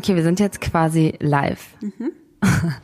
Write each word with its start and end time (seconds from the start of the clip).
Okay, 0.00 0.16
wir 0.16 0.22
sind 0.22 0.40
jetzt 0.40 0.62
quasi 0.62 1.12
live. 1.20 1.74
Mhm. 1.82 2.12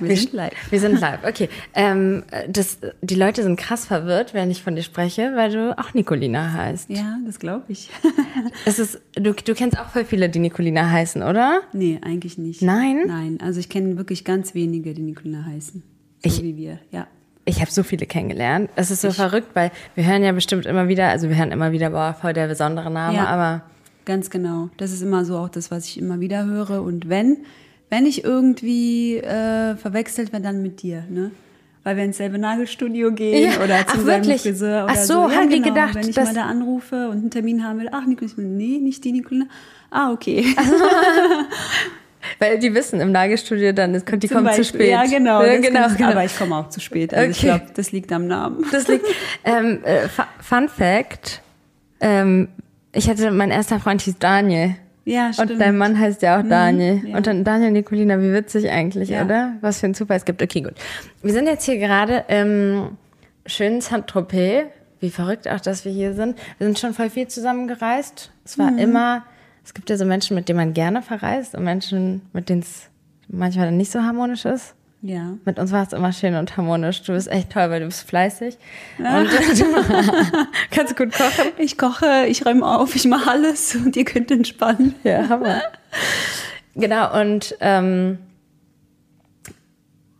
Wir, 0.00 0.16
sind 0.16 0.32
live. 0.32 0.52
Wir 0.70 0.80
sind 0.80 0.98
live, 0.98 1.18
okay. 1.28 1.50
Ähm, 1.74 2.24
das, 2.48 2.78
die 3.02 3.14
Leute 3.14 3.42
sind 3.42 3.56
krass 3.56 3.84
verwirrt, 3.84 4.32
wenn 4.32 4.50
ich 4.50 4.62
von 4.62 4.74
dir 4.74 4.82
spreche, 4.82 5.32
weil 5.36 5.52
du 5.52 5.78
auch 5.78 5.92
Nicolina 5.92 6.54
heißt. 6.54 6.88
Ja, 6.88 7.18
das 7.26 7.38
glaube 7.38 7.64
ich. 7.68 7.90
es 8.64 8.78
ist, 8.78 8.98
du, 9.14 9.32
du 9.34 9.54
kennst 9.54 9.78
auch 9.78 9.90
voll 9.90 10.06
viele, 10.06 10.30
die 10.30 10.38
Nicolina 10.38 10.90
heißen, 10.90 11.22
oder? 11.22 11.60
Nee, 11.74 12.00
eigentlich 12.02 12.38
nicht. 12.38 12.62
Nein? 12.62 13.02
Nein, 13.06 13.38
also 13.42 13.60
ich 13.60 13.68
kenne 13.68 13.98
wirklich 13.98 14.24
ganz 14.24 14.54
wenige, 14.54 14.94
die 14.94 15.02
Nicolina 15.02 15.44
heißen. 15.44 15.82
So 16.24 16.28
Ich- 16.28 16.42
wie 16.42 16.56
wir, 16.56 16.78
ja. 16.90 17.06
Ich 17.44 17.60
habe 17.60 17.70
so 17.70 17.84
viele 17.84 18.06
kennengelernt. 18.06 18.70
Es 18.74 18.90
ist 18.90 19.02
so 19.02 19.12
verrückt, 19.12 19.50
weil 19.54 19.70
wir 19.94 20.04
hören 20.04 20.24
ja 20.24 20.32
bestimmt 20.32 20.66
immer 20.66 20.88
wieder, 20.88 21.10
also 21.10 21.28
wir 21.28 21.36
hören 21.36 21.52
immer 21.52 21.70
wieder, 21.70 21.90
boah, 21.90 22.16
voll 22.20 22.32
der 22.32 22.48
besondere 22.48 22.90
Name, 22.90 23.18
Ja. 23.18 23.26
aber 23.26 23.62
Ganz 24.06 24.30
genau. 24.30 24.70
Das 24.78 24.92
ist 24.92 25.02
immer 25.02 25.24
so 25.26 25.36
auch 25.36 25.50
das, 25.50 25.70
was 25.70 25.84
ich 25.86 25.98
immer 25.98 26.20
wieder 26.20 26.46
höre. 26.46 26.82
Und 26.82 27.08
wenn, 27.10 27.38
wenn 27.90 28.06
ich 28.06 28.24
irgendwie 28.24 29.16
äh, 29.18 29.76
verwechselt 29.76 30.32
werde, 30.32 30.44
dann 30.46 30.62
mit 30.62 30.80
dir, 30.80 31.04
ne? 31.10 31.30
Weil 31.84 31.96
wir 31.98 32.04
ins 32.04 32.16
selbe 32.16 32.38
Nagelstudio 32.38 33.12
gehen 33.12 33.52
Ja. 33.52 33.62
oder 33.62 33.86
zum 33.86 34.00
Ach, 34.00 34.04
selben 34.06 34.24
wirklich? 34.26 34.42
Friseur 34.42 34.84
oder 34.84 34.92
Ach 34.96 35.02
so, 35.02 35.12
Ja, 35.28 35.30
haben 35.36 35.50
die 35.50 35.60
genau. 35.60 35.68
gedacht, 35.74 35.94
wenn 35.94 36.08
ich 36.08 36.16
mal 36.16 36.32
da 36.34 36.44
anrufe 36.46 37.08
und 37.10 37.18
einen 37.18 37.30
Termin 37.30 37.62
haben 37.62 37.78
will, 37.78 37.88
ach, 37.92 38.02
ich 38.20 38.34
bin, 38.34 38.56
nee, 38.56 38.78
nicht 38.78 39.04
die 39.04 39.12
Nicolina. 39.12 39.46
Ah, 39.90 40.10
okay. 40.10 40.46
weil 42.40 42.58
die 42.58 42.74
wissen 42.74 43.00
im 43.00 43.12
Nagelstudio 43.12 43.72
dann, 43.72 43.92
die 43.92 44.00
Zum 44.04 44.36
kommen 44.36 44.50
zu 44.52 44.58
Beispiel. 44.58 44.64
spät. 44.80 44.90
Ja, 44.90 45.04
genau. 45.06 45.42
Ja, 45.44 45.56
genau, 45.60 45.88
genau. 45.96 46.10
Aber 46.10 46.24
ich 46.24 46.36
komme 46.36 46.56
auch 46.56 46.68
zu 46.70 46.80
spät. 46.80 47.14
Also 47.14 47.30
ich 47.30 47.38
Okay. 47.38 47.46
glaube, 47.58 47.72
das 47.74 47.92
liegt 47.92 48.12
am 48.12 48.26
Namen. 48.26 48.64
Das 48.72 48.88
liegt. 48.88 49.06
ähm, 49.44 49.78
äh, 49.84 50.08
Fu- 50.08 50.22
Fun 50.40 50.68
Fact: 50.68 51.40
ähm, 52.00 52.48
Ich 52.96 53.08
hatte, 53.08 53.30
mein 53.30 53.50
erster 53.50 53.78
Freund 53.80 54.00
hieß 54.02 54.18
Daniel. 54.18 54.74
Ja, 55.04 55.32
stimmt. 55.32 55.52
Und 55.52 55.58
dein 55.60 55.76
Mann 55.78 55.98
heißt 55.98 56.22
ja 56.22 56.40
auch 56.40 56.42
Daniel. 56.48 57.02
ja. 57.06 57.16
Und 57.16 57.26
dann 57.26 57.44
Daniel 57.44 57.70
Nicolina, 57.70 58.18
wie 58.20 58.32
witzig 58.32 58.70
eigentlich, 58.70 59.10
Ja. 59.10 59.24
oder? 59.24 59.52
Was 59.60 59.78
für 59.80 59.86
ein 59.86 59.94
Zufall 59.94 60.16
es 60.16 60.24
gibt. 60.24 60.42
Okay, 60.42 60.62
gut. 60.62 60.74
Wir 61.22 61.32
sind 61.32 61.46
jetzt 61.46 61.64
hier 61.64 61.78
gerade 61.78 62.24
im 62.28 62.96
schönen 63.46 63.80
Saint-Tropez. 63.80 64.64
Wie 64.98 65.10
verrückt 65.10 65.46
auch, 65.46 65.60
dass 65.60 65.84
wir 65.84 65.92
hier 65.92 66.14
sind. 66.14 66.36
Wir 66.58 66.66
sind 66.66 66.78
schon 66.78 66.94
voll 66.94 67.10
viel 67.10 67.28
zusammengereist. 67.28 68.32
Es 68.44 68.58
war 68.58 68.70
Mhm. 68.72 68.78
immer, 68.78 69.22
es 69.64 69.74
gibt 69.74 69.90
ja 69.90 69.96
so 69.96 70.04
Menschen, 70.06 70.34
mit 70.34 70.48
denen 70.48 70.56
man 70.56 70.72
gerne 70.72 71.02
verreist 71.02 71.54
und 71.54 71.62
Menschen, 71.64 72.22
mit 72.32 72.48
denen 72.48 72.62
es 72.62 72.88
manchmal 73.28 73.70
nicht 73.72 73.92
so 73.92 74.00
harmonisch 74.02 74.44
ist. 74.46 74.74
Ja. 75.08 75.36
Mit 75.44 75.58
uns 75.58 75.70
war 75.72 75.86
es 75.86 75.92
immer 75.92 76.12
schön 76.12 76.34
und 76.34 76.56
harmonisch. 76.56 77.02
Du 77.02 77.12
bist 77.12 77.28
echt 77.30 77.50
toll, 77.50 77.70
weil 77.70 77.80
du 77.80 77.86
bist 77.86 78.08
fleißig. 78.08 78.58
Und 78.98 79.04
du 79.58 80.46
kannst 80.70 80.96
gut 80.96 81.12
kochen. 81.12 81.52
Ich 81.58 81.78
koche, 81.78 82.26
ich 82.28 82.44
räume 82.44 82.66
auf, 82.66 82.96
ich 82.96 83.04
mache 83.06 83.30
alles 83.30 83.74
und 83.76 83.94
ihr 83.96 84.04
könnt 84.04 84.30
entspannen. 84.30 84.94
Ja, 85.04 85.28
Hammer. 85.28 85.62
Genau, 86.74 87.20
und 87.20 87.56
ähm, 87.60 88.18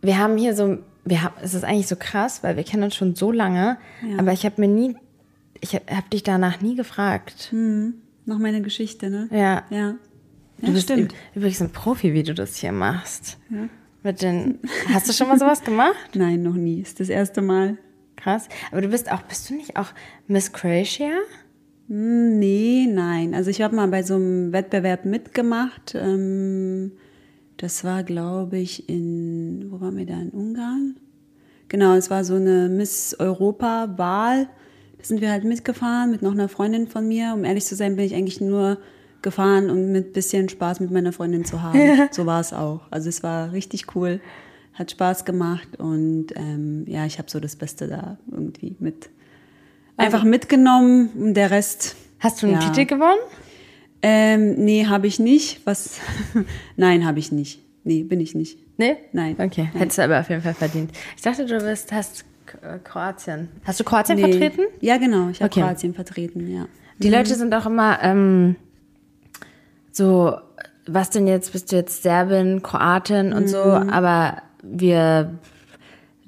wir 0.01 0.17
haben 0.17 0.37
hier 0.37 0.55
so, 0.55 0.77
wir 1.05 1.23
haben, 1.23 1.35
es 1.41 1.53
ist 1.53 1.63
eigentlich 1.63 1.87
so 1.87 1.95
krass, 1.95 2.43
weil 2.43 2.55
wir 2.55 2.63
kennen 2.63 2.83
uns 2.83 2.95
schon 2.95 3.15
so 3.15 3.31
lange, 3.31 3.77
Ja. 4.01 4.19
aber 4.19 4.31
ich 4.33 4.45
habe 4.45 4.61
mir 4.61 4.67
nie, 4.67 4.95
ich 5.59 5.73
habe 5.75 5.85
hab 5.95 6.09
dich 6.09 6.23
danach 6.23 6.61
nie 6.61 6.75
gefragt. 6.75 7.51
Noch 7.51 8.39
meine 8.39 8.61
Geschichte, 8.61 9.09
ne? 9.09 9.27
Ja. 9.31 9.63
Ja. 9.69 9.95
Du 10.59 10.67
Ja, 10.67 10.71
bist 10.71 10.83
stimmt. 10.85 11.13
üb- 11.13 11.15
übrigens 11.35 11.61
ein 11.61 11.71
Profi, 11.71 12.13
wie 12.13 12.23
du 12.23 12.33
das 12.33 12.55
hier 12.55 12.71
machst. 12.71 13.37
Mit 14.07 14.21
den, 14.21 14.59
hast 14.93 15.09
du 15.09 15.11
schon 15.11 15.27
mal 15.27 15.37
sowas 15.37 15.61
gemacht? 15.65 15.97
Nein, 16.13 16.41
noch 16.41 16.53
nie. 16.53 16.79
Ist 16.79 17.01
das 17.01 17.09
erste 17.09 17.41
Mal. 17.41 17.77
Krass. 18.15 18.47
Aber 18.71 18.79
du 18.79 18.87
bist 18.87 19.11
auch, 19.11 19.21
bist 19.23 19.49
du 19.49 19.55
nicht 19.55 19.75
auch 19.75 19.87
Miss 20.27 20.53
Croatia? 20.53 21.11
Hm, 21.89 22.39
Nee, 22.39 22.87
nein. 22.89 23.33
Also 23.35 23.49
ich 23.49 23.61
habe 23.61 23.75
mal 23.75 23.89
bei 23.89 24.03
so 24.03 24.15
einem 24.15 24.53
Wettbewerb 24.53 25.03
mitgemacht. 25.03 25.93
Ähm, 25.93 26.93
das 27.57 27.83
war, 27.83 28.03
glaube 28.03 28.57
ich, 28.57 28.87
in, 28.87 29.67
wo 29.71 29.81
waren 29.81 29.97
wir 29.97 30.05
da? 30.05 30.21
In 30.21 30.29
Ungarn? 30.29 30.95
Genau, 31.67 31.93
es 31.95 32.09
war 32.09 32.23
so 32.23 32.35
eine 32.35 32.69
Miss 32.69 33.13
Europa-Wahl. 33.19 34.47
Da 34.99 35.03
sind 35.03 35.19
wir 35.19 35.31
halt 35.31 35.43
mitgefahren 35.43 36.11
mit 36.11 36.21
noch 36.21 36.31
einer 36.31 36.47
Freundin 36.47 36.87
von 36.87 37.09
mir. 37.09 37.33
Um 37.33 37.43
ehrlich 37.43 37.65
zu 37.65 37.75
sein, 37.75 37.97
bin 37.97 38.05
ich 38.05 38.15
eigentlich 38.15 38.39
nur 38.39 38.77
gefahren, 39.31 39.69
um 39.69 39.91
mit 39.91 40.13
bisschen 40.13 40.47
Spaß 40.49 40.79
mit 40.79 40.91
meiner 40.91 41.11
Freundin 41.11 41.43
zu 41.45 41.61
haben. 41.61 41.79
So 42.11 42.25
war 42.25 42.39
es 42.39 42.53
auch. 42.53 42.81
Also 42.91 43.09
es 43.09 43.21
war 43.23 43.51
richtig 43.51 43.95
cool, 43.95 44.19
hat 44.73 44.91
Spaß 44.91 45.25
gemacht 45.25 45.67
und 45.77 46.27
ähm, 46.35 46.85
ja, 46.87 47.05
ich 47.05 47.17
habe 47.19 47.29
so 47.29 47.39
das 47.39 47.55
Beste 47.55 47.87
da 47.87 48.17
irgendwie 48.31 48.75
mit 48.79 49.09
einfach 49.97 50.23
mitgenommen 50.23 51.09
und 51.17 51.33
der 51.33 51.51
Rest. 51.51 51.95
Hast 52.19 52.41
du 52.41 52.47
einen 52.47 52.61
ja. 52.61 52.69
Titel 52.69 52.85
gewonnen? 52.85 53.19
Ähm, 54.01 54.55
nee, 54.63 54.85
habe 54.85 55.07
ich 55.07 55.19
nicht. 55.19 55.65
Was? 55.65 55.99
Nein, 56.77 57.05
habe 57.05 57.19
ich 57.19 57.31
nicht. 57.31 57.61
Nee, 57.83 58.03
bin 58.03 58.19
ich 58.19 58.35
nicht. 58.35 58.57
Nee? 58.77 58.95
Nein. 59.11 59.35
Okay, 59.39 59.69
Nein. 59.73 59.81
hättest 59.81 59.97
du 59.97 60.03
aber 60.03 60.19
auf 60.19 60.29
jeden 60.29 60.41
Fall 60.41 60.53
verdient. 60.53 60.91
Ich 61.15 61.21
dachte, 61.23 61.45
du 61.45 61.57
bist, 61.59 61.91
hast 61.91 62.25
K- 62.45 62.79
Kroatien. 62.83 63.49
Hast 63.65 63.79
du 63.79 63.83
Kroatien 63.83 64.17
Nee. 64.17 64.29
vertreten? 64.29 64.61
Ja, 64.81 64.97
genau. 64.97 65.29
Ich 65.29 65.41
habe 65.41 65.51
Okay. 65.51 65.61
Kroatien 65.61 65.93
vertreten, 65.93 66.47
ja. 66.51 66.67
Die 66.99 67.09
Leute 67.09 67.35
sind 67.35 67.53
auch 67.53 67.65
immer 67.65 67.99
ähm, 68.01 68.55
so, 69.97 70.37
was 70.85 71.09
denn 71.09 71.27
jetzt, 71.27 71.51
bist 71.51 71.71
du 71.71 71.75
jetzt 71.75 72.03
Serbin, 72.03 72.61
Kroatin 72.63 73.33
und 73.33 73.47
so, 73.49 73.57
Mhm. 73.57 73.89
aber 73.89 74.37
wir, 74.63 75.37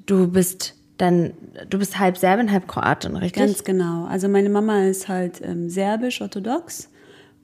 du 0.06 0.28
bist 0.28 0.74
dann, 0.98 1.32
du 1.70 1.78
bist 1.78 1.98
halb 1.98 2.18
Serbin, 2.18 2.50
halb 2.52 2.68
Kroatin, 2.68 3.16
richtig? 3.16 3.42
Ganz 3.42 3.64
genau. 3.64 4.04
Also 4.04 4.28
meine 4.28 4.50
Mama 4.50 4.84
ist 4.84 5.08
halt 5.08 5.40
ähm, 5.42 5.70
serbisch-orthodox 5.70 6.90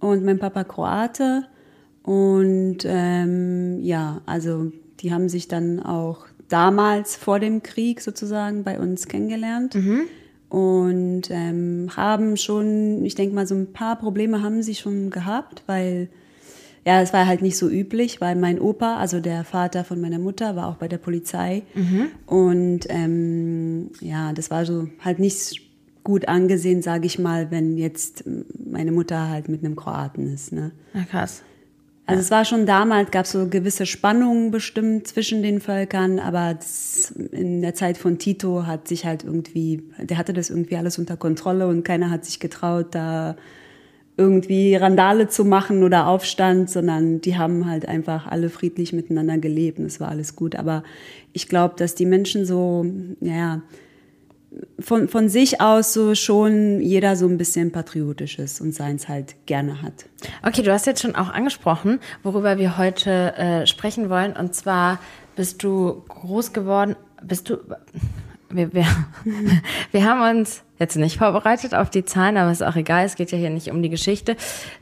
und 0.00 0.24
mein 0.24 0.38
Papa 0.38 0.64
Kroate. 0.64 1.44
Und 2.02 2.78
ähm, 2.84 3.80
ja, 3.82 4.20
also 4.26 4.70
die 5.00 5.12
haben 5.12 5.28
sich 5.28 5.48
dann 5.48 5.80
auch 5.80 6.26
damals 6.48 7.16
vor 7.16 7.40
dem 7.40 7.62
Krieg 7.62 8.00
sozusagen 8.02 8.62
bei 8.62 8.78
uns 8.78 9.08
kennengelernt. 9.08 9.74
Und 10.48 11.22
ähm, 11.30 11.90
haben 11.96 12.36
schon, 12.36 13.04
ich 13.04 13.14
denke 13.14 13.34
mal, 13.34 13.46
so 13.46 13.54
ein 13.54 13.72
paar 13.72 13.96
Probleme 13.96 14.42
haben 14.42 14.62
sie 14.62 14.74
schon 14.74 15.10
gehabt, 15.10 15.62
weil 15.66 16.08
ja, 16.86 17.02
es 17.02 17.12
war 17.12 17.26
halt 17.26 17.42
nicht 17.42 17.58
so 17.58 17.68
üblich, 17.68 18.20
weil 18.20 18.36
mein 18.36 18.60
Opa, 18.60 18.96
also 18.98 19.18
der 19.18 19.42
Vater 19.42 19.82
von 19.82 20.00
meiner 20.00 20.20
Mutter, 20.20 20.54
war 20.54 20.68
auch 20.68 20.76
bei 20.76 20.86
der 20.86 20.98
Polizei. 20.98 21.64
Und 22.26 22.86
ähm, 22.88 23.90
ja, 24.00 24.32
das 24.32 24.52
war 24.52 24.64
so 24.64 24.88
halt 25.00 25.18
nicht 25.18 25.62
gut 26.04 26.28
angesehen, 26.28 26.82
sage 26.82 27.06
ich 27.06 27.18
mal, 27.18 27.50
wenn 27.50 27.76
jetzt 27.76 28.22
meine 28.64 28.92
Mutter 28.92 29.28
halt 29.28 29.48
mit 29.48 29.64
einem 29.64 29.74
Kroaten 29.74 30.32
ist. 30.32 30.52
Ne? 30.52 30.70
Na 30.94 31.02
krass. 31.02 31.42
Also 32.08 32.20
es 32.20 32.30
war 32.30 32.44
schon 32.44 32.66
damals, 32.66 33.10
gab 33.10 33.24
es 33.24 33.32
so 33.32 33.48
gewisse 33.48 33.84
Spannungen 33.84 34.52
bestimmt 34.52 35.08
zwischen 35.08 35.42
den 35.42 35.60
Völkern, 35.60 36.20
aber 36.20 36.56
in 37.32 37.62
der 37.62 37.74
Zeit 37.74 37.98
von 37.98 38.18
Tito 38.18 38.64
hat 38.64 38.86
sich 38.86 39.04
halt 39.04 39.24
irgendwie, 39.24 39.82
der 39.98 40.16
hatte 40.16 40.32
das 40.32 40.48
irgendwie 40.48 40.76
alles 40.76 40.98
unter 40.98 41.16
Kontrolle 41.16 41.66
und 41.66 41.82
keiner 41.82 42.10
hat 42.10 42.24
sich 42.24 42.38
getraut, 42.38 42.94
da 42.94 43.34
irgendwie 44.16 44.76
Randale 44.76 45.28
zu 45.28 45.44
machen 45.44 45.82
oder 45.82 46.06
Aufstand, 46.06 46.70
sondern 46.70 47.20
die 47.20 47.36
haben 47.36 47.66
halt 47.68 47.86
einfach 47.86 48.26
alle 48.26 48.50
friedlich 48.50 48.92
miteinander 48.92 49.38
gelebt 49.38 49.78
und 49.78 49.86
es 49.86 50.00
war 50.00 50.08
alles 50.08 50.36
gut. 50.36 50.54
Aber 50.54 50.84
ich 51.32 51.48
glaube, 51.48 51.74
dass 51.76 51.96
die 51.96 52.06
Menschen 52.06 52.46
so, 52.46 52.86
ja, 53.20 53.62
von, 54.78 55.08
von 55.08 55.28
sich 55.28 55.60
aus 55.60 55.92
so 55.92 56.14
schon 56.14 56.80
jeder 56.80 57.16
so 57.16 57.26
ein 57.26 57.38
bisschen 57.38 57.72
patriotisch 57.72 58.38
ist 58.38 58.60
und 58.60 58.74
seins 58.74 59.08
halt 59.08 59.34
gerne 59.46 59.82
hat. 59.82 60.06
Okay, 60.42 60.62
du 60.62 60.72
hast 60.72 60.86
jetzt 60.86 61.02
schon 61.02 61.16
auch 61.16 61.28
angesprochen, 61.28 62.00
worüber 62.22 62.58
wir 62.58 62.78
heute 62.78 63.34
äh, 63.36 63.66
sprechen 63.66 64.10
wollen. 64.10 64.32
Und 64.32 64.54
zwar 64.54 64.98
bist 65.34 65.62
du 65.62 66.02
groß 66.08 66.52
geworden, 66.52 66.96
bist 67.22 67.50
du. 67.50 67.58
Wir, 68.48 68.72
wir, 68.72 68.86
wir 69.92 70.04
haben 70.04 70.38
uns 70.38 70.62
jetzt 70.78 70.96
nicht 70.96 71.18
vorbereitet 71.18 71.74
auf 71.74 71.90
die 71.90 72.04
Zahlen, 72.04 72.36
aber 72.36 72.50
ist 72.50 72.62
auch 72.62 72.76
egal, 72.76 73.04
es 73.04 73.16
geht 73.16 73.32
ja 73.32 73.38
hier 73.38 73.50
nicht 73.50 73.70
um 73.70 73.82
die 73.82 73.90
Geschichte. 73.90 74.36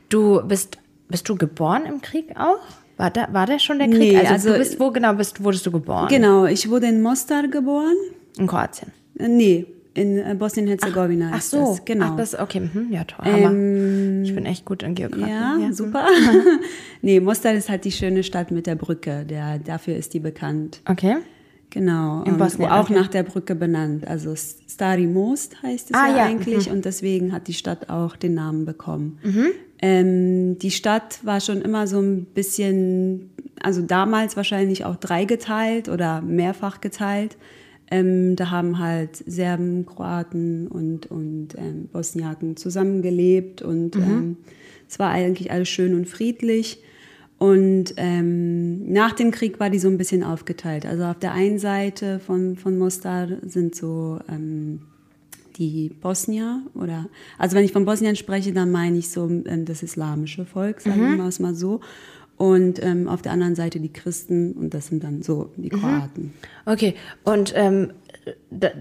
Du 0.09 0.41
bist, 0.47 0.77
bist 1.09 1.27
du 1.29 1.35
geboren 1.35 1.85
im 1.85 2.01
Krieg 2.01 2.35
auch? 2.37 2.59
War 2.97 3.11
da, 3.11 3.27
war 3.33 3.45
der 3.45 3.59
schon 3.59 3.79
der 3.79 3.87
Krieg? 3.87 3.99
Nee, 3.99 4.17
also, 4.17 4.33
also- 4.33 4.49
du 4.51 4.57
bist, 4.57 4.79
wo 4.79 4.91
genau 4.91 5.13
bist, 5.13 5.43
wurdest 5.43 5.65
du 5.65 5.71
geboren? 5.71 6.07
Genau, 6.07 6.45
ich 6.45 6.69
wurde 6.69 6.87
in 6.87 7.01
Mostar 7.01 7.47
geboren. 7.47 7.95
In 8.37 8.47
Kroatien. 8.47 8.91
Äh, 9.19 9.27
Nee, 9.27 9.65
in 9.95 10.17
äh, 10.17 10.35
Bosnien-Herzegowina 10.37 11.31
Ach 11.33 11.39
ist 11.39 11.51
so, 11.51 11.59
das. 11.59 11.85
Genau. 11.85 12.07
Ach, 12.11 12.17
das, 12.17 12.37
okay, 12.37 12.59
mhm, 12.59 12.91
ja, 12.91 13.05
toll. 13.05 13.25
Hammer. 13.25 14.23
ich 14.23 14.35
bin 14.35 14.45
echt 14.45 14.65
gut 14.65 14.83
in 14.83 14.93
Geografie. 14.93 15.29
ja, 15.31 15.69
super. 15.71 16.05
nee, 17.01 17.19
Mostar 17.19 17.53
ist 17.53 17.69
halt 17.69 17.85
die 17.85 17.91
schöne 17.91 18.23
Stadt 18.23 18.51
mit 18.51 18.67
der 18.67 18.75
Brücke. 18.75 19.25
Der, 19.25 19.57
dafür 19.57 19.95
ist 19.95 20.13
die 20.13 20.19
bekannt. 20.19 20.81
Okay. 20.85 21.15
Genau. 21.69 22.23
In 22.23 22.33
und 22.33 22.37
Bosnien, 22.37 22.69
auch 22.71 22.85
okay. 22.85 22.93
nach 22.93 23.07
der 23.07 23.23
Brücke 23.23 23.55
benannt. 23.55 24.07
Also 24.07 24.35
Stari 24.35 25.07
Most 25.07 25.61
heißt 25.63 25.91
es 25.91 25.97
Ah, 25.97 26.07
ja, 26.07 26.17
ja, 26.17 26.23
eigentlich. 26.25 26.69
Und 26.69 26.85
deswegen 26.85 27.31
hat 27.31 27.47
die 27.47 27.53
Stadt 27.53 27.89
auch 27.89 28.15
den 28.15 28.33
Namen 28.33 28.65
bekommen. 28.65 29.19
Mhm. 29.23 29.47
Ähm, 29.81 30.59
die 30.59 30.71
Stadt 30.71 31.19
war 31.23 31.41
schon 31.41 31.61
immer 31.61 31.87
so 31.87 31.99
ein 31.99 32.25
bisschen, 32.25 33.31
also 33.61 33.81
damals 33.81 34.37
wahrscheinlich 34.37 34.85
auch 34.85 34.95
dreigeteilt 34.95 35.89
oder 35.89 36.21
mehrfach 36.21 36.79
geteilt. 36.81 37.35
Ähm, 37.91 38.35
da 38.35 38.49
haben 38.49 38.79
halt 38.79 39.17
Serben, 39.27 39.85
Kroaten 39.85 40.67
und, 40.67 41.05
und 41.11 41.49
ähm, 41.57 41.87
Bosniaken 41.91 42.57
zusammengelebt 42.57 43.61
und 43.61 43.95
ähm, 43.95 44.37
es 44.87 44.99
war 44.99 45.11
eigentlich 45.11 45.51
alles 45.51 45.69
schön 45.69 45.93
und 45.93 46.07
friedlich. 46.07 46.79
Und 47.37 47.93
ähm, 47.97 48.91
nach 48.91 49.11
dem 49.11 49.31
Krieg 49.31 49.59
war 49.59 49.69
die 49.69 49.79
so 49.79 49.89
ein 49.89 49.97
bisschen 49.97 50.23
aufgeteilt. 50.23 50.85
Also 50.85 51.03
auf 51.03 51.19
der 51.19 51.33
einen 51.33 51.59
Seite 51.59 52.19
von, 52.19 52.55
von 52.55 52.77
Mostar 52.77 53.27
sind 53.43 53.75
so 53.75 54.19
ähm, 54.29 54.79
die 55.57 55.89
Bosnier 56.01 56.61
oder 56.73 57.07
also 57.37 57.55
wenn 57.55 57.65
ich 57.65 57.71
von 57.71 57.85
Bosnien 57.85 58.15
spreche, 58.15 58.53
dann 58.53 58.71
meine 58.71 58.97
ich 58.97 59.09
so 59.09 59.27
ähm, 59.27 59.65
das 59.65 59.83
islamische 59.83 60.45
Volk, 60.45 60.81
sagen 60.81 61.17
wir 61.17 61.25
es 61.25 61.39
mal 61.39 61.55
so. 61.55 61.81
Und 62.37 62.83
ähm, 62.83 63.07
auf 63.07 63.21
der 63.21 63.31
anderen 63.31 63.55
Seite 63.55 63.79
die 63.79 63.93
Christen 63.93 64.53
und 64.53 64.73
das 64.73 64.87
sind 64.87 65.03
dann 65.03 65.21
so 65.21 65.51
die 65.55 65.69
Kroaten. 65.69 66.33
Okay, 66.65 66.95
und 67.23 67.53
ähm, 67.55 67.91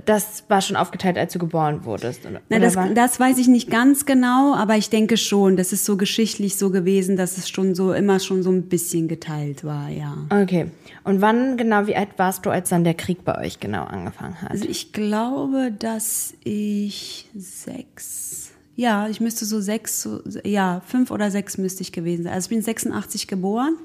das 0.06 0.45
war 0.49 0.61
schon 0.61 0.77
aufgeteilt, 0.77 1.19
als 1.19 1.33
du 1.33 1.39
geboren 1.39 1.85
wurdest? 1.85 2.25
Oder, 2.27 2.41
Na, 2.49 2.59
das, 2.59 2.77
das 2.95 3.21
weiß 3.21 3.39
ich 3.39 3.49
nicht 3.49 3.71
ganz 3.71 4.06
genau, 4.06 4.55
aber 4.55 4.77
ich 4.77 4.91
denke 4.91 5.17
schon, 5.17 5.56
das 5.56 5.73
ist 5.73 5.85
so 5.85 5.97
geschichtlich 5.97 6.56
so 6.56 6.71
gewesen, 6.71 7.17
dass 7.17 7.37
es 7.37 7.49
schon 7.49 7.75
so 7.75 7.93
immer 7.93 8.21
schon 8.21 8.43
so 8.43 8.51
ein 8.51 8.69
bisschen 8.69 9.09
geteilt 9.09 9.65
war, 9.65 9.89
ja. 9.91 10.17
Okay, 10.31 10.67
und 11.05 11.21
wann 11.21 11.57
genau, 11.57 11.87
wie 11.87 11.97
alt 11.97 12.11
warst 12.17 12.47
du, 12.47 12.50
als 12.50 12.71
dann 12.71 12.85
der 12.85 12.95
Krieg 12.95 13.25
bei 13.25 13.39
euch 13.39 13.61
genau 13.61 13.85
angefangen 13.85 14.41
hat? 14.41 14.50
Also 14.50 14.67
ich 14.67 14.93
glaube, 14.93 15.73
dass 15.79 16.35
ich 16.43 17.29
sechs, 17.37 18.34
ja, 18.76 19.09
ich 19.09 19.21
müsste 19.21 19.44
so 19.44 19.61
sechs, 19.61 20.03
so, 20.03 20.21
ja, 20.44 20.82
fünf 20.87 21.11
oder 21.11 21.31
sechs 21.31 21.59
müsste 21.59 21.82
ich 21.82 21.93
gewesen 21.93 22.25
sein. 22.25 22.32
Also 22.32 22.47
ich 22.47 22.50
bin 22.50 22.62
86 22.62 23.29
geboren. 23.29 23.76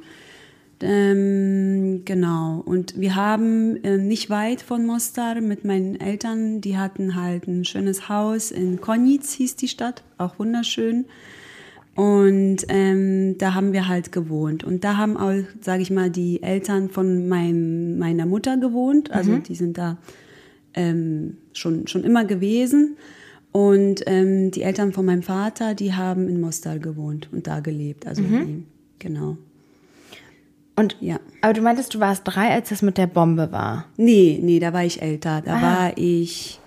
Ähm, 0.82 2.04
genau. 2.06 2.62
Und 2.66 3.00
wir 3.00 3.16
haben 3.16 3.84
äh, 3.84 3.98
nicht 3.98 4.30
weit 4.30 4.62
von 4.62 4.86
Mostar 4.86 5.42
mit 5.42 5.66
meinen 5.66 6.00
Eltern, 6.00 6.62
die 6.62 6.78
hatten 6.78 7.16
halt 7.16 7.48
ein 7.48 7.66
schönes 7.66 8.08
Haus 8.08 8.50
in 8.52 8.80
Konitz, 8.80 9.34
hieß 9.34 9.58
die 9.58 9.68
Stadt, 9.68 10.04
auch 10.18 10.40
wunderschön. 10.40 11.06
Und 11.96 12.60
ähm, 12.70 13.38
da 13.40 13.56
haben 13.56 13.74
wir 13.74 13.90
halt 13.90 14.14
gewohnt. 14.14 14.64
Und 14.64 14.86
da 14.86 14.96
haben 14.96 15.18
auch, 15.18 15.34
sage 15.60 15.82
ich 15.82 15.92
mal, 15.92 16.10
die 16.10 16.42
Eltern 16.42 16.90
von 16.90 17.28
mein, 17.28 17.98
meiner 18.00 18.26
Mutter 18.26 18.56
gewohnt. 18.56 19.12
Also 19.12 19.38
die 19.38 19.56
sind 19.56 19.78
da 19.78 19.98
ähm, 20.76 21.36
schon, 21.52 21.88
schon 21.88 22.06
immer 22.06 22.24
gewesen. 22.24 22.96
Und 23.52 24.04
ähm, 24.06 24.52
die 24.52 24.62
Eltern 24.62 24.94
von 24.94 25.06
meinem 25.06 25.24
Vater, 25.24 25.74
die 25.74 25.94
haben 25.94 26.28
in 26.30 26.40
Mostar 26.40 26.78
gewohnt 26.80 27.30
und 27.32 27.48
da 27.48 27.60
gelebt. 27.62 28.06
Also 28.06 28.22
die, 28.22 28.64
genau. 29.00 29.38
Und, 30.76 30.96
Ja. 31.02 31.20
Aber 31.42 31.54
du 31.54 31.62
meintest, 31.62 31.94
du 31.94 32.00
warst 32.00 32.22
drei, 32.26 32.52
als 32.52 32.70
das 32.70 32.82
mit 32.82 32.98
der 32.98 33.08
Bombe 33.08 33.52
war. 33.52 33.86
Nee, 33.98 34.40
nee, 34.42 34.60
da 34.60 34.72
war 34.72 34.86
ich 34.86 35.02
älter. 35.02 35.42
Da 35.44 35.56
Ah. 35.58 35.62
war 35.62 35.98
ich. 35.98 36.60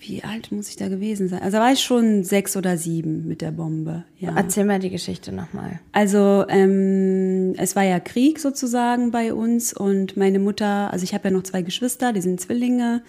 Wie 0.00 0.22
alt 0.22 0.52
muss 0.52 0.68
ich 0.68 0.76
da 0.76 0.88
gewesen 0.88 1.28
sein? 1.28 1.40
Also 1.40 1.56
da 1.56 1.62
war 1.62 1.72
ich 1.72 1.80
schon 1.80 2.24
sechs 2.24 2.56
oder 2.58 2.76
sieben 2.76 3.26
mit 3.26 3.40
der 3.40 3.52
Bombe. 3.52 4.04
Ja. 4.18 4.34
Erzähl 4.36 4.64
mal 4.66 4.78
die 4.78 4.90
Geschichte 4.90 5.32
nochmal. 5.32 5.80
Also 5.92 6.44
ähm, 6.48 7.54
es 7.56 7.74
war 7.74 7.84
ja 7.84 8.00
Krieg 8.00 8.38
sozusagen 8.38 9.10
bei 9.12 9.32
uns 9.32 9.72
und 9.72 10.16
meine 10.18 10.40
Mutter, 10.40 10.92
also 10.92 11.04
ich 11.04 11.14
habe 11.14 11.28
ja 11.28 11.30
noch 11.34 11.42
zwei 11.44 11.62
Geschwister, 11.62 12.12
die 12.12 12.20
sind 12.20 12.38
Zwillinge 12.38 13.02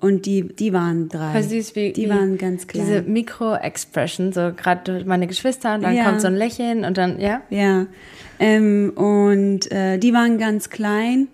und 0.00 0.26
die, 0.26 0.42
die 0.48 0.72
waren 0.72 1.08
drei. 1.08 1.32
Voll 1.32 1.42
süß, 1.42 1.74
wie, 1.76 1.92
die 1.92 2.04
wie 2.04 2.08
waren 2.08 2.38
ganz 2.38 2.66
klein. 2.66 2.86
Diese 2.86 3.02
Mikro-Expression, 3.02 4.32
so 4.32 4.52
gerade 4.56 5.04
meine 5.04 5.26
Geschwister 5.26 5.74
und 5.74 5.82
dann 5.82 5.94
Ja. 5.94 6.04
kommt 6.04 6.20
so 6.20 6.26
ein 6.28 6.36
Lächeln 6.36 6.84
und 6.84 6.96
dann, 6.96 7.20
ja? 7.20 7.42
Ja, 7.50 7.86
ähm, 8.38 8.92
und 8.94 9.70
äh, 9.72 9.98
die 9.98 10.12
waren 10.12 10.38
ganz 10.38 10.70
klein. 10.70 11.28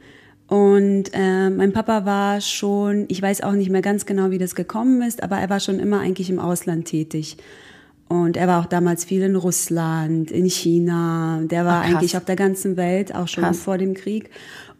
Und 0.46 1.04
äh, 1.14 1.48
mein 1.50 1.72
Papa 1.72 2.04
war 2.04 2.40
schon, 2.40 3.06
ich 3.08 3.20
weiß 3.20 3.42
auch 3.42 3.52
nicht 3.52 3.70
mehr 3.70 3.80
ganz 3.82 4.04
genau, 4.06 4.30
wie 4.30 4.38
das 4.38 4.54
gekommen 4.54 5.00
ist, 5.02 5.22
aber 5.22 5.38
er 5.38 5.48
war 5.48 5.58
schon 5.58 5.78
immer 5.78 6.00
eigentlich 6.00 6.28
im 6.28 6.38
Ausland 6.38 6.84
tätig. 6.84 7.38
Und 8.08 8.36
er 8.36 8.46
war 8.46 8.60
auch 8.60 8.66
damals 8.66 9.04
viel 9.06 9.22
in 9.22 9.36
Russland, 9.36 10.30
in 10.30 10.44
China. 10.50 11.40
Der 11.44 11.64
war 11.64 11.82
Ach, 11.82 11.88
eigentlich 11.88 12.16
auf 12.18 12.26
der 12.26 12.36
ganzen 12.36 12.76
Welt, 12.76 13.14
auch 13.14 13.26
schon 13.26 13.44
Krass. 13.44 13.60
vor 13.60 13.78
dem 13.78 13.94
Krieg. 13.94 14.28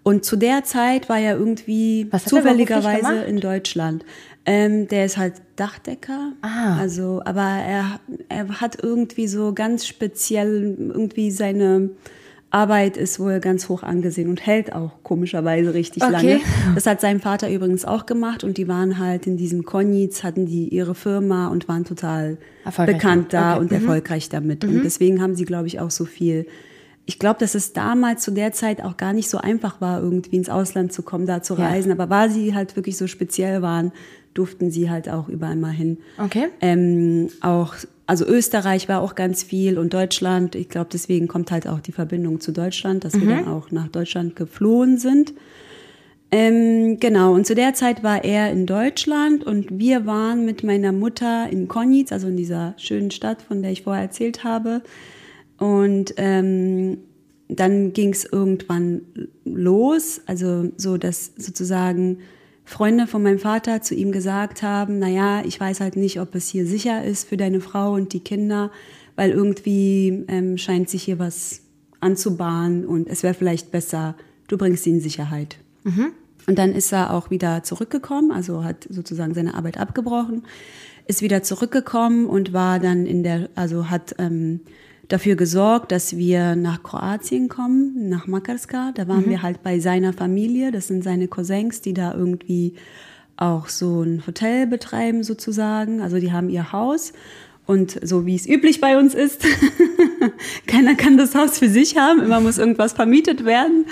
Und 0.05 0.25
zu 0.25 0.37
der 0.37 0.63
Zeit 0.65 1.09
war 1.09 1.19
er 1.19 1.37
irgendwie 1.37 2.07
Was 2.11 2.25
er 2.25 2.29
zufälligerweise 2.29 3.23
in 3.25 3.41
Deutschland. 3.41 4.05
Ähm, 4.47 4.87
der 4.89 5.07
ist 5.07 5.17
halt 5.17 5.35
Dachdecker. 5.57 6.33
Ah. 6.43 6.77
Also, 6.79 7.23
aber 7.25 7.41
er, 7.41 8.01
er 8.29 8.61
hat 8.61 8.83
irgendwie 8.83 9.27
so 9.27 9.55
ganz 9.55 9.87
speziell 9.87 10.77
irgendwie 10.79 11.31
seine 11.31 11.91
Arbeit 12.51 12.97
ist 12.97 13.19
wohl 13.19 13.41
ganz 13.41 13.69
hoch 13.69 13.83
angesehen 13.83 14.29
und 14.29 14.47
hält 14.47 14.73
auch 14.73 14.93
komischerweise 15.03 15.75
richtig 15.75 16.05
Okay. 16.05 16.13
lange. 16.13 16.41
Das 16.77 16.87
hat 16.87 17.01
sein 17.01 17.19
Vater 17.19 17.51
übrigens 17.51 17.85
auch 17.85 18.07
gemacht 18.07 18.45
und 18.45 18.59
die 18.59 18.69
waren 18.69 19.01
halt 19.01 19.27
in 19.27 19.37
diesem 19.37 19.65
Konitz, 19.65 20.23
hatten 20.23 20.47
die 20.47 20.69
ihre 20.69 20.95
Firma 20.95 21.49
und 21.49 21.67
waren 21.67 21.85
total 21.85 22.37
bekannt 22.87 23.33
da 23.33 23.55
damit. 23.55 23.73
und 23.73 23.73
erfolgreich 23.77 24.29
damit. 24.29 24.65
Und 24.65 24.85
deswegen 24.85 25.21
haben 25.21 25.35
sie, 25.35 25.47
glaube 25.47 25.67
ich, 25.67 25.81
auch 25.81 25.91
so 25.91 26.05
viel. 26.05 26.47
Ich 27.07 27.19
glaube, 27.19 27.39
dass 27.41 27.55
es 27.55 27.73
damals 27.75 28.23
zu 28.23 28.31
der 28.31 28.53
Zeit 28.53 28.83
auch 28.83 28.97
gar 28.97 29.13
nicht 29.13 29.29
so 29.29 29.39
einfach 29.39 29.81
war, 29.81 30.01
irgendwie 30.01 30.37
ins 30.37 30.49
Ausland 30.49 30.93
zu 30.93 31.03
kommen, 31.03 31.27
da 31.27 31.43
zu 31.43 31.55
Ja. 31.55 31.69
reisen. 31.69 31.93
Aber 31.93 32.09
weil 32.09 32.31
sie 32.31 32.55
halt 32.55 32.77
wirklich 32.77 32.97
so 32.97 33.07
speziell 33.07 33.61
waren, 33.63 33.93
durften 34.33 34.71
sie 34.71 34.91
halt 34.91 35.09
auch 35.09 35.29
überall 35.29 35.57
mal 35.57 35.71
hin. 35.71 35.99
Okay. 36.19 36.49
Ähm, 36.61 37.29
auch, 37.41 37.75
also 38.07 38.27
Österreich 38.27 38.89
war 38.89 39.01
auch 39.01 39.15
ganz 39.15 39.43
viel 39.43 39.79
und 39.79 39.93
Deutschland. 39.95 40.55
Ich 40.55 40.69
glaube, 40.69 40.89
deswegen 40.93 41.29
kommt 41.29 41.51
halt 41.51 41.69
auch 41.69 41.81
die 41.81 41.93
Verbindung 41.93 42.41
zu 42.41 42.53
Deutschland, 42.53 43.05
dass 43.05 43.21
wir 43.21 43.29
dann 43.29 43.49
auch 43.49 43.71
nach 43.71 43.89
Deutschland 43.89 44.35
geflohen 44.35 44.99
sind. 44.99 45.35
Ähm, 46.31 46.99
genau, 46.99 47.33
und 47.33 47.47
zu 47.47 47.55
der 47.55 47.75
Zeit 47.75 48.03
war 48.03 48.25
er 48.25 48.51
in 48.51 48.67
Deutschland 48.67 49.45
und 49.45 49.79
wir 49.79 50.05
waren 50.05 50.45
mit 50.45 50.65
meiner 50.65 50.91
Mutter 50.91 51.49
in 51.49 51.69
Konitz, 51.69 52.11
also 52.11 52.27
in 52.27 52.37
dieser 52.37 52.75
schönen 52.77 53.13
Stadt, 53.13 53.41
von 53.43 53.63
der 53.63 53.71
ich 53.71 53.83
vorher 53.83 54.03
erzählt 54.03 54.43
habe. 54.43 54.83
Und 55.59 56.15
ähm, 56.17 56.99
dann 57.49 57.93
ging 57.93 58.11
es 58.11 58.25
irgendwann 58.25 59.03
los, 59.45 60.21
also 60.27 60.71
so, 60.77 60.97
dass 60.97 61.33
sozusagen 61.37 62.19
Freunde 62.65 63.07
von 63.07 63.23
meinem 63.23 63.39
Vater 63.39 63.83
zu 63.83 63.95
ihm 63.95 64.11
gesagt 64.11 64.63
haben, 64.63 64.99
naja, 64.99 65.43
ich 65.45 65.61
weiß 65.61 65.81
halt 65.81 65.97
nicht, 65.97 66.21
ob 66.21 66.35
es 66.35 66.49
hier 66.49 66.67
sicher 66.67 67.05
ist 67.05 67.29
für 67.29 67.37
deine 67.37 67.61
Frau 67.61 67.93
und 67.93 68.13
die 68.13 68.21
Kinder, 68.21 68.71
weil 69.17 69.31
irgendwie 69.31 70.25
ähm, 70.29 70.57
scheint 70.57 70.89
sich 70.89 71.03
hier 71.03 71.19
was 71.19 71.61
anzubahnen 72.01 72.87
und 72.87 73.09
es 73.09 73.23
wäre 73.23 73.35
vielleicht 73.35 73.71
besser, 73.71 74.17
du 74.49 74.57
bringst 74.57 74.85
sie 74.85 74.91
in 74.91 75.01
Sicherheit. 75.01 75.59
Und 76.47 76.59
dann 76.59 76.73
ist 76.73 76.93
er 76.93 77.13
auch 77.13 77.31
wieder 77.31 77.63
zurückgekommen, 77.63 78.31
also 78.31 78.65
hat 78.65 78.87
sozusagen 78.91 79.35
seine 79.35 79.55
Arbeit 79.55 79.79
abgebrochen, 79.79 80.45
ist 81.07 81.23
wieder 81.23 81.43
zurückgekommen 81.43 82.27
und 82.27 82.53
war 82.53 82.79
dann 82.81 83.07
in 83.07 83.23
der, 83.23 83.51
also 83.55 83.91
hat 83.91 84.15
ähm, 84.19 84.61
dafür 85.09 85.37
gesorgt, 85.37 85.93
dass 85.93 86.17
wir 86.17 86.57
nach 86.57 86.83
Kroatien 86.83 87.49
kommen, 87.49 88.09
nach 88.09 88.27
Makarska. 88.27 88.93
Da 88.95 89.09
waren 89.09 89.29
wir 89.29 89.43
halt 89.43 89.63
bei 89.63 89.79
seiner 89.79 90.13
Familie, 90.13 90.73
das 90.73 90.89
sind 90.89 91.05
seine 91.05 91.29
Cousins, 91.29 91.81
die 91.81 91.95
da 91.95 92.15
irgendwie 92.15 92.75
auch 93.37 93.69
so 93.69 94.03
ein 94.03 94.23
Hotel 94.27 94.67
betreiben 94.67 95.23
sozusagen. 95.25 96.01
Also 96.01 96.19
die 96.19 96.33
haben 96.33 96.49
ihr 96.49 96.73
Haus 96.73 97.13
und 97.67 97.99
so 98.03 98.27
wie 98.27 98.35
es 98.35 98.47
üblich 98.47 98.81
bei 98.81 98.99
uns 98.99 99.15
ist, 99.15 99.43
keiner 100.67 100.95
kann 100.95 101.17
das 101.17 101.35
Haus 101.35 101.59
für 101.59 101.69
sich 101.69 101.97
haben, 101.97 102.23
immer 102.23 102.41
muss 102.41 102.59
irgendwas 102.59 102.93
vermietet 102.93 103.45
werden. 103.45 103.87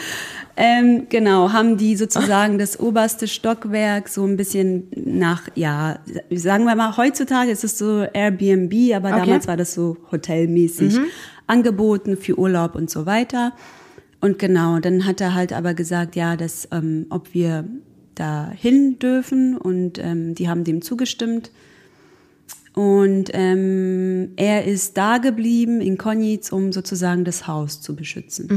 Ähm, 0.56 1.06
genau, 1.09 1.52
haben 1.52 1.76
die 1.78 1.97
sozusagen 1.97 2.59
das 2.59 2.78
oberste 2.78 3.26
Stockwerk 3.26 4.09
so 4.09 4.25
ein 4.26 4.37
bisschen 4.37 4.88
nach, 4.94 5.49
ja, 5.54 5.99
sagen 6.30 6.64
wir 6.64 6.75
mal, 6.75 6.97
heutzutage 6.97 7.50
ist 7.50 7.64
es 7.64 7.78
so 7.78 8.02
Airbnb, 8.12 8.94
aber 8.94 9.09
Okay. 9.11 9.21
damals 9.21 9.49
war 9.49 9.56
das 9.56 9.73
so 9.73 9.97
hotelmäßig 10.11 10.94
angeboten 11.47 12.16
für 12.16 12.38
Urlaub 12.38 12.75
und 12.75 12.90
so 12.90 13.06
weiter. 13.06 13.52
Und 14.21 14.38
genau, 14.38 14.78
dann 14.78 15.06
hat 15.06 15.21
er 15.21 15.35
halt 15.35 15.52
aber 15.52 15.75
gesagt, 15.75 16.16
ja, 16.16 16.37
dass, 16.37 16.68
ähm, 16.71 17.06
ob 17.11 17.32
wir 17.35 17.64
da 18.14 18.50
hin 18.54 18.99
dürfen 18.99 19.56
und 19.56 19.99
ähm, 19.99 20.35
die 20.35 20.49
haben 20.49 20.64
dem 20.64 20.82
zugestimmt. 20.82 21.50
Und 22.75 23.30
ähm, 23.32 24.30
er 24.37 24.64
ist 24.64 24.97
da 24.97 25.18
geblieben 25.18 25.80
in 25.80 25.99
Konitz, 25.99 26.52
um 26.52 26.73
sozusagen 26.73 27.25
das 27.25 27.47
Haus 27.47 27.80
zu 27.82 27.97
beschützen. 27.97 28.49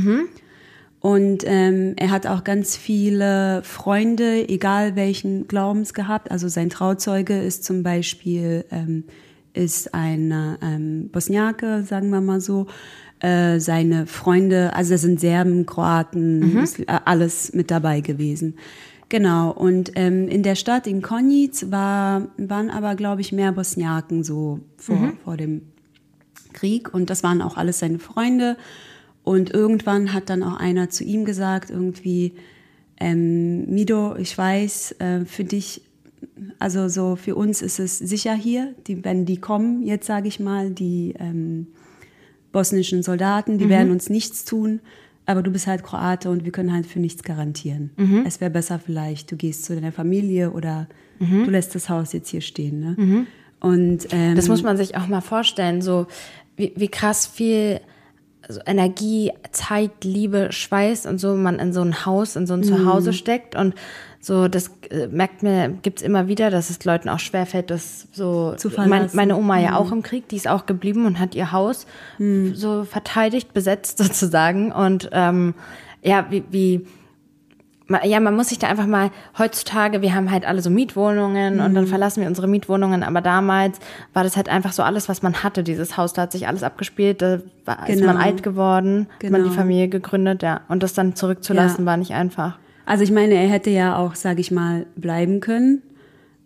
Und 1.06 1.44
ähm, 1.46 1.94
er 1.98 2.10
hat 2.10 2.26
auch 2.26 2.44
ganz 2.44 2.76
viele 2.76 3.62
Freunde, 3.62 4.50
egal 4.50 4.96
welchen 4.96 5.48
Glaubens 5.48 5.94
gehabt. 5.94 6.32
Also 6.32 6.48
sein 6.48 6.72
Trauzeuge 6.72 7.38
ist 7.38 7.64
zum 7.64 7.84
Beispiel 7.84 8.66
ähm, 8.72 9.04
ist 9.54 9.94
ein 9.94 10.34
ähm, 10.64 11.10
Bosniake, 11.12 11.84
sagen 11.84 12.10
wir 12.10 12.22
mal 12.22 12.42
so. 12.42 12.66
Äh, 13.20 13.60
seine 13.60 14.08
Freunde, 14.08 14.74
also 14.74 14.96
das 14.96 15.02
sind 15.02 15.20
Serben, 15.20 15.68
Kroaten, 15.68 16.42
Musli- 16.44 16.88
äh, 16.88 17.00
alles 17.06 17.54
mit 17.54 17.70
dabei 17.70 18.02
gewesen. 18.02 18.56
Genau, 19.08 19.52
und 19.52 19.92
ähm, 19.94 20.28
in 20.28 20.42
der 20.42 20.56
Stadt 20.56 20.88
in 20.88 21.04
Konitz 21.04 21.68
war, 21.70 22.30
waren 22.38 22.72
aber, 22.72 22.96
glaube 22.96 23.22
ich, 23.22 23.32
mehr 23.32 23.52
Bosniaken 23.52 24.24
so 24.24 24.60
vor, 24.78 25.14
vor 25.24 25.38
dem 25.38 25.62
Krieg 26.54 26.92
und 26.96 27.12
das 27.12 27.22
waren 27.22 27.44
auch 27.44 27.58
alles 27.58 27.78
seine 27.78 28.00
Freunde. 28.00 28.58
Und 29.26 29.52
irgendwann 29.54 30.14
hat 30.14 30.30
dann 30.30 30.44
auch 30.44 30.58
einer 30.58 30.90
zu 30.92 31.04
ihm 31.04 31.26
gesagt, 31.26 31.72
irgendwie, 31.72 32.34
ähm, 33.00 33.66
Mido, 33.66 34.16
ich 34.16 34.38
weiß, 34.38 34.96
äh, 35.00 35.26
für 35.26 35.44
dich, 35.44 35.82
also 36.60 36.88
so 36.88 37.16
für 37.16 37.36
uns 37.36 37.64
ist 37.64 37.80
es 37.80 37.98
sicher 37.98 38.36
hier, 38.36 38.76
die, 38.86 39.04
wenn 39.04 39.26
die 39.26 39.38
kommen, 39.38 39.84
jetzt 39.84 40.06
sage 40.06 40.28
ich 40.28 40.40
mal, 40.40 40.70
die 40.70 41.16
ähm, 41.20 41.68
bosnischen 42.52 43.02
Soldaten, 43.02 43.58
die 43.58 43.68
werden 43.70 43.90
uns 43.92 44.10
nichts 44.12 44.46
tun, 44.46 44.80
aber 45.26 45.42
du 45.42 45.50
bist 45.52 45.66
halt 45.66 45.84
Kroate 45.84 46.30
und 46.30 46.46
wir 46.46 46.52
können 46.52 46.72
halt 46.72 46.86
für 46.86 47.00
nichts 47.00 47.24
garantieren. 47.24 47.90
Es 48.28 48.40
wäre 48.40 48.52
besser 48.52 48.78
vielleicht, 48.78 49.32
du 49.32 49.38
gehst 49.38 49.66
zu 49.66 49.74
deiner 49.74 49.92
Familie 49.92 50.52
oder 50.52 50.88
du 51.46 51.50
lässt 51.50 51.74
das 51.74 51.90
Haus 51.90 52.14
jetzt 52.14 52.30
hier 52.30 52.42
stehen. 52.42 52.80
Ne? 52.80 52.96
Und 53.60 54.08
ähm, 54.12 54.36
Das 54.36 54.48
muss 54.50 54.62
man 54.64 54.78
sich 54.78 54.96
auch 54.96 55.08
mal 55.08 55.22
vorstellen, 55.22 55.82
so 55.82 56.06
wie, 56.58 56.74
wie 56.76 56.90
krass 56.90 57.26
viel 57.26 57.80
so 58.48 58.62
Energie, 58.66 59.32
Zeit, 59.52 60.04
Liebe, 60.04 60.52
Schweiß 60.52 61.06
und 61.06 61.20
so 61.20 61.36
man 61.36 61.60
in 61.60 61.74
so 61.74 61.82
ein 61.82 62.06
Haus, 62.06 62.36
in 62.36 62.48
so 62.48 62.54
ein 62.54 62.64
Zuhause 62.64 63.14
steckt 63.14 63.56
und 63.56 63.76
so, 64.26 64.48
das 64.48 64.72
äh, 64.90 65.06
merkt 65.06 65.44
mir, 65.44 65.70
gibt's 65.84 66.02
immer 66.02 66.28
wieder, 66.28 66.50
dass 66.50 66.72
es 66.72 66.84
Leuten 66.84 67.10
auch 67.10 67.20
schwerfällt, 67.20 67.70
das 67.70 68.08
so. 68.12 68.56
Zu 68.56 68.72
mein, 68.76 69.08
meine 69.14 69.36
Oma 69.36 69.60
ja 69.60 69.78
auch 69.78 69.92
im 69.92 70.02
Krieg, 70.02 70.28
die 70.30 70.36
ist 70.36 70.48
auch 70.48 70.66
geblieben 70.66 71.06
und 71.06 71.20
hat 71.20 71.36
ihr 71.36 71.52
Haus 71.52 71.86
so 72.56 72.86
verteidigt, 72.86 73.54
besetzt 73.54 73.98
sozusagen. 74.04 74.72
Und 74.72 75.10
ähm, 75.12 75.54
ja, 76.02 76.26
wie, 76.32 76.44
wie 76.50 76.88
ja, 78.04 78.20
man 78.20 78.36
muss 78.36 78.50
sich 78.50 78.58
da 78.60 78.68
einfach 78.68 78.88
mal 78.88 79.12
heutzutage, 79.38 80.02
wir 80.02 80.16
haben 80.16 80.32
halt 80.32 80.46
alle 80.46 80.62
so 80.62 80.70
Mietwohnungen 80.70 81.60
und 81.60 81.76
dann 81.76 81.86
verlassen 81.88 82.22
wir 82.22 82.28
unsere 82.28 82.48
Mietwohnungen, 82.48 83.04
aber 83.04 83.22
damals 83.22 83.78
war 84.14 84.24
das 84.24 84.36
halt 84.38 84.50
einfach 84.50 84.72
so 84.74 84.82
alles, 84.84 85.08
was 85.08 85.22
man 85.22 85.44
hatte, 85.44 85.64
dieses 85.64 85.96
Haus, 85.96 86.14
da 86.14 86.24
hat 86.24 86.32
sich 86.32 86.48
alles 86.48 86.64
abgespielt, 86.64 87.22
da 87.22 87.42
war, 87.66 87.88
ist 87.88 88.00
Genau. 88.00 88.14
man 88.14 88.18
alt 88.22 88.42
geworden, 88.44 89.08
hat 89.24 89.30
man 89.30 89.42
Genau. 89.42 89.50
die 89.52 89.56
Familie 89.56 89.88
gegründet, 89.88 90.42
ja. 90.42 90.62
Und 90.68 90.82
das 90.84 90.94
dann 90.94 91.16
zurückzulassen 91.16 91.82
Ja. 91.82 91.92
war 91.92 91.98
nicht 91.98 92.12
einfach. 92.14 92.58
Also 92.88 93.04
ich 93.04 93.12
meine, 93.12 93.34
er 93.36 93.48
hätte 93.50 93.70
ja 93.70 93.98
auch, 93.98 94.16
sage 94.16 94.42
ich 94.42 94.52
mal, 94.52 94.86
bleiben 94.96 95.40
können. 95.40 95.82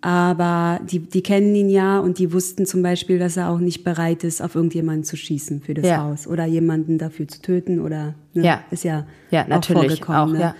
Aber 0.01 0.79
die, 0.89 0.99
die 0.99 1.21
kennen 1.21 1.53
ihn 1.55 1.69
ja 1.69 1.99
und 1.99 2.19
die 2.19 2.31
wussten 2.31 2.65
zum 2.65 2.81
Beispiel, 2.81 3.19
dass 3.19 3.35
er 3.35 3.49
auch 3.49 3.59
nicht 3.59 3.83
bereit 3.83 4.23
ist, 4.23 4.41
auf 4.41 4.55
irgendjemanden 4.55 5.03
zu 5.03 5.17
schießen 5.17 5.59
für 5.61 5.73
das 5.73 5.85
Ja. 5.85 6.03
Haus 6.03 6.25
oder 6.25 6.45
jemanden 6.45 6.97
dafür 6.97 7.27
zu 7.27 7.41
töten 7.41 7.81
oder 7.81 8.13
ne, 8.33 8.45
Ja. 8.45 8.59
ist 8.71 8.85
ja, 8.85 9.05
Ja, 9.29 9.43
auch 9.43 9.47
natürlich, 9.47 9.99
vorgekommen. 9.99 10.19
auch, 10.21 10.31
ne? 10.31 10.39
ja. 10.39 10.55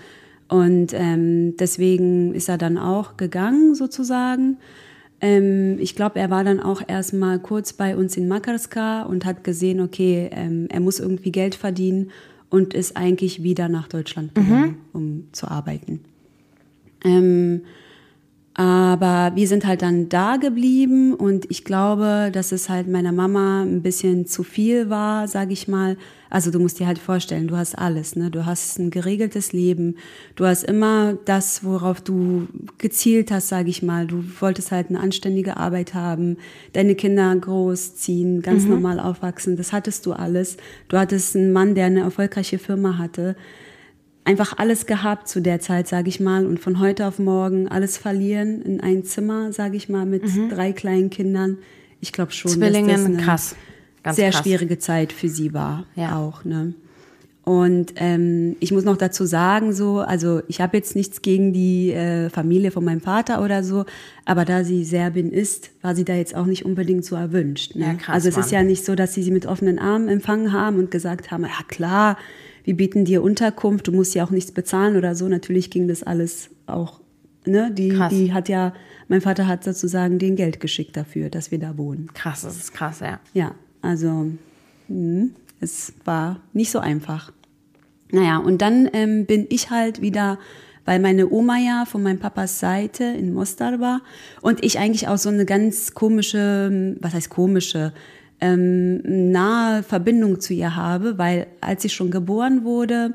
Und 0.50 0.92
ähm, 0.94 1.56
deswegen 1.56 2.34
ist 2.34 2.48
er 2.48 2.58
dann 2.58 2.76
auch 2.76 3.16
gegangen 3.16 3.76
sozusagen. 3.76 4.56
Ähm, 5.20 5.78
ich 5.78 5.94
glaube, 5.94 6.18
er 6.18 6.28
war 6.28 6.42
dann 6.42 6.58
auch 6.58 6.82
erstmal 6.86 7.38
kurz 7.38 7.72
bei 7.72 7.96
uns 7.96 8.16
in 8.16 8.26
Makarska 8.26 9.02
und 9.02 9.24
hat 9.24 9.44
gesehen, 9.44 9.80
okay, 9.80 10.28
ähm, 10.32 10.66
er 10.68 10.80
muss 10.80 10.98
irgendwie 10.98 11.30
Geld 11.30 11.54
verdienen 11.54 12.10
und 12.48 12.74
ist 12.74 12.96
eigentlich 12.96 13.44
wieder 13.44 13.68
nach 13.68 13.86
Deutschland 13.86 14.34
gegangen, 14.34 14.78
um 14.92 15.28
zu 15.30 15.46
arbeiten. 15.46 16.00
Ähm, 17.04 17.62
aber 18.54 19.36
wir 19.36 19.46
sind 19.46 19.64
halt 19.64 19.82
dann 19.82 20.08
da 20.08 20.36
geblieben 20.36 21.14
und 21.14 21.48
ich 21.48 21.64
glaube, 21.64 22.30
dass 22.32 22.50
es 22.50 22.68
halt 22.68 22.88
meiner 22.88 23.12
Mama 23.12 23.62
ein 23.62 23.82
bisschen 23.82 24.26
zu 24.26 24.42
viel 24.42 24.90
war, 24.90 25.28
sage 25.28 25.52
ich 25.52 25.68
mal. 25.68 25.96
Also 26.30 26.50
du 26.50 26.58
musst 26.60 26.78
dir 26.78 26.86
halt 26.86 26.98
vorstellen, 26.98 27.48
du 27.48 27.56
hast 27.56 27.76
alles, 27.76 28.16
ne? 28.16 28.30
Du 28.30 28.46
hast 28.46 28.78
ein 28.78 28.90
geregeltes 28.90 29.52
Leben, 29.52 29.96
du 30.36 30.46
hast 30.46 30.62
immer 30.64 31.18
das, 31.24 31.64
worauf 31.64 32.00
du 32.00 32.46
gezielt 32.78 33.30
hast, 33.30 33.48
sage 33.48 33.68
ich 33.68 33.82
mal. 33.82 34.06
Du 34.06 34.24
wolltest 34.40 34.70
halt 34.70 34.88
eine 34.88 35.00
anständige 35.00 35.56
Arbeit 35.56 35.94
haben, 35.94 36.36
deine 36.72 36.94
Kinder 36.94 37.34
großziehen, 37.34 38.42
ganz 38.42 38.64
normal 38.64 39.00
aufwachsen. 39.00 39.56
Das 39.56 39.72
hattest 39.72 40.06
du 40.06 40.12
alles. 40.12 40.56
Du 40.88 40.96
hattest 40.96 41.36
einen 41.36 41.52
Mann, 41.52 41.74
der 41.74 41.86
eine 41.86 42.00
erfolgreiche 42.00 42.58
Firma 42.58 42.96
hatte 42.96 43.36
einfach 44.24 44.58
alles 44.58 44.86
gehabt 44.86 45.28
zu 45.28 45.40
der 45.40 45.60
Zeit, 45.60 45.88
sage 45.88 46.08
ich 46.08 46.20
mal, 46.20 46.46
und 46.46 46.60
von 46.60 46.78
heute 46.78 47.06
auf 47.06 47.18
morgen 47.18 47.68
alles 47.68 47.96
verlieren 47.96 48.62
in 48.62 48.80
ein 48.80 49.04
Zimmer, 49.04 49.52
sage 49.52 49.76
ich 49.76 49.88
mal, 49.88 50.06
mit 50.06 50.22
drei 50.50 50.72
kleinen 50.72 51.10
Kindern. 51.10 51.58
Ich 52.00 52.12
glaube 52.12 52.32
schon, 52.32 52.50
dass 52.50 52.60
das 52.60 52.70
Zwillingen, 52.70 53.06
eine 53.06 53.16
krass. 53.16 53.56
Ganz 54.02 54.16
sehr 54.16 54.30
krass. 54.30 54.40
schwierige 54.42 54.78
Zeit 54.78 55.12
für 55.12 55.28
sie 55.28 55.52
war, 55.54 55.84
Ja. 55.94 56.18
auch. 56.18 56.44
Ne? 56.44 56.74
Und 57.42 57.94
ähm, 57.96 58.54
ich 58.60 58.70
muss 58.70 58.84
noch 58.84 58.96
dazu 58.98 59.24
sagen, 59.24 59.72
so, 59.72 60.00
also 60.00 60.42
ich 60.46 60.60
habe 60.60 60.76
jetzt 60.76 60.94
nichts 60.94 61.22
gegen 61.22 61.52
die 61.52 61.90
äh, 61.90 62.28
Familie 62.30 62.70
von 62.70 62.84
meinem 62.84 63.00
Vater 63.00 63.42
oder 63.42 63.64
so, 63.64 63.86
aber 64.26 64.44
da 64.44 64.62
sie 64.62 64.84
Serbin 64.84 65.32
ist, 65.32 65.70
war 65.82 65.96
sie 65.96 66.04
da 66.04 66.14
jetzt 66.14 66.34
auch 66.34 66.44
nicht 66.46 66.64
unbedingt 66.64 67.04
so 67.04 67.16
erwünscht. 67.16 67.74
Ne? 67.76 67.84
Ja, 67.86 67.94
krass, 67.94 68.14
also 68.14 68.28
es 68.28 68.36
ist 68.36 68.52
Mann. 68.52 68.62
ja 68.62 68.68
nicht 68.68 68.84
so, 68.84 68.94
dass 68.94 69.14
sie 69.14 69.22
sie 69.22 69.30
mit 69.30 69.46
offenen 69.46 69.78
Armen 69.78 70.08
empfangen 70.08 70.52
haben 70.52 70.78
und 70.78 70.90
gesagt 70.90 71.30
haben, 71.30 71.44
ja 71.44 71.50
klar, 71.66 72.18
wir 72.64 72.76
bieten 72.76 73.04
dir 73.06 73.22
Unterkunft, 73.22 73.88
du 73.88 73.92
musst 73.92 74.14
ja 74.14 74.22
auch 74.24 74.30
nichts 74.30 74.52
bezahlen 74.52 74.96
oder 74.96 75.14
so. 75.14 75.26
Natürlich 75.26 75.70
ging 75.70 75.88
das 75.88 76.02
alles 76.02 76.50
auch, 76.66 77.00
ne? 77.46 77.72
Die, 77.72 77.88
Krass. 77.88 78.10
die 78.12 78.34
hat 78.34 78.50
ja, 78.50 78.74
mein 79.08 79.22
Vater 79.22 79.46
hat 79.46 79.64
sozusagen 79.64 80.18
den 80.18 80.36
Geld 80.36 80.60
geschickt 80.60 80.94
dafür, 80.96 81.30
dass 81.30 81.50
wir 81.50 81.58
da 81.58 81.78
wohnen. 81.78 82.10
Krass, 82.12 82.42
das 82.42 82.56
ist 82.56 82.72
krass, 82.74 83.00
ja. 83.00 83.18
Ja, 83.32 83.54
also 83.82 84.30
mh, 84.88 85.28
es 85.60 85.92
war 86.04 86.40
nicht 86.52 86.70
so 86.70 86.78
einfach. 86.78 87.32
Naja, 88.12 88.38
und 88.38 88.62
dann 88.62 88.88
ähm, 88.92 89.26
bin 89.26 89.46
ich 89.50 89.70
halt 89.70 90.00
wieder, 90.00 90.38
weil 90.84 90.98
meine 90.98 91.30
Oma 91.30 91.58
ja 91.58 91.84
von 91.86 92.02
meinem 92.02 92.18
Papas 92.18 92.58
Seite 92.58 93.04
in 93.04 93.32
Mostar 93.32 93.78
war 93.80 94.00
und 94.40 94.64
ich 94.64 94.78
eigentlich 94.78 95.08
auch 95.08 95.18
so 95.18 95.28
eine 95.28 95.44
ganz 95.44 95.94
komische, 95.94 96.96
was 97.00 97.14
heißt 97.14 97.30
komische, 97.30 97.92
ähm, 98.40 99.30
nahe 99.30 99.82
Verbindung 99.82 100.40
zu 100.40 100.54
ihr 100.54 100.74
habe, 100.74 101.18
weil 101.18 101.46
als 101.60 101.82
sie 101.82 101.90
schon 101.90 102.10
geboren 102.10 102.64
wurde, 102.64 103.14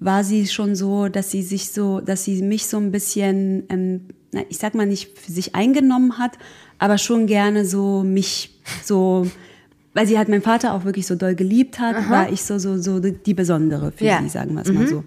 war 0.00 0.24
sie 0.24 0.46
schon 0.46 0.74
so, 0.74 1.08
dass 1.08 1.30
sie 1.30 1.42
sich 1.42 1.70
so, 1.70 2.00
dass 2.00 2.24
sie 2.24 2.42
mich 2.42 2.66
so 2.66 2.76
ein 2.76 2.90
bisschen, 2.90 3.64
ähm, 3.70 4.00
ich 4.48 4.58
sag 4.58 4.74
mal 4.74 4.86
nicht 4.86 5.18
für 5.18 5.32
sich 5.32 5.54
eingenommen 5.54 6.18
hat, 6.18 6.32
aber 6.78 6.98
schon 6.98 7.26
gerne 7.26 7.64
so 7.64 8.02
mich 8.02 8.60
so, 8.84 9.26
weil 9.96 10.06
sie 10.06 10.18
halt 10.18 10.28
meinen 10.28 10.42
Vater 10.42 10.74
auch 10.74 10.84
wirklich 10.84 11.06
so 11.06 11.14
doll 11.14 11.34
geliebt 11.34 11.80
hat, 11.80 11.96
war 12.10 12.30
ich 12.30 12.42
so 12.44 12.58
so 12.58 12.76
so 12.76 13.00
die 13.00 13.34
Besondere 13.34 13.90
für 13.92 14.04
Ja. 14.04 14.20
sie, 14.22 14.28
sagen 14.28 14.54
wir 14.54 14.62
es 14.62 14.70
mal 14.70 14.86
so. 14.86 15.02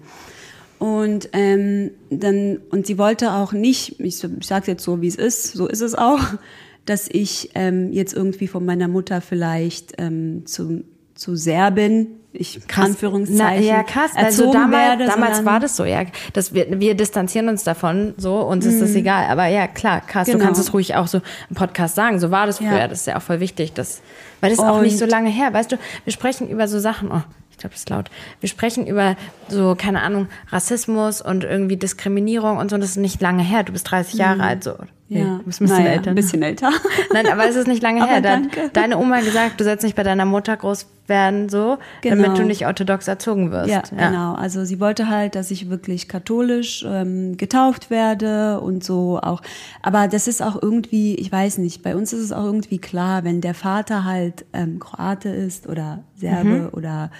Und 0.80 1.28
ähm, 1.32 1.90
dann 2.10 2.58
und 2.70 2.86
sie 2.86 2.98
wollte 2.98 3.32
auch 3.32 3.52
nicht, 3.52 4.00
ich, 4.00 4.24
ich 4.24 4.46
sage 4.46 4.70
jetzt 4.72 4.82
so 4.82 5.00
wie 5.00 5.06
es 5.08 5.14
ist, 5.16 5.52
so 5.52 5.68
ist 5.68 5.80
es 5.80 5.94
auch, 5.94 6.20
dass 6.86 7.06
ich 7.08 7.50
ähm, 7.54 7.92
jetzt 7.92 8.14
irgendwie 8.14 8.48
von 8.48 8.64
meiner 8.64 8.88
Mutter 8.88 9.20
vielleicht 9.20 9.94
ähm, 9.98 10.44
zu 10.46 10.82
zu 11.14 11.36
Serbin, 11.36 12.06
ich 12.32 12.60
Anführungszeichen, 12.76 13.38
Na, 13.66 13.76
ja, 13.76 13.82
krass. 13.82 14.12
Also 14.14 14.52
damals, 14.52 14.72
werde, 14.98 15.06
damals 15.06 15.44
war 15.44 15.58
das 15.58 15.76
so, 15.76 15.84
ja. 15.84 16.02
Das 16.32 16.54
wir, 16.54 16.78
wir 16.80 16.94
distanzieren 16.94 17.48
uns 17.48 17.64
davon, 17.64 18.14
so, 18.16 18.40
uns 18.42 18.64
ist 18.66 18.80
das 18.80 18.94
egal. 18.94 19.26
Aber 19.30 19.46
ja, 19.46 19.66
klar, 19.66 20.00
krass, 20.00 20.26
du 20.26 20.34
Mhm. 20.34 20.38
Genau. 20.38 20.44
kannst 20.46 20.60
es 20.60 20.72
ruhig 20.72 20.94
auch 20.94 21.08
so 21.08 21.20
im 21.48 21.56
Podcast 21.56 21.94
sagen. 21.96 22.20
So 22.20 22.30
war 22.30 22.46
das 22.46 22.60
Ja. 22.60 22.70
früher. 22.70 22.88
Das 22.88 23.00
ist 23.00 23.06
ja 23.06 23.16
auch 23.16 23.22
voll 23.22 23.40
wichtig. 23.40 23.72
Das, 23.72 24.00
weil 24.40 24.50
das 24.50 24.58
ist 24.60 24.64
auch 24.64 24.80
nicht 24.80 24.96
so 24.98 25.06
lange 25.06 25.28
her. 25.30 25.52
Weißt 25.52 25.72
du, 25.72 25.76
wir 26.04 26.12
sprechen 26.12 26.48
über 26.48 26.68
so 26.68 26.78
Sachen. 26.78 27.10
Oh, 27.10 27.22
ich 27.50 27.58
glaube, 27.58 27.72
das 27.74 27.80
ist 27.80 27.90
laut. 27.90 28.10
Wir 28.38 28.48
sprechen 28.48 28.86
über 28.86 29.16
so, 29.48 29.74
keine 29.76 30.00
Ahnung, 30.02 30.28
Rassismus 30.50 31.20
und 31.20 31.42
irgendwie 31.44 31.76
Diskriminierung 31.76 32.58
und 32.58 32.70
so. 32.70 32.74
Und 32.76 32.80
das 32.80 32.90
ist 32.90 32.96
nicht 32.98 33.20
lange 33.20 33.42
her. 33.42 33.64
Du 33.64 33.72
bist 33.72 33.90
30 33.90 34.14
Jahre 34.14 34.42
alt, 34.42 34.62
so. 34.64 34.74
Nee, 35.12 35.24
Mhm. 35.24 35.26
Ja, 35.26 35.38
du 35.38 35.42
bist 35.44 35.60
ein 35.60 35.64
bisschen 35.64 35.78
naja, 35.82 35.90
älter. 35.90 36.10
Ein 36.10 36.14
ne? 36.14 36.20
bisschen 36.22 36.42
älter. 36.42 36.70
Nein, 37.12 37.26
aber 37.26 37.48
es 37.48 37.56
ist 37.56 37.66
nicht 37.66 37.82
lange 37.82 38.06
her. 38.06 38.20
Da 38.20 38.30
hat 38.30 38.42
danke. 38.44 38.70
deine 38.72 38.96
Oma 38.96 39.20
gesagt, 39.20 39.60
du 39.60 39.64
sollst 39.64 39.82
nicht 39.82 39.96
bei 39.96 40.04
deiner 40.04 40.24
Mutter 40.24 40.56
groß 40.56 40.86
werden, 41.08 41.48
so, 41.48 41.78
Genau. 42.02 42.22
damit 42.22 42.38
du 42.38 42.44
nicht 42.44 42.64
orthodox 42.66 43.08
erzogen 43.08 43.50
wirst. 43.50 43.68
Ja, 43.70 43.82
genau. 43.90 44.34
Also 44.34 44.64
sie 44.64 44.78
wollte 44.78 45.08
halt, 45.08 45.34
dass 45.34 45.50
ich 45.50 45.68
wirklich 45.68 46.06
katholisch 46.06 46.84
ähm, 46.88 47.36
getauft 47.36 47.90
werde 47.90 48.60
und 48.60 48.84
so 48.84 49.18
auch. 49.20 49.42
Aber 49.82 50.06
das 50.06 50.28
ist 50.28 50.40
auch 50.42 50.62
irgendwie, 50.62 51.16
ich 51.16 51.32
weiß 51.32 51.58
nicht, 51.58 51.82
bei 51.82 51.96
uns 51.96 52.12
ist 52.12 52.20
es 52.20 52.30
auch 52.32 52.44
irgendwie 52.44 52.78
klar, 52.78 53.24
wenn 53.24 53.40
der 53.40 53.54
Vater 53.54 54.04
halt 54.04 54.44
ähm, 54.52 54.78
Kroate 54.78 55.30
ist 55.30 55.68
oder 55.68 56.04
Serbe 56.14 56.70
oder 56.72 57.10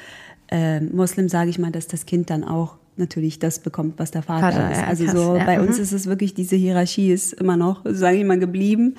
ähm, 0.52 0.90
Muslim, 0.94 1.28
sage 1.28 1.50
ich 1.50 1.58
mal, 1.58 1.72
dass 1.72 1.88
das 1.88 2.06
Kind 2.06 2.30
dann 2.30 2.44
auch 2.44 2.76
natürlich 2.96 3.38
das 3.38 3.60
bekommt, 3.60 3.98
was 3.98 4.10
der 4.10 4.22
Vater, 4.22 4.52
Vater, 4.52 4.70
ist. 4.70 4.78
ja, 4.78 4.86
also 4.86 5.04
krass, 5.04 5.14
so 5.14 5.36
ja, 5.36 5.44
bei 5.44 5.60
uns 5.60 5.76
mhm. 5.76 5.82
ist 5.82 5.92
es 5.92 6.06
wirklich 6.06 6.34
diese 6.34 6.56
Hierarchie 6.56 7.12
ist 7.12 7.32
immer 7.32 7.56
noch, 7.56 7.82
sage 7.84 8.18
ich 8.18 8.24
mal, 8.24 8.38
geblieben. 8.38 8.96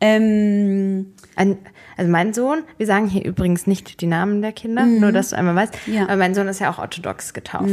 Ähm, 0.00 1.06
Ein, 1.36 1.56
also 1.96 2.10
mein 2.10 2.34
Sohn, 2.34 2.64
wir 2.76 2.86
sagen 2.86 3.06
hier 3.08 3.24
übrigens 3.24 3.66
nicht 3.66 4.02
die 4.02 4.06
Namen 4.06 4.42
der 4.42 4.52
Kinder, 4.52 4.84
nur 4.84 5.10
dass 5.12 5.30
du 5.30 5.36
einmal 5.38 5.54
weißt. 5.54 5.74
Mhm. 5.86 5.94
Ja. 5.94 6.02
Aber 6.04 6.16
mein 6.16 6.34
Sohn 6.34 6.48
ist 6.48 6.60
ja 6.60 6.70
auch 6.70 6.78
orthodox 6.78 7.32
getauft, 7.32 7.68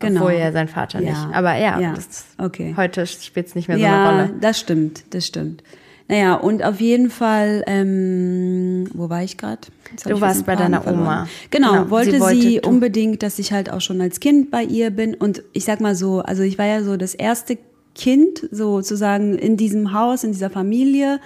genau. 0.00 0.20
obwohl 0.20 0.32
ja 0.32 0.50
sein 0.50 0.66
Vater 0.66 1.00
Ja. 1.00 1.10
nicht. 1.10 1.36
Aber 1.36 1.54
ja, 1.56 1.78
Ja, 1.78 1.94
okay. 2.38 2.74
heute 2.76 3.06
spielt 3.06 3.46
es 3.46 3.54
nicht 3.54 3.68
mehr 3.68 3.76
so 3.76 3.82
ja, 3.84 4.08
eine 4.08 4.22
Rolle. 4.22 4.34
das 4.40 4.58
stimmt, 4.58 5.14
das 5.14 5.26
stimmt. 5.26 5.62
Naja, 6.08 6.34
und 6.36 6.64
auf 6.64 6.80
jeden 6.80 7.10
Fall, 7.10 7.62
ähm, 7.66 8.88
wo 8.94 9.10
war 9.10 9.22
ich 9.22 9.36
gerade? 9.36 9.60
Du 10.06 10.20
warst 10.20 10.46
bei 10.46 10.56
deiner 10.56 10.86
Oma. 10.86 11.28
Genau, 11.50 11.72
Genau, 11.72 11.90
wollte 11.90 12.10
sie 12.12 12.16
sie, 12.16 12.22
wollte 12.22 12.60
du- 12.62 12.68
unbedingt, 12.68 13.22
dass 13.22 13.38
ich 13.38 13.52
halt 13.52 13.70
auch 13.70 13.80
schon 13.80 14.00
als 14.00 14.18
Kind 14.20 14.50
bei 14.50 14.62
ihr 14.62 14.90
bin. 14.90 15.14
Und 15.14 15.42
ich 15.52 15.64
sag 15.64 15.80
mal 15.80 15.94
so, 15.94 16.20
also 16.20 16.42
ich 16.42 16.58
war 16.58 16.66
ja 16.66 16.82
so 16.82 16.96
das 16.96 17.14
erste 17.14 17.58
Kind 17.94 18.46
sozusagen 18.50 19.36
in 19.36 19.56
diesem 19.56 19.92
Haus, 19.92 20.24
in 20.24 20.32
dieser 20.32 20.50
Familie. 20.50 21.20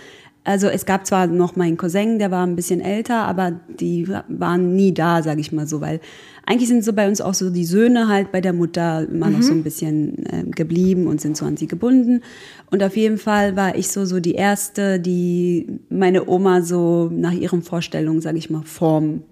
Also 0.45 0.67
es 0.69 0.87
gab 0.87 1.07
zwar 1.07 1.29
noch 1.29 1.55
meinen 1.55 1.77
Cousin, 1.77 2.19
der 2.19 2.31
war 2.33 2.45
ein 2.45 2.57
bisschen 2.57 2.81
älter, 2.81 3.23
aber 3.27 3.53
die 3.79 4.09
waren 4.29 4.75
nie 4.75 4.93
da, 4.93 5.23
sage 5.23 5.41
ich 5.41 5.53
mal 5.53 5.69
so, 5.69 5.81
weil 5.81 6.01
eigentlich 6.45 6.69
sind 6.69 6.85
so 6.85 6.93
bei 6.93 7.07
uns 7.07 7.21
auch 7.21 7.35
so 7.35 7.51
die 7.51 7.65
Söhne 7.65 8.09
halt 8.09 8.33
bei 8.33 8.41
der 8.41 8.53
Mutter 8.53 9.07
immer 9.09 9.31
noch 9.31 9.43
so 9.43 9.53
ein 9.53 9.63
bisschen 9.63 10.25
ähm, 10.31 10.51
geblieben 10.51 11.07
und 11.07 11.21
sind 11.21 11.37
so 11.37 11.45
an 11.45 11.57
sie 11.57 11.69
gebunden. 11.69 12.23
Und 12.71 12.83
auf 12.83 12.97
jeden 12.97 13.19
Fall 13.19 13.55
war 13.55 13.77
ich 13.77 13.89
so 13.89 14.05
so 14.05 14.19
die 14.19 14.35
erste, 14.35 14.99
die 14.99 15.81
meine 15.89 16.29
Oma 16.29 16.63
so 16.63 17.11
nach 17.13 17.33
ihren 17.33 17.63
Vorstellungen, 17.63 18.21
sage 18.21 18.39
ich 18.39 18.51
mal, 18.51 18.63
formen 18.65 19.23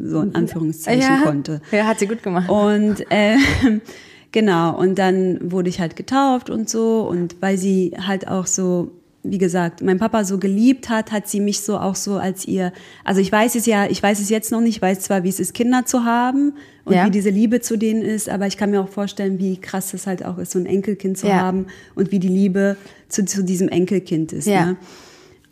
so 0.00 0.20
in 0.20 0.34
Anführungszeichen 0.34 1.02
ja. 1.02 1.22
konnte. 1.22 1.60
Ja, 1.70 1.86
hat 1.86 2.00
sie 2.00 2.06
gut 2.06 2.22
gemacht. 2.22 2.48
Und 2.48 3.00
äh, 3.10 3.36
genau, 4.32 4.76
und 4.76 4.98
dann 4.98 5.38
wurde 5.52 5.68
ich 5.68 5.80
halt 5.80 5.94
getauft 5.94 6.50
und 6.50 6.68
so. 6.68 7.02
Und 7.08 7.36
weil 7.40 7.58
sie 7.58 7.92
halt 7.96 8.26
auch 8.26 8.46
so, 8.46 8.90
wie 9.30 9.38
gesagt, 9.38 9.82
mein 9.82 9.98
Papa 9.98 10.24
so 10.24 10.38
geliebt 10.38 10.88
hat, 10.88 11.12
hat 11.12 11.28
sie 11.28 11.40
mich 11.40 11.60
so 11.60 11.78
auch 11.78 11.94
so 11.94 12.14
als 12.16 12.46
ihr, 12.46 12.72
also 13.04 13.20
ich 13.20 13.30
weiß 13.30 13.54
es 13.54 13.66
ja, 13.66 13.86
ich 13.86 14.02
weiß 14.02 14.20
es 14.20 14.30
jetzt 14.30 14.52
noch 14.52 14.60
nicht, 14.60 14.76
ich 14.76 14.82
weiß 14.82 15.00
zwar, 15.00 15.24
wie 15.24 15.28
es 15.28 15.40
ist, 15.40 15.54
Kinder 15.54 15.84
zu 15.84 16.04
haben 16.04 16.54
und 16.84 16.94
Ja. 16.94 17.06
wie 17.06 17.10
diese 17.10 17.30
Liebe 17.30 17.60
zu 17.60 17.76
denen 17.76 18.02
ist, 18.02 18.28
aber 18.28 18.46
ich 18.46 18.56
kann 18.56 18.70
mir 18.70 18.80
auch 18.80 18.88
vorstellen, 18.88 19.38
wie 19.38 19.56
krass 19.60 19.92
es 19.94 20.06
halt 20.06 20.24
auch 20.24 20.38
ist, 20.38 20.52
so 20.52 20.58
ein 20.58 20.66
Enkelkind 20.66 21.18
zu 21.18 21.26
Ja. 21.28 21.36
haben 21.40 21.66
und 21.94 22.12
wie 22.12 22.18
die 22.18 22.28
Liebe 22.28 22.76
zu, 23.08 23.24
zu 23.24 23.42
diesem 23.44 23.68
Enkelkind 23.68 24.32
ist. 24.32 24.46
Ja. 24.46 24.66
Ne? 24.66 24.76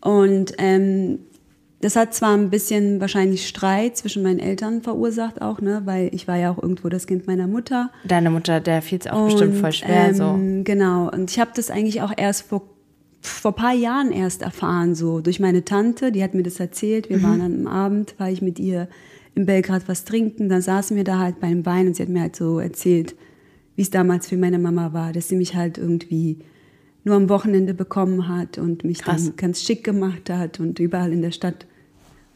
Und 0.00 0.52
ähm, 0.58 1.18
das 1.80 1.96
hat 1.96 2.14
zwar 2.14 2.34
ein 2.34 2.48
bisschen 2.48 2.98
wahrscheinlich 3.00 3.46
Streit 3.46 3.96
zwischen 3.98 4.22
meinen 4.22 4.38
Eltern 4.38 4.80
verursacht 4.80 5.42
auch, 5.42 5.60
ne, 5.60 5.82
weil 5.84 6.08
ich 6.14 6.26
war 6.26 6.36
ja 6.36 6.50
auch 6.50 6.62
irgendwo 6.62 6.88
das 6.88 7.06
Kind 7.06 7.26
meiner 7.26 7.46
Mutter. 7.46 7.90
Deine 8.06 8.30
Mutter, 8.30 8.60
der 8.60 8.80
fiel 8.80 8.98
es 9.00 9.06
auch 9.06 9.26
bestimmt 9.26 9.56
voll 9.58 9.72
schwer. 9.72 10.08
ähm, 10.08 10.14
so. 10.14 10.38
Genau. 10.64 11.10
Und 11.10 11.30
ich 11.30 11.38
habe 11.38 11.50
das 11.54 11.70
eigentlich 11.70 12.00
auch 12.00 12.12
erst 12.16 12.46
vor 12.48 12.62
vor 13.26 13.52
ein 13.52 13.56
paar 13.56 13.74
Jahren 13.74 14.12
erst 14.12 14.42
erfahren, 14.42 14.94
so 14.94 15.20
durch 15.20 15.40
meine 15.40 15.64
Tante, 15.64 16.12
die 16.12 16.22
hat 16.22 16.34
mir 16.34 16.42
das 16.42 16.60
erzählt. 16.60 17.08
Wir 17.08 17.22
waren 17.22 17.40
dann 17.40 17.60
am 17.60 17.66
Abend, 17.66 18.14
war 18.18 18.30
ich 18.30 18.42
mit 18.42 18.58
ihr 18.58 18.88
in 19.34 19.46
Belgrad 19.46 19.88
was 19.88 20.04
trinken, 20.04 20.48
dann 20.48 20.60
saßen 20.60 20.96
wir 20.96 21.04
da 21.04 21.18
halt 21.18 21.40
beim 21.40 21.64
Wein 21.66 21.88
und 21.88 21.96
sie 21.96 22.02
hat 22.02 22.08
mir 22.08 22.20
halt 22.20 22.36
so 22.36 22.58
erzählt, 22.58 23.16
wie 23.76 23.82
es 23.82 23.90
damals 23.90 24.28
für 24.28 24.36
meine 24.36 24.58
Mama 24.58 24.92
war, 24.92 25.12
dass 25.12 25.28
sie 25.28 25.36
mich 25.36 25.56
halt 25.56 25.78
irgendwie 25.78 26.38
nur 27.02 27.16
am 27.16 27.28
Wochenende 27.28 27.74
bekommen 27.74 28.28
hat 28.28 28.58
und 28.58 28.84
mich 28.84 29.00
Krass. 29.00 29.24
dann 29.24 29.36
ganz 29.36 29.62
schick 29.62 29.84
gemacht 29.84 30.30
hat 30.30 30.60
und 30.60 30.78
überall 30.78 31.12
in 31.12 31.22
der 31.22 31.32
Stadt, 31.32 31.66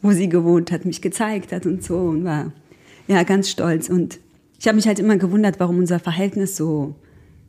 wo 0.02 0.10
sie 0.10 0.28
gewohnt 0.28 0.72
hat, 0.72 0.84
mich 0.84 1.02
gezeigt 1.02 1.52
hat 1.52 1.66
und 1.66 1.84
so 1.84 1.98
und 1.98 2.24
war 2.24 2.52
ja 3.06 3.22
ganz 3.22 3.48
stolz. 3.48 3.88
Und 3.88 4.18
ich 4.58 4.66
habe 4.66 4.76
mich 4.76 4.86
halt 4.86 4.98
immer 4.98 5.16
gewundert, 5.16 5.60
warum 5.60 5.78
unser 5.78 6.00
Verhältnis 6.00 6.56
so 6.56 6.96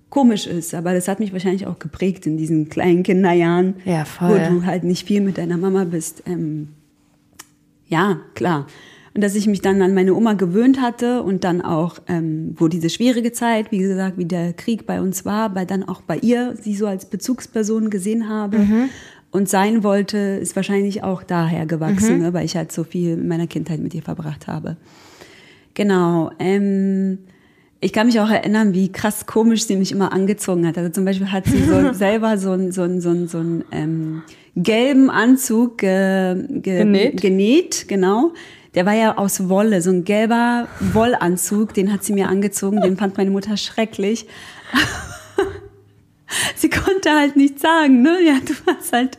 komisch 0.10 0.48
ist. 0.48 0.74
Aber 0.74 0.94
das 0.94 1.08
hat 1.08 1.20
mich 1.20 1.34
wahrscheinlich 1.34 1.68
auch 1.68 1.80
geprägt 1.80 2.26
in 2.26 2.38
diesen 2.38 2.70
kleinen 2.70 3.04
Kinderjahren, 3.04 3.76
Ja, 3.86 4.06
wo 4.22 4.34
du 4.36 4.66
halt 4.66 4.84
nicht 4.84 5.08
viel 5.08 5.22
mit 5.22 5.38
deiner 5.38 5.58
Mama 5.58 5.84
bist. 5.84 6.24
Ähm, 6.26 6.70
ja, 7.88 8.20
klar. 8.36 8.68
Und 9.16 9.24
dass 9.24 9.36
ich 9.36 9.48
mich 9.48 9.62
dann 9.62 9.82
an 9.82 9.94
meine 9.96 10.14
Oma 10.14 10.34
gewöhnt 10.34 10.80
hatte 10.82 11.24
und 11.24 11.44
dann 11.44 11.62
auch, 11.62 11.98
ähm, 12.08 12.56
wo 12.58 12.68
diese 12.68 12.90
schwierige 12.90 13.32
Zeit, 13.32 13.72
wie 13.72 13.80
gesagt, 13.80 14.18
wie 14.18 14.26
der 14.26 14.54
Krieg 14.54 14.86
bei 14.86 15.02
uns 15.02 15.26
war, 15.26 15.56
weil 15.56 15.66
dann 15.66 15.84
auch 15.84 16.02
bei 16.02 16.18
ihr 16.18 16.56
sie 16.62 16.76
so 16.76 16.86
als 16.86 17.06
Bezugsperson 17.06 17.90
gesehen 17.90 18.30
habe 18.30 18.60
Mhm. 18.60 18.90
und 19.32 19.50
sein 19.50 19.84
wollte, 19.84 20.18
ist 20.18 20.56
wahrscheinlich 20.56 21.04
auch 21.04 21.24
daher 21.24 21.66
gewachsen, 21.66 22.18
Mhm. 22.18 22.22
ne, 22.24 22.34
weil 22.34 22.46
ich 22.46 22.56
halt 22.56 22.72
so 22.72 22.84
viel 22.84 23.14
in 23.14 23.28
meiner 23.28 23.48
Kindheit 23.48 23.80
mit 23.80 23.94
ihr 23.96 24.04
verbracht 24.04 24.46
habe. 24.48 24.78
Genau. 25.74 26.32
Ähm, 26.40 27.18
ich 27.82 27.94
kann 27.94 28.08
mich 28.08 28.20
auch 28.20 28.30
erinnern, 28.30 28.74
wie 28.74 28.92
krass 28.92 29.26
komisch 29.26 29.66
sie 29.66 29.76
mich 29.78 29.92
immer 29.92 30.12
angezogen 30.12 30.68
hat. 30.68 30.78
Also 30.78 30.90
zum 30.90 31.06
Beispiel 31.06 31.32
hat 31.32 31.46
sie 31.46 31.64
so 31.64 31.94
selber 31.94 32.38
so 32.38 32.52
einen 32.52 32.72
so 32.72 32.82
einen- 32.84 33.00
so 33.02 33.10
einen- 33.10 33.28
so 33.28 33.38
einen, 33.38 33.64
ähm, 33.72 34.24
gelben 34.56 35.10
Anzug 35.10 35.78
ge, 35.78 36.36
ge, 36.50 36.80
Genäht? 36.80 37.22
genäht, 37.22 37.86
genau. 37.88 38.34
Der 38.76 38.86
war 38.86 38.94
ja 38.94 39.18
aus 39.18 39.48
Wolle, 39.48 39.82
so 39.82 39.90
ein 39.92 40.04
gelber 40.04 40.68
Wollanzug, 40.94 41.74
den 41.74 41.92
hat 41.94 42.04
sie 42.04 42.14
mir 42.14 42.28
angezogen, 42.28 42.82
den 42.82 42.98
fand 42.98 43.18
meine 43.18 43.32
Mutter 43.32 43.56
schrecklich. 43.58 44.26
sie 46.56 46.70
konnte 46.70 47.12
halt 47.12 47.36
nichts 47.36 47.62
sagen, 47.62 48.02
ne? 48.02 48.18
Ja, 48.26 48.34
du 48.46 48.54
warst 48.72 48.92
halt 48.94 49.18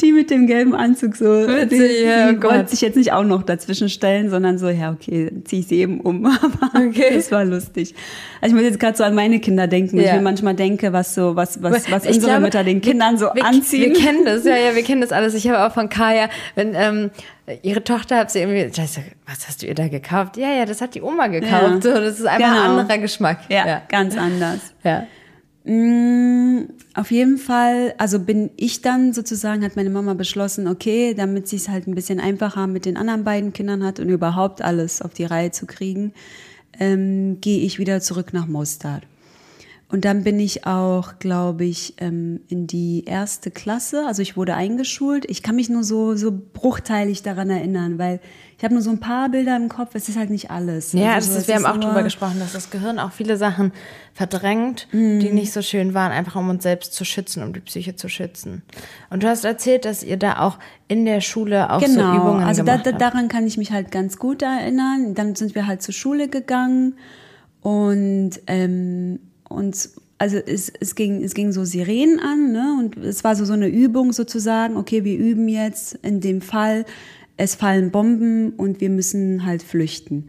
die 0.00 0.12
mit 0.12 0.30
dem 0.30 0.46
gelben 0.46 0.74
Anzug 0.74 1.16
so. 1.16 1.24
Witzig, 1.26 1.78
die, 1.78 2.04
ja, 2.04 2.32
die 2.32 2.38
oh 2.38 2.42
wollte 2.42 2.70
sich 2.70 2.80
jetzt 2.80 2.96
nicht 2.96 3.12
auch 3.12 3.24
noch 3.24 3.42
dazwischen 3.42 3.88
stellen, 3.88 4.30
sondern 4.30 4.58
so, 4.58 4.68
ja, 4.68 4.90
okay, 4.92 5.30
zieh 5.44 5.60
ich 5.60 5.66
sie 5.68 5.80
eben 5.80 6.00
um. 6.00 6.24
Aber 6.26 6.70
Okay. 6.88 7.14
das 7.14 7.30
war 7.30 7.44
lustig. 7.44 7.94
Also 8.40 8.54
ich 8.54 8.60
muss 8.62 8.70
jetzt 8.70 8.80
gerade 8.80 8.96
so 8.96 9.04
an 9.04 9.14
meine 9.14 9.40
Kinder 9.40 9.66
denken. 9.66 9.98
Ja. 9.98 10.02
Ich 10.06 10.12
mir 10.12 10.20
manchmal 10.22 10.54
denke, 10.54 10.92
was 10.92 11.14
so, 11.14 11.36
was, 11.36 11.62
was, 11.62 11.90
was 11.90 12.04
Ich 12.04 12.14
unsere 12.14 12.26
glaube, 12.32 12.40
Mütter 12.42 12.64
den 12.64 12.80
Kindern 12.80 13.18
so 13.18 13.26
wir, 13.34 13.44
anziehen. 13.44 13.92
Wir 13.94 14.00
kennen 14.00 14.24
das, 14.24 14.44
ja, 14.44 14.56
ja, 14.56 14.74
wir 14.74 14.82
kennen 14.82 15.00
das 15.00 15.12
alles. 15.12 15.34
Ich 15.34 15.48
habe 15.48 15.64
auch 15.66 15.72
von 15.74 15.88
Kaya, 15.88 16.28
wenn 16.54 16.74
ähm, 16.74 17.10
ihre 17.62 17.84
Tochter 17.84 18.16
hat 18.16 18.30
sie 18.30 18.38
irgendwie, 18.40 18.70
was 19.26 19.48
hast 19.48 19.62
du 19.62 19.66
ihr 19.66 19.74
da 19.74 19.88
gekauft? 19.88 20.36
Ja, 20.36 20.52
ja, 20.52 20.64
das 20.64 20.80
hat 20.80 20.94
die 20.94 21.02
Oma 21.02 21.26
gekauft. 21.26 21.52
Ja. 21.52 21.80
So, 21.82 21.92
das 21.94 22.18
ist 22.20 22.26
einfach 22.26 22.48
Genau. 22.54 22.62
ein 22.74 22.78
anderer 22.80 22.98
Geschmack. 22.98 23.40
ja, 23.48 23.66
ja. 23.66 23.82
ganz 23.88 24.16
anders. 24.16 24.60
ja. 24.84 25.06
Mm, 25.64 26.68
Auf 26.94 27.10
jeden 27.10 27.36
Fall, 27.38 27.94
also 27.98 28.18
bin 28.18 28.50
ich 28.56 28.80
dann 28.80 29.12
sozusagen, 29.12 29.62
hat 29.62 29.76
meine 29.76 29.90
Mama 29.90 30.14
beschlossen, 30.14 30.66
okay, 30.66 31.14
damit 31.14 31.48
sie 31.48 31.56
es 31.56 31.68
halt 31.68 31.86
ein 31.86 31.94
bisschen 31.94 32.18
einfacher 32.18 32.66
mit 32.66 32.86
den 32.86 32.96
anderen 32.96 33.24
beiden 33.24 33.52
Kindern 33.52 33.84
hat 33.84 34.00
und 34.00 34.08
überhaupt 34.08 34.62
alles 34.62 35.02
auf 35.02 35.12
die 35.12 35.24
Reihe 35.24 35.50
zu 35.50 35.66
kriegen, 35.66 36.12
ähm, 36.78 37.40
gehe 37.40 37.60
ich 37.60 37.78
wieder 37.78 38.00
zurück 38.00 38.32
nach 38.32 38.46
Mostard. 38.46 39.06
Und 39.90 40.04
dann 40.04 40.22
bin 40.22 40.38
ich 40.38 40.66
auch, 40.66 41.18
glaube 41.18 41.64
ich, 41.64 41.94
ähm, 41.98 42.40
in 42.48 42.66
die 42.68 43.04
erste 43.06 43.50
Klasse. 43.50 44.06
Also 44.06 44.22
ich 44.22 44.36
wurde 44.36 44.54
eingeschult. 44.54 45.28
Ich 45.28 45.42
kann 45.42 45.56
mich 45.56 45.68
nur 45.68 45.82
so, 45.82 46.14
so 46.14 46.32
bruchteilig 46.52 47.22
daran 47.22 47.50
erinnern, 47.50 47.98
weil 47.98 48.20
ich 48.60 48.64
habe 48.64 48.74
nur 48.74 48.82
so 48.82 48.90
ein 48.90 49.00
paar 49.00 49.30
Bilder 49.30 49.56
im 49.56 49.70
Kopf. 49.70 49.94
Es 49.94 50.10
ist 50.10 50.18
halt 50.18 50.28
nicht 50.28 50.50
alles. 50.50 50.92
Ja, 50.92 51.14
Also 51.14 51.28
das 51.28 51.34
so, 51.34 51.40
ist, 51.40 51.48
wir 51.48 51.54
haben 51.54 51.64
auch 51.64 51.80
drüber 51.80 52.02
gesprochen, 52.02 52.38
dass 52.40 52.52
das 52.52 52.68
Gehirn 52.68 52.98
auch 52.98 53.10
viele 53.10 53.38
Sachen 53.38 53.72
verdrängt, 54.12 54.86
Mhm. 54.92 55.20
die 55.20 55.30
nicht 55.30 55.50
so 55.50 55.62
schön 55.62 55.94
waren, 55.94 56.12
einfach 56.12 56.36
um 56.36 56.50
uns 56.50 56.62
selbst 56.62 56.92
zu 56.92 57.06
schützen, 57.06 57.42
um 57.42 57.54
die 57.54 57.60
Psyche 57.60 57.96
zu 57.96 58.10
schützen. 58.10 58.60
Und 59.08 59.22
du 59.22 59.28
hast 59.28 59.46
erzählt, 59.46 59.86
dass 59.86 60.02
ihr 60.02 60.18
da 60.18 60.40
auch 60.40 60.58
in 60.88 61.06
der 61.06 61.22
Schule 61.22 61.72
auch 61.72 61.80
so 61.80 61.86
Genau, 61.86 62.16
Übungen 62.16 62.44
also 62.44 62.62
gemacht 62.62 62.84
da, 62.84 62.90
habt. 62.92 63.00
daran 63.00 63.28
kann 63.28 63.46
ich 63.46 63.56
mich 63.56 63.72
halt 63.72 63.90
ganz 63.90 64.18
gut 64.18 64.42
erinnern. 64.42 65.14
Dann 65.14 65.34
sind 65.36 65.54
wir 65.54 65.66
halt 65.66 65.80
zur 65.80 65.94
Schule 65.94 66.28
gegangen 66.28 66.96
und 67.62 68.32
ähm, 68.46 69.20
und 69.48 69.88
also 70.18 70.36
es, 70.36 70.70
es 70.80 70.94
ging 70.94 71.24
es 71.24 71.34
ging 71.34 71.50
so 71.52 71.64
Sirenen 71.64 72.20
an, 72.20 72.52
ne? 72.52 72.76
Und 72.78 72.96
es 72.98 73.24
war 73.24 73.34
so 73.36 73.44
so 73.44 73.54
eine 73.54 73.68
Übung 73.68 74.12
sozusagen. 74.12 74.76
Okay, 74.76 75.04
wir 75.04 75.16
üben 75.16 75.48
jetzt 75.48 75.94
in 76.02 76.20
dem 76.20 76.40
Fall, 76.42 76.84
es 77.40 77.54
fallen 77.54 77.90
Bomben 77.90 78.50
und 78.50 78.82
wir 78.82 78.90
müssen 78.90 79.46
halt 79.46 79.62
flüchten. 79.62 80.26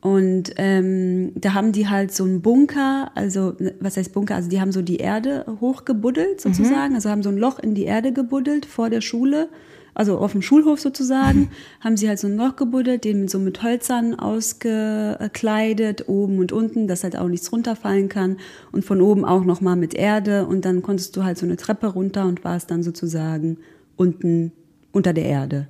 Und 0.00 0.52
ähm, 0.56 1.32
da 1.34 1.52
haben 1.52 1.72
die 1.72 1.88
halt 1.88 2.14
so 2.14 2.24
einen 2.24 2.40
Bunker, 2.40 3.10
also 3.14 3.54
was 3.80 3.98
heißt 3.98 4.14
Bunker? 4.14 4.36
Also 4.36 4.48
die 4.48 4.60
haben 4.60 4.72
so 4.72 4.80
die 4.80 4.96
Erde 4.96 5.44
hochgebuddelt 5.60 6.40
sozusagen, 6.40 6.94
also 6.94 7.10
haben 7.10 7.22
so 7.22 7.28
ein 7.28 7.36
Loch 7.36 7.58
in 7.58 7.74
die 7.74 7.84
Erde 7.84 8.12
gebuddelt 8.12 8.64
vor 8.64 8.88
der 8.88 9.02
Schule, 9.02 9.50
also 9.92 10.16
auf 10.18 10.32
dem 10.32 10.40
Schulhof 10.40 10.80
sozusagen, 10.80 11.50
haben 11.80 11.98
sie 11.98 12.08
halt 12.08 12.18
so 12.18 12.28
ein 12.28 12.36
Loch 12.36 12.56
gebuddelt, 12.56 13.04
den 13.04 13.28
so 13.28 13.38
mit 13.38 13.62
Hölzern 13.62 14.14
ausgekleidet, 14.14 16.08
oben 16.08 16.38
und 16.38 16.52
unten, 16.52 16.88
dass 16.88 17.04
halt 17.04 17.18
auch 17.18 17.28
nichts 17.28 17.52
runterfallen 17.52 18.08
kann 18.08 18.38
und 18.72 18.86
von 18.86 19.02
oben 19.02 19.26
auch 19.26 19.44
nochmal 19.44 19.76
mit 19.76 19.92
Erde 19.92 20.46
und 20.46 20.64
dann 20.64 20.80
konntest 20.80 21.14
du 21.14 21.24
halt 21.24 21.36
so 21.36 21.44
eine 21.44 21.56
Treppe 21.56 21.88
runter 21.88 22.24
und 22.24 22.42
warst 22.42 22.70
dann 22.70 22.82
sozusagen 22.82 23.58
unten 23.96 24.52
unter 24.92 25.12
der 25.12 25.26
Erde. 25.26 25.68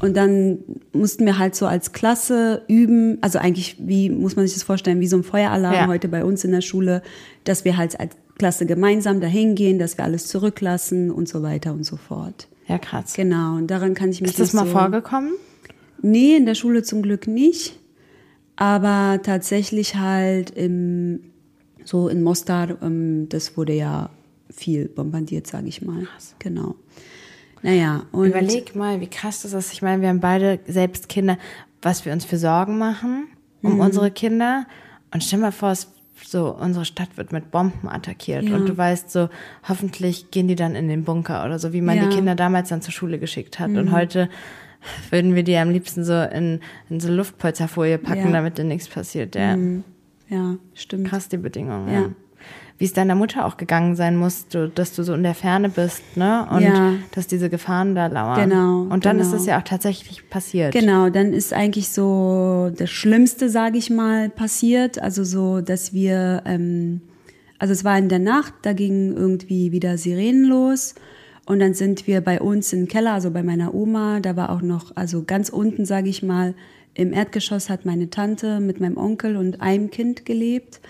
Und 0.00 0.16
dann 0.16 0.58
mussten 0.92 1.26
wir 1.26 1.38
halt 1.38 1.54
so 1.56 1.66
als 1.66 1.92
Klasse 1.92 2.62
üben, 2.68 3.18
also 3.20 3.38
eigentlich, 3.38 3.76
wie 3.80 4.10
muss 4.10 4.36
man 4.36 4.46
sich 4.46 4.54
das 4.54 4.62
vorstellen, 4.62 5.00
wie 5.00 5.08
so 5.08 5.16
ein 5.16 5.24
Feueralarm 5.24 5.74
Ja. 5.74 5.86
heute 5.88 6.08
bei 6.08 6.24
uns 6.24 6.44
in 6.44 6.52
der 6.52 6.60
Schule, 6.60 7.02
dass 7.44 7.64
wir 7.64 7.76
halt 7.76 7.98
als 7.98 8.14
Klasse 8.38 8.64
gemeinsam 8.66 9.20
dahin 9.20 9.56
gehen, 9.56 9.80
dass 9.80 9.98
wir 9.98 10.04
alles 10.04 10.28
zurücklassen 10.28 11.10
und 11.10 11.28
so 11.28 11.42
weiter 11.42 11.72
und 11.72 11.84
so 11.84 11.96
fort. 11.96 12.46
ja, 12.68 12.78
krass. 12.78 13.14
Genau, 13.14 13.56
und 13.56 13.66
daran 13.68 13.94
kann 13.94 14.10
ich 14.10 14.20
mich 14.20 14.30
Ist 14.30 14.40
das 14.40 14.52
mal 14.52 14.66
so 14.66 14.72
vorgekommen? 14.72 15.32
Nee, 16.00 16.36
in 16.36 16.46
der 16.46 16.54
Schule 16.54 16.82
zum 16.84 17.02
Glück 17.02 17.26
nicht. 17.26 17.76
Aber 18.54 19.20
tatsächlich 19.22 19.96
halt 19.96 20.50
im, 20.50 21.20
so 21.84 22.08
in 22.08 22.22
Mostar, 22.22 22.80
ähm, 22.82 23.28
das 23.28 23.56
wurde 23.56 23.72
ja 23.72 24.10
viel 24.50 24.88
bombardiert, 24.88 25.46
sage 25.46 25.68
ich 25.68 25.82
mal. 25.82 26.06
Genau. 26.38 26.74
Naja, 27.62 28.02
und 28.12 28.26
Überleg 28.28 28.74
mal, 28.76 29.00
wie 29.00 29.08
krass 29.08 29.42
das 29.42 29.52
ist. 29.52 29.72
Ich 29.72 29.82
meine, 29.82 30.00
wir 30.02 30.08
haben 30.08 30.20
beide 30.20 30.60
selbst 30.66 31.08
Kinder, 31.08 31.38
was 31.82 32.04
wir 32.04 32.12
uns 32.12 32.24
für 32.24 32.38
Sorgen 32.38 32.78
machen 32.78 33.28
um 33.62 33.74
Mhm. 33.74 33.80
unsere 33.80 34.10
Kinder. 34.12 34.66
Und 35.12 35.24
stell 35.24 35.40
mal 35.40 35.50
vor, 35.52 35.70
es 35.72 35.88
so, 36.24 36.54
unsere 36.54 36.84
Stadt 36.84 37.16
wird 37.16 37.32
mit 37.32 37.50
Bomben 37.50 37.88
attackiert 37.88 38.42
Ja. 38.44 38.56
und 38.56 38.68
du 38.68 38.76
weißt 38.76 39.10
so, 39.10 39.28
hoffentlich 39.68 40.30
gehen 40.30 40.46
die 40.48 40.56
dann 40.56 40.74
in 40.74 40.88
den 40.88 41.04
Bunker 41.04 41.44
oder 41.44 41.58
so, 41.58 41.72
wie 41.72 41.80
man 41.80 41.96
Ja. 41.96 42.04
Mhm. 42.04 42.10
die 42.10 42.16
Kinder 42.16 42.34
damals 42.34 42.68
dann 42.68 42.82
zur 42.82 42.92
Schule 42.92 43.18
geschickt 43.18 43.58
hat. 43.58 43.70
Und 43.70 43.92
heute 43.92 44.28
würden 45.10 45.34
wir 45.34 45.42
die 45.44 45.56
am 45.56 45.70
liebsten 45.70 46.04
so 46.04 46.14
in, 46.22 46.60
in 46.90 47.00
so 47.00 47.10
Luftpolsterfolie 47.12 47.98
packen, 47.98 48.26
Ja. 48.26 48.32
damit 48.32 48.58
dir 48.58 48.64
nichts 48.64 48.88
passiert. 48.88 49.34
Ja, 49.36 49.56
ja, 50.28 50.56
stimmt. 50.74 51.08
krass 51.08 51.28
die 51.28 51.36
Bedingungen. 51.38 51.92
Ja. 51.92 52.10
Wie 52.78 52.84
es 52.84 52.92
deiner 52.92 53.16
Mutter 53.16 53.44
auch 53.44 53.56
gegangen 53.56 53.96
sein 53.96 54.16
muss, 54.16 54.46
du, 54.46 54.68
dass 54.68 54.94
du 54.94 55.02
so 55.02 55.12
in 55.12 55.24
der 55.24 55.34
Ferne 55.34 55.68
bist, 55.68 56.16
ne? 56.16 56.46
Und 56.50 56.62
Ja. 56.62 56.94
dass 57.10 57.26
diese 57.26 57.50
Gefahren 57.50 57.96
da 57.96 58.06
lauern. 58.06 58.48
Genau, 58.48 58.82
Und 58.82 59.04
dann 59.04 59.18
ist 59.18 59.30
genau. 59.30 59.40
es 59.40 59.46
ja 59.46 59.58
auch 59.58 59.64
tatsächlich 59.64 60.30
passiert. 60.30 60.72
Genau, 60.72 61.10
dann 61.10 61.32
ist 61.32 61.52
eigentlich 61.52 61.88
so 61.88 62.70
das 62.76 62.88
Schlimmste, 62.90 63.48
sage 63.48 63.78
ich 63.78 63.90
mal, 63.90 64.28
passiert. 64.28 65.02
Also 65.02 65.24
so, 65.24 65.60
dass 65.60 65.92
wir, 65.92 66.42
ähm, 66.46 67.00
also 67.58 67.72
es 67.72 67.84
war 67.84 67.98
in 67.98 68.08
der 68.08 68.20
Nacht, 68.20 68.54
da 68.62 68.72
gingen 68.74 69.16
irgendwie 69.16 69.72
wieder 69.72 69.98
Sirenen 69.98 70.44
los. 70.44 70.94
Und 71.46 71.58
dann 71.58 71.74
sind 71.74 72.06
wir 72.06 72.20
bei 72.20 72.40
uns 72.40 72.72
im 72.72 72.86
Keller, 72.86 73.14
also 73.14 73.32
bei 73.32 73.42
meiner 73.42 73.74
Oma, 73.74 74.20
da 74.20 74.36
war 74.36 74.50
auch 74.50 74.62
noch, 74.62 74.94
also 74.94 75.24
ganz 75.24 75.48
unten, 75.48 75.84
sage 75.84 76.10
ich 76.10 76.22
mal, 76.22 76.54
im 76.94 77.12
Erdgeschoss 77.12 77.70
hat 77.70 77.86
meine 77.86 78.10
Tante 78.10 78.60
mit 78.60 78.80
meinem 78.80 78.98
Onkel 78.98 79.36
und 79.36 79.60
einem 79.60 79.90
Kind 79.90 80.24
gelebt 80.24 80.80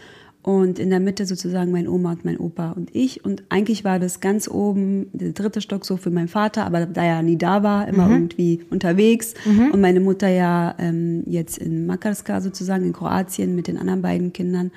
und 0.43 0.79
in 0.79 0.91
der 0.91 1.01
Mitte 1.01 1.27
sozusagen 1.27 1.73
mein 1.73 1.89
Oma 1.89 2.13
und 2.13 2.25
mein 2.25 2.39
Opa 2.39 2.73
und 2.73 2.95
ich. 2.95 3.25
Und 3.25 3.43
eigentlich 3.49 3.85
war 3.85 3.99
das 3.99 4.21
ganz 4.21 4.49
oben 4.49 5.09
der 5.13 5.33
dritte 5.33 5.61
Stock 5.61 5.85
so 5.85 5.97
für 5.97 6.11
meinen 6.11 6.29
Vater, 6.29 6.65
aber 6.65 6.87
da 6.87 7.03
er 7.03 7.23
nie 7.23 7.37
da 7.37 7.63
war, 7.63 7.89
immer 7.89 8.07
mhm. 8.07 8.15
irgendwie 8.15 8.61
unterwegs 8.71 9.35
mhm. 9.45 9.73
und 9.73 9.81
meine 9.81 10.01
Mutter 10.01 10.29
ja 10.29 10.75
ähm, 10.79 11.23
jetzt 11.27 11.59
in 11.59 11.87
Makarska 11.87 12.41
sozusagen 12.41 12.85
in 12.85 12.93
Kroatien 12.93 13.55
mit 13.55 13.67
den 13.67 13.79
anderen 13.79 14.01
beiden 14.01 14.33
Kindern. 14.33 14.71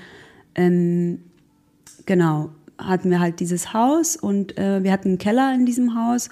Ähm, 0.56 1.20
genau, 2.06 2.50
hatten 2.78 3.10
wir 3.10 3.20
halt 3.20 3.40
dieses 3.40 3.74
Haus 3.74 4.16
und 4.16 4.58
äh, 4.58 4.84
wir 4.84 4.92
hatten 4.92 5.10
einen 5.10 5.18
Keller 5.20 5.54
in 5.54 5.66
diesem 5.66 5.96
Haus 5.96 6.30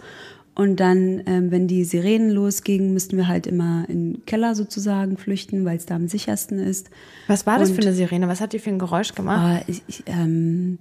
und 0.60 0.76
dann, 0.82 1.24
ähm, 1.26 1.52
wenn 1.52 1.68
die 1.70 1.86
Sirenen 1.86 2.32
losgingen, 2.32 2.94
müssten 2.94 3.16
wir 3.16 3.30
halt 3.30 3.48
immer 3.48 3.86
in 3.88 4.12
den 4.12 4.26
Keller 4.26 4.56
sozusagen 4.56 5.16
flüchten, 5.16 5.64
weil 5.64 5.78
es 5.78 5.86
da 5.86 5.96
am 5.96 6.10
sichersten 6.10 6.60
ist. 6.60 6.90
Was 7.28 7.46
war 7.46 7.60
das 7.60 7.70
und, 7.70 7.76
für 7.76 7.82
eine 7.84 7.94
Sirene? 7.94 8.28
Was 8.28 8.42
hat 8.42 8.52
die 8.52 8.60
für 8.60 8.70
ein 8.70 8.78
Geräusch 8.78 9.16
gemacht? 9.16 9.64
Äh, 9.66 9.72
ich, 9.72 9.84
ich, 9.88 10.04
ähm, 10.08 10.78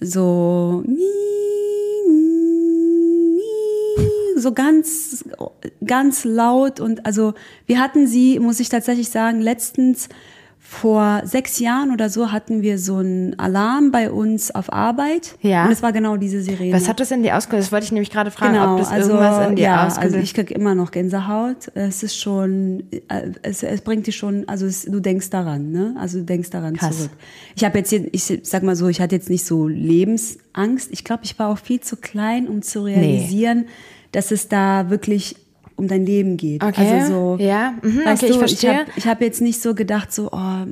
so 0.00 0.84
so 4.36 4.52
ganz 4.52 5.24
ganz 5.84 6.24
laut 6.24 6.78
und 6.78 7.06
also 7.06 7.34
wir 7.66 7.80
hatten 7.80 8.06
sie 8.06 8.38
muss 8.38 8.60
ich 8.60 8.68
tatsächlich 8.68 9.08
sagen 9.08 9.40
letztens 9.40 10.08
vor 10.68 11.22
sechs 11.24 11.60
Jahren 11.60 11.92
oder 11.92 12.10
so 12.10 12.32
hatten 12.32 12.60
wir 12.60 12.78
so 12.78 12.96
einen 12.96 13.38
Alarm 13.38 13.92
bei 13.92 14.10
uns 14.10 14.50
auf 14.50 14.72
Arbeit. 14.72 15.36
Ja. 15.40 15.64
Und 15.64 15.70
es 15.70 15.80
war 15.80 15.92
genau 15.92 16.16
diese 16.16 16.42
Sirene. 16.42 16.72
Was 16.72 16.88
hat 16.88 16.98
das 16.98 17.12
in 17.12 17.22
dir 17.22 17.36
ausgelöst? 17.36 17.68
Das 17.68 17.72
wollte 17.72 17.84
ich 17.84 17.92
nämlich 17.92 18.10
gerade 18.10 18.32
fragen, 18.32 18.54
genau, 18.54 18.72
ob 18.72 18.80
das 18.80 18.90
also, 18.90 19.12
irgendwas 19.12 19.48
in 19.48 19.56
dir 19.56 19.62
ja, 19.62 19.86
ausgelöst 19.86 20.14
Also 20.14 20.24
ich 20.24 20.34
krieg 20.34 20.50
immer 20.50 20.74
noch 20.74 20.90
Gänsehaut. 20.90 21.70
Es 21.74 22.02
ist 22.02 22.18
schon, 22.18 22.82
äh, 23.08 23.30
es, 23.42 23.62
es 23.62 23.80
bringt 23.80 24.08
dich 24.08 24.16
schon, 24.16 24.48
also 24.48 24.66
es, 24.66 24.82
du 24.82 24.98
denkst 24.98 25.30
daran, 25.30 25.70
ne? 25.70 25.94
Also 25.98 26.18
du 26.18 26.24
denkst 26.24 26.50
daran 26.50 26.74
Krass. 26.74 26.96
zurück. 26.96 27.12
Ich 27.54 27.64
habe 27.64 27.78
jetzt, 27.78 27.90
hier, 27.90 28.12
ich 28.12 28.24
sag 28.42 28.64
mal 28.64 28.74
so, 28.74 28.88
ich 28.88 29.00
hatte 29.00 29.14
jetzt 29.14 29.30
nicht 29.30 29.46
so 29.46 29.68
Lebensangst. 29.68 30.90
Ich 30.90 31.04
glaube, 31.04 31.22
ich 31.24 31.38
war 31.38 31.48
auch 31.48 31.58
viel 31.58 31.80
zu 31.80 31.96
klein, 31.96 32.48
um 32.48 32.62
zu 32.62 32.82
realisieren, 32.82 33.60
nee. 33.60 33.66
dass 34.10 34.32
es 34.32 34.48
da 34.48 34.90
wirklich 34.90 35.36
um 35.76 35.88
dein 35.88 36.04
Leben 36.04 36.36
geht. 36.36 36.62
Okay. 36.62 37.00
Also 37.00 37.36
so, 37.36 37.42
ja, 37.42 37.74
mhm, 37.82 38.04
weißt 38.04 38.22
okay, 38.22 38.32
du, 38.32 38.32
ich 38.32 38.38
verstehe. 38.38 38.70
Ich 38.70 38.78
habe 38.78 38.90
ich 38.96 39.06
hab 39.06 39.20
jetzt 39.20 39.40
nicht 39.40 39.62
so 39.62 39.74
gedacht, 39.74 40.12
so, 40.12 40.30
oh, 40.32 40.64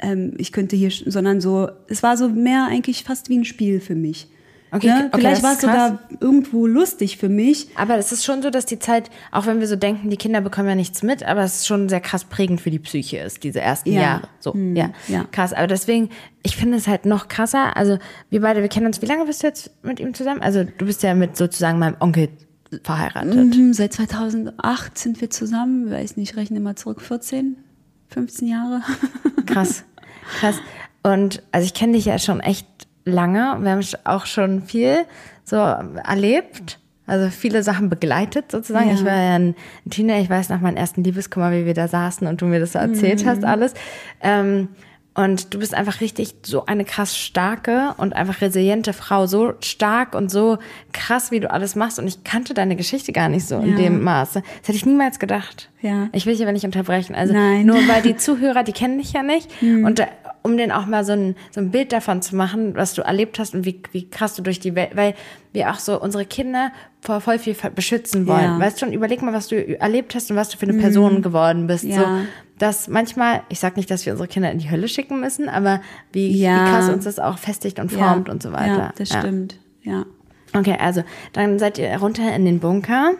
ähm, 0.00 0.34
ich 0.36 0.52
könnte 0.52 0.76
hier, 0.76 0.90
sondern 0.90 1.40
so, 1.40 1.68
es 1.88 2.02
war 2.02 2.16
so 2.16 2.28
mehr 2.28 2.66
eigentlich 2.70 3.04
fast 3.04 3.28
wie 3.28 3.38
ein 3.38 3.44
Spiel 3.44 3.80
für 3.80 3.94
mich. 3.94 4.28
Okay, 4.74 4.86
ne? 4.86 5.10
okay 5.12 5.20
Vielleicht 5.20 5.42
war 5.42 5.52
es 5.52 5.60
sogar 5.60 5.98
irgendwo 6.20 6.66
lustig 6.66 7.18
für 7.18 7.28
mich. 7.28 7.68
Aber 7.76 7.98
es 7.98 8.10
ist 8.10 8.24
schon 8.24 8.40
so, 8.40 8.48
dass 8.48 8.64
die 8.64 8.78
Zeit, 8.78 9.10
auch 9.30 9.44
wenn 9.44 9.60
wir 9.60 9.66
so 9.66 9.76
denken, 9.76 10.08
die 10.08 10.16
Kinder 10.16 10.40
bekommen 10.40 10.68
ja 10.68 10.74
nichts 10.74 11.02
mit, 11.02 11.22
aber 11.24 11.42
es 11.42 11.56
ist 11.56 11.66
schon 11.66 11.90
sehr 11.90 12.00
krass 12.00 12.24
prägend 12.24 12.60
für 12.62 12.70
die 12.70 12.78
Psyche 12.78 13.18
ist, 13.18 13.44
diese 13.44 13.60
ersten 13.60 13.92
ja. 13.92 14.00
Jahre. 14.00 14.28
So, 14.40 14.54
hm, 14.54 14.74
ja. 14.74 14.90
ja. 15.08 15.26
Krass. 15.30 15.52
Aber 15.52 15.66
deswegen, 15.66 16.08
ich 16.42 16.56
finde 16.56 16.78
es 16.78 16.88
halt 16.88 17.04
noch 17.04 17.28
krasser. 17.28 17.76
Also, 17.76 17.98
wir 18.30 18.40
beide, 18.40 18.62
wir 18.62 18.68
kennen 18.68 18.86
uns, 18.86 19.02
wie 19.02 19.06
lange 19.06 19.26
bist 19.26 19.42
du 19.42 19.46
jetzt 19.46 19.70
mit 19.84 20.00
ihm 20.00 20.14
zusammen? 20.14 20.40
Also, 20.40 20.64
du 20.64 20.86
bist 20.86 21.02
ja 21.02 21.14
mit 21.14 21.36
sozusagen 21.36 21.78
meinem 21.78 21.96
Onkel 22.00 22.30
verheiratet. 22.82 23.56
Mhm, 23.56 23.72
seit 23.72 23.92
2008 23.92 24.98
sind 24.98 25.20
wir 25.20 25.30
zusammen. 25.30 25.86
Ich 25.86 25.92
weiß 25.92 26.16
nicht, 26.16 26.36
rechne 26.36 26.60
mal 26.60 26.76
zurück, 26.76 27.00
14, 27.00 27.56
15 28.08 28.48
Jahre. 28.48 28.82
Krass, 29.46 29.84
krass. 30.40 30.56
Und 31.02 31.42
also 31.52 31.64
ich 31.64 31.74
kenne 31.74 31.94
dich 31.94 32.04
ja 32.04 32.18
schon 32.18 32.40
echt 32.40 32.66
lange. 33.04 33.58
Wir 33.60 33.72
haben 33.72 33.84
auch 34.04 34.26
schon 34.26 34.62
viel 34.62 35.04
so 35.44 35.56
erlebt. 35.56 36.78
Also 37.06 37.28
viele 37.30 37.62
Sachen 37.62 37.90
begleitet 37.90 38.52
sozusagen. 38.52 38.88
Ja. 38.88 38.94
Ich 38.94 39.04
war 39.04 39.16
ja 39.16 39.34
ein 39.34 39.56
Teenager, 39.90 40.22
ich 40.22 40.30
weiß 40.30 40.48
nach 40.48 40.60
meinem 40.60 40.76
ersten 40.76 41.02
Liebeskummer, 41.02 41.50
wie 41.52 41.66
wir 41.66 41.74
da 41.74 41.88
saßen 41.88 42.26
und 42.26 42.40
du 42.40 42.46
mir 42.46 42.60
das 42.60 42.72
so 42.72 42.78
erzählt 42.78 43.24
mhm. 43.24 43.28
hast 43.28 43.44
alles. 43.44 43.74
Ähm, 44.20 44.68
und 45.14 45.52
du 45.52 45.58
bist 45.58 45.74
einfach 45.74 46.00
richtig 46.00 46.34
so 46.42 46.64
eine 46.64 46.86
krass 46.86 47.18
starke 47.18 47.94
und 47.98 48.16
einfach 48.16 48.40
resiliente 48.40 48.94
Frau. 48.94 49.26
So 49.26 49.52
stark 49.60 50.14
und 50.14 50.30
so 50.30 50.58
krass, 50.92 51.30
wie 51.30 51.40
du 51.40 51.50
alles 51.50 51.76
machst. 51.76 51.98
Und 51.98 52.06
ich 52.06 52.24
kannte 52.24 52.54
deine 52.54 52.76
Geschichte 52.76 53.12
gar 53.12 53.28
nicht 53.28 53.46
so 53.46 53.56
ja. 53.56 53.62
in 53.62 53.76
dem 53.76 54.02
Maße. 54.02 54.40
Das 54.40 54.68
hätte 54.68 54.78
ich 54.78 54.86
niemals 54.86 55.18
gedacht. 55.18 55.68
Ja. 55.82 56.08
Ich 56.12 56.24
will 56.24 56.32
dich 56.32 56.42
aber 56.42 56.52
nicht 56.52 56.64
unterbrechen. 56.64 57.14
Also 57.14 57.34
Nein. 57.34 57.66
nur 57.66 57.76
weil 57.88 58.00
die 58.00 58.16
Zuhörer, 58.16 58.62
die 58.62 58.72
kennen 58.72 58.98
dich 58.98 59.12
ja 59.12 59.22
nicht. 59.22 59.50
Mhm. 59.60 59.84
Und 59.84 60.02
um 60.42 60.56
denen 60.56 60.72
auch 60.72 60.86
mal 60.86 61.04
so 61.04 61.12
ein, 61.12 61.36
so 61.50 61.60
ein 61.60 61.70
Bild 61.70 61.92
davon 61.92 62.22
zu 62.22 62.36
machen, 62.36 62.74
was 62.74 62.94
du 62.94 63.02
erlebt 63.02 63.38
hast 63.38 63.54
und 63.54 63.64
wie, 63.64 63.80
wie 63.92 64.08
krass 64.08 64.34
du 64.34 64.42
durch 64.42 64.60
die 64.60 64.74
Welt, 64.74 64.90
weil 64.94 65.14
wir 65.52 65.70
auch 65.70 65.78
so 65.78 66.00
unsere 66.00 66.24
Kinder 66.24 66.72
vor 67.00 67.20
voll 67.20 67.38
viel 67.38 67.56
beschützen 67.74 68.26
wollen. 68.26 68.42
Ja. 68.42 68.60
Weißt 68.60 68.80
du, 68.80 68.86
und 68.86 68.92
überleg 68.92 69.22
mal, 69.22 69.32
was 69.32 69.48
du 69.48 69.78
erlebt 69.80 70.14
hast 70.14 70.30
und 70.30 70.36
was 70.36 70.48
du 70.48 70.58
für 70.58 70.68
eine 70.68 70.78
Person 70.78 71.16
mhm. 71.16 71.22
geworden 71.22 71.66
bist. 71.66 71.84
Ja. 71.84 71.96
So, 71.96 72.06
dass 72.58 72.88
manchmal, 72.88 73.42
ich 73.48 73.58
sag 73.58 73.76
nicht, 73.76 73.90
dass 73.90 74.06
wir 74.06 74.12
unsere 74.12 74.28
Kinder 74.28 74.50
in 74.50 74.58
die 74.58 74.70
Hölle 74.70 74.88
schicken 74.88 75.20
müssen, 75.20 75.48
aber 75.48 75.80
wie, 76.12 76.30
ja. 76.36 76.54
wie 76.54 76.70
krass 76.70 76.88
uns 76.88 77.04
das 77.04 77.18
auch 77.18 77.38
festigt 77.38 77.78
und 77.78 77.90
formt 77.90 78.28
und 78.28 78.42
so 78.42 78.52
weiter. 78.52 78.78
Ja, 78.78 78.92
das 78.96 79.08
stimmt, 79.08 79.58
ja. 79.82 80.04
Okay, 80.54 80.76
also 80.78 81.02
dann 81.32 81.58
seid 81.58 81.78
ihr 81.78 81.94
runter 81.96 82.34
in 82.34 82.44
den 82.44 82.60
Bunker. 82.60 83.12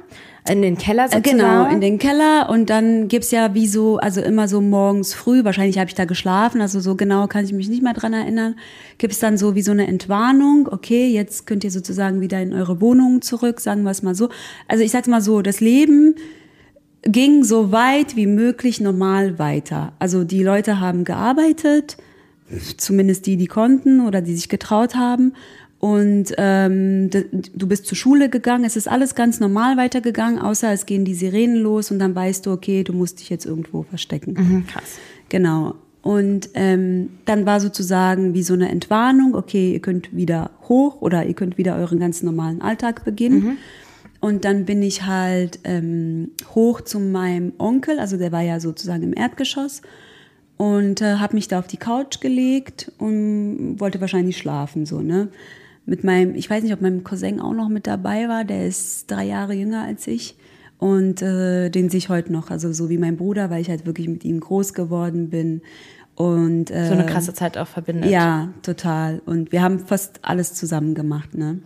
In 0.48 0.60
den 0.60 0.76
Keller 0.76 1.04
äh, 1.04 1.08
sozusagen? 1.08 1.38
Genau, 1.38 1.70
in 1.70 1.80
den 1.80 1.98
Keller 1.98 2.48
und 2.50 2.68
dann 2.68 3.06
gibt's 3.06 3.30
ja 3.30 3.54
wie 3.54 3.68
so, 3.68 3.98
also 3.98 4.20
immer 4.20 4.48
so 4.48 4.60
morgens 4.60 5.14
früh, 5.14 5.44
wahrscheinlich 5.44 5.78
habe 5.78 5.88
ich 5.88 5.94
da 5.94 6.04
geschlafen, 6.04 6.60
also 6.60 6.80
so 6.80 6.96
genau 6.96 7.28
kann 7.28 7.44
ich 7.44 7.52
mich 7.52 7.68
nicht 7.68 7.82
mehr 7.82 7.94
dran 7.94 8.12
erinnern, 8.12 8.56
gibt's 8.98 9.20
dann 9.20 9.36
so 9.36 9.54
wie 9.54 9.62
so 9.62 9.70
eine 9.70 9.86
Entwarnung, 9.86 10.68
okay, 10.70 11.06
jetzt 11.08 11.46
könnt 11.46 11.62
ihr 11.62 11.70
sozusagen 11.70 12.20
wieder 12.20 12.42
in 12.42 12.52
eure 12.52 12.80
Wohnung 12.80 13.22
zurück, 13.22 13.60
sagen 13.60 13.84
wir 13.84 13.90
es 13.90 14.02
mal 14.02 14.16
so. 14.16 14.30
Also 14.66 14.82
ich 14.82 14.90
sag's 14.90 15.06
mal 15.06 15.22
so, 15.22 15.42
das 15.42 15.60
Leben 15.60 16.16
ging 17.02 17.44
so 17.44 17.70
weit 17.70 18.16
wie 18.16 18.26
möglich 18.26 18.80
normal 18.80 19.38
weiter. 19.38 19.92
Also 19.98 20.24
die 20.24 20.42
Leute 20.42 20.80
haben 20.80 21.04
gearbeitet, 21.04 21.96
zumindest 22.76 23.26
die, 23.26 23.36
die 23.36 23.46
konnten 23.46 24.06
oder 24.06 24.20
die 24.20 24.34
sich 24.34 24.48
getraut 24.48 24.94
haben 24.94 25.32
und 25.82 26.26
ähm, 26.38 27.10
du 27.10 27.66
bist 27.66 27.86
zur 27.86 27.96
Schule 27.96 28.28
gegangen, 28.28 28.64
es 28.64 28.76
ist 28.76 28.86
alles 28.86 29.16
ganz 29.16 29.40
normal 29.40 29.76
weitergegangen, 29.76 30.38
außer 30.38 30.72
es 30.72 30.86
gehen 30.86 31.04
die 31.04 31.16
Sirenen 31.16 31.56
los 31.56 31.90
und 31.90 31.98
dann 31.98 32.14
weißt 32.14 32.46
du, 32.46 32.52
okay, 32.52 32.84
du 32.84 32.92
musst 32.92 33.18
dich 33.18 33.30
jetzt 33.30 33.46
irgendwo 33.46 33.82
verstecken. 33.82 34.34
Mhm, 34.34 34.66
krass. 34.68 35.00
Genau. 35.28 35.74
Und 36.00 36.50
ähm, 36.54 37.10
dann 37.24 37.46
war 37.46 37.58
sozusagen 37.58 38.32
wie 38.32 38.44
so 38.44 38.54
eine 38.54 38.68
Entwarnung, 38.68 39.34
okay, 39.34 39.72
ihr 39.72 39.80
könnt 39.80 40.14
wieder 40.14 40.52
hoch 40.68 41.00
oder 41.00 41.26
ihr 41.26 41.34
könnt 41.34 41.58
wieder 41.58 41.74
euren 41.74 41.98
ganz 41.98 42.22
normalen 42.22 42.62
Alltag 42.62 43.04
beginnen. 43.04 43.42
Mhm. 43.42 43.56
Und 44.20 44.44
dann 44.44 44.66
bin 44.66 44.84
ich 44.84 45.04
halt 45.04 45.58
ähm, 45.64 46.30
hoch 46.54 46.82
zu 46.82 47.00
meinem 47.00 47.54
Onkel, 47.58 47.98
also 47.98 48.16
der 48.16 48.30
war 48.30 48.42
ja 48.42 48.60
sozusagen 48.60 49.02
im 49.02 49.14
Erdgeschoss 49.14 49.82
und 50.58 51.00
äh, 51.00 51.16
habe 51.16 51.34
mich 51.34 51.48
da 51.48 51.58
auf 51.58 51.66
die 51.66 51.76
Couch 51.76 52.20
gelegt 52.20 52.92
und 52.98 53.80
wollte 53.80 54.00
wahrscheinlich 54.00 54.36
schlafen 54.36 54.86
so 54.86 55.00
ne 55.00 55.28
mit 55.84 56.04
meinem, 56.04 56.34
ich 56.34 56.48
weiß 56.48 56.62
nicht, 56.62 56.72
ob 56.72 56.80
mein 56.80 57.04
Cousin 57.04 57.40
auch 57.40 57.54
noch 57.54 57.68
mit 57.68 57.86
dabei 57.86 58.28
war, 58.28 58.44
der 58.44 58.66
ist 58.66 59.10
drei 59.10 59.24
Jahre 59.24 59.54
jünger 59.54 59.82
als 59.82 60.06
ich 60.06 60.36
und 60.78 61.22
äh, 61.22 61.70
den 61.70 61.90
sehe 61.90 61.98
ich 61.98 62.08
heute 62.08 62.32
noch, 62.32 62.50
also 62.50 62.72
so 62.72 62.88
wie 62.88 62.98
mein 62.98 63.16
Bruder, 63.16 63.50
weil 63.50 63.60
ich 63.60 63.68
halt 63.68 63.86
wirklich 63.86 64.08
mit 64.08 64.24
ihm 64.24 64.40
groß 64.40 64.74
geworden 64.74 65.30
bin 65.30 65.62
und 66.14 66.70
äh, 66.70 66.86
so 66.86 66.92
eine 66.92 67.06
krasse 67.06 67.34
Zeit 67.34 67.56
auch 67.58 67.66
verbindet. 67.66 68.10
Ja, 68.10 68.52
total. 68.62 69.22
Und 69.24 69.52
wir 69.52 69.62
haben 69.62 69.80
fast 69.80 70.20
alles 70.22 70.54
zusammen 70.54 70.94
gemacht, 70.94 71.34
ne? 71.34 71.60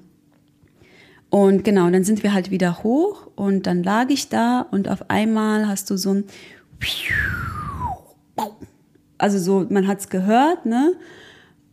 Und 1.28 1.64
genau, 1.64 1.90
dann 1.90 2.04
sind 2.04 2.22
wir 2.22 2.32
halt 2.32 2.50
wieder 2.50 2.82
hoch 2.82 3.28
und 3.34 3.66
dann 3.66 3.82
lag 3.82 4.10
ich 4.10 4.28
da 4.28 4.66
und 4.70 4.88
auf 4.88 5.10
einmal 5.10 5.66
hast 5.66 5.90
du 5.90 5.96
so 5.96 6.14
ein 6.14 6.24
also 9.18 9.38
so, 9.38 9.66
man 9.68 9.86
hat's 9.86 10.08
gehört, 10.08 10.66
ne? 10.66 10.92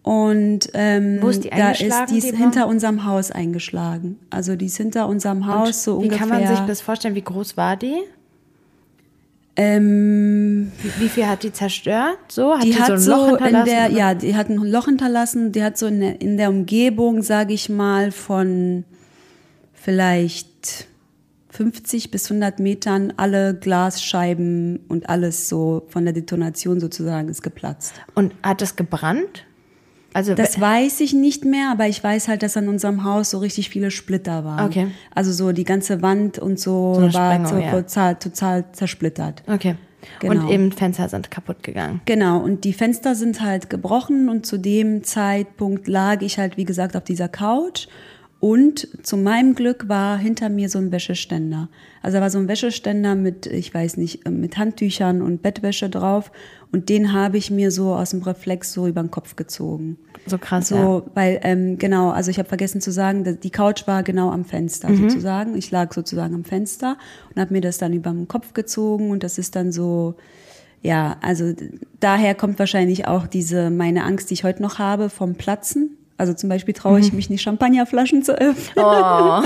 Und 0.04 0.70
ähm, 0.74 1.26
ist 1.30 1.46
da 1.50 1.72
ist 1.72 2.12
die, 2.12 2.18
ist 2.18 2.36
hinter 2.36 2.68
unserem 2.68 3.06
Haus 3.06 3.32
eingeschlagen. 3.32 4.20
Also 4.30 4.58
die 4.58 4.66
ist 4.66 4.76
hinter 4.76 5.08
unserem 5.08 5.48
Haus 5.48 5.68
Und 5.68 5.76
so 5.76 5.92
wie 5.92 6.04
ungefähr. 6.04 6.26
Wie 6.26 6.30
kann 6.30 6.42
man 6.42 6.48
sich 6.48 6.66
das 6.66 6.82
vorstellen? 6.82 7.16
Wie 7.16 7.22
groß 7.22 7.56
war 7.56 7.78
die? 7.78 7.96
Ähm, 9.56 10.72
wie, 10.82 11.04
wie, 11.04 11.10
viel 11.10 11.28
hat 11.28 11.44
die 11.44 11.54
zerstört? 11.54 12.18
So 12.28 12.54
hat 12.54 12.63
die, 12.63 12.72
die 12.72 12.80
hat 12.80 13.00
so 13.00 13.13
ein 13.13 13.20
Loch 13.20 13.28
hinterlassen? 13.30 13.60
In 13.60 13.66
der, 13.66 13.92
ja, 13.92 14.13
die 14.13 14.36
hat 14.36 14.50
ein 14.50 14.58
Loch 14.58 14.86
hinterlassen. 14.86 15.52
Die 15.54 15.63
hat 15.63 15.78
so 15.78 15.86
in 15.86 16.02
der, 16.02 16.22
in 16.22 16.38
der 16.38 16.50
Umgebung, 16.50 17.22
sage 17.22 17.54
ich 17.54 17.70
mal, 17.70 18.12
von 18.12 18.84
vielleicht 19.74 20.88
50 21.52 22.12
bis 22.12 22.30
100 22.30 22.60
Metern 22.60 23.13
alle 23.16 23.54
Glasscheiben 23.54 24.80
und 24.89 25.08
alles 25.08 25.48
so 25.48 25.86
von 25.88 26.04
der 26.04 26.13
Detonation 26.13 26.80
sozusagen 26.80 27.30
ist 27.30 27.44
geplatzt. 27.44 27.94
Und 28.16 28.34
hat 28.42 28.62
es 28.62 28.76
gebrannt? 28.76 29.46
Also 30.13 30.36
das 30.36 30.60
weiß 30.60 31.02
ich 31.02 31.13
nicht 31.13 31.45
mehr, 31.45 31.71
aber 31.71 31.88
ich 31.88 32.04
weiß 32.04 32.28
halt, 32.28 32.43
dass 32.43 32.56
an 32.58 32.67
unserem 32.67 33.04
Haus 33.04 33.32
so 33.32 33.39
richtig 33.39 33.69
viele 33.69 33.91
Splitter 33.91 34.45
waren. 34.45 34.67
Okay. 34.67 34.88
Also 35.13 35.32
so 35.32 35.52
die 35.52 35.63
ganze 35.63 36.02
Wand 36.02 36.39
und 36.39 36.60
so, 36.60 36.95
so 36.95 37.13
war 37.13 37.45
so 37.45 37.58
ja. 37.58 37.71
total, 37.71 38.15
total 38.15 38.65
zersplittert. 38.71 39.43
Okay. 39.47 39.76
Genau. 40.19 40.43
Und 40.43 40.49
eben 40.49 40.71
Fenster 40.71 41.10
sind 41.10 41.32
kaputt 41.32 41.63
gegangen. 41.63 42.02
Genau, 42.06 42.39
und 42.39 42.65
die 42.65 42.73
Fenster 42.73 43.15
sind 43.15 43.41
halt 43.41 43.69
gebrochen 43.69 44.30
und 44.30 44.45
zu 44.45 44.58
dem 44.58 45.04
Zeitpunkt 45.04 45.88
lag 45.88 46.21
ich 46.21 46.38
halt, 46.38 46.58
wie 46.58 46.65
gesagt, 46.65 46.95
auf 46.95 47.04
dieser 47.04 47.30
Couch 47.30 47.88
Und 48.43 48.89
zu 49.03 49.15
meinem 49.15 49.56
Glück 49.56 49.88
war 49.88 50.17
hinter 50.17 50.49
mir 50.49 50.67
so 50.67 50.77
ein 50.77 50.91
Wäscheständer. 50.91 51.69
Also 52.01 52.17
da 52.17 52.21
war 52.21 52.29
so 52.29 52.39
ein 52.39 52.49
Wäscheständer 52.49 53.15
mit, 53.15 53.45
ich 53.45 53.73
weiß 53.73 53.95
nicht, 53.95 54.29
mit 54.29 54.58
Handtüchern 54.58 55.21
und 55.21 55.41
Bettwäsche 55.41 55.89
drauf. 55.89 56.29
Und 56.69 56.89
den 56.89 57.13
habe 57.13 57.38
ich 57.38 57.51
mir 57.51 57.71
so 57.71 57.95
aus 57.95 58.10
dem 58.10 58.21
Reflex 58.21 58.73
so 58.73 58.86
über 58.86 59.01
den 59.01 59.12
Kopf 59.12 59.38
gezogen. 59.38 59.97
So 60.25 60.38
krass. 60.38 60.67
So, 60.67 60.75
ja. 60.75 61.03
weil, 61.13 61.39
ähm, 61.43 61.77
genau, 61.77 62.10
also 62.10 62.32
ich 62.32 62.38
habe 62.38 62.49
vergessen 62.49 62.82
zu 62.82 62.91
sagen, 62.91 63.39
die 63.41 63.49
Couch 63.49 63.88
war 63.88 64.03
genau 64.03 64.29
am 64.29 64.43
Fenster 64.43 64.89
Mhm. 64.89 65.08
sozusagen. 65.10 65.56
Ich 65.56 65.71
lag 65.71 65.93
sozusagen 65.93 66.36
am 66.36 66.43
Fenster 66.43 66.97
und 67.34 67.39
habe 67.39 67.53
mir 67.53 67.62
das 67.62 67.77
dann 67.77 67.93
über 67.93 68.10
den 68.10 68.27
Kopf 68.27 68.53
gezogen 68.53 69.10
und 69.10 69.23
das 69.23 69.38
ist 69.38 69.56
dann 69.56 69.71
so, 69.71 70.15
ja, 70.82 71.15
also 71.21 71.53
daher 72.01 72.36
kommt 72.36 72.60
wahrscheinlich 72.60 73.08
auch 73.08 73.25
diese, 73.25 73.69
meine 73.69 74.03
Angst, 74.03 74.32
die 74.32 74.34
ich 74.34 74.43
heute 74.43 74.62
noch 74.62 74.79
habe, 74.79 75.10
vom 75.10 75.36
Platzen. 75.36 75.95
Also 76.24 76.34
zum 76.36 76.48
Beispiel 76.48 76.74
traue 76.74 77.02
ich 77.02 77.12
mich 77.12 77.30
nicht, 77.30 77.42
Champagnerflaschen 77.42 78.24
zu 78.24 78.32
öffnen. 78.32 78.76
Mhm. 78.78 78.82
Oh. 78.82 79.42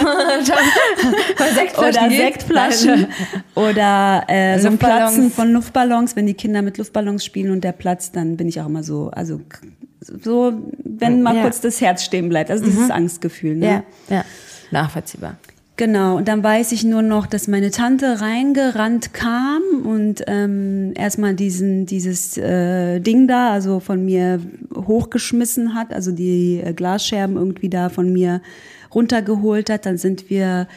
Sektflaschen 1.55 2.03
oder? 2.05 2.15
Sektflaschen 2.15 3.07
oder 3.55 4.23
äh, 4.27 4.59
so 4.59 4.69
Luftballons. 4.69 4.77
Platzen 5.15 5.31
von 5.31 5.53
Luftballons, 5.53 6.15
wenn 6.15 6.27
die 6.27 6.35
Kinder 6.35 6.61
mit 6.61 6.77
Luftballons 6.77 7.25
spielen 7.25 7.49
und 7.49 7.63
der 7.63 7.71
platzt, 7.71 8.15
dann 8.15 8.37
bin 8.37 8.47
ich 8.47 8.61
auch 8.61 8.67
immer 8.67 8.83
so, 8.83 9.09
also 9.09 9.41
so, 10.01 10.53
wenn 10.83 11.23
mal 11.23 11.35
Ja. 11.35 11.41
kurz 11.41 11.61
das 11.61 11.81
Herz 11.81 12.03
stehen 12.03 12.29
bleibt, 12.29 12.51
also 12.51 12.63
dieses 12.63 12.91
Angstgefühl. 12.91 13.55
Ne? 13.55 13.83
Ja, 14.09 14.17
ja. 14.17 14.25
Nachvollziehbar. 14.69 15.37
Genau, 15.77 16.17
und 16.17 16.27
dann 16.27 16.43
weiß 16.43 16.71
ich 16.71 16.83
nur 16.83 17.03
noch, 17.03 17.27
dass 17.27 17.47
meine 17.47 17.69
Tante 17.69 18.19
reingerannt 18.19 19.13
kam 19.13 19.61
und 19.83 20.23
ähm, 20.25 20.93
erstmal 20.95 21.35
diesen, 21.35 21.85
dieses 21.85 22.35
äh, 22.35 22.99
Ding 22.99 23.27
da, 23.27 23.51
also 23.51 23.79
von 23.79 24.03
mir 24.03 24.41
hochgeschmissen 24.75 25.75
hat, 25.75 25.93
also 25.93 26.11
die 26.11 26.59
äh, 26.65 26.73
Glasscherben 26.73 27.37
irgendwie 27.37 27.69
da 27.69 27.89
von 27.89 28.11
mir 28.11 28.41
runtergeholt 28.91 29.69
hat. 29.69 29.85
Dann 29.85 29.97
sind 29.99 30.31
wir, 30.31 30.67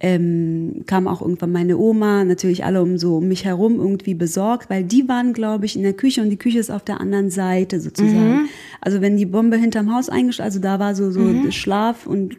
ähm, 0.00 0.82
kam 0.86 1.06
auch 1.06 1.22
irgendwann 1.22 1.52
meine 1.52 1.78
Oma, 1.78 2.24
natürlich 2.24 2.64
alle 2.64 2.82
um 2.82 2.98
so 2.98 3.18
um 3.18 3.28
mich 3.28 3.44
herum 3.44 3.76
irgendwie 3.78 4.14
besorgt, 4.14 4.70
weil 4.70 4.82
die 4.82 5.08
waren, 5.08 5.34
glaube 5.34 5.66
ich, 5.66 5.76
in 5.76 5.84
der 5.84 5.92
Küche 5.92 6.20
und 6.20 6.30
die 6.30 6.36
Küche 6.36 6.58
ist 6.58 6.70
auf 6.70 6.82
der 6.82 7.00
anderen 7.00 7.30
Seite 7.30 7.78
sozusagen. 7.78 8.48
Also 8.80 9.00
wenn 9.00 9.16
die 9.16 9.26
Bombe 9.26 9.56
hinterm 9.56 9.94
Haus 9.94 10.08
eingeschlagen, 10.08 10.48
also 10.48 10.58
da 10.58 10.80
war 10.80 10.96
so, 10.96 11.12
so 11.12 11.48
Schlaf 11.52 12.08
und 12.08 12.36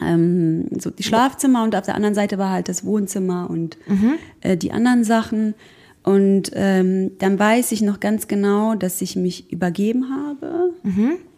ähm, 0.00 0.66
so 0.78 0.90
die 0.90 1.02
Schlafzimmer 1.02 1.62
und 1.64 1.74
auf 1.74 1.84
der 1.86 1.94
anderen 1.94 2.14
Seite 2.14 2.38
war 2.38 2.50
halt 2.50 2.68
das 2.68 2.84
Wohnzimmer 2.84 3.48
und 3.50 3.76
äh, 4.42 4.56
die 4.56 4.72
anderen 4.72 5.04
Sachen. 5.04 5.54
Und 6.04 6.50
ähm, 6.54 7.10
dann 7.18 7.38
weiß 7.38 7.72
ich 7.72 7.82
noch 7.82 8.00
ganz 8.00 8.28
genau, 8.28 8.74
dass 8.74 9.02
ich 9.02 9.16
mich 9.16 9.52
übergeben 9.52 10.06
habe. 10.10 10.70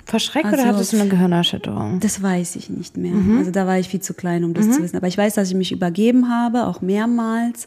Verschreckt 0.05 0.47
Also- 0.47 0.59
oder 0.63 0.67
hattest 0.75 0.93
du 0.93 1.01
eine 1.01 1.09
Gehirnerschütterung? 1.09 1.99
Das 2.01 2.23
weiß 2.23 2.57
ich 2.57 2.71
nicht 2.71 2.97
mehr. 2.97 3.15
Also 3.39 3.51
da 3.51 3.67
war 3.67 3.79
ich 3.79 3.89
viel 3.89 4.01
zu 4.01 4.15
klein, 4.15 4.45
um 4.45 4.55
das 4.55 4.71
zu 4.71 4.83
wissen. 4.83 4.97
Aber 4.97 5.07
ich 5.09 5.17
weiß, 5.19 5.35
dass 5.35 5.49
ich 5.49 5.55
mich 5.55 5.73
übergeben 5.73 6.29
habe, 6.29 6.67
auch 6.67 6.81
mehrmals. 6.83 7.67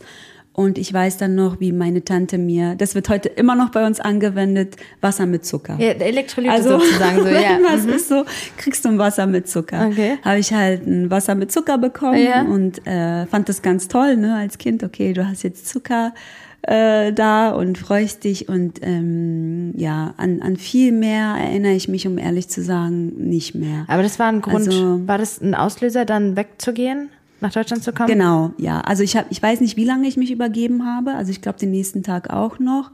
Und 0.55 0.77
ich 0.77 0.93
weiß 0.93 1.17
dann 1.17 1.33
noch, 1.33 1.59
wie 1.59 1.71
meine 1.71 2.05
Tante 2.05 2.37
mir, 2.37 2.75
das 2.75 2.93
wird 2.93 3.09
heute 3.09 3.27
immer 3.27 3.55
noch 3.55 3.71
bei 3.71 3.87
uns 3.87 3.99
angewendet, 3.99 4.75
Wasser 5.01 5.25
mit 5.25 5.43
Zucker. 5.45 5.77
Ja, 5.79 5.93
Elektrolyte 5.93 6.53
Also, 6.53 6.77
sozusagen 6.79 7.17
so, 7.17 7.25
wenn 7.25 7.41
ja. 7.41 7.57
was 7.63 7.85
ist 7.85 8.07
so, 8.07 8.23
kriegst 8.57 8.85
du 8.85 8.89
ein 8.89 8.99
Wasser 8.99 9.25
mit 9.25 9.47
Zucker. 9.47 9.87
Okay. 9.89 10.17
Habe 10.23 10.37
ich 10.37 10.53
halt 10.53 10.85
ein 10.85 11.09
Wasser 11.09 11.33
mit 11.33 11.51
Zucker 11.51 11.79
bekommen 11.79 12.23
Ja. 12.23 12.43
und 12.43 12.85
äh, 12.85 13.25
fand 13.25 13.49
das 13.49 13.63
ganz 13.63 13.87
toll, 13.87 14.15
ne, 14.15 14.35
als 14.35 14.59
Kind. 14.59 14.83
Okay, 14.83 15.13
du 15.13 15.27
hast 15.27 15.41
jetzt 15.41 15.67
Zucker 15.67 16.13
äh, 16.61 17.11
da 17.11 17.49
und 17.49 17.77
freust 17.79 18.23
dich 18.23 18.47
und 18.47 18.79
ähm, 18.83 19.73
ja, 19.75 20.13
an, 20.17 20.41
an 20.41 20.55
viel 20.57 20.91
mehr 20.91 21.35
erinnere 21.37 21.73
ich 21.73 21.87
mich, 21.89 22.05
um 22.07 22.17
ehrlich 22.17 22.47
zu 22.47 22.61
sagen, 22.61 23.11
nicht 23.17 23.53
mehr. 23.55 23.85
Aber 23.87 24.03
das 24.03 24.19
war 24.19 24.27
ein 24.27 24.41
Grund, 24.41 24.67
Also- 24.67 25.05
war 25.07 25.17
das 25.17 25.41
ein 25.41 25.55
Auslöser, 25.55 26.05
dann 26.05 26.37
wegzugehen, 26.37 27.09
nach 27.43 27.53
Deutschland 27.53 27.83
zu 27.83 27.93
kommen? 27.93 28.09
Genau, 28.09 28.51
ja. 28.57 28.81
Also 28.81 29.03
ich 29.03 29.15
habe, 29.15 29.27
ich 29.29 29.41
weiß 29.41 29.61
nicht, 29.61 29.77
wie 29.77 29.85
lange 29.85 30.07
ich 30.07 30.17
mich 30.17 30.31
übergeben 30.31 30.85
habe. 30.85 31.13
Also 31.13 31.31
ich 31.31 31.41
glaube 31.41 31.59
den 31.59 31.71
nächsten 31.71 32.01
Tag 32.01 32.31
auch 32.31 32.57
noch. 32.59 32.91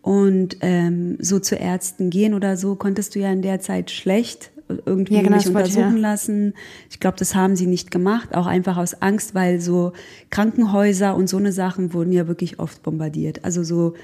Und 0.00 0.58
ähm, 0.60 1.16
so 1.20 1.40
zu 1.40 1.56
Ärzten 1.56 2.08
gehen 2.10 2.32
oder 2.34 2.56
so 2.56 2.76
konntest 2.76 3.14
du 3.14 3.18
ja 3.18 3.32
in 3.32 3.42
der 3.42 3.60
Zeit 3.60 3.90
schlecht 3.90 4.52
irgendwie 4.86 5.14
Ja, 5.14 5.22
genau, 5.22 5.36
mich 5.36 5.52
wollte 5.52 5.68
ich, 5.68 5.76
untersuchen 5.76 6.02
ja. 6.02 6.10
lassen. 6.10 6.54
Ich 6.90 7.00
glaube, 7.00 7.16
das 7.18 7.34
haben 7.34 7.56
sie 7.56 7.66
nicht 7.66 7.90
gemacht, 7.90 8.34
auch 8.34 8.46
einfach 8.46 8.76
aus 8.76 9.00
Angst, 9.00 9.34
weil 9.34 9.60
so 9.60 9.92
Krankenhäuser 10.30 11.14
und 11.16 11.28
so 11.28 11.36
eine 11.36 11.52
Sachen 11.52 11.94
wurden 11.94 12.12
ja 12.12 12.28
wirklich 12.28 12.58
oft 12.58 12.82
bombardiert. 12.82 13.44
Also 13.44 13.64
so, 13.64 13.94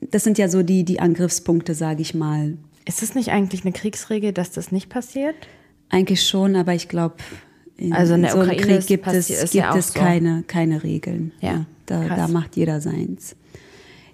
das 0.00 0.24
sind 0.24 0.38
ja 0.38 0.48
so 0.48 0.62
die 0.62 0.84
die 0.84 1.00
Angriffspunkte, 1.00 1.74
sage 1.74 2.02
ich 2.02 2.14
mal. 2.14 2.56
Ist 2.84 3.02
es 3.02 3.14
nicht 3.14 3.30
eigentlich 3.30 3.64
eine 3.64 3.72
Kriegsregel, 3.72 4.32
dass 4.32 4.50
das 4.50 4.72
nicht 4.72 4.88
passiert? 4.88 5.34
Eigentlich 5.88 6.22
schon, 6.26 6.56
aber 6.56 6.74
ich 6.74 6.88
glaube, 6.88 7.16
in 7.76 7.92
Also 7.92 8.14
in 8.14 8.22
der 8.22 8.32
so 8.32 8.38
einem 8.38 8.50
Ukraine 8.50 8.78
Krieg 8.78 8.86
gibt 8.86 9.06
es, 9.06 9.26
gibt 9.28 9.54
ja 9.54 9.76
es 9.76 9.92
so. 9.92 9.98
keine, 9.98 10.44
keine 10.46 10.82
Regeln. 10.82 11.32
Ja, 11.40 11.66
da, 11.86 12.04
krass. 12.04 12.16
da 12.16 12.28
macht 12.28 12.56
jeder 12.56 12.80
seins. 12.80 13.36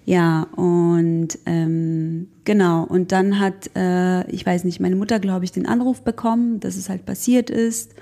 Ja, 0.05 0.43
und 0.55 1.39
ähm, 1.45 2.27
genau, 2.43 2.83
und 2.83 3.13
dann 3.13 3.39
hat, 3.39 3.71
äh, 3.75 4.29
ich 4.29 4.45
weiß 4.45 4.65
nicht, 4.65 4.81
meine 4.81 4.97
Mutter, 4.97 5.19
glaube 5.19 5.45
ich, 5.45 5.53
den 5.53 5.65
Anruf 5.65 6.01
bekommen, 6.01 6.59
dass 6.59 6.75
es 6.75 6.89
halt 6.89 7.05
passiert 7.05 7.49
ist. 7.49 7.93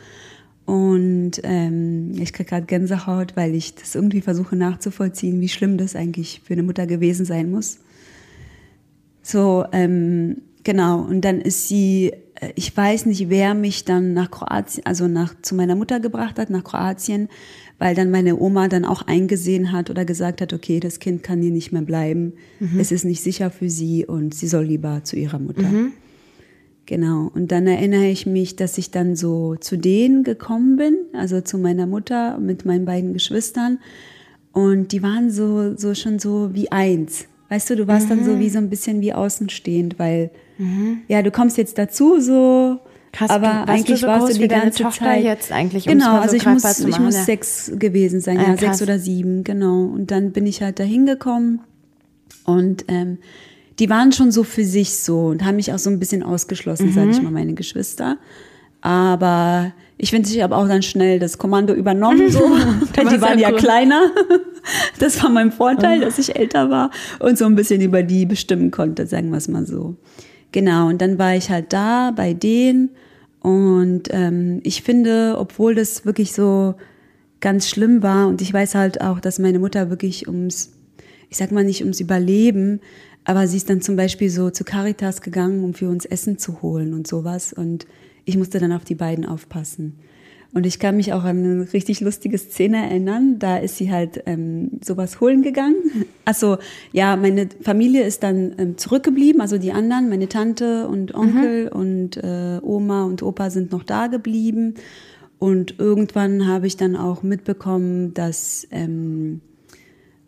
Und 0.65 1.33
ähm, 1.43 2.11
ich 2.15 2.33
kriege 2.33 2.49
gerade 2.49 2.65
Gänsehaut, 2.65 3.35
weil 3.35 3.53
ich 3.53 3.75
das 3.75 3.93
irgendwie 3.93 4.21
versuche 4.21 4.55
nachzuvollziehen, 4.55 5.41
wie 5.41 5.49
schlimm 5.49 5.77
das 5.77 5.95
eigentlich 5.95 6.41
für 6.43 6.53
eine 6.53 6.63
Mutter 6.63 6.87
gewesen 6.87 7.25
sein 7.25 7.51
muss. 7.51 7.79
So, 9.21 9.65
ähm, 9.71 10.37
genau. 10.63 11.01
Und 11.01 11.21
dann 11.21 11.41
ist 11.41 11.67
sie, 11.67 12.13
ich 12.55 12.75
weiß 12.75 13.05
nicht, 13.05 13.29
wer 13.29 13.53
mich 13.53 13.85
dann 13.85 14.13
nach 14.13 14.31
Kroatien, 14.31 14.85
also 14.85 15.07
nach, 15.07 15.35
zu 15.41 15.55
meiner 15.55 15.75
Mutter 15.75 15.99
gebracht 15.99 16.39
hat, 16.39 16.49
nach 16.49 16.63
Kroatien, 16.63 17.29
weil 17.77 17.95
dann 17.95 18.11
meine 18.11 18.39
Oma 18.39 18.67
dann 18.67 18.85
auch 18.85 19.03
eingesehen 19.03 19.71
hat 19.71 19.89
oder 19.89 20.05
gesagt 20.05 20.41
hat, 20.41 20.53
okay, 20.53 20.79
das 20.79 20.99
Kind 20.99 21.23
kann 21.23 21.41
hier 21.41 21.51
nicht 21.51 21.71
mehr 21.71 21.81
bleiben. 21.81 22.33
Es 22.79 22.91
ist 22.91 23.05
nicht 23.05 23.21
sicher 23.21 23.51
für 23.51 23.69
sie 23.69 24.05
und 24.05 24.33
sie 24.33 24.47
soll 24.47 24.65
lieber 24.65 25.03
zu 25.03 25.15
ihrer 25.15 25.39
Mutter. 25.39 25.63
Genau. 26.87 27.31
Und 27.33 27.51
dann 27.51 27.67
erinnere 27.67 28.07
ich 28.07 28.25
mich, 28.25 28.55
dass 28.55 28.77
ich 28.77 28.91
dann 28.91 29.15
so 29.15 29.55
zu 29.55 29.77
denen 29.77 30.23
gekommen 30.23 30.77
bin, 30.77 30.97
also 31.13 31.41
zu 31.41 31.57
meiner 31.57 31.87
Mutter 31.87 32.37
mit 32.39 32.65
meinen 32.65 32.85
beiden 32.85 33.13
Geschwistern. 33.13 33.79
Und 34.51 34.91
die 34.91 35.01
waren 35.01 35.31
so, 35.31 35.77
so 35.77 35.93
schon 35.93 36.19
so 36.19 36.53
wie 36.53 36.71
eins. 36.71 37.25
Weißt 37.49 37.69
du, 37.69 37.75
du 37.75 37.87
warst 37.87 38.09
dann 38.09 38.25
so 38.25 38.39
wie 38.39 38.49
so 38.49 38.57
ein 38.57 38.69
bisschen 38.69 39.01
wie 39.01 39.13
außenstehend, 39.13 39.99
weil, 39.99 40.31
ja, 41.07 41.21
du 41.21 41.31
kommst 41.31 41.57
jetzt 41.57 41.77
dazu, 41.77 42.19
so. 42.19 42.79
Krass, 43.13 43.29
aber 43.29 43.67
eigentlich 43.67 43.99
so 43.99 44.07
warst 44.07 44.29
du 44.35 44.39
die 44.39 44.47
ganze 44.47 44.83
Tochter 44.83 45.03
Zeit. 45.05 45.23
jetzt 45.25 45.51
eigentlich, 45.51 45.85
um 45.85 45.91
Genau, 45.93 46.15
so 46.15 46.21
also 46.21 46.35
ich 46.37 46.45
muss, 46.45 46.79
ich 46.79 46.87
machen, 46.87 47.03
muss 47.05 47.15
ja. 47.15 47.23
sechs 47.23 47.69
gewesen 47.75 48.21
sein, 48.21 48.37
Ah, 48.37 48.41
ja, 48.41 48.47
krass. 48.55 48.59
sechs 48.77 48.81
oder 48.81 48.99
sieben, 48.99 49.43
genau. 49.43 49.83
Und 49.83 50.11
dann 50.11 50.31
bin 50.31 50.47
ich 50.47 50.61
halt 50.61 50.79
da 50.79 50.83
hingekommen 50.83 51.59
und 52.45 52.85
ähm, 52.87 53.17
die 53.79 53.89
waren 53.89 54.13
schon 54.13 54.31
so 54.31 54.43
für 54.45 54.63
sich 54.63 54.95
so 54.97 55.25
und 55.27 55.43
haben 55.43 55.57
mich 55.57 55.73
auch 55.73 55.77
so 55.79 55.89
ein 55.89 55.99
bisschen 55.99 56.23
ausgeschlossen, 56.23 56.87
Mhm. 56.87 56.93
sage 56.93 57.09
ich 57.11 57.21
mal, 57.21 57.31
meine 57.31 57.53
Geschwister. 57.53 58.17
Aber 58.79 59.73
ich 59.97 60.09
finde, 60.11 60.29
ich 60.29 60.41
habe 60.41 60.55
auch 60.55 60.67
dann 60.67 60.81
schnell 60.81 61.19
das 61.19 61.37
Kommando 61.37 61.73
übernommen, 61.73 62.31
so. 62.31 62.39
Die 63.11 63.21
waren 63.21 63.39
ja 63.39 63.49
ja 63.49 63.51
cool. 63.51 63.59
kleiner. 63.59 64.01
Das 64.99 65.23
war 65.23 65.31
mein 65.31 65.51
Vorteil, 65.51 66.01
dass 66.01 66.19
ich 66.19 66.35
älter 66.35 66.69
war 66.69 66.91
und 67.19 67.35
so 67.35 67.45
ein 67.45 67.55
bisschen 67.55 67.81
über 67.81 68.03
die 68.03 68.27
bestimmen 68.27 68.69
konnte, 68.69 69.07
sagen 69.07 69.31
wir 69.31 69.37
es 69.37 69.47
mal 69.47 69.65
so. 69.65 69.95
Genau, 70.51 70.87
und 70.87 71.01
dann 71.01 71.17
war 71.17 71.35
ich 71.35 71.49
halt 71.49 71.71
da 71.71 72.11
bei 72.11 72.33
denen 72.33 72.89
und 73.39 74.03
ähm, 74.11 74.59
ich 74.63 74.83
finde, 74.83 75.35
obwohl 75.37 75.75
das 75.75 76.05
wirklich 76.05 76.33
so 76.33 76.75
ganz 77.39 77.69
schlimm 77.69 78.03
war 78.03 78.27
und 78.27 78.41
ich 78.41 78.53
weiß 78.53 78.75
halt 78.75 79.01
auch, 79.01 79.19
dass 79.19 79.39
meine 79.39 79.59
Mutter 79.59 79.89
wirklich 79.89 80.27
ums, 80.27 80.73
ich 81.29 81.37
sag 81.37 81.51
mal 81.51 81.63
nicht 81.63 81.81
ums 81.81 81.99
Überleben, 81.99 82.81
aber 83.23 83.47
sie 83.47 83.57
ist 83.57 83.69
dann 83.69 83.81
zum 83.81 83.95
Beispiel 83.95 84.29
so 84.29 84.49
zu 84.49 84.63
Caritas 84.63 85.21
gegangen, 85.21 85.63
um 85.63 85.73
für 85.73 85.89
uns 85.89 86.05
Essen 86.05 86.37
zu 86.37 86.61
holen 86.61 86.93
und 86.93 87.07
sowas 87.07 87.53
und 87.53 87.87
ich 88.25 88.37
musste 88.37 88.59
dann 88.59 88.73
auf 88.73 88.83
die 88.83 88.95
beiden 88.95 89.25
aufpassen. 89.25 89.97
Und 90.53 90.65
ich 90.65 90.79
kann 90.79 90.97
mich 90.97 91.13
auch 91.13 91.23
an 91.23 91.43
eine 91.43 91.73
richtig 91.73 92.01
lustige 92.01 92.37
Szene 92.37 92.77
erinnern. 92.77 93.39
Da 93.39 93.57
ist 93.57 93.77
sie 93.77 93.89
halt 93.89 94.23
ähm, 94.25 94.71
sowas 94.83 95.19
holen 95.21 95.41
gegangen. 95.41 95.75
Also 96.23 96.59
ja, 96.93 97.15
meine 97.17 97.49
Familie 97.61 98.03
ist 98.03 98.21
dann 98.21 98.53
ähm, 98.57 98.77
zurückgeblieben, 98.77 99.41
also 99.41 99.57
die 99.57 99.73
anderen, 99.73 100.07
meine 100.07 100.29
Tante 100.29 100.87
und 100.87 101.15
Onkel 101.15 101.67
und 101.67 102.15
äh, 102.15 102.59
Oma 102.61 103.03
und 103.05 103.23
Opa 103.23 103.49
sind 103.49 103.71
noch 103.71 103.83
da 103.83 104.05
geblieben. 104.05 104.75
Und 105.39 105.79
irgendwann 105.79 106.47
habe 106.47 106.67
ich 106.67 106.77
dann 106.77 106.95
auch 106.95 107.23
mitbekommen, 107.23 108.13
dass 108.13 108.67
ähm, 108.69 109.41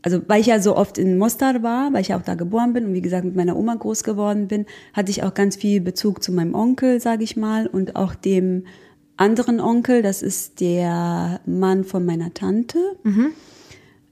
also 0.01 0.21
weil 0.27 0.41
ich 0.41 0.47
ja 0.47 0.59
so 0.59 0.75
oft 0.75 0.97
in 0.97 1.17
Mostar 1.17 1.63
war, 1.63 1.93
weil 1.93 2.01
ich 2.01 2.09
ja 2.09 2.17
auch 2.17 2.23
da 2.23 2.35
geboren 2.35 2.73
bin 2.73 2.85
und 2.85 2.93
wie 2.93 3.01
gesagt 3.01 3.23
mit 3.23 3.35
meiner 3.35 3.55
Oma 3.55 3.75
groß 3.75 4.03
geworden 4.03 4.47
bin, 4.47 4.65
hatte 4.93 5.11
ich 5.11 5.23
auch 5.23 5.33
ganz 5.33 5.55
viel 5.55 5.79
Bezug 5.79 6.21
zu 6.21 6.33
meinem 6.33 6.55
Onkel, 6.55 6.99
sage 6.99 7.23
ich 7.23 7.37
mal, 7.37 7.67
und 7.67 7.95
auch 7.95 8.13
dem 8.13 8.65
anderen 9.17 9.59
Onkel, 9.59 10.01
das 10.01 10.21
ist 10.21 10.59
der 10.59 11.39
Mann 11.45 11.83
von 11.83 12.05
meiner 12.05 12.33
Tante. 12.33 12.79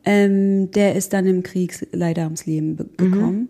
Ähm, 0.04 0.72
der 0.72 0.96
ist 0.96 1.14
dann 1.14 1.26
im 1.28 1.44
Krieg 1.44 1.88
leider 1.92 2.24
ums 2.24 2.46
Leben 2.46 2.76
be- 2.76 2.90
gekommen. 2.98 3.50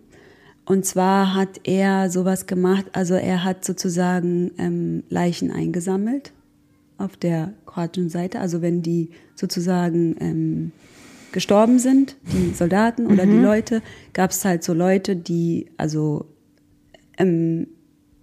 Und 0.64 0.84
zwar 0.86 1.34
hat 1.34 1.60
er 1.64 2.08
sowas 2.10 2.46
gemacht, 2.46 2.86
also 2.92 3.14
er 3.14 3.42
hat 3.42 3.64
sozusagen 3.64 4.52
ähm, 4.58 5.02
Leichen 5.08 5.50
eingesammelt 5.50 6.32
auf 6.98 7.16
der 7.16 7.52
kroatischen 7.66 8.10
Seite. 8.10 8.38
Also 8.38 8.62
wenn 8.62 8.80
die 8.82 9.10
sozusagen 9.34 10.14
ähm, 10.20 10.72
gestorben 11.32 11.78
sind, 11.78 12.16
die 12.32 12.54
Soldaten 12.54 13.06
oder 13.06 13.24
die 13.26 13.38
Leute, 13.42 13.82
gab 14.12 14.30
es 14.30 14.44
halt 14.44 14.62
so 14.62 14.72
Leute, 14.74 15.16
die 15.16 15.66
also 15.78 16.26
ähm, 17.18 17.66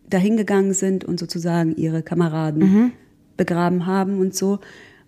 dahingegangen 0.09 0.73
sind 0.73 1.03
und 1.03 1.19
sozusagen 1.19 1.75
ihre 1.75 2.03
Kameraden 2.03 2.93
begraben 3.39 3.87
haben 3.87 4.19
und 4.19 4.35
so. 4.35 4.59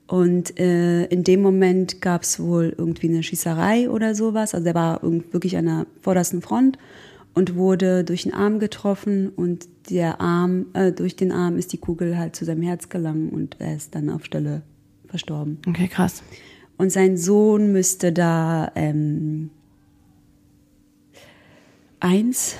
Und 0.07 0.59
äh, 0.59 1.05
in 1.05 1.23
dem 1.23 1.41
Moment 1.41 2.01
gab 2.01 2.23
es 2.23 2.39
wohl 2.39 2.73
irgendwie 2.75 3.09
eine 3.09 3.21
Schießerei 3.21 3.89
oder 3.89 4.15
sowas. 4.15 4.55
Also 4.55 4.63
der 4.63 4.73
war 4.73 5.03
wirklich 5.03 5.55
an 5.57 5.65
der 5.65 5.85
vordersten 6.01 6.41
Front 6.41 6.77
und 7.33 7.55
wurde 7.55 8.03
durch 8.03 8.23
den 8.23 8.33
Arm 8.33 8.59
getroffen 8.59 9.29
und 9.29 9.67
der 9.89 10.19
Arm, 10.19 10.65
äh, 10.73 10.91
durch 10.91 11.15
den 11.15 11.31
Arm 11.31 11.57
ist 11.57 11.71
die 11.71 11.77
Kugel 11.77 12.17
halt 12.17 12.35
zu 12.35 12.45
seinem 12.45 12.61
Herz 12.61 12.89
gelangen 12.89 13.29
und 13.29 13.57
er 13.59 13.75
ist 13.75 13.95
dann 13.95 14.09
auf 14.09 14.25
Stelle 14.25 14.63
verstorben. 15.07 15.59
Okay, 15.67 15.87
krass. 15.87 16.23
Und 16.77 16.91
sein 16.91 17.15
Sohn 17.15 17.71
müsste 17.71 18.11
da 18.11 18.71
ähm, 18.75 19.49
eins 21.99 22.55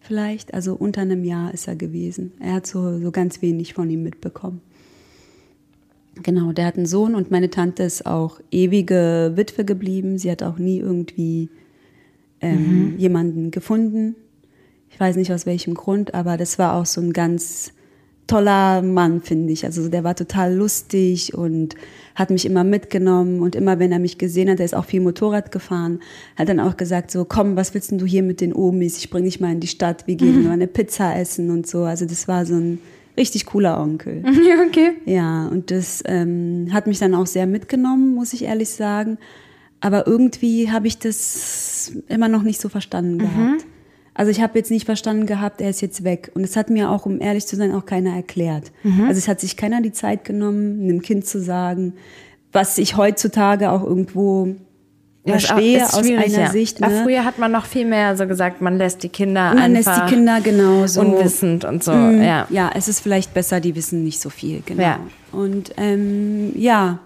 vielleicht, 0.00 0.54
also 0.54 0.74
unter 0.74 1.02
einem 1.02 1.22
Jahr 1.22 1.52
ist 1.52 1.68
er 1.68 1.76
gewesen. 1.76 2.32
Er 2.40 2.54
hat 2.54 2.66
so, 2.66 2.98
so 2.98 3.10
ganz 3.10 3.42
wenig 3.42 3.74
von 3.74 3.90
ihm 3.90 4.02
mitbekommen. 4.02 4.60
Genau, 6.22 6.52
der 6.52 6.66
hat 6.66 6.76
einen 6.76 6.86
Sohn 6.86 7.14
und 7.14 7.30
meine 7.30 7.50
Tante 7.50 7.82
ist 7.82 8.06
auch 8.06 8.40
ewige 8.50 9.32
Witwe 9.34 9.64
geblieben. 9.64 10.18
Sie 10.18 10.30
hat 10.30 10.42
auch 10.42 10.58
nie 10.58 10.78
irgendwie 10.78 11.48
ähm, 12.40 12.94
jemanden 12.98 13.50
gefunden. 13.50 14.16
Ich 14.90 14.98
weiß 14.98 15.16
nicht 15.16 15.32
aus 15.32 15.46
welchem 15.46 15.74
Grund, 15.74 16.14
aber 16.14 16.36
das 16.36 16.58
war 16.58 16.74
auch 16.74 16.86
so 16.86 17.00
ein 17.00 17.12
ganz 17.12 17.72
toller 18.26 18.82
Mann, 18.82 19.22
finde 19.22 19.52
ich. 19.52 19.64
Also 19.64 19.88
der 19.88 20.04
war 20.04 20.14
total 20.14 20.54
lustig 20.54 21.34
und 21.34 21.74
hat 22.14 22.30
mich 22.30 22.46
immer 22.46 22.62
mitgenommen 22.62 23.40
und 23.40 23.56
immer, 23.56 23.78
wenn 23.78 23.90
er 23.90 23.98
mich 23.98 24.18
gesehen 24.18 24.50
hat, 24.50 24.58
er 24.58 24.66
ist 24.66 24.74
auch 24.74 24.84
viel 24.84 25.00
Motorrad 25.00 25.50
gefahren, 25.50 26.00
hat 26.36 26.48
dann 26.48 26.60
auch 26.60 26.76
gesagt 26.76 27.10
so, 27.10 27.24
komm, 27.24 27.56
was 27.56 27.74
willst 27.74 27.90
denn 27.90 27.98
du 27.98 28.06
hier 28.06 28.22
mit 28.22 28.40
den 28.40 28.54
Omis? 28.54 28.98
Ich 28.98 29.08
bring 29.08 29.24
dich 29.24 29.40
mal 29.40 29.52
in 29.52 29.60
die 29.60 29.66
Stadt, 29.66 30.06
wir 30.06 30.16
gehen 30.16 30.44
mal 30.44 30.52
eine 30.52 30.66
Pizza 30.66 31.16
essen 31.16 31.50
und 31.50 31.66
so. 31.66 31.84
Also 31.84 32.04
das 32.04 32.28
war 32.28 32.44
so 32.44 32.54
ein 32.54 32.78
richtig 33.18 33.46
cooler 33.46 33.78
Onkel. 33.80 34.22
Ja, 34.24 34.62
okay. 34.66 34.92
Ja, 35.04 35.48
und 35.48 35.70
das 35.70 36.02
ähm, 36.06 36.68
hat 36.72 36.86
mich 36.86 36.98
dann 36.98 37.14
auch 37.14 37.26
sehr 37.26 37.46
mitgenommen, 37.46 38.14
muss 38.14 38.32
ich 38.32 38.44
ehrlich 38.44 38.70
sagen. 38.70 39.18
Aber 39.80 40.06
irgendwie 40.06 40.70
habe 40.70 40.86
ich 40.86 40.98
das 40.98 41.92
immer 42.08 42.28
noch 42.28 42.42
nicht 42.42 42.60
so 42.60 42.68
verstanden 42.68 43.18
gehabt. 43.18 43.66
Also 44.14 44.32
ich 44.32 44.40
habe 44.40 44.58
jetzt 44.58 44.72
nicht 44.72 44.86
verstanden 44.86 45.26
gehabt, 45.26 45.60
er 45.60 45.70
ist 45.70 45.80
jetzt 45.80 46.02
weg. 46.02 46.32
Und 46.34 46.42
es 46.42 46.56
hat 46.56 46.70
mir 46.70 46.90
auch, 46.90 47.06
um 47.06 47.20
ehrlich 47.20 47.46
zu 47.46 47.54
sein, 47.54 47.72
auch 47.72 47.86
keiner 47.86 48.16
erklärt. 48.16 48.72
Also 49.06 49.18
es 49.18 49.28
hat 49.28 49.38
sich 49.38 49.56
keiner 49.56 49.80
die 49.80 49.92
Zeit 49.92 50.24
genommen, 50.24 50.82
einem 50.82 51.02
Kind 51.02 51.26
zu 51.26 51.40
sagen, 51.40 51.92
was 52.50 52.78
ich 52.78 52.96
heutzutage 52.96 53.70
auch 53.70 53.84
irgendwo 53.84 54.56
verstehe 55.30 55.84
aus 55.84 55.96
einer 55.98 56.26
ja. 56.26 56.50
Sicht. 56.50 56.80
Ne? 56.80 57.02
Früher 57.04 57.24
hat 57.24 57.38
man 57.38 57.52
noch 57.52 57.66
viel 57.66 57.84
mehr 57.84 58.16
so 58.16 58.26
gesagt, 58.26 58.60
man 58.60 58.78
lässt 58.78 59.02
die 59.02 59.08
Kinder 59.08 59.54
Man 59.54 59.72
lässt 59.72 59.88
einfach 59.88 60.06
die 60.06 60.14
Kinder 60.14 60.40
genauso 60.40 61.00
unwissend 61.00 61.64
und 61.64 61.84
so. 61.84 61.92
Mm, 61.92 62.22
Ja. 62.22 62.46
ja, 62.50 62.70
es 62.74 62.88
ist 62.88 63.00
vielleicht 63.00 63.34
besser, 63.34 63.60
die 63.60 63.74
wissen 63.74 64.04
nicht 64.04 64.20
so 64.20 64.30
viel, 64.30 64.62
genau. 64.64 64.82
Ja. 64.82 65.00
Und 65.32 65.72
ähm, 65.76 66.52
ja, 66.56 66.98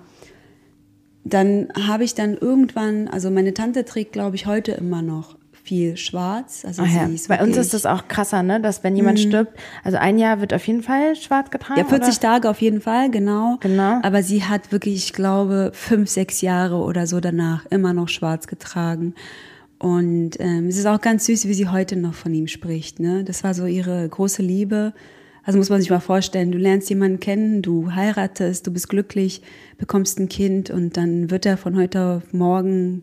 dann 1.24 1.68
habe 1.86 2.04
ich 2.04 2.14
dann 2.14 2.36
irgendwann, 2.36 3.08
also 3.08 3.30
meine 3.30 3.54
Tante 3.54 3.84
trägt, 3.84 4.12
glaube 4.12 4.36
ich, 4.36 4.46
heute 4.46 4.72
immer 4.72 5.02
noch 5.02 5.36
viel 5.62 5.96
schwarz. 5.96 6.64
Also 6.64 6.82
Ach 6.84 6.92
ja. 6.92 7.08
Bei 7.28 7.42
uns 7.42 7.56
ist 7.56 7.72
das 7.72 7.86
auch 7.86 8.08
krasser, 8.08 8.42
ne? 8.42 8.60
Dass 8.60 8.82
wenn 8.82 8.96
jemand 8.96 9.20
stirbt, 9.20 9.56
also 9.84 9.96
ein 9.96 10.18
Jahr 10.18 10.40
wird 10.40 10.52
auf 10.52 10.66
jeden 10.66 10.82
Fall 10.82 11.14
schwarz 11.14 11.50
getragen. 11.50 11.80
Ja, 11.80 11.86
40 11.86 12.08
oder? 12.08 12.20
Tage 12.20 12.50
auf 12.50 12.60
jeden 12.60 12.80
Fall, 12.80 13.10
genau. 13.10 13.58
Genau. 13.60 14.00
Aber 14.02 14.22
sie 14.22 14.44
hat 14.44 14.72
wirklich, 14.72 14.96
ich 14.96 15.12
glaube, 15.12 15.70
fünf, 15.72 16.10
sechs 16.10 16.40
Jahre 16.40 16.76
oder 16.76 17.06
so 17.06 17.20
danach 17.20 17.64
immer 17.66 17.92
noch 17.92 18.08
schwarz 18.08 18.46
getragen. 18.46 19.14
Und 19.78 20.38
ähm, 20.38 20.68
es 20.68 20.76
ist 20.76 20.86
auch 20.86 21.00
ganz 21.00 21.26
süß, 21.26 21.46
wie 21.48 21.54
sie 21.54 21.68
heute 21.68 21.96
noch 21.96 22.14
von 22.14 22.32
ihm 22.34 22.46
spricht. 22.46 23.00
Ne? 23.00 23.24
Das 23.24 23.42
war 23.44 23.54
so 23.54 23.66
ihre 23.66 24.08
große 24.08 24.42
Liebe. 24.42 24.92
Also 25.44 25.58
muss 25.58 25.70
man 25.70 25.80
sich 25.80 25.90
mal 25.90 26.00
vorstellen, 26.00 26.52
du 26.52 26.58
lernst 26.58 26.88
jemanden 26.88 27.18
kennen, 27.18 27.62
du 27.62 27.92
heiratest, 27.92 28.66
du 28.66 28.72
bist 28.72 28.88
glücklich, 28.88 29.42
bekommst 29.78 30.20
ein 30.20 30.28
Kind 30.28 30.70
und 30.70 30.96
dann 30.96 31.30
wird 31.30 31.46
er 31.46 31.56
von 31.56 31.76
heute 31.76 32.00
auf 32.00 32.32
morgen 32.32 33.02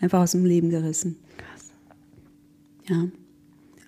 einfach 0.00 0.20
aus 0.20 0.32
dem 0.32 0.46
Leben 0.46 0.70
gerissen. 0.70 1.16
Ja. 2.88 3.08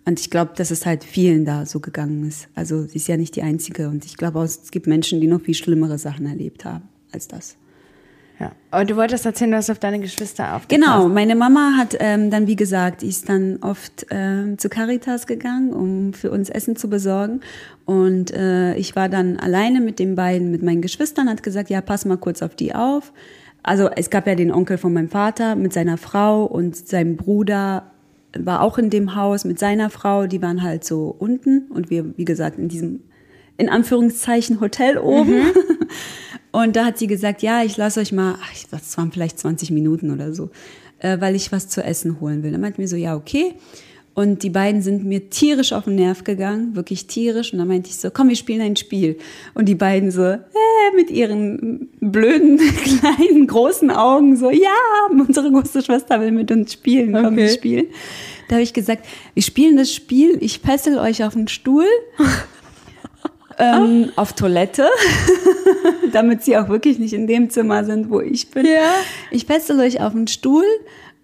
Und 0.04 0.20
ich 0.20 0.30
glaube, 0.30 0.52
dass 0.56 0.70
es 0.70 0.86
halt 0.86 1.02
vielen 1.02 1.44
da 1.44 1.66
so 1.66 1.80
gegangen 1.80 2.26
ist. 2.26 2.48
Also 2.54 2.86
sie 2.86 2.96
ist 2.96 3.08
ja 3.08 3.16
nicht 3.16 3.34
die 3.34 3.42
Einzige. 3.42 3.88
Und 3.88 4.04
ich 4.04 4.16
glaube 4.16 4.38
auch, 4.38 4.44
es 4.44 4.70
gibt 4.70 4.86
Menschen, 4.86 5.20
die 5.20 5.26
noch 5.26 5.40
viel 5.40 5.54
schlimmere 5.54 5.98
Sachen 5.98 6.26
erlebt 6.26 6.64
haben 6.64 6.88
als 7.12 7.26
das. 7.26 7.56
Ja. 8.38 8.52
Aber 8.70 8.84
du 8.84 8.96
wolltest 8.96 9.24
erzählen, 9.24 9.50
du 9.50 9.56
hast 9.56 9.70
auf 9.70 9.78
deine 9.78 9.98
Geschwister 9.98 10.54
aufgepasst. 10.54 10.68
Genau, 10.68 11.08
meine 11.08 11.34
Mama 11.34 11.72
hat 11.76 11.96
ähm, 11.98 12.30
dann, 12.30 12.46
wie 12.46 12.54
gesagt, 12.54 13.02
ist 13.02 13.28
dann 13.28 13.58
oft 13.62 14.06
ähm, 14.10 14.58
zu 14.58 14.68
Caritas 14.68 15.26
gegangen, 15.26 15.72
um 15.72 16.12
für 16.12 16.30
uns 16.30 16.50
Essen 16.50 16.76
zu 16.76 16.90
besorgen. 16.90 17.40
Und 17.86 18.32
äh, 18.32 18.76
ich 18.76 18.94
war 18.94 19.08
dann 19.08 19.38
alleine 19.38 19.80
mit 19.80 19.98
den 19.98 20.14
beiden, 20.14 20.50
mit 20.50 20.62
meinen 20.62 20.82
Geschwistern, 20.82 21.30
hat 21.30 21.42
gesagt, 21.42 21.70
ja, 21.70 21.80
pass 21.80 22.04
mal 22.04 22.18
kurz 22.18 22.42
auf 22.42 22.54
die 22.54 22.74
auf. 22.74 23.12
Also 23.62 23.88
es 23.88 24.10
gab 24.10 24.26
ja 24.26 24.34
den 24.34 24.52
Onkel 24.52 24.78
von 24.78 24.92
meinem 24.92 25.08
Vater 25.08 25.56
mit 25.56 25.72
seiner 25.72 25.96
Frau 25.96 26.44
und 26.44 26.76
seinem 26.76 27.16
Bruder 27.16 27.90
war 28.44 28.60
auch 28.60 28.78
in 28.78 28.90
dem 28.90 29.14
Haus 29.14 29.44
mit 29.44 29.58
seiner 29.58 29.90
Frau. 29.90 30.26
Die 30.26 30.42
waren 30.42 30.62
halt 30.62 30.84
so 30.84 31.14
unten 31.18 31.70
und 31.70 31.90
wir, 31.90 32.16
wie 32.16 32.24
gesagt, 32.24 32.58
in 32.58 32.68
diesem 32.68 33.00
in 33.56 33.68
Anführungszeichen 33.68 34.60
Hotel 34.60 34.98
oben. 34.98 35.46
Und 36.52 36.74
da 36.74 36.86
hat 36.86 36.96
sie 36.96 37.06
gesagt, 37.06 37.42
ja, 37.42 37.62
ich 37.62 37.76
lasse 37.76 38.00
euch 38.00 38.12
mal, 38.12 38.36
ach, 38.40 38.52
das 38.70 38.96
waren 38.96 39.12
vielleicht 39.12 39.38
20 39.38 39.70
Minuten 39.72 40.10
oder 40.10 40.32
so, 40.32 40.50
äh, 41.00 41.20
weil 41.20 41.34
ich 41.34 41.52
was 41.52 41.68
zu 41.68 41.84
essen 41.84 42.18
holen 42.18 42.42
will. 42.42 42.50
Dann 42.50 42.62
meinte 42.62 42.80
mir 42.80 42.88
so, 42.88 42.96
ja, 42.96 43.14
okay. 43.14 43.54
Und 44.16 44.42
die 44.42 44.48
beiden 44.48 44.80
sind 44.80 45.04
mir 45.04 45.28
tierisch 45.28 45.74
auf 45.74 45.84
den 45.84 45.96
Nerv 45.96 46.24
gegangen, 46.24 46.74
wirklich 46.74 47.06
tierisch. 47.06 47.52
Und 47.52 47.58
dann 47.58 47.68
meinte 47.68 47.90
ich 47.90 47.98
so, 47.98 48.08
komm, 48.10 48.30
wir 48.30 48.36
spielen 48.36 48.62
ein 48.62 48.74
Spiel. 48.74 49.18
Und 49.52 49.66
die 49.66 49.74
beiden 49.74 50.10
so, 50.10 50.22
äh, 50.24 50.38
mit 50.96 51.10
ihren 51.10 51.90
blöden, 52.00 52.58
kleinen, 52.82 53.46
großen 53.46 53.90
Augen 53.90 54.38
so, 54.38 54.50
ja, 54.50 54.70
unsere 55.10 55.52
große 55.52 55.82
Schwester 55.82 56.18
will 56.18 56.32
mit 56.32 56.50
uns 56.50 56.72
spielen, 56.72 57.12
komm, 57.12 57.36
wir 57.36 57.44
Okay. 57.44 57.54
spielen. 57.54 57.86
Da 58.48 58.54
habe 58.54 58.62
ich 58.62 58.72
gesagt, 58.72 59.04
wir 59.34 59.42
spielen 59.42 59.76
das 59.76 59.92
Spiel, 59.92 60.38
ich 60.40 60.60
fessel 60.60 60.96
euch 60.96 61.22
auf 61.22 61.34
den 61.34 61.48
Stuhl, 61.48 61.84
ähm, 63.58 64.12
auf 64.16 64.32
Toilette, 64.32 64.88
damit 66.12 66.42
sie 66.42 66.56
auch 66.56 66.70
wirklich 66.70 66.98
nicht 66.98 67.12
in 67.12 67.26
dem 67.26 67.50
Zimmer 67.50 67.84
sind, 67.84 68.08
wo 68.08 68.20
ich 68.20 68.50
bin. 68.50 68.64
Ja. 68.64 68.94
Ich 69.30 69.44
fessel 69.44 69.78
euch 69.78 70.00
auf 70.00 70.12
den 70.14 70.26
Stuhl 70.26 70.64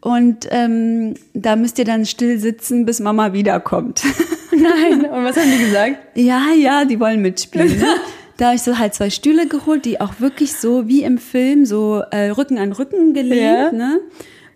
und 0.02 0.46
ähm, 0.50 1.14
da 1.32 1.56
müsst 1.56 1.78
ihr 1.78 1.84
dann 1.86 2.04
still 2.04 2.38
sitzen, 2.38 2.84
bis 2.84 3.00
Mama 3.00 3.32
wiederkommt. 3.32 4.02
Nein. 4.50 5.06
Und 5.10 5.24
was 5.24 5.36
haben 5.36 5.50
die 5.50 5.64
gesagt? 5.64 5.96
ja, 6.16 6.48
ja, 6.54 6.84
die 6.84 7.00
wollen 7.00 7.22
mitspielen. 7.22 7.78
Ne? 7.78 7.86
Da 8.38 8.46
habe 8.46 8.56
ich 8.56 8.62
so 8.62 8.78
halt 8.78 8.94
zwei 8.94 9.10
Stühle 9.10 9.46
geholt, 9.46 9.84
die 9.84 10.00
auch 10.00 10.18
wirklich 10.18 10.54
so 10.54 10.88
wie 10.88 11.02
im 11.04 11.18
Film 11.18 11.64
so 11.66 12.02
äh, 12.10 12.30
Rücken 12.30 12.58
an 12.58 12.72
Rücken 12.72 13.12
gelegt, 13.12 13.42
Ja. 13.42 13.70
ne? 13.70 14.00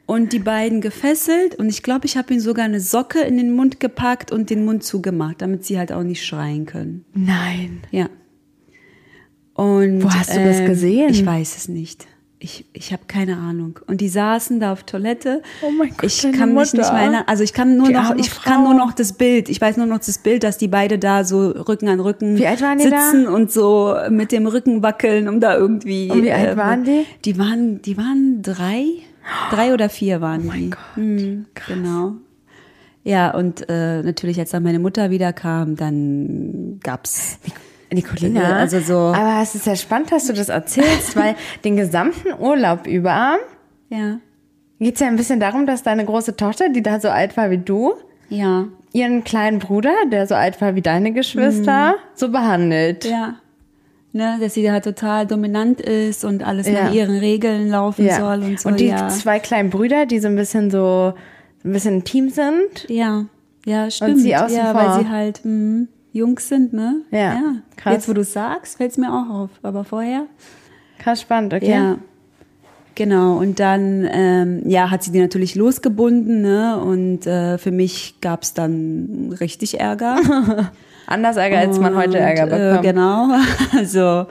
Und 0.06 0.32
die 0.32 0.38
beiden 0.38 0.80
gefesselt 0.80 1.54
und 1.56 1.68
ich 1.68 1.82
glaube, 1.82 2.06
ich 2.06 2.16
habe 2.16 2.32
ihnen 2.32 2.40
sogar 2.40 2.64
eine 2.64 2.80
Socke 2.80 3.20
in 3.20 3.36
den 3.36 3.52
Mund 3.52 3.78
gepackt 3.78 4.32
und 4.32 4.50
den 4.50 4.64
Mund 4.64 4.82
zugemacht, 4.82 5.40
damit 5.42 5.64
sie 5.66 5.78
halt 5.78 5.92
auch 5.92 6.02
nicht 6.02 6.24
schreien 6.24 6.64
können. 6.64 7.04
Nein. 7.14 7.82
Ja. 7.90 8.08
Und, 9.54 10.02
Wo 10.02 10.10
hast 10.10 10.34
du 10.34 10.42
das 10.42 10.64
gesehen? 10.64 11.10
Ich 11.10 11.24
weiß 11.24 11.56
es 11.56 11.68
nicht. 11.68 12.06
Ich, 12.46 12.64
ich 12.74 12.92
habe 12.92 13.02
keine 13.08 13.38
Ahnung. 13.38 13.80
Und 13.88 14.00
die 14.00 14.08
saßen 14.08 14.60
da 14.60 14.70
auf 14.72 14.84
Toilette. 14.84 15.42
Oh 15.62 15.70
mein 15.76 15.88
Gott, 15.90 16.04
Ich 16.04 16.22
kann 16.22 16.54
mich 16.54 16.72
Mutter. 16.72 16.78
nicht 16.78 16.92
mehr 16.92 17.02
erinnern. 17.02 17.24
Also 17.26 17.42
ich 17.42 17.52
kann 17.52 17.76
nur 17.76 17.88
Die 17.88 17.92
noch, 17.94 18.14
ich 18.14 18.30
Frau. 18.30 18.50
kann 18.52 18.62
nur 18.62 18.74
noch 18.74 18.92
das 18.92 19.14
Bild. 19.14 19.48
Ich 19.48 19.60
weiß 19.60 19.76
nur 19.78 19.86
noch 19.86 19.98
das 19.98 20.18
Bild, 20.18 20.44
dass 20.44 20.56
die 20.56 20.68
beide 20.68 21.00
da 21.00 21.24
so 21.24 21.48
Rücken 21.50 21.88
an 21.88 21.98
Rücken 21.98 22.36
Wie 22.36 22.46
die 22.46 22.56
da? 22.60 22.76
sitzen 22.78 23.26
und 23.26 23.50
so 23.50 23.96
mit 24.10 24.30
dem 24.30 24.46
Rücken 24.46 24.80
wackeln, 24.84 25.28
um 25.28 25.40
da 25.40 25.56
irgendwie. 25.56 26.08
Und 26.08 26.22
wie 26.22 26.30
alt 26.30 26.56
waren 26.56 26.84
die? 26.84 27.04
Die 27.24 27.36
waren, 27.36 27.82
die 27.82 27.96
waren 27.96 28.42
drei, 28.42 28.84
drei 29.50 29.74
oder 29.74 29.88
vier 29.88 30.20
waren 30.20 30.42
Oh 30.42 30.46
mein 30.46 30.60
die. 30.60 30.70
Gott. 30.70 30.78
Mhm, 31.04 31.46
genau. 31.66 32.12
Ja, 33.02 33.32
und 33.34 33.68
äh, 33.68 34.02
natürlich, 34.04 34.38
als 34.38 34.50
dann 34.50 34.62
meine 34.62 34.78
Mutter 34.78 35.10
wiederkam, 35.10 35.74
dann 35.74 36.78
gab's 36.80 37.38
Nicolina, 37.92 38.56
Also 38.56 38.80
so- 38.80 38.94
aber 39.16 39.40
es 39.42 39.54
ist 39.54 39.66
ja 39.66 39.76
spannend, 39.76 40.10
dass 40.12 40.26
du 40.26 40.32
das 40.32 40.48
erzählst, 40.48 41.16
weil 41.16 41.34
den 41.64 41.76
gesamten 41.76 42.32
Urlaub 42.40 42.86
über 42.86 43.36
ja, 43.88 44.18
geht 44.80 44.94
es 44.94 45.00
ja 45.00 45.06
ein 45.06 45.16
bisschen 45.16 45.38
darum, 45.40 45.66
dass 45.66 45.82
deine 45.82 46.04
große 46.04 46.36
Tochter, 46.36 46.68
die 46.68 46.82
da 46.82 46.98
so 47.00 47.08
alt 47.08 47.36
war 47.36 47.50
wie 47.50 47.58
du, 47.58 47.94
ja, 48.28 48.66
ihren 48.92 49.22
kleinen 49.24 49.58
Bruder, 49.60 49.94
der 50.10 50.26
so 50.26 50.34
alt 50.34 50.60
war 50.60 50.74
wie 50.74 50.82
deine 50.82 51.12
Geschwister, 51.12 51.94
so 52.14 52.30
behandelt. 52.30 53.04
Mhm. 53.04 53.10
ja. 53.10 53.34
Ne, 54.12 54.38
dass 54.40 54.54
sie 54.54 54.62
da 54.62 54.80
total 54.80 55.26
dominant 55.26 55.78
ist 55.82 56.24
und 56.24 56.42
alles 56.42 56.66
Ja. 56.66 56.84
nach 56.84 56.92
ihren 56.94 57.18
Regeln 57.18 57.68
laufen 57.68 58.08
soll 58.10 58.42
und 58.44 58.58
so. 58.60 58.70
die 58.70 58.86
ja. 58.86 59.08
zwei 59.08 59.38
kleinen 59.40 59.68
Brüder, 59.68 60.06
die 60.06 60.20
so 60.20 60.28
ein 60.28 60.36
bisschen 60.36 60.70
so 60.70 61.12
ein 61.62 61.72
bisschen 61.72 61.96
ein 61.98 62.04
Team 62.04 62.30
sind. 62.30 62.86
ja, 62.88 63.26
ja, 63.66 63.90
stimmt. 63.90 64.20
sie 64.20 64.34
außen 64.34 64.56
ja, 64.56 64.72
vor. 64.72 64.80
weil 64.80 65.00
sie 65.04 65.10
halt, 65.10 65.40
mh, 65.44 65.86
Jungs 66.16 66.48
sind, 66.48 66.72
ne? 66.72 67.02
Ja, 67.10 67.40
krass. 67.76 67.94
Jetzt, 67.94 68.08
wo 68.08 68.12
du 68.12 68.24
sagst, 68.24 68.76
fällt 68.76 68.92
es 68.92 68.98
mir 68.98 69.12
auch 69.12 69.28
auf. 69.28 69.50
Aber 69.62 69.84
vorher? 69.84 70.26
Krass 70.98 71.20
spannend, 71.20 71.54
okay. 71.54 71.70
Ja. 71.70 71.98
Genau, 72.96 73.36
und 73.36 73.60
dann 73.60 74.08
ähm, 74.10 74.62
ja, 74.64 74.90
hat 74.90 75.02
sie 75.02 75.12
die 75.12 75.20
natürlich 75.20 75.54
losgebunden, 75.54 76.40
ne? 76.40 76.80
Und 76.80 77.26
äh, 77.26 77.58
für 77.58 77.70
mich 77.70 78.22
gab 78.22 78.42
es 78.42 78.54
dann 78.54 79.36
richtig 79.38 79.78
Ärger. 79.80 80.18
Anders 81.06 81.36
Ärger, 81.36 81.58
als 81.58 81.78
man 81.78 81.94
heute 81.94 82.18
Ärger 82.18 82.44
äh, 82.44 82.68
bekommt. 82.68 82.82
genau. 82.82 83.28
Also, 83.76 84.26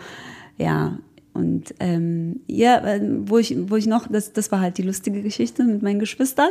ja. 0.58 0.98
Und 1.34 1.76
ähm, 1.80 2.40
ja, 2.48 2.78
äh, 2.78 3.02
wo 3.04 3.38
ich, 3.38 3.56
wo 3.70 3.76
ich 3.76 3.88
noch, 3.88 4.08
das, 4.08 4.34
das 4.34 4.52
war 4.52 4.62
halt 4.62 4.78
die 4.78 4.84
lustige 4.84 5.22
Geschichte 5.22 5.64
mit 5.64 5.84
meinen 5.84 6.00
Geschwistern. 6.00 6.50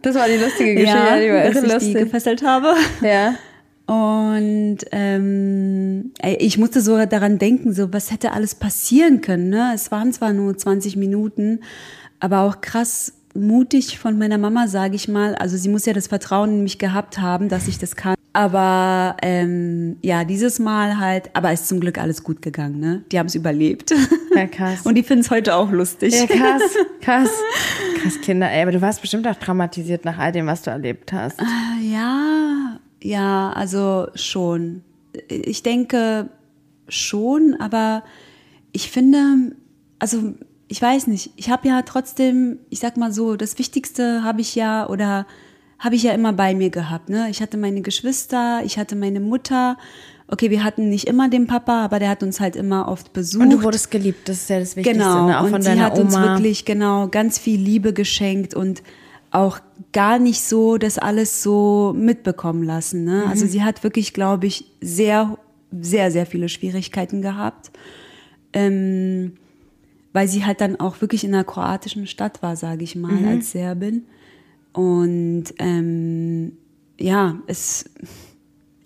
Das 0.00 0.14
war 0.14 0.26
die 0.26 0.36
lustige 0.36 0.74
Geschichte, 0.76 0.96
ja, 0.96 1.18
die 1.20 1.28
war 1.28 1.42
dass 1.42 1.56
ich 1.56 1.60
die 1.62 1.72
lustig. 1.74 1.94
gefesselt 1.94 2.42
habe. 2.44 2.72
Ja. 3.02 3.34
Und 3.90 4.78
ähm, 4.92 6.12
ich 6.22 6.58
musste 6.58 6.80
so 6.80 7.04
daran 7.06 7.38
denken, 7.38 7.72
so 7.72 7.92
was 7.92 8.12
hätte 8.12 8.30
alles 8.30 8.54
passieren 8.54 9.20
können. 9.20 9.48
Ne? 9.48 9.72
Es 9.74 9.90
waren 9.90 10.12
zwar 10.12 10.32
nur 10.32 10.56
20 10.56 10.94
Minuten, 10.94 11.58
aber 12.20 12.42
auch 12.42 12.60
krass 12.60 13.14
mutig 13.34 13.98
von 13.98 14.16
meiner 14.16 14.38
Mama, 14.38 14.68
sage 14.68 14.94
ich 14.94 15.08
mal. 15.08 15.34
Also 15.34 15.56
sie 15.56 15.68
muss 15.68 15.86
ja 15.86 15.92
das 15.92 16.06
Vertrauen 16.06 16.50
in 16.50 16.62
mich 16.62 16.78
gehabt 16.78 17.18
haben, 17.18 17.48
dass 17.48 17.66
ich 17.66 17.78
das 17.78 17.96
kann. 17.96 18.14
Aber 18.32 19.16
ähm, 19.22 19.96
ja, 20.02 20.22
dieses 20.22 20.60
Mal 20.60 20.98
halt, 21.00 21.30
aber 21.34 21.52
ist 21.52 21.66
zum 21.66 21.80
Glück 21.80 21.98
alles 21.98 22.22
gut 22.22 22.42
gegangen. 22.42 22.78
Ne? 22.78 23.02
Die 23.10 23.18
haben 23.18 23.26
es 23.26 23.34
überlebt. 23.34 23.92
Ja, 24.36 24.46
krass. 24.46 24.82
Und 24.84 24.94
die 24.94 25.02
finden 25.02 25.22
es 25.22 25.32
heute 25.32 25.56
auch 25.56 25.72
lustig. 25.72 26.14
Ja, 26.14 26.26
krass, 26.28 26.62
krass. 27.00 27.30
Krass, 28.00 28.20
Kinder. 28.20 28.48
Ey, 28.48 28.62
aber 28.62 28.70
du 28.70 28.80
warst 28.80 29.00
bestimmt 29.00 29.26
auch 29.26 29.34
traumatisiert 29.34 30.04
nach 30.04 30.18
all 30.18 30.30
dem, 30.30 30.46
was 30.46 30.62
du 30.62 30.70
erlebt 30.70 31.12
hast. 31.12 31.40
Ja, 31.82 32.78
ja, 33.02 33.52
also 33.52 34.08
schon. 34.14 34.82
Ich 35.28 35.62
denke 35.62 36.28
schon, 36.88 37.56
aber 37.58 38.02
ich 38.72 38.90
finde, 38.90 39.52
also 39.98 40.34
ich 40.68 40.80
weiß 40.80 41.08
nicht, 41.08 41.32
ich 41.36 41.50
habe 41.50 41.66
ja 41.68 41.82
trotzdem, 41.82 42.58
ich 42.68 42.78
sag 42.78 42.96
mal 42.96 43.12
so, 43.12 43.36
das 43.36 43.58
Wichtigste 43.58 44.22
habe 44.22 44.40
ich 44.40 44.54
ja 44.54 44.88
oder 44.88 45.26
habe 45.78 45.94
ich 45.96 46.02
ja 46.02 46.12
immer 46.12 46.32
bei 46.32 46.54
mir 46.54 46.70
gehabt. 46.70 47.08
Ne? 47.08 47.28
Ich 47.30 47.40
hatte 47.42 47.56
meine 47.56 47.80
Geschwister, 47.80 48.60
ich 48.64 48.78
hatte 48.78 48.94
meine 48.96 49.18
Mutter. 49.18 49.76
Okay, 50.28 50.50
wir 50.50 50.62
hatten 50.62 50.88
nicht 50.90 51.08
immer 51.08 51.28
den 51.28 51.48
Papa, 51.48 51.84
aber 51.84 51.98
der 51.98 52.10
hat 52.10 52.22
uns 52.22 52.38
halt 52.38 52.54
immer 52.54 52.86
oft 52.86 53.12
besucht. 53.12 53.42
Und 53.42 53.50
du 53.50 53.62
wurdest 53.64 53.90
geliebt, 53.90 54.28
das 54.28 54.42
ist 54.42 54.50
ja 54.50 54.60
das 54.60 54.76
Wichtigste, 54.76 55.02
Genau, 55.02 55.26
ne? 55.26 55.40
auch 55.40 55.44
und 55.44 55.50
von 55.50 55.62
sie 55.62 55.70
deiner 55.70 55.84
hat 55.86 55.94
Oma. 55.98 56.02
uns 56.04 56.14
wirklich 56.14 56.64
genau 56.64 57.08
ganz 57.08 57.38
viel 57.38 57.58
Liebe 57.58 57.92
geschenkt 57.92 58.54
und 58.54 58.82
auch 59.32 59.58
gar 59.92 60.18
nicht 60.18 60.42
so 60.42 60.78
das 60.78 60.98
alles 60.98 61.42
so 61.42 61.92
mitbekommen 61.96 62.62
lassen. 62.62 63.04
Ne? 63.04 63.24
Also 63.28 63.44
Mhm. 63.44 63.48
sie 63.50 63.62
hat 63.64 63.82
wirklich, 63.82 64.12
glaube 64.12 64.46
ich, 64.46 64.64
sehr, 64.80 65.36
sehr, 65.80 66.10
sehr 66.10 66.26
viele 66.26 66.48
Schwierigkeiten 66.48 67.22
gehabt, 67.22 67.70
ähm, 68.52 69.32
weil 70.12 70.28
sie 70.28 70.44
halt 70.44 70.60
dann 70.60 70.78
auch 70.78 71.00
wirklich 71.00 71.24
in 71.24 71.34
einer 71.34 71.44
kroatischen 71.44 72.06
Stadt 72.06 72.42
war, 72.42 72.56
sage 72.56 72.82
ich 72.84 72.96
mal, 72.96 73.12
Mhm. 73.12 73.28
als 73.28 73.52
Serbin. 73.52 74.06
Und 74.72 75.44
ähm, 75.58 76.52
ja, 76.98 77.36
es, 77.46 77.84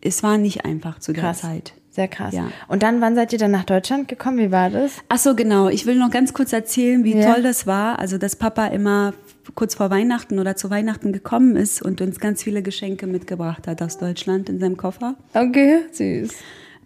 es 0.00 0.22
war 0.22 0.38
nicht 0.38 0.64
einfach 0.64 0.98
zu 0.98 1.12
der 1.12 1.22
krass. 1.24 1.40
Zeit. 1.40 1.74
Sehr 1.90 2.08
krass. 2.08 2.34
Ja. 2.34 2.48
Und 2.68 2.82
dann, 2.82 3.00
wann 3.00 3.14
seid 3.14 3.32
ihr 3.32 3.38
dann 3.38 3.52
nach 3.52 3.64
Deutschland 3.64 4.08
gekommen? 4.08 4.38
Wie 4.38 4.50
war 4.50 4.68
das? 4.68 4.92
Ach 5.08 5.18
so, 5.18 5.34
genau. 5.36 5.68
Ich 5.68 5.86
will 5.86 5.96
noch 5.96 6.10
ganz 6.10 6.32
kurz 6.34 6.52
erzählen, 6.52 7.04
wie 7.04 7.14
Ja. 7.16 7.32
toll 7.34 7.42
das 7.42 7.66
war. 7.68 8.00
Also, 8.00 8.18
dass 8.18 8.34
Papa 8.36 8.66
immer 8.66 9.14
kurz 9.54 9.74
vor 9.74 9.90
Weihnachten 9.90 10.38
oder 10.38 10.56
zu 10.56 10.70
Weihnachten 10.70 11.12
gekommen 11.12 11.56
ist 11.56 11.82
und 11.82 12.00
uns 12.00 12.18
ganz 12.20 12.42
viele 12.42 12.62
Geschenke 12.62 13.06
mitgebracht 13.06 13.66
hat 13.66 13.82
aus 13.82 13.98
Deutschland 13.98 14.48
in 14.48 14.58
seinem 14.60 14.76
Koffer. 14.76 15.16
Okay, 15.34 15.80
süß. 15.92 16.30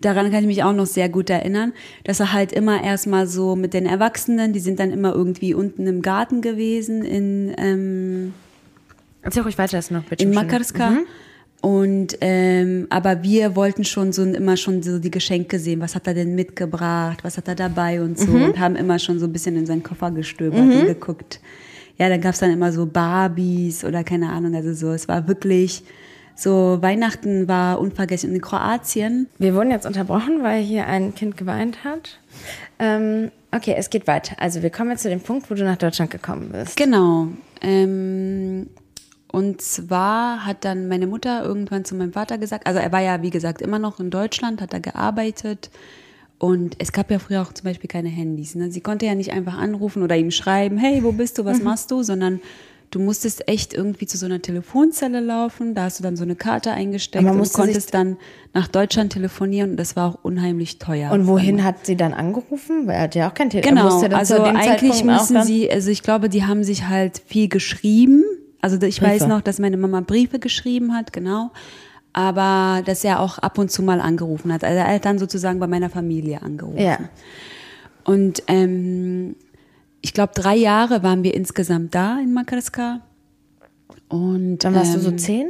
Daran 0.00 0.30
kann 0.30 0.42
ich 0.42 0.46
mich 0.46 0.62
auch 0.62 0.72
noch 0.72 0.86
sehr 0.86 1.08
gut 1.08 1.28
erinnern, 1.28 1.72
dass 2.04 2.20
er 2.20 2.32
halt 2.32 2.52
immer 2.52 2.82
erstmal 2.84 3.26
so 3.26 3.56
mit 3.56 3.74
den 3.74 3.84
Erwachsenen, 3.84 4.52
die 4.52 4.60
sind 4.60 4.78
dann 4.78 4.92
immer 4.92 5.12
irgendwie 5.12 5.54
unten 5.54 5.86
im 5.88 6.02
Garten 6.02 6.40
gewesen 6.40 7.04
in, 7.04 7.52
ähm, 7.58 8.34
Erzähl 9.22 9.42
ruhig 9.42 9.58
weiter, 9.58 9.76
das 9.76 9.90
noch 9.90 10.04
bitte. 10.04 10.22
in. 10.24 10.32
Makarska. 10.32 10.90
Mhm. 10.90 11.06
Und 11.60 12.18
ähm, 12.20 12.86
aber 12.90 13.24
wir 13.24 13.56
wollten 13.56 13.82
schon 13.84 14.12
so 14.12 14.22
immer 14.22 14.56
schon 14.56 14.80
so 14.84 15.00
die 15.00 15.10
Geschenke 15.10 15.58
sehen. 15.58 15.80
Was 15.80 15.96
hat 15.96 16.06
er 16.06 16.14
denn 16.14 16.36
mitgebracht? 16.36 17.18
Was 17.24 17.36
hat 17.36 17.48
er 17.48 17.56
dabei 17.56 18.00
und 18.00 18.16
so 18.16 18.30
Mhm. 18.30 18.42
und 18.44 18.58
haben 18.60 18.76
immer 18.76 19.00
schon 19.00 19.18
so 19.18 19.26
ein 19.26 19.32
bisschen 19.32 19.56
in 19.56 19.66
seinen 19.66 19.82
Koffer 19.82 20.12
gestöbert 20.12 20.60
und 20.60 20.86
geguckt. 20.86 21.40
Ja, 21.98 22.08
dann 22.08 22.20
gab's 22.20 22.38
dann 22.38 22.50
immer 22.50 22.72
so 22.72 22.86
Barbies 22.86 23.84
oder 23.84 24.04
keine 24.04 24.30
Ahnung, 24.30 24.54
also 24.54 24.72
so. 24.72 24.92
Es 24.92 25.08
war 25.08 25.26
wirklich 25.28 25.82
so 26.38 26.78
Weihnachten 26.80 27.48
war 27.48 27.80
unvergessen. 27.80 28.30
Und 28.30 28.36
in 28.36 28.42
Kroatien 28.42 29.26
Wir 29.38 29.54
wurden 29.54 29.72
jetzt 29.72 29.86
unterbrochen, 29.86 30.42
weil 30.42 30.62
hier 30.62 30.86
ein 30.86 31.14
Kind 31.14 31.36
geweint 31.36 31.82
hat. 31.82 32.20
Ähm, 32.78 33.32
okay, 33.50 33.74
es 33.76 33.90
geht 33.90 34.06
weiter. 34.06 34.36
Also 34.38 34.62
wir 34.62 34.70
kommen 34.70 34.90
jetzt 34.90 35.02
zu 35.02 35.08
dem 35.08 35.20
Punkt, 35.20 35.50
wo 35.50 35.54
du 35.54 35.64
nach 35.64 35.76
Deutschland 35.76 36.12
gekommen 36.12 36.50
bist. 36.52 36.76
Genau. 36.76 37.28
Ähm, 37.60 38.68
und 39.32 39.60
zwar 39.60 40.46
hat 40.46 40.64
dann 40.64 40.86
meine 40.86 41.08
Mutter 41.08 41.42
irgendwann 41.42 41.84
zu 41.84 41.96
meinem 41.96 42.12
Vater 42.12 42.38
gesagt, 42.38 42.68
also 42.68 42.78
er 42.78 42.92
war 42.92 43.00
ja, 43.00 43.20
wie 43.20 43.30
gesagt, 43.30 43.60
immer 43.60 43.80
noch 43.80 43.98
in 43.98 44.10
Deutschland, 44.10 44.60
hat 44.60 44.72
da 44.72 44.78
gearbeitet. 44.78 45.70
Und 46.38 46.76
es 46.78 46.92
gab 46.92 47.10
ja 47.10 47.18
früher 47.18 47.42
auch 47.42 47.52
zum 47.52 47.64
Beispiel 47.64 47.88
keine 47.88 48.08
Handys. 48.08 48.54
Ne? 48.54 48.70
Sie 48.70 48.80
konnte 48.80 49.06
ja 49.06 49.14
nicht 49.14 49.32
einfach 49.32 49.58
anrufen 49.58 50.02
oder 50.02 50.16
ihm 50.16 50.30
schreiben, 50.30 50.78
hey, 50.78 51.02
wo 51.02 51.12
bist 51.12 51.38
du, 51.38 51.44
was 51.44 51.60
machst 51.62 51.90
du, 51.90 52.04
sondern 52.04 52.40
du 52.90 53.00
musstest 53.00 53.48
echt 53.48 53.74
irgendwie 53.74 54.06
zu 54.06 54.16
so 54.16 54.26
einer 54.26 54.40
Telefonzelle 54.40 55.20
laufen. 55.20 55.74
Da 55.74 55.84
hast 55.84 55.98
du 55.98 56.02
dann 56.02 56.16
so 56.16 56.22
eine 56.22 56.36
Karte 56.36 56.70
eingesteckt 56.70 57.24
man 57.24 57.40
und 57.40 57.52
konntest 57.52 57.92
dann 57.92 58.16
nach 58.54 58.68
Deutschland 58.68 59.12
telefonieren 59.12 59.72
und 59.72 59.76
das 59.76 59.96
war 59.96 60.08
auch 60.08 60.18
unheimlich 60.22 60.78
teuer. 60.78 61.10
Und 61.10 61.26
wohin 61.26 61.64
hat 61.64 61.86
sie 61.86 61.96
dann 61.96 62.14
angerufen? 62.14 62.86
Weil 62.86 62.94
er 62.94 63.02
hat 63.02 63.14
ja 63.14 63.28
auch 63.28 63.34
kein 63.34 63.50
Telefon. 63.50 63.74
Genau, 63.74 64.00
also 64.16 64.42
eigentlich 64.42 64.64
Zeitpunkt 64.64 65.04
müssen 65.04 65.42
sie, 65.42 65.70
also 65.70 65.90
ich 65.90 66.02
glaube, 66.02 66.28
die 66.28 66.44
haben 66.44 66.64
sich 66.64 66.86
halt 66.86 67.20
viel 67.26 67.48
geschrieben. 67.48 68.22
Also 68.60 68.80
ich 68.80 69.00
weiß 69.00 69.20
Briefe. 69.20 69.28
noch, 69.28 69.40
dass 69.40 69.58
meine 69.58 69.76
Mama 69.76 70.00
Briefe 70.00 70.38
geschrieben 70.38 70.94
hat, 70.94 71.12
genau. 71.12 71.50
Aber 72.18 72.82
dass 72.84 73.04
er 73.04 73.20
auch 73.20 73.38
ab 73.38 73.58
und 73.58 73.70
zu 73.70 73.80
mal 73.82 74.00
angerufen 74.00 74.52
hat. 74.52 74.64
Also 74.64 74.76
er 74.76 74.92
hat 74.94 75.04
dann 75.04 75.20
sozusagen 75.20 75.60
bei 75.60 75.68
meiner 75.68 75.88
Familie 75.88 76.42
angerufen. 76.42 76.78
Ja. 76.80 76.98
Und 78.02 78.42
ähm, 78.48 79.36
ich 80.00 80.14
glaube, 80.14 80.32
drei 80.34 80.56
Jahre 80.56 81.04
waren 81.04 81.22
wir 81.22 81.32
insgesamt 81.34 81.94
da 81.94 82.18
in 82.18 82.32
Makarska. 82.34 83.02
Und 84.08 84.64
Dann 84.64 84.74
warst 84.74 84.96
du 84.96 84.98
so 84.98 85.10
ähm, 85.10 85.18
zehn? 85.18 85.48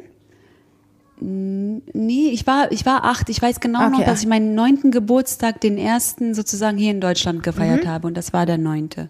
Nee, 1.20 2.28
ich 2.32 2.46
war, 2.46 2.70
ich 2.70 2.84
war 2.86 3.04
acht. 3.04 3.28
Ich 3.30 3.40
weiß 3.40 3.60
genau 3.60 3.80
noch, 3.88 3.94
Okay, 3.98 4.04
dass 4.04 4.18
acht. 4.18 4.22
ich 4.24 4.28
meinen 4.28 4.54
neunten 4.54 4.90
Geburtstag, 4.90 5.60
den 5.62 5.78
ersten 5.78 6.34
sozusagen 6.34 6.76
hier 6.76 6.90
in 6.90 7.00
Deutschland 7.00 7.42
gefeiert 7.42 7.84
Mhm. 7.84 7.88
habe. 7.88 8.06
Und 8.08 8.16
das 8.16 8.32
war 8.32 8.44
der 8.46 8.58
neunte. 8.58 9.08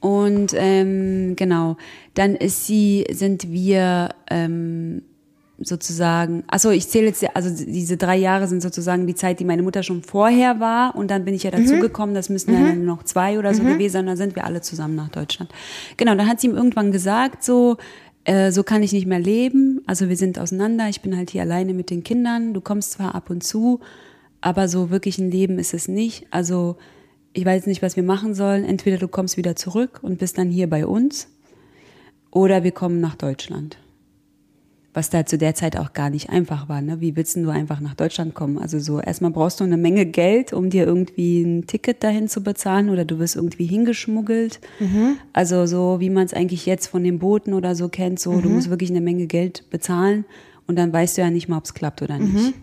Und 0.00 0.52
ähm, 0.54 1.34
genau, 1.34 1.76
dann 2.14 2.36
ist 2.36 2.66
sie, 2.66 3.04
sind 3.10 3.50
wir 3.50 4.10
ähm, 4.30 5.02
sozusagen, 5.60 6.44
also 6.46 6.70
ich 6.70 6.88
zähle 6.88 7.06
jetzt, 7.08 7.24
also 7.34 7.50
diese 7.64 7.96
drei 7.96 8.16
Jahre 8.16 8.46
sind 8.46 8.62
sozusagen 8.62 9.06
die 9.06 9.14
Zeit, 9.14 9.40
die 9.40 9.44
meine 9.44 9.62
Mutter 9.62 9.82
schon 9.82 10.02
vorher 10.02 10.60
war. 10.60 10.94
Und 10.94 11.10
dann 11.10 11.24
bin 11.24 11.34
ich 11.34 11.42
ja 11.42 11.50
Mhm. 11.50 11.64
dazugekommen, 11.66 12.14
das 12.14 12.28
müssen 12.28 12.54
ja 12.54 12.60
dann 12.60 12.84
noch 12.84 13.02
zwei 13.02 13.38
oder 13.38 13.52
so 13.54 13.62
gewesen 13.64 13.92
sein. 13.92 14.06
Dann 14.06 14.16
sind 14.16 14.36
wir 14.36 14.44
alle 14.44 14.60
zusammen 14.60 14.94
nach 14.94 15.08
Deutschland. 15.08 15.50
Genau, 15.96 16.14
dann 16.14 16.28
hat 16.28 16.40
sie 16.40 16.46
ihm 16.46 16.54
irgendwann 16.56 16.92
gesagt, 16.92 17.42
so, 17.42 17.76
äh, 18.24 18.52
so 18.52 18.62
kann 18.62 18.82
ich 18.82 18.92
nicht 18.92 19.06
mehr 19.06 19.18
leben. 19.18 19.80
Also 19.86 20.08
wir 20.08 20.16
sind 20.16 20.38
auseinander, 20.38 20.88
ich 20.88 21.00
bin 21.00 21.16
halt 21.16 21.30
hier 21.30 21.42
alleine 21.42 21.74
mit 21.74 21.90
den 21.90 22.04
Kindern. 22.04 22.54
Du 22.54 22.60
kommst 22.60 22.92
zwar 22.92 23.14
ab 23.16 23.28
und 23.28 23.42
zu, 23.42 23.80
aber 24.40 24.68
so 24.68 24.90
wirklich 24.90 25.18
ein 25.18 25.30
Leben 25.30 25.58
ist 25.58 25.74
es 25.74 25.88
nicht. 25.88 26.26
Also 26.30 26.76
ich 27.32 27.44
weiß 27.44 27.66
nicht, 27.66 27.82
was 27.82 27.96
wir 27.96 28.04
machen 28.04 28.34
sollen. 28.34 28.64
Entweder 28.64 28.98
du 28.98 29.08
kommst 29.08 29.36
wieder 29.36 29.56
zurück 29.56 29.98
und 30.02 30.18
bist 30.18 30.38
dann 30.38 30.50
hier 30.50 30.70
bei 30.70 30.86
uns 30.86 31.28
oder 32.30 32.62
wir 32.62 32.70
kommen 32.72 33.00
nach 33.00 33.16
Deutschland. 33.16 33.76
Was 34.98 35.10
da 35.10 35.24
zu 35.24 35.38
der 35.38 35.54
Zeit 35.54 35.78
auch 35.78 35.92
gar 35.92 36.10
nicht 36.10 36.28
einfach 36.28 36.68
war. 36.68 36.80
Ne? 36.80 37.00
Wie 37.00 37.14
willst 37.14 37.36
du 37.36 37.48
einfach 37.50 37.78
nach 37.78 37.94
Deutschland 37.94 38.34
kommen? 38.34 38.58
Also 38.58 38.80
so, 38.80 38.98
erstmal 39.00 39.30
brauchst 39.30 39.60
du 39.60 39.64
eine 39.64 39.76
Menge 39.76 40.06
Geld, 40.06 40.52
um 40.52 40.70
dir 40.70 40.86
irgendwie 40.86 41.40
ein 41.40 41.68
Ticket 41.68 42.02
dahin 42.02 42.26
zu 42.26 42.42
bezahlen 42.42 42.90
oder 42.90 43.04
du 43.04 43.20
wirst 43.20 43.36
irgendwie 43.36 43.66
hingeschmuggelt. 43.66 44.58
Also 45.32 45.66
so, 45.66 46.00
wie 46.00 46.10
man 46.10 46.26
es 46.26 46.34
eigentlich 46.34 46.66
jetzt 46.66 46.88
von 46.88 47.04
den 47.04 47.20
Booten 47.20 47.54
oder 47.54 47.76
so 47.76 47.88
kennt, 47.88 48.18
so, 48.18 48.40
du 48.40 48.48
musst 48.48 48.70
wirklich 48.70 48.90
eine 48.90 49.00
Menge 49.00 49.28
Geld 49.28 49.70
bezahlen 49.70 50.24
und 50.66 50.74
dann 50.76 50.92
weißt 50.92 51.16
du 51.16 51.22
ja 51.22 51.30
nicht 51.30 51.48
mal, 51.48 51.58
ob 51.58 51.64
es 51.64 51.74
klappt 51.74 52.02
oder 52.02 52.18
nicht. 52.18 52.54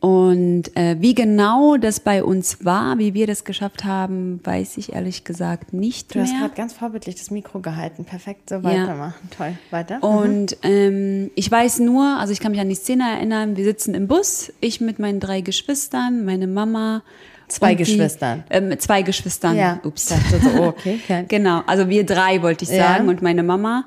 Und 0.00 0.74
äh, 0.78 0.96
wie 0.98 1.14
genau 1.14 1.76
das 1.76 2.00
bei 2.00 2.24
uns 2.24 2.64
war, 2.64 2.98
wie 2.98 3.12
wir 3.12 3.26
das 3.26 3.44
geschafft 3.44 3.84
haben, 3.84 4.40
weiß 4.44 4.78
ich 4.78 4.94
ehrlich 4.94 5.24
gesagt 5.24 5.74
nicht 5.74 6.14
Du 6.14 6.20
hast 6.20 6.30
mehr. 6.30 6.40
gerade 6.40 6.54
ganz 6.54 6.72
vorbildlich 6.72 7.16
das 7.16 7.30
Mikro 7.30 7.60
gehalten. 7.60 8.06
Perfekt, 8.06 8.48
so 8.48 8.62
weitermachen. 8.64 9.28
Toll. 9.36 9.52
Weiter. 9.70 10.02
Und 10.02 10.56
ähm, 10.62 11.30
ich 11.34 11.50
weiß 11.50 11.80
nur, 11.80 12.16
also 12.18 12.32
ich 12.32 12.40
kann 12.40 12.52
mich 12.52 12.60
an 12.62 12.70
die 12.70 12.76
Szene 12.76 13.04
erinnern, 13.14 13.58
wir 13.58 13.64
sitzen 13.64 13.94
im 13.94 14.08
Bus, 14.08 14.50
ich 14.60 14.80
mit 14.80 14.98
meinen 14.98 15.20
drei 15.20 15.42
Geschwistern, 15.42 16.24
meine 16.24 16.46
Mama. 16.46 17.02
Zwei 17.48 17.72
und 17.72 17.78
die- 17.80 17.84
Geschwistern. 17.84 18.44
Ähm, 18.48 18.78
zwei 18.78 19.02
Geschwistern. 19.02 19.56
Ja. 19.56 19.80
Ups. 19.84 20.06
Dachte 20.06 20.40
so, 20.40 20.48
oh, 20.62 20.66
okay. 20.68 20.98
kein- 21.06 21.28
Genau, 21.28 21.60
also 21.66 21.90
wir 21.90 22.06
drei 22.06 22.40
wollte 22.40 22.64
ich 22.64 22.70
Ja. 22.70 22.88
sagen 22.94 23.08
und 23.10 23.20
meine 23.20 23.42
Mama. 23.42 23.84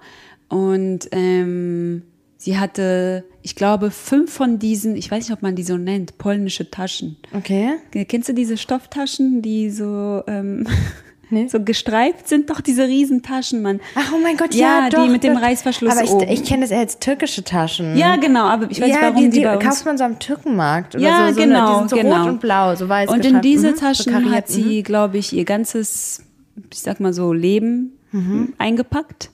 Und 0.49 1.07
ähm, 1.11 2.03
sie 2.43 2.57
hatte, 2.59 3.23
ich 3.41 3.55
glaube, 3.55 3.89
fünf 3.89 4.33
von 4.33 4.59
diesen, 4.59 4.95
ich 4.97 5.09
weiß 5.09 5.23
nicht, 5.29 5.33
ob 5.37 5.41
man 5.41 5.55
die 5.55 5.63
so 5.63 5.77
nennt, 5.77 6.17
polnische 6.17 6.69
Taschen. 6.69 7.15
Okay. 7.33 7.75
Kennst 8.07 8.27
du 8.27 8.33
diese 8.33 8.57
Stofftaschen, 8.57 9.41
die 9.41 9.69
so, 9.69 10.23
ähm, 10.27 10.67
nee. 11.29 11.47
so 11.47 11.61
gestreift 11.63 12.27
sind? 12.27 12.49
Doch, 12.49 12.59
diese 12.59 12.85
Riesentaschen, 12.85 13.61
man. 13.61 13.79
Ach, 13.95 14.11
oh 14.13 14.19
mein 14.21 14.35
Gott, 14.35 14.53
ja, 14.53 14.83
ja 14.83 14.89
doch, 14.89 15.03
die 15.05 15.09
mit 15.09 15.23
dem 15.23 15.35
doch. 15.35 15.41
Reißverschluss 15.41 15.91
Aber 15.93 16.03
ich, 16.03 16.09
oben. 16.11 16.27
ich 16.29 16.43
kenne 16.43 16.61
das 16.63 16.71
eher 16.71 16.79
als 16.79 16.99
türkische 16.99 17.43
Taschen. 17.45 17.95
ja, 17.95 18.17
genau, 18.17 18.43
aber 18.45 18.69
ich 18.69 18.81
weiß 18.81 18.89
ja, 18.89 19.01
warum 19.03 19.15
die, 19.23 19.29
die, 19.29 19.37
die 19.39 19.45
bei 19.45 19.55
uns 19.55 19.63
kauft 19.63 19.85
man 19.85 19.97
so 19.97 20.03
am 20.03 20.19
Türkenmarkt. 20.19 20.95
Oder 20.95 21.03
Ja, 21.03 21.27
so, 21.29 21.35
so 21.35 21.41
genau, 21.41 21.77
Eine, 21.79 21.89
so 21.89 21.95
genau. 21.95 22.21
rot 22.23 22.29
und 22.29 22.41
blau, 22.41 22.75
so 22.75 22.89
weiß 22.89 23.09
Und 23.09 23.15
in 23.17 23.21
gestreift. 23.21 23.45
diese 23.45 23.67
Mhm, 23.71 23.75
so 23.75 23.79
Taschen 23.79 24.11
kariert, 24.13 24.31
hat 24.35 24.47
sie, 24.49 24.83
glaube 24.83 25.17
ich, 25.17 25.31
ihr 25.31 25.45
ganzes, 25.45 26.23
ich 26.73 26.79
sag 26.81 26.99
mal 26.99 27.13
so, 27.13 27.31
Leben 27.31 27.93
Mhm. 28.11 28.53
eingepackt. 28.57 29.29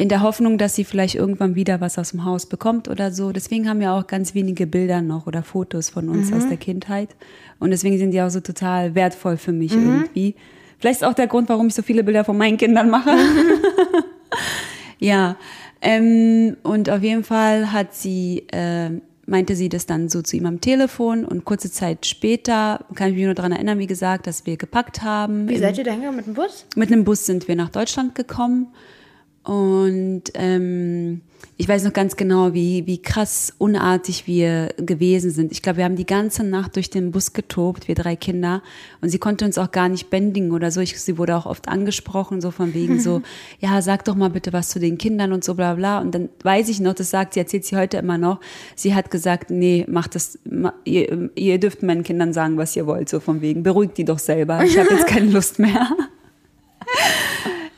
In 0.00 0.08
der 0.08 0.22
Hoffnung, 0.22 0.56
dass 0.56 0.74
sie 0.76 0.84
vielleicht 0.84 1.14
irgendwann 1.14 1.56
wieder 1.56 1.82
was 1.82 1.98
aus 1.98 2.12
dem 2.12 2.24
Haus 2.24 2.46
bekommt 2.46 2.88
oder 2.88 3.12
so. 3.12 3.32
Deswegen 3.32 3.68
haben 3.68 3.80
wir 3.80 3.92
auch 3.92 4.06
ganz 4.06 4.34
wenige 4.34 4.66
Bilder 4.66 5.02
noch 5.02 5.26
oder 5.26 5.42
Fotos 5.42 5.90
von 5.90 6.08
uns 6.08 6.30
Mhm. 6.30 6.36
aus 6.38 6.48
der 6.48 6.56
Kindheit. 6.56 7.10
Und 7.58 7.68
deswegen 7.70 7.98
sind 7.98 8.12
die 8.12 8.22
auch 8.22 8.30
so 8.30 8.40
total 8.40 8.94
wertvoll 8.94 9.36
für 9.36 9.52
mich 9.52 9.76
Mhm. 9.76 9.86
irgendwie. 10.04 10.36
Vielleicht 10.78 11.02
ist 11.02 11.06
auch 11.06 11.12
der 11.12 11.26
Grund, 11.26 11.50
warum 11.50 11.66
ich 11.66 11.74
so 11.74 11.82
viele 11.82 12.02
Bilder 12.02 12.24
von 12.24 12.38
meinen 12.38 12.56
Kindern 12.56 12.88
mache. 12.88 13.10
ja, 14.98 15.36
ähm, 15.82 16.56
und 16.62 16.88
auf 16.88 17.02
jeden 17.02 17.22
Fall 17.22 17.70
hat 17.70 17.94
sie, 17.94 18.44
äh, 18.52 18.88
meinte 19.26 19.54
sie 19.54 19.68
das 19.68 19.84
dann 19.84 20.08
so 20.08 20.22
zu 20.22 20.34
ihm 20.36 20.46
am 20.46 20.62
Telefon 20.62 21.26
und 21.26 21.44
kurze 21.44 21.70
Zeit 21.70 22.06
später, 22.06 22.86
kann 22.94 23.10
ich 23.10 23.16
mich 23.16 23.24
nur 23.26 23.34
daran 23.34 23.52
erinnern, 23.52 23.78
wie 23.78 23.86
gesagt, 23.86 24.26
dass 24.26 24.46
wir 24.46 24.56
gepackt 24.56 25.02
haben. 25.02 25.46
Wie 25.46 25.58
seid 25.58 25.76
ihr 25.76 25.84
da 25.84 25.90
hingegangen 25.90 26.16
mit 26.16 26.26
dem 26.26 26.32
Bus? 26.34 26.64
mit 26.74 26.90
einem 26.90 27.04
Bus 27.04 27.26
sind 27.26 27.48
wir 27.48 27.54
nach 27.56 27.68
Deutschland 27.68 28.14
gekommen 28.14 28.68
und 29.42 30.24
ähm, 30.34 31.22
ich 31.56 31.68
weiß 31.68 31.84
noch 31.84 31.92
ganz 31.92 32.16
genau, 32.16 32.54
wie, 32.54 32.86
wie 32.86 33.02
krass 33.02 33.52
unartig 33.58 34.26
wir 34.26 34.72
gewesen 34.78 35.30
sind. 35.30 35.52
Ich 35.52 35.60
glaube, 35.60 35.78
wir 35.78 35.84
haben 35.84 35.96
die 35.96 36.06
ganze 36.06 36.42
Nacht 36.42 36.76
durch 36.76 36.88
den 36.88 37.10
Bus 37.10 37.34
getobt, 37.34 37.86
wir 37.86 37.94
drei 37.94 38.16
Kinder. 38.16 38.62
Und 39.02 39.10
sie 39.10 39.18
konnte 39.18 39.44
uns 39.44 39.58
auch 39.58 39.70
gar 39.70 39.90
nicht 39.90 40.08
bändigen 40.08 40.52
oder 40.52 40.70
so. 40.70 40.80
Ich, 40.80 40.98
sie 40.98 41.18
wurde 41.18 41.36
auch 41.36 41.44
oft 41.46 41.68
angesprochen, 41.68 42.40
so 42.40 42.50
von 42.50 42.72
wegen 42.72 42.98
so, 42.98 43.20
ja, 43.60 43.82
sag 43.82 44.06
doch 44.06 44.14
mal 44.14 44.30
bitte 44.30 44.54
was 44.54 44.70
zu 44.70 44.78
den 44.78 44.96
Kindern 44.96 45.32
und 45.32 45.44
so 45.44 45.54
bla 45.54 45.74
bla. 45.74 46.00
Und 46.00 46.14
dann 46.14 46.30
weiß 46.42 46.70
ich 46.70 46.80
noch, 46.80 46.94
das 46.94 47.10
sagt 47.10 47.34
sie, 47.34 47.40
erzählt 47.40 47.66
sie 47.66 47.76
heute 47.76 47.98
immer 47.98 48.16
noch. 48.16 48.40
Sie 48.74 48.94
hat 48.94 49.10
gesagt, 49.10 49.50
nee, 49.50 49.84
macht 49.86 50.14
das, 50.14 50.38
ihr, 50.84 51.30
ihr 51.34 51.60
dürft 51.60 51.82
meinen 51.82 52.04
Kindern 52.04 52.32
sagen, 52.32 52.56
was 52.56 52.74
ihr 52.74 52.86
wollt, 52.86 53.08
so 53.08 53.20
von 53.20 53.42
wegen, 53.42 53.62
beruhigt 53.62 53.98
die 53.98 54.04
doch 54.04 54.18
selber. 54.18 54.64
Ich 54.64 54.78
habe 54.78 54.94
jetzt 54.94 55.06
keine 55.06 55.30
Lust 55.30 55.58
mehr. 55.58 55.90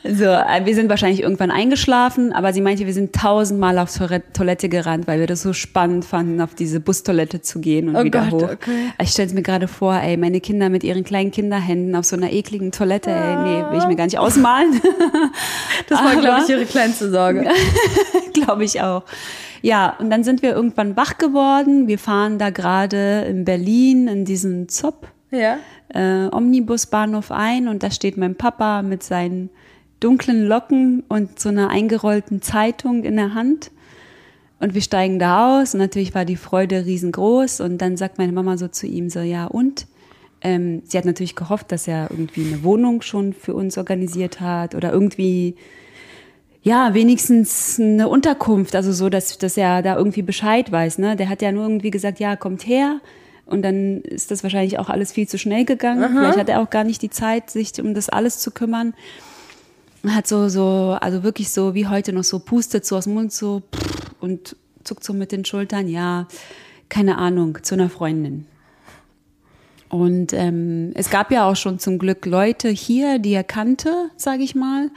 So, 0.05 0.25
äh, 0.25 0.65
wir 0.65 0.75
sind 0.75 0.89
wahrscheinlich 0.89 1.21
irgendwann 1.21 1.49
eingeschlafen, 1.49 2.33
aber 2.33 2.51
sie 2.51 2.59
meinte, 2.59 2.85
wir 2.85 2.93
sind 2.93 3.13
tausendmal 3.13 3.79
auf 3.79 3.89
Toilette- 3.97 4.67
gerannt, 4.67 5.07
weil 5.07 5.19
wir 5.21 5.27
das 5.27 5.41
so 5.41 5.53
spannend 5.53 6.03
fanden, 6.03 6.41
auf 6.41 6.55
diese 6.55 6.81
Bustoilette 6.81 7.41
zu 7.41 7.61
gehen 7.61 7.87
und 7.89 7.95
Oh 7.95 8.03
wieder 8.03 8.27
Gott, 8.29 8.31
hoch. 8.43 8.51
okay. 8.51 8.91
Ich 9.01 9.11
stelle 9.11 9.27
es 9.27 9.33
mir 9.33 9.43
gerade 9.43 9.69
vor, 9.69 9.95
ey, 9.95 10.17
meine 10.17 10.41
Kinder 10.41 10.67
mit 10.69 10.83
ihren 10.83 11.05
kleinen 11.05 11.31
Kinderhänden 11.31 11.95
auf 11.95 12.03
so 12.03 12.17
einer 12.17 12.33
ekligen 12.33 12.71
Toilette, 12.73 13.11
ey, 13.11 13.35
nee, 13.37 13.63
will 13.71 13.79
ich 13.79 13.87
mir 13.87 13.95
gar 13.95 14.05
nicht 14.05 14.19
ausmalen. 14.19 14.81
Das 15.87 15.99
war, 16.03 16.15
glaube 16.15 16.41
ich, 16.43 16.49
ihre 16.49 16.65
kleinste 16.65 17.09
Sorge. 17.09 17.45
Glaube 18.33 18.63
ich 18.63 18.81
auch. 18.81 19.03
Ja, 19.61 19.95
und 19.99 20.09
dann 20.09 20.23
sind 20.23 20.41
wir 20.41 20.51
irgendwann 20.53 20.95
wach 20.97 21.17
geworden. 21.17 21.87
Wir 21.87 21.99
fahren 21.99 22.37
da 22.39 22.49
gerade 22.49 23.21
in 23.29 23.45
Berlin 23.45 24.07
in 24.07 24.25
diesen 24.25 24.67
ZOP 24.69 25.07
ja. 25.31 25.57
äh, 25.89 26.27
Omnibusbahnhof 26.33 27.31
ein 27.31 27.67
und 27.67 27.83
da 27.83 27.91
steht 27.91 28.17
mein 28.17 28.35
Papa 28.35 28.81
mit 28.81 29.03
seinen 29.03 29.49
dunklen 30.03 30.45
Locken 30.45 31.03
und 31.07 31.39
so 31.39 31.49
einer 31.49 31.69
eingerollten 31.69 32.41
Zeitung 32.41 33.03
in 33.03 33.15
der 33.15 33.33
Hand. 33.33 33.71
Und 34.59 34.73
wir 34.73 34.81
steigen 34.81 35.19
da 35.19 35.59
aus 35.59 35.73
und 35.73 35.79
natürlich 35.79 36.15
war 36.15 36.25
die 36.25 36.35
Freude 36.35 36.85
riesengroß 36.85 37.61
und 37.61 37.79
dann 37.79 37.97
sagt 37.97 38.17
meine 38.17 38.31
Mama 38.31 38.57
so 38.57 38.67
zu 38.67 38.87
ihm 38.87 39.09
so, 39.09 39.19
ja 39.19 39.45
und? 39.45 39.87
Ähm, 40.41 40.81
sie 40.85 40.97
hat 40.97 41.05
natürlich 41.05 41.35
gehofft, 41.35 41.71
dass 41.71 41.87
er 41.87 42.11
irgendwie 42.11 42.45
eine 42.45 42.63
Wohnung 42.63 43.01
schon 43.01 43.33
für 43.33 43.53
uns 43.53 43.77
organisiert 43.77 44.41
hat 44.41 44.75
oder 44.75 44.91
irgendwie 44.91 45.55
ja, 46.63 46.93
wenigstens 46.93 47.77
eine 47.79 48.07
Unterkunft, 48.07 48.75
also 48.75 48.93
so, 48.93 49.09
dass, 49.09 49.37
dass 49.37 49.57
er 49.57 49.81
da 49.81 49.97
irgendwie 49.97 50.21
Bescheid 50.21 50.71
weiß. 50.71 50.97
Ne? 50.97 51.17
Der 51.17 51.27
hat 51.27 51.41
ja 51.41 51.51
nur 51.51 51.63
irgendwie 51.63 51.91
gesagt, 51.91 52.19
ja, 52.19 52.37
kommt 52.37 52.65
her. 52.65 53.01
Und 53.45 53.63
dann 53.63 54.01
ist 54.01 54.31
das 54.31 54.43
wahrscheinlich 54.43 54.79
auch 54.79 54.89
alles 54.89 55.11
viel 55.11 55.27
zu 55.27 55.37
schnell 55.37 55.65
gegangen. 55.65 56.09
Vielleicht 56.09 56.37
hat 56.37 56.49
er 56.49 56.61
auch 56.61 56.69
gar 56.69 56.85
nicht 56.85 57.01
die 57.01 57.09
Zeit, 57.09 57.49
sich 57.49 57.73
um 57.81 57.93
das 57.93 58.07
alles 58.07 58.39
zu 58.39 58.51
kümmern. 58.51 58.93
Hat 60.07 60.27
so, 60.27 60.49
so, 60.49 60.97
also 60.99 61.23
wirklich 61.23 61.51
so 61.51 61.73
wie 61.75 61.87
heute 61.87 62.11
noch 62.11 62.23
so 62.23 62.39
pustet 62.39 62.85
so 62.85 62.97
aus 62.97 63.05
dem 63.05 63.13
Mund 63.13 63.31
so 63.31 63.61
und 64.19 64.55
zuckt 64.83 65.03
so 65.03 65.13
mit 65.13 65.31
den 65.31 65.45
Schultern, 65.45 65.87
ja, 65.87 66.27
keine 66.89 67.17
Ahnung, 67.17 67.59
zu 67.63 67.75
einer 67.75 67.89
Freundin. 67.89 68.45
Und 69.89 70.33
ähm, 70.33 70.91
es 70.95 71.09
gab 71.09 71.31
ja 71.31 71.47
auch 71.47 71.55
schon 71.55 71.77
zum 71.77 71.99
Glück 71.99 72.25
Leute 72.25 72.69
hier, 72.69 73.19
die 73.19 73.33
er 73.33 73.43
kannte, 73.43 74.09
sage 74.17 74.43
ich 74.43 74.55
mal, 74.55 74.89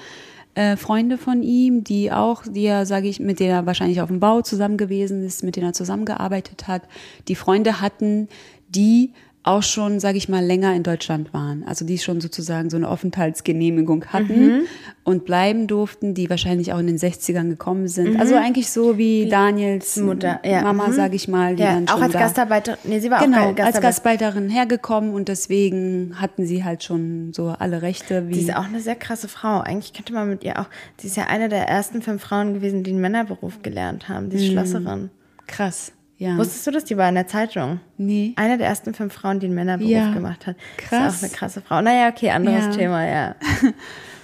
äh, 0.54 0.76
Freunde 0.76 1.18
von 1.18 1.42
ihm, 1.42 1.84
die 1.84 2.10
auch, 2.10 2.44
die 2.48 2.64
er, 2.64 2.86
sage 2.86 3.08
ich, 3.08 3.20
mit 3.20 3.38
denen 3.38 3.50
er 3.50 3.66
wahrscheinlich 3.66 4.00
auf 4.00 4.08
dem 4.08 4.20
Bau 4.20 4.40
zusammen 4.40 4.78
gewesen 4.78 5.22
ist, 5.22 5.44
mit 5.44 5.56
denen 5.56 5.66
er 5.66 5.72
zusammengearbeitet 5.74 6.66
hat, 6.66 6.82
die 7.28 7.34
Freunde 7.34 7.82
hatten, 7.82 8.28
die 8.68 9.12
auch 9.46 9.62
schon, 9.62 10.00
sage 10.00 10.18
ich 10.18 10.28
mal, 10.28 10.44
länger 10.44 10.74
in 10.74 10.82
Deutschland 10.82 11.32
waren. 11.32 11.62
Also 11.66 11.84
die 11.84 11.98
schon 11.98 12.20
sozusagen 12.20 12.68
so 12.68 12.76
eine 12.76 12.88
Aufenthaltsgenehmigung 12.88 14.06
hatten 14.06 14.66
und 15.04 15.24
bleiben 15.24 15.66
durften, 15.66 16.14
die 16.14 16.28
wahrscheinlich 16.28 16.72
auch 16.72 16.78
in 16.78 16.86
den 16.88 16.98
60ern 16.98 17.48
gekommen 17.48 17.86
sind. 17.88 18.18
Also 18.18 18.34
eigentlich 18.36 18.70
so 18.70 18.98
wie 18.98 19.28
Daniels 19.28 19.96
Mutter, 19.96 20.40
ja. 20.44 20.62
Mama, 20.62 20.88
Mhm. 20.88 20.92
sage 20.92 21.16
ich 21.16 21.28
mal, 21.28 21.54
die 21.56 21.62
ja. 21.62 21.74
dann 21.74 21.88
Auch 21.88 22.00
als 22.00 22.12
da 22.12 22.18
Gastarbeiterin. 22.18 22.78
Nee, 22.84 22.98
sie 23.00 23.10
war 23.10 23.20
genau, 23.22 23.36
auch 23.38 23.46
als 23.46 23.56
Gastarbeiterin. 23.56 23.82
Gastarbeiterin 23.82 24.48
hergekommen 24.50 25.14
und 25.14 25.28
deswegen 25.28 26.20
hatten 26.20 26.44
sie 26.46 26.64
halt 26.64 26.82
schon 26.82 27.32
so 27.32 27.48
alle 27.58 27.82
Rechte 27.82 28.28
wie 28.28 28.32
Die 28.32 28.40
ist 28.40 28.56
auch 28.56 28.64
eine 28.64 28.80
sehr 28.80 28.96
krasse 28.96 29.28
Frau. 29.28 29.60
Eigentlich 29.60 29.92
könnte 29.92 30.12
man 30.12 30.28
mit 30.28 30.42
ihr 30.44 30.58
auch. 30.58 30.66
Sie 30.98 31.06
ist 31.06 31.16
ja 31.16 31.24
eine 31.28 31.48
der 31.48 31.68
ersten 31.68 32.02
fünf 32.02 32.22
Frauen 32.22 32.54
gewesen, 32.54 32.82
die 32.82 32.90
einen 32.90 33.00
Männerberuf 33.00 33.62
gelernt 33.62 34.08
haben. 34.08 34.26
Mhm. 34.26 34.30
Die 34.30 34.36
ist 34.36 34.46
Schlosserin. 34.52 35.10
krass. 35.46 35.92
Ja. 36.18 36.36
Wusstest 36.38 36.66
du 36.66 36.70
das? 36.70 36.84
Die 36.84 36.96
war 36.96 37.08
in 37.08 37.14
der 37.14 37.26
Zeitung. 37.26 37.80
Nee. 37.98 38.32
Eine 38.36 38.56
der 38.56 38.66
ersten 38.68 38.94
fünf 38.94 39.12
Frauen, 39.12 39.38
die 39.38 39.46
einen 39.46 39.54
Männerberuf 39.54 39.90
Ja. 39.90 40.12
gemacht 40.14 40.46
hat. 40.46 40.56
Krass. 40.78 41.16
Ist 41.16 41.18
auch 41.18 41.24
eine 41.24 41.32
krasse 41.36 41.60
Frau. 41.60 41.82
Naja, 41.82 42.08
okay, 42.08 42.30
anderes 42.30 42.64
Ja. 42.66 42.70
Thema, 42.72 43.06
ja. 43.06 43.34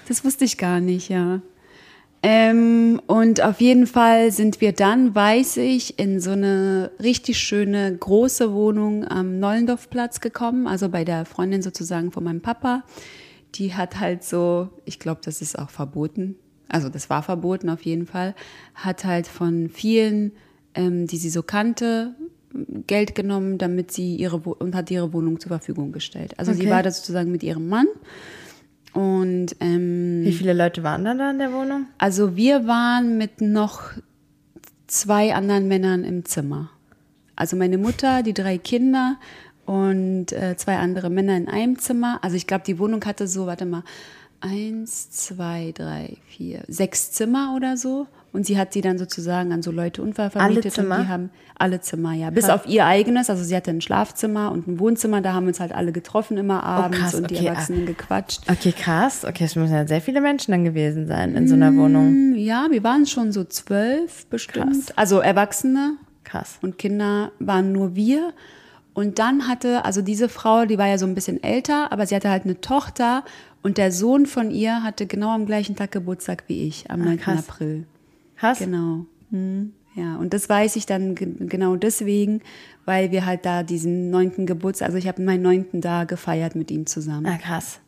Das 0.09 0.25
wusste 0.25 0.45
ich 0.45 0.59
gar 0.59 0.81
nicht, 0.81 1.09
ja. 1.11 1.41
Ähm, 2.25 3.01
und 3.07 3.41
auf 3.43 3.61
jeden 3.61 3.87
Fall 3.87 4.31
sind 4.31 4.61
wir 4.61 4.73
dann, 4.73 5.15
weiß 5.15 5.57
ich, 5.59 5.99
in 5.99 6.21
so 6.21 6.31
eine 6.33 6.91
richtig 7.03 7.39
schöne 7.39 7.97
große 7.97 8.53
Wohnung 8.53 9.07
am 9.07 9.39
Nollendorfplatz 9.41 10.21
gekommen, 10.21 10.67
also 10.69 10.89
bei 10.89 11.05
der 11.05 11.25
Freundin 11.25 11.63
sozusagen 11.63 12.13
von 12.13 12.23
meinem 12.25 12.41
Papa. 12.41 12.85
Die 13.57 13.75
hat 13.75 13.99
halt 13.99 14.23
so, 14.23 14.71
ich 14.85 14.99
glaube, 15.01 15.21
das 15.25 15.43
ist 15.43 15.59
auch 15.59 15.71
verboten, 15.71 16.37
also 16.69 16.89
das 16.89 17.11
war 17.11 17.23
verboten 17.23 17.69
auf 17.69 17.83
jeden 17.83 18.07
Fall, 18.07 18.35
hat 18.75 19.05
halt 19.05 19.27
von 19.27 19.69
vielen, 19.69 20.33
ähm, 20.75 21.07
die 21.07 21.17
sie 21.17 21.31
so 21.31 21.43
kannte, 21.43 22.15
Geld 22.87 23.15
genommen, 23.15 23.57
damit 23.59 23.93
sie 23.93 24.17
ihre 24.17 24.45
Wo- 24.45 24.53
und 24.59 24.75
hat 24.75 24.91
ihre 24.91 25.13
Wohnung 25.13 25.41
zur 25.41 25.49
Verfügung 25.49 25.91
gestellt. 25.93 26.39
Also 26.39 26.53
sie 26.53 26.63
Okay. 26.63 26.71
war 26.71 26.83
da 26.83 26.91
sozusagen 26.91 27.33
mit 27.33 27.43
ihrem 27.43 27.69
Mann 27.69 27.87
und 28.93 29.57
ähm, 29.61 30.21
Wie 30.23 30.33
viele 30.33 30.53
Leute 30.53 30.83
waren 30.83 31.05
da, 31.05 31.15
da 31.15 31.31
in 31.31 31.39
der 31.39 31.53
Wohnung? 31.53 31.87
also 31.99 32.37
wir 32.37 32.67
waren 32.67 33.17
mit 33.17 33.41
noch 33.41 33.93
zwei 34.87 35.35
anderen 35.35 35.67
Männern 35.69 36.05
im 36.05 36.25
Zimmer. 36.27 36.71
Also 37.37 37.57
meine 37.57 37.79
Mutter, 37.79 38.23
die 38.23 38.35
drei 38.35 38.59
Kinder 38.59 39.17
und 39.65 40.33
äh, 40.33 40.55
zwei 40.59 40.77
andere 40.77 41.09
Männer 41.09 41.37
in 41.39 41.49
einem 41.49 41.79
Zimmer. 41.79 42.19
Also 42.23 42.37
ich 42.37 42.47
glaube, 42.47 42.65
die 42.67 42.79
Wohnung 42.79 43.03
hatte 43.07 43.27
so, 43.27 43.47
warte 43.47 43.65
mal, 43.65 43.85
eins, 44.41 45.11
zwei, 45.11 45.73
drei, 45.75 46.19
vier, 46.27 46.65
sechs 46.69 47.13
Zimmer 47.13 47.55
oder 47.57 47.79
so. 47.79 48.07
Und 48.33 48.47
sie 48.47 48.57
hat 48.57 48.73
sie 48.73 48.81
dann 48.81 48.97
sozusagen 48.97 49.53
an 49.53 49.63
so 49.63 49.71
Leute 49.71 50.01
unvermietet. 50.01 50.73
Zimmer? 50.73 50.97
Und 50.97 51.03
die 51.05 51.09
haben 51.09 51.31
alle 51.59 51.81
Zimmer, 51.83 52.15
ja. 52.15 52.31
Bis 52.31 52.49
auf 52.49 52.67
ihr 52.67 52.87
eigenes. 52.87 53.29
Also 53.29 53.45
sie 53.45 53.55
hatte 53.55 53.71
ein 53.71 53.83
Schlafzimmer 53.83 54.51
und 54.53 54.67
ein 54.67 54.81
Wohnzimmer. 54.81 55.21
Da 55.21 55.35
haben 55.35 55.47
uns 55.47 55.61
halt 55.61 55.73
alle 55.73 55.93
getroffen 55.93 56.39
immer 56.39 56.63
abends 56.63 56.99
krass, 56.99 57.15
und 57.15 57.31
die 57.31 57.37
okay, 57.37 57.49
ah. 57.49 57.51
Erwachsenen 57.53 57.85
gequatscht. 57.85 58.51
Okay, 58.51 58.73
krass. 58.73 59.27
Okay, 59.27 59.45
es 59.45 59.55
müssen 59.55 59.75
ja 59.75 59.87
sehr 59.87 60.01
viele 60.01 60.23
Menschen 60.23 60.53
dann 60.53 60.65
gewesen 60.65 61.07
sein 61.07 61.35
in 61.35 61.47
so 61.47 61.55
einer 61.55 61.77
Wohnung. 61.77 62.07
Hm, 62.09 62.35
Ja, 62.37 62.69
wir 62.71 62.83
waren 62.83 63.05
schon 63.05 63.33
so 63.33 63.45
zwölf 63.45 64.25
bestimmt. 64.27 64.73
Krass. 64.87 64.97
Also 64.97 65.19
Erwachsene 65.21 65.97
Krass. 66.25 66.59
und 66.63 66.79
Kinder 66.79 67.33
waren 67.39 67.71
nur 67.73 67.95
wir. 67.95 68.33
Und 68.95 69.19
dann 69.19 69.47
hatte, 69.49 69.85
also 69.85 70.01
diese 70.01 70.29
Frau, 70.31 70.65
die 70.65 70.79
war 70.79 70.87
ja 70.87 70.97
so 70.99 71.07
ein 71.07 71.15
bisschen 71.15 71.43
älter, 71.43 71.93
aber 71.93 72.07
sie 72.07 72.15
hatte 72.15 72.31
halt 72.31 72.45
eine 72.45 72.61
Tochter 72.63 73.25
und 73.63 73.79
der 73.79 73.93
Sohn 73.93 74.27
von 74.27 74.51
ihr 74.51 74.83
hatte 74.83 75.07
genau 75.07 75.31
am 75.35 75.47
gleichen 75.47 75.77
Tag 75.77 75.93
Geburtstag 75.93 76.45
wie 76.47 76.67
ich, 76.67 76.91
am 76.91 77.01
9. 77.05 77.19
krass. 77.19 77.49
April. 77.49 77.87
Krass. 78.43 78.59
Genau. 78.59 79.07
Hm, 79.31 79.73
Ja, 79.95 80.17
und 80.17 80.33
das 80.35 80.49
weiß 80.49 80.77
ich 80.77 80.87
dann 80.87 81.15
ge- 81.15 81.29
genau 81.39 81.77
deswegen, 81.77 82.41
weil 82.87 83.11
wir 83.13 83.25
halt 83.27 83.45
da 83.47 83.63
diesen 83.63 84.11
neunten 84.11 84.47
Geburtstag, 84.47 84.87
also 84.89 84.99
ich 84.99 85.07
habe 85.07 85.23
meinen 85.23 85.43
neunten 85.43 85.81
da 85.81 86.05
gefeiert 86.05 86.55
mit 86.57 86.71
ihm 86.71 86.87
zusammen. 86.87 87.27
Ah, 87.27 87.37
krass. 87.39 87.79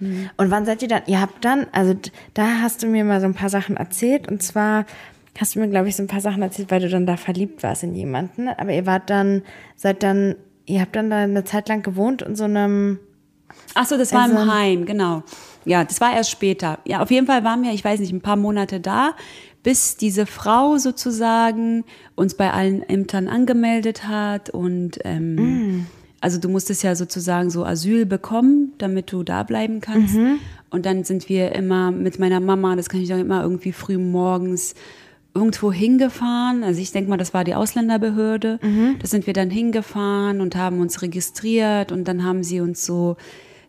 Und 0.00 0.50
wann 0.52 0.64
seid 0.64 0.80
ihr 0.82 0.88
dann? 0.88 1.02
Ihr 1.08 1.20
habt 1.20 1.44
dann, 1.44 1.66
also 1.72 1.94
da 2.32 2.60
hast 2.62 2.82
du 2.82 2.86
mir 2.86 3.02
mal 3.04 3.20
so 3.20 3.26
ein 3.26 3.34
paar 3.34 3.48
Sachen 3.50 3.76
erzählt 3.76 4.28
und 4.30 4.40
zwar 4.42 4.86
hast 5.38 5.56
du 5.56 5.58
mir, 5.60 5.68
glaube 5.68 5.88
ich, 5.88 5.96
so 5.96 6.02
ein 6.04 6.06
paar 6.06 6.20
Sachen 6.20 6.40
erzählt, 6.42 6.70
weil 6.70 6.80
du 6.80 6.88
dann 6.88 7.04
da 7.04 7.16
verliebt 7.16 7.62
warst 7.64 7.82
in 7.82 7.94
jemanden. 7.96 8.48
Aber 8.48 8.72
ihr 8.72 8.86
wart 8.86 9.10
dann, 9.10 9.42
seid 9.76 10.02
dann, 10.04 10.36
ihr 10.66 10.80
habt 10.80 10.94
dann 10.96 11.10
da 11.10 11.18
eine 11.18 11.42
Zeit 11.44 11.68
lang 11.68 11.82
gewohnt 11.82 12.22
in 12.22 12.34
so 12.36 12.44
einem. 12.44 13.00
Ach 13.74 13.86
so, 13.86 13.96
das 13.98 14.12
war 14.12 14.22
Also- 14.22 14.36
im 14.40 14.52
Heim, 14.54 14.86
genau. 14.86 15.22
Ja, 15.64 15.82
das 15.84 16.00
war 16.00 16.14
erst 16.14 16.30
später. 16.30 16.78
Ja, 16.84 17.02
auf 17.02 17.10
jeden 17.10 17.26
Fall 17.26 17.42
waren 17.44 17.62
wir, 17.62 17.72
ich 17.72 17.84
weiß 17.84 17.98
nicht, 18.00 18.12
ein 18.12 18.20
paar 18.20 18.36
Monate 18.36 18.78
da, 18.80 19.14
bis 19.68 19.98
diese 19.98 20.24
Frau 20.24 20.78
sozusagen 20.78 21.84
uns 22.14 22.32
bei 22.32 22.54
allen 22.54 22.82
Ämtern 22.88 23.28
angemeldet 23.28 24.08
hat 24.08 24.48
und 24.48 24.98
ähm, 25.04 25.84
also 26.22 26.40
du 26.40 26.48
musstest 26.48 26.82
ja 26.84 26.94
sozusagen 26.94 27.50
so 27.50 27.66
Asyl 27.66 28.06
bekommen, 28.06 28.72
damit 28.78 29.12
du 29.12 29.22
da 29.24 29.42
bleiben 29.42 29.82
kannst. 29.82 30.14
Und 30.70 30.86
dann 30.86 31.04
sind 31.04 31.28
wir 31.28 31.54
immer 31.54 31.90
mit 31.90 32.18
meiner 32.18 32.40
Mama, 32.40 32.76
das 32.76 32.88
kann 32.88 33.02
ich 33.02 33.12
auch 33.12 33.18
immer 33.18 33.42
irgendwie 33.42 33.72
früh 33.72 33.98
morgens 33.98 34.74
irgendwo 35.34 35.70
hingefahren. 35.70 36.64
Also 36.64 36.80
ich 36.80 36.90
denke 36.90 37.10
mal, 37.10 37.18
das 37.18 37.34
war 37.34 37.44
die 37.44 37.54
Ausländerbehörde. 37.54 38.60
Da 38.98 39.06
sind 39.06 39.26
wir 39.26 39.34
dann 39.34 39.50
hingefahren 39.50 40.40
und 40.40 40.56
haben 40.56 40.80
uns 40.80 41.02
registriert 41.02 41.92
und 41.92 42.08
dann 42.08 42.24
haben 42.24 42.42
sie 42.42 42.62
uns 42.62 42.86
so 42.86 43.18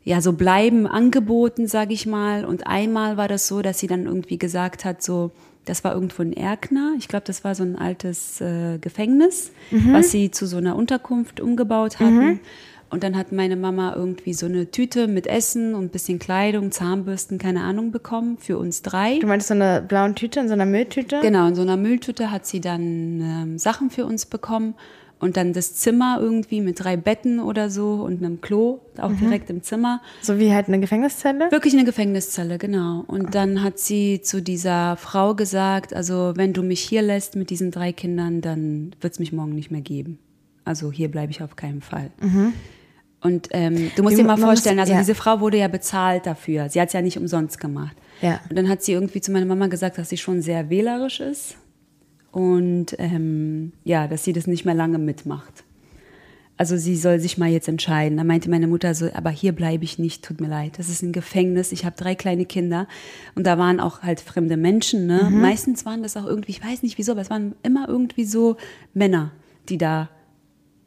ja 0.05 0.21
so 0.21 0.31
bleiben 0.31 0.87
angeboten, 0.87 1.67
sage 1.67 1.93
ich 1.93 2.05
mal. 2.05 2.45
Und 2.45 2.67
einmal 2.67 3.17
war 3.17 3.27
das 3.27 3.49
so, 3.49 3.61
dass 3.61 3.79
sie 3.79 3.87
dann 3.87 4.05
irgendwie 4.05 4.37
gesagt 4.37 4.85
hat, 4.85 5.03
so 5.03 5.31
das 5.69 5.83
war 5.83 5.93
irgendwo 5.93 6.23
in 6.23 6.33
Erkner. 6.33 6.95
Ich 6.97 7.07
glaube, 7.07 7.25
das 7.25 7.43
war 7.43 7.53
so 7.55 7.63
ein 7.63 7.75
altes 7.75 8.41
äh, 8.41 8.79
Gefängnis, 8.79 9.51
was 9.91 10.11
sie 10.11 10.31
zu 10.31 10.47
so 10.47 10.57
einer 10.57 10.75
Unterkunft 10.75 11.39
umgebaut 11.39 11.99
hatten. 11.99 12.39
Und 12.89 13.03
dann 13.03 13.15
hat 13.15 13.31
meine 13.31 13.55
Mama 13.55 13.93
irgendwie 13.95 14.33
so 14.33 14.47
eine 14.47 14.71
Tüte 14.71 15.07
mit 15.07 15.27
Essen 15.27 15.75
und 15.75 15.85
ein 15.85 15.89
bisschen 15.89 16.17
Kleidung, 16.17 16.71
Zahnbürsten, 16.71 17.37
keine 17.37 17.61
Ahnung 17.61 17.91
bekommen 17.91 18.39
für 18.39 18.57
uns 18.57 18.81
drei. 18.81 19.19
Du 19.19 19.27
meintest 19.27 19.49
so 19.49 19.53
eine 19.53 19.83
blauen 19.87 20.15
Tüte 20.15 20.39
in 20.39 20.47
so 20.47 20.53
einer 20.53 20.65
Mülltüte? 20.65 21.19
Genau, 21.21 21.47
in 21.47 21.53
so 21.53 21.61
einer 21.61 21.77
Mülltüte 21.77 22.31
hat 22.31 22.47
sie 22.47 22.61
dann 22.61 23.21
ähm, 23.21 23.57
Sachen 23.59 23.91
für 23.91 24.07
uns 24.07 24.25
bekommen 24.25 24.73
und 25.19 25.35
dann 25.37 25.53
das 25.53 25.75
Zimmer 25.75 26.17
irgendwie 26.21 26.61
mit 26.61 26.83
drei 26.83 26.95
Betten 26.97 27.39
oder 27.39 27.69
so 27.69 27.95
und 27.95 28.23
einem 28.23 28.39
Klo, 28.41 28.79
auch 28.97 29.11
direkt 29.11 29.49
im 29.49 29.61
Zimmer. 29.63 30.01
So 30.21 30.39
wie 30.39 30.53
halt 30.53 30.67
eine 30.67 30.79
Gefängniszelle? 30.79 31.51
Wirklich 31.51 31.73
eine 31.73 31.83
Gefängniszelle, 31.85 32.57
genau. 32.57 33.03
Und 33.07 33.35
dann 33.35 33.61
hat 33.61 33.79
sie 33.79 34.21
zu 34.21 34.41
dieser 34.41 34.95
Frau 34.95 35.35
gesagt, 35.35 35.93
also 35.93 36.33
wenn 36.35 36.53
du 36.53 36.63
mich 36.63 36.79
hier 36.81 37.01
lässt 37.01 37.35
mit 37.35 37.49
diesen 37.49 37.71
drei 37.71 37.91
Kindern, 37.91 38.41
dann 38.41 38.95
wird 39.01 39.13
es 39.13 39.19
mich 39.19 39.33
morgen 39.33 39.53
nicht 39.55 39.71
mehr 39.71 39.81
geben. 39.81 40.19
Also 40.63 40.91
hier 40.91 41.09
bleibe 41.09 41.31
ich 41.31 41.41
auf 41.43 41.55
keinen 41.55 41.81
Fall. 41.81 42.11
Und 43.21 43.49
ähm, 43.51 43.91
du 43.97 44.03
musst 44.03 44.15
Wie 44.15 44.21
dir 44.21 44.27
mal 44.27 44.33
man 44.37 44.39
muss- 44.41 44.45
vorstellen, 44.45 44.79
also 44.79 44.93
ja. 44.93 44.99
diese 44.99 45.15
Frau 45.15 45.41
wurde 45.41 45.57
ja 45.57 45.67
bezahlt 45.67 46.25
dafür. 46.25 46.69
Sie 46.69 46.79
hat 46.79 46.87
es 46.87 46.93
ja 46.93 47.01
nicht 47.01 47.17
umsonst 47.17 47.59
gemacht. 47.59 47.97
Ja. 48.21 48.39
Und 48.49 48.55
dann 48.57 48.69
hat 48.69 48.83
sie 48.83 48.93
irgendwie 48.93 49.19
zu 49.19 49.31
meiner 49.31 49.45
Mama 49.45 49.67
gesagt, 49.67 49.97
dass 49.97 50.09
sie 50.09 50.17
schon 50.17 50.41
sehr 50.41 50.69
wählerisch 50.69 51.19
ist 51.19 51.55
und 52.31 52.95
ähm, 52.97 53.73
ja, 53.83 54.07
dass 54.07 54.23
sie 54.23 54.33
das 54.33 54.47
nicht 54.47 54.65
mehr 54.65 54.75
lange 54.75 54.97
mitmacht. 54.99 55.63
Also 56.57 56.75
sie 56.75 56.97
soll 56.97 57.21
sich 57.21 57.37
mal 57.37 57.47
jetzt 57.49 57.69
entscheiden. 57.69 58.17
Da 58.17 58.25
meinte 58.25 58.49
meine 58.49 58.67
Mutter 58.67 58.93
so, 58.93 59.09
aber 59.13 59.29
hier 59.29 59.53
bleibe 59.53 59.85
ich 59.85 59.97
nicht, 59.97 60.25
tut 60.25 60.41
mir 60.41 60.49
leid. 60.49 60.77
Das 60.77 60.89
ist 60.89 61.01
ein 61.01 61.13
Gefängnis. 61.13 61.71
Ich 61.71 61.85
habe 61.85 61.95
drei 61.97 62.15
kleine 62.15 62.45
Kinder 62.45 62.85
und 63.35 63.47
da 63.47 63.57
waren 63.57 63.79
auch 63.79 64.01
halt 64.01 64.19
fremde 64.19 64.57
Menschen. 64.57 65.07
Ne? 65.07 65.29
Mhm. 65.29 65.39
Meistens 65.39 65.85
waren 65.85 66.03
das 66.03 66.17
auch 66.17 66.25
irgendwie, 66.25 66.51
ich 66.51 66.61
weiß 66.61 66.83
nicht 66.83 66.97
wieso, 66.97 67.13
aber 67.13 67.21
es 67.21 67.29
waren 67.29 67.55
immer 67.63 67.87
irgendwie 67.87 68.25
so 68.25 68.57
Männer, 68.93 69.31
die 69.69 69.77
da 69.77 70.09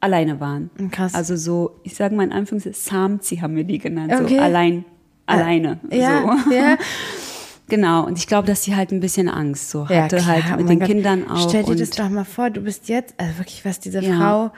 alleine 0.00 0.40
waren. 0.40 0.68
Krass. 0.90 1.14
Also 1.14 1.36
so, 1.36 1.80
ich 1.84 1.94
sage 1.94 2.14
mal 2.16 2.24
in 2.24 2.32
Anführungszeichen, 2.32 2.78
Samzi 2.78 3.36
haben 3.36 3.56
wir 3.56 3.64
die 3.64 3.78
genannt, 3.78 4.12
Okay. 4.12 4.36
so 4.36 4.42
allein, 4.42 4.84
alleine. 5.24 5.80
Ja, 5.90 6.38
so. 6.44 6.52
ja. 6.52 6.76
Genau, 7.68 8.04
und 8.04 8.18
ich 8.18 8.26
glaube, 8.26 8.46
dass 8.46 8.64
sie 8.64 8.76
halt 8.76 8.90
ein 8.92 9.00
bisschen 9.00 9.28
Angst 9.28 9.70
so 9.70 9.86
Ja, 9.88 10.02
hatte, 10.04 10.16
klar, 10.16 10.26
halt 10.26 10.44
oh 10.54 10.56
mit 10.60 10.68
den 10.68 10.78
Gott. 10.80 10.88
Kindern 10.88 11.30
auch. 11.30 11.48
Stell 11.48 11.62
dir 11.64 11.76
das 11.76 11.90
doch 11.90 12.08
mal 12.10 12.24
vor, 12.24 12.50
du 12.50 12.60
bist 12.60 12.88
jetzt, 12.88 13.14
also 13.18 13.38
wirklich, 13.38 13.64
was 13.64 13.80
diese 13.80 14.00
Ja. 14.00 14.16
Frau 14.18 14.50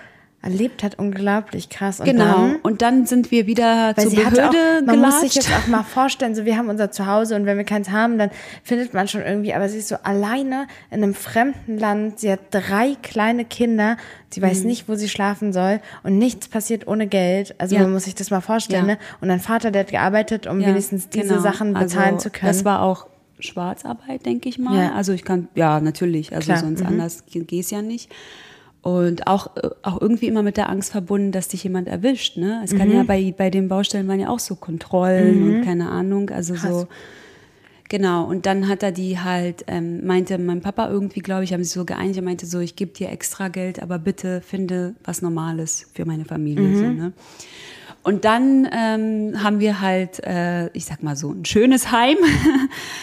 erlebt 0.44 0.82
hat, 0.82 0.98
unglaublich 0.98 1.70
krass. 1.70 2.00
Und 2.00 2.06
genau. 2.06 2.24
Dann, 2.24 2.56
und 2.56 2.82
dann 2.82 3.06
sind 3.06 3.30
wir 3.30 3.46
wieder 3.46 3.94
zur 3.96 4.10
Behörde 4.10 4.80
auch, 4.82 4.86
man 4.86 5.00
muss 5.00 5.20
sich 5.20 5.34
jetzt 5.34 5.50
auch 5.50 5.66
mal 5.68 5.82
vorstellen, 5.82 6.34
so 6.34 6.44
wir 6.44 6.58
haben 6.58 6.68
unser 6.68 6.90
Zuhause 6.90 7.34
und 7.34 7.46
wenn 7.46 7.56
wir 7.56 7.64
keins 7.64 7.90
haben, 7.90 8.18
dann 8.18 8.30
findet 8.62 8.92
man 8.92 9.08
schon 9.08 9.22
irgendwie, 9.22 9.54
aber 9.54 9.68
sie 9.68 9.78
ist 9.78 9.88
so 9.88 9.96
alleine 10.02 10.66
in 10.90 11.02
einem 11.02 11.14
fremden 11.14 11.78
Land, 11.78 12.20
sie 12.20 12.30
hat 12.30 12.40
drei 12.50 12.96
kleine 13.02 13.44
Kinder, 13.46 13.96
sie 14.30 14.42
weiß 14.42 14.60
Mhm. 14.60 14.66
nicht, 14.66 14.88
wo 14.88 14.94
sie 14.96 15.08
schlafen 15.08 15.52
soll 15.52 15.80
und 16.02 16.18
nichts 16.18 16.48
passiert 16.48 16.86
ohne 16.86 17.06
Geld. 17.06 17.54
Also 17.58 17.74
Ja. 17.76 17.82
man 17.82 17.92
muss 17.92 18.04
sich 18.04 18.14
das 18.14 18.30
mal 18.30 18.42
vorstellen, 18.42 18.86
Ja. 18.86 18.94
ne? 18.94 18.98
Und 19.22 19.30
ein 19.30 19.40
Vater, 19.40 19.70
der 19.70 19.80
hat 19.80 19.90
gearbeitet, 19.90 20.46
um 20.46 20.60
Ja, 20.60 20.68
wenigstens 20.68 21.08
diese 21.08 21.28
genau. 21.28 21.40
Sachen 21.40 21.72
bezahlen 21.72 22.14
also, 22.14 22.24
zu 22.24 22.30
können. 22.30 22.52
Das 22.52 22.64
war 22.66 22.82
auch 22.82 23.06
Schwarzarbeit, 23.40 24.26
denke 24.26 24.48
ich 24.48 24.58
mal. 24.58 24.76
Ja. 24.78 24.92
Also 24.94 25.12
ich 25.12 25.24
kann, 25.24 25.48
ja, 25.54 25.80
natürlich, 25.80 26.34
also 26.34 26.46
Klar, 26.46 26.58
sonst 26.58 26.80
mhm. 26.80 26.86
anders 26.86 27.24
geht 27.26 27.50
es 27.52 27.70
ja 27.70 27.82
nicht. 27.82 28.12
Und 28.84 29.26
auch, 29.26 29.56
äh, 29.56 29.70
auch 29.82 30.00
irgendwie 30.00 30.26
immer 30.26 30.42
mit 30.42 30.56
der 30.58 30.68
Angst 30.68 30.92
verbunden, 30.92 31.32
dass 31.32 31.48
dich 31.48 31.64
jemand 31.64 31.88
erwischt. 31.88 32.36
Ne? 32.36 32.60
Es 32.64 32.72
Mhm. 32.72 32.78
kann 32.78 32.90
ja 32.92 33.02
bei, 33.02 33.34
bei 33.36 33.48
den 33.50 33.68
Baustellen 33.68 34.06
waren 34.08 34.20
ja 34.20 34.28
auch 34.28 34.38
so 34.38 34.54
Kontrollen 34.56 35.42
und 35.42 35.64
keine 35.64 35.88
Ahnung. 35.90 36.28
Also 36.30 36.52
Krass. 36.54 36.70
so. 36.70 36.86
Genau, 37.90 38.24
und 38.24 38.46
dann 38.46 38.66
hat 38.68 38.82
er 38.82 38.92
die 38.92 39.18
halt, 39.20 39.64
ähm, 39.68 40.06
meinte 40.06 40.36
mein 40.38 40.60
Papa 40.62 40.88
irgendwie, 40.88 41.20
glaube 41.20 41.44
ich, 41.44 41.52
haben 41.52 41.62
sie 41.62 41.70
so 41.70 41.84
geeinigt, 41.84 42.16
er 42.16 42.22
meinte 42.22 42.46
so, 42.46 42.58
ich 42.60 42.76
gebe 42.76 42.92
dir 42.92 43.10
extra 43.10 43.48
Geld, 43.48 43.82
aber 43.82 43.98
bitte 43.98 44.40
finde 44.40 44.94
was 45.04 45.20
Normales 45.22 45.86
für 45.92 46.04
meine 46.06 46.24
Familie. 46.24 46.64
Mhm. 46.68 46.76
So, 46.76 46.82
ne? 46.86 47.12
Und 48.02 48.24
dann 48.26 48.68
ähm, 48.72 49.42
haben 49.42 49.60
wir 49.60 49.80
halt, 49.80 50.20
äh, 50.24 50.68
ich 50.76 50.84
sag 50.86 51.02
mal 51.02 51.14
so, 51.16 51.30
ein 51.30 51.44
schönes 51.46 51.90
Heim 51.92 52.16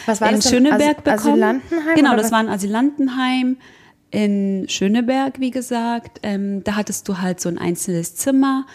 Was 0.06 0.20
war 0.22 0.30
in 0.30 0.36
das? 0.36 0.50
Schöneberg 0.50 0.98
As- 1.08 1.24
bekommen. 1.24 1.42
Asylantenheim 1.44 1.96
Genau, 1.96 2.16
das 2.16 2.26
was? 2.26 2.32
war 2.34 2.40
ein 2.40 2.50
Asylantenheim 2.50 3.58
in 4.12 4.66
Schöneberg, 4.70 5.40
wie 5.40 5.52
gesagt. 5.52 6.20
Ähm, 6.24 6.64
da 6.64 6.76
hattest 6.76 7.08
du 7.10 7.18
halt 7.20 7.40
so 7.40 7.50
ein 7.50 7.58
einzelnes 7.58 8.16
Zimmer. 8.16 8.66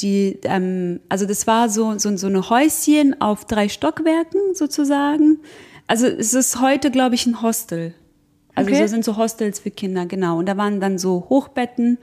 Die, 0.00 0.38
ähm, 0.44 1.00
also 1.08 1.26
das 1.26 1.46
war 1.46 1.68
so, 1.68 1.96
so, 1.98 2.16
so 2.16 2.26
eine 2.26 2.48
Häuschen 2.50 3.20
auf 3.20 3.44
drei 3.44 3.68
Stockwerken 3.68 4.40
sozusagen. 4.54 5.38
Also 5.86 6.06
es 6.06 6.34
ist 6.34 6.60
heute, 6.60 6.90
glaube 6.90 7.14
ich, 7.14 7.26
ein 7.26 7.42
Hostel. 7.42 7.94
Also 8.54 8.70
Okay. 8.70 8.80
so 8.82 8.86
sind 8.88 9.04
so 9.04 9.16
Hostels 9.16 9.60
für 9.60 9.70
Kinder, 9.70 10.06
genau. 10.06 10.38
Und 10.38 10.46
da 10.46 10.56
waren 10.56 10.80
dann 10.80 10.98
so 10.98 11.26
Hochbetten. 11.28 11.98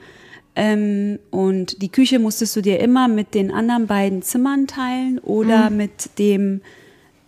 Ähm, 0.56 1.20
und 1.30 1.82
die 1.82 1.90
Küche 1.90 2.20
musstest 2.20 2.56
du 2.56 2.62
dir 2.62 2.80
immer 2.80 3.08
mit 3.08 3.34
den 3.36 3.52
anderen 3.52 3.86
beiden 3.88 4.22
Zimmern 4.22 4.66
teilen 4.68 5.20
oder 5.20 5.70
Mhm. 5.70 5.78
mit 5.78 6.18
dem, 6.20 6.62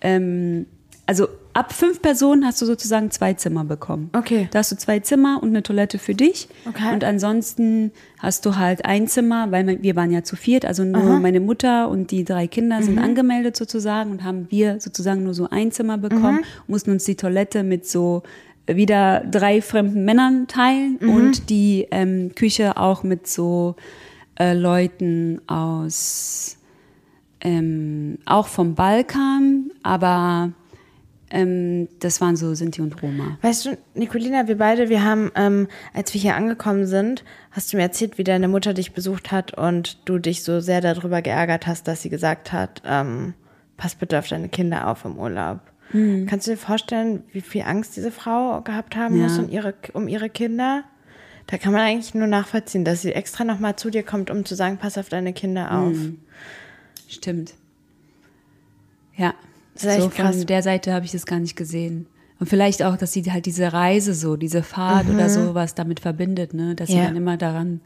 ähm, 0.01 0.65
also 1.05 1.27
ab 1.59 1.73
fünf 1.73 2.01
Personen 2.01 2.45
hast 2.45 2.61
du 2.61 2.65
sozusagen 2.65 3.11
zwei 3.11 3.33
Zimmer 3.33 3.65
bekommen. 3.65 4.09
Okay. 4.15 4.47
Da 4.51 4.59
hast 4.59 4.71
du 4.71 4.77
zwei 4.77 4.99
Zimmer 5.01 5.39
und 5.43 5.49
eine 5.49 5.61
Toilette 5.61 5.99
für 5.99 6.15
dich. 6.15 6.47
Okay. 6.67 6.93
Und 6.93 7.03
ansonsten 7.03 7.91
hast 8.17 8.45
du 8.45 8.55
halt 8.55 8.85
ein 8.85 9.07
Zimmer, 9.07 9.51
weil 9.51 9.81
wir 9.83 9.95
waren 9.95 10.11
ja 10.11 10.23
zu 10.23 10.35
viert, 10.35 10.63
also 10.65 10.83
nur 10.85 11.19
meine 11.19 11.39
Mutter 11.39 11.89
und 11.89 12.11
die 12.11 12.23
drei 12.23 12.47
Kinder 12.47 12.79
Mhm. 12.79 12.83
sind 12.83 12.99
angemeldet 12.99 13.57
sozusagen 13.57 14.11
und 14.11 14.23
haben 14.23 14.47
wir 14.49 14.79
sozusagen 14.79 15.23
nur 15.23 15.33
so 15.33 15.49
ein 15.49 15.71
Zimmer 15.71 15.97
bekommen, 15.97 16.37
Mhm. 16.37 16.43
mussten 16.67 16.91
uns 16.91 17.03
die 17.03 17.15
Toilette 17.15 17.63
mit 17.63 17.85
so 17.87 18.23
wieder 18.65 19.21
drei 19.29 19.61
fremden 19.61 20.05
Männern 20.05 20.47
teilen 20.47 20.97
Mhm. 21.01 21.09
und 21.09 21.49
die 21.49 21.87
ähm, 21.91 22.31
Küche 22.35 22.77
auch 22.77 23.03
mit 23.03 23.27
so 23.27 23.75
äh, 24.39 24.53
Leuten 24.53 25.41
aus 25.47 26.55
ähm, 27.41 28.17
auch 28.25 28.47
vom 28.47 28.75
Balkan, 28.75 29.71
aber 29.83 30.51
ähm, 31.31 31.87
das 31.99 32.21
waren 32.21 32.35
so 32.35 32.53
Sinti 32.55 32.81
und 32.81 33.01
Roma. 33.01 33.37
Weißt 33.41 33.65
du, 33.65 33.77
Nicolina, 33.93 34.47
wir 34.47 34.57
beide, 34.57 34.89
wir 34.89 35.03
haben, 35.03 35.31
ähm, 35.35 35.67
als 35.93 36.13
wir 36.13 36.21
hier 36.21 36.35
angekommen 36.35 36.85
sind, 36.85 37.23
hast 37.51 37.71
du 37.71 37.77
mir 37.77 37.83
erzählt, 37.83 38.17
wie 38.17 38.23
deine 38.23 38.47
Mutter 38.47 38.73
dich 38.73 38.93
besucht 38.93 39.31
hat 39.31 39.53
und 39.53 39.97
du 40.05 40.17
dich 40.19 40.43
so 40.43 40.59
sehr 40.59 40.81
darüber 40.81 41.21
geärgert 41.21 41.67
hast, 41.67 41.87
dass 41.87 42.01
sie 42.01 42.09
gesagt 42.09 42.51
hat, 42.51 42.81
ähm, 42.85 43.33
pass 43.77 43.95
bitte 43.95 44.17
auf 44.19 44.27
deine 44.27 44.49
Kinder 44.49 44.87
auf 44.87 45.05
im 45.05 45.17
Urlaub. 45.17 45.59
Mhm. 45.93 46.25
Kannst 46.27 46.47
du 46.47 46.51
dir 46.51 46.57
vorstellen, 46.57 47.23
wie 47.31 47.41
viel 47.41 47.63
Angst 47.63 47.95
diese 47.95 48.11
Frau 48.11 48.61
gehabt 48.61 48.95
haben 48.95 49.15
Ja. 49.17 49.23
muss 49.23 49.37
um 49.39 49.49
ihre, 49.49 49.73
um 49.93 50.07
ihre 50.07 50.29
Kinder? 50.29 50.83
Da 51.47 51.57
kann 51.57 51.73
man 51.73 51.81
eigentlich 51.81 52.13
nur 52.13 52.27
nachvollziehen, 52.27 52.85
dass 52.85 53.01
sie 53.01 53.11
extra 53.13 53.43
nochmal 53.43 53.75
zu 53.75 53.89
dir 53.89 54.03
kommt, 54.03 54.29
um 54.29 54.45
zu 54.45 54.53
sagen, 54.53 54.77
pass 54.77 54.99
auf 54.99 55.09
deine 55.09 55.33
Kinder 55.33 55.71
auf. 55.71 55.93
Mhm. 55.93 56.19
Stimmt. 57.07 57.55
Ja, 59.15 59.33
Das 59.81 59.91
ist 59.97 59.99
echt 59.99 60.03
so 60.03 60.09
von 60.09 60.25
krass. 60.33 60.45
der 60.45 60.63
Seite 60.63 60.93
habe 60.93 61.05
ich 61.05 61.11
das 61.11 61.25
gar 61.25 61.39
nicht 61.39 61.55
gesehen. 61.55 62.05
Und 62.39 62.47
vielleicht 62.47 62.83
auch, 62.83 62.95
dass 62.97 63.11
sie 63.11 63.23
halt 63.31 63.45
diese 63.45 63.73
Reise 63.73 64.13
so, 64.13 64.37
diese 64.37 64.63
Fahrt 64.63 65.07
Mhm. 65.07 65.15
oder 65.15 65.29
sowas 65.29 65.75
damit 65.75 65.99
verbindet, 65.99 66.53
ne? 66.53 66.75
Dass 66.75 66.87
sie 66.89 66.95
Ja. 66.97 67.05
dann 67.05 67.17
immer 67.17 67.35
daran 67.37 67.81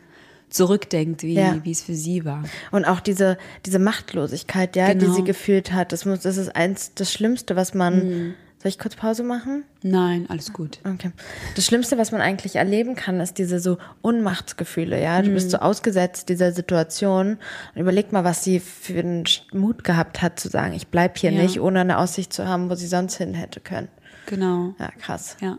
zurückdenkt, 0.50 1.24
wie, 1.24 1.34
Ja. 1.34 1.58
wie 1.64 1.72
es 1.72 1.82
für 1.82 1.96
sie 1.96 2.26
war. 2.26 2.44
Und 2.72 2.86
auch 2.86 3.00
diese, 3.00 3.38
diese 3.66 3.80
Machtlosigkeit, 3.80 4.76
ja, 4.76 4.94
die 4.94 5.00
Genau. 5.00 5.14
sie 5.16 5.24
gefühlt 5.24 5.72
hat, 5.74 5.92
das 5.92 6.06
muss, 6.06 6.20
das 6.20 6.38
ist 6.38 6.56
eins, 6.56 6.92
das 6.94 7.12
Schlimmste, 7.12 7.56
was 7.56 7.74
man, 7.74 7.96
Mhm. 8.28 8.34
Soll 8.64 8.70
ich 8.70 8.80
kurz 8.80 8.96
Pause 8.96 9.22
machen? 9.24 9.66
Nein, 9.84 10.26
alles 10.30 10.54
gut. 10.54 10.80
Okay. 10.86 11.12
Das 11.56 11.66
Schlimmste, 11.66 11.98
was 11.98 12.12
man 12.12 12.22
eigentlich 12.22 12.56
erleben 12.56 12.96
kann, 12.96 13.20
ist 13.20 13.38
diese 13.38 13.60
so 13.60 13.78
Ohnmachtsgefühle, 14.02 15.00
ja. 15.02 15.22
Du 15.22 15.30
bist 15.32 15.48
Mhm. 15.48 15.52
so 15.52 15.58
ausgesetzt 15.58 16.30
dieser 16.30 16.52
Situation. 16.54 17.38
Und 17.76 17.82
überleg 17.82 18.12
mal, 18.14 18.24
was 18.24 18.44
sie 18.44 18.60
für 18.62 19.00
einen 19.00 19.26
Mut 19.52 19.84
gehabt 19.84 20.22
hat, 20.22 20.40
zu 20.40 20.48
sagen, 20.50 20.74
ich 20.74 20.88
bleib 20.88 21.18
hier 21.18 21.32
Ja. 21.32 21.42
nicht, 21.44 21.60
ohne 21.60 21.82
eine 21.82 21.98
Aussicht 21.98 22.32
zu 22.34 22.48
haben, 22.48 22.70
wo 22.70 22.76
sie 22.76 22.88
sonst 22.88 23.16
hin 23.18 23.34
hätte 23.34 23.60
können. 23.60 23.90
Genau. 24.26 24.74
Ja, 24.80 24.90
krass. 25.00 25.36
Ja. 25.42 25.58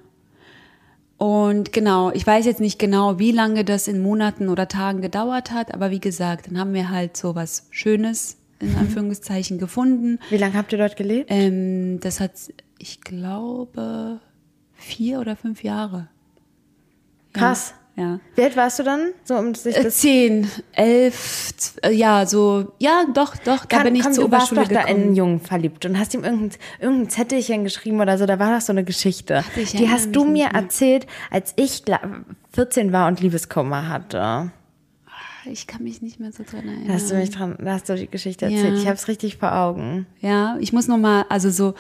Und 1.17 1.73
genau, 1.73 2.11
ich 2.11 2.27
weiß 2.27 2.45
jetzt 2.45 2.61
nicht 2.61 2.79
genau, 2.79 3.19
wie 3.19 3.31
lange 3.33 3.65
das 3.65 3.87
in 3.87 4.03
Monaten 4.03 4.49
oder 4.49 4.67
Tagen 4.67 5.01
gedauert 5.01 5.53
hat, 5.53 5.73
aber 5.73 5.91
wie 5.91 6.01
gesagt, 6.01 6.49
dann 6.49 6.59
haben 6.59 6.75
wir 6.75 6.91
halt 6.91 7.17
so 7.17 7.35
was 7.35 7.67
Schönes 7.71 8.37
in 8.61 8.71
Mhm. 8.73 8.79
Anführungszeichen 8.79 9.59
gefunden. 9.59 10.19
Wie 10.31 10.37
lange 10.37 10.55
habt 10.55 10.73
ihr 10.73 10.79
dort 10.79 10.97
gelebt? 10.97 11.31
Ähm, 11.31 12.01
das 12.01 12.21
hat, 12.21 12.33
ich 12.79 13.01
glaube, 13.01 14.21
vier 14.75 15.21
oder 15.21 15.37
fünf 15.37 15.63
Jahre. 15.63 16.09
Krass. 17.33 17.75
Ja. 17.97 18.19
Wie 18.35 18.43
alt 18.43 18.57
warst 18.57 18.81
du 18.81 18.83
dann? 18.83 19.11
So 19.23 19.37
um 19.37 19.55
sich 19.55 19.77
Äh, 19.77 19.85
das 19.85 19.99
Zehn, 19.99 20.49
elf, 20.73 21.55
äh, 21.83 21.93
ja, 21.93 22.27
so, 22.27 22.73
ja, 22.81 23.05
doch, 23.15 23.37
doch, 23.37 23.65
da 23.67 23.77
Kann- 23.77 23.85
bin 23.85 23.95
ich 23.95 24.03
komm, 24.03 24.13
zur 24.13 24.25
du 24.25 24.31
warst 24.33 24.51
Oberschule 24.51 24.75
doch 24.75 24.75
da 24.75 24.81
in 24.81 24.87
einen 24.89 24.99
gekommen. 25.03 25.15
Jungen 25.17 25.41
verliebt 25.41 25.87
und 25.87 25.97
hast 25.97 26.13
ihm 26.13 26.25
irgendein, 26.25 26.59
irgendein 26.81 27.09
Zettelchen 27.11 27.63
geschrieben 27.63 28.01
oder 28.01 28.19
so, 28.19 28.27
da 28.27 28.41
war 28.41 28.53
doch 28.53 28.61
so 28.61 28.73
eine 28.73 28.83
Geschichte. 28.83 29.45
ich 29.55 29.75
Die 29.77 29.89
hast 29.89 30.11
du 30.11 30.25
mir 30.25 30.47
erzählt, 30.47 31.07
als 31.31 31.53
ich 31.55 31.85
gla- 31.85 32.01
14 32.53 32.93
war 32.93 33.07
und 33.07 33.21
Liebeskummer 33.21 33.89
hatte. 33.89 34.51
Ich 35.47 35.67
kann 35.67 35.83
mich 35.83 36.01
nicht 36.03 36.21
mehr 36.21 36.33
so 36.33 36.43
dran 36.43 36.67
erinnern. 36.67 36.93
Hast 36.93 37.11
du 37.11 37.15
mich 37.17 37.31
dran, 37.31 37.57
hast 37.65 37.89
du 37.89 37.95
die 37.95 38.09
Geschichte 38.09 38.47
erzählt. 38.47 38.75
Ja. 38.75 38.81
Ich 38.81 38.87
habe 38.87 38.97
es 38.97 39.09
richtig 39.09 39.37
vor 39.37 39.55
Augen. 39.55 40.07
Ja, 40.21 40.57
ich 40.61 40.73
muss 40.73 40.89
noch 40.89 40.99
mal, 40.99 41.27
also 41.29 41.51
so, 41.51 41.75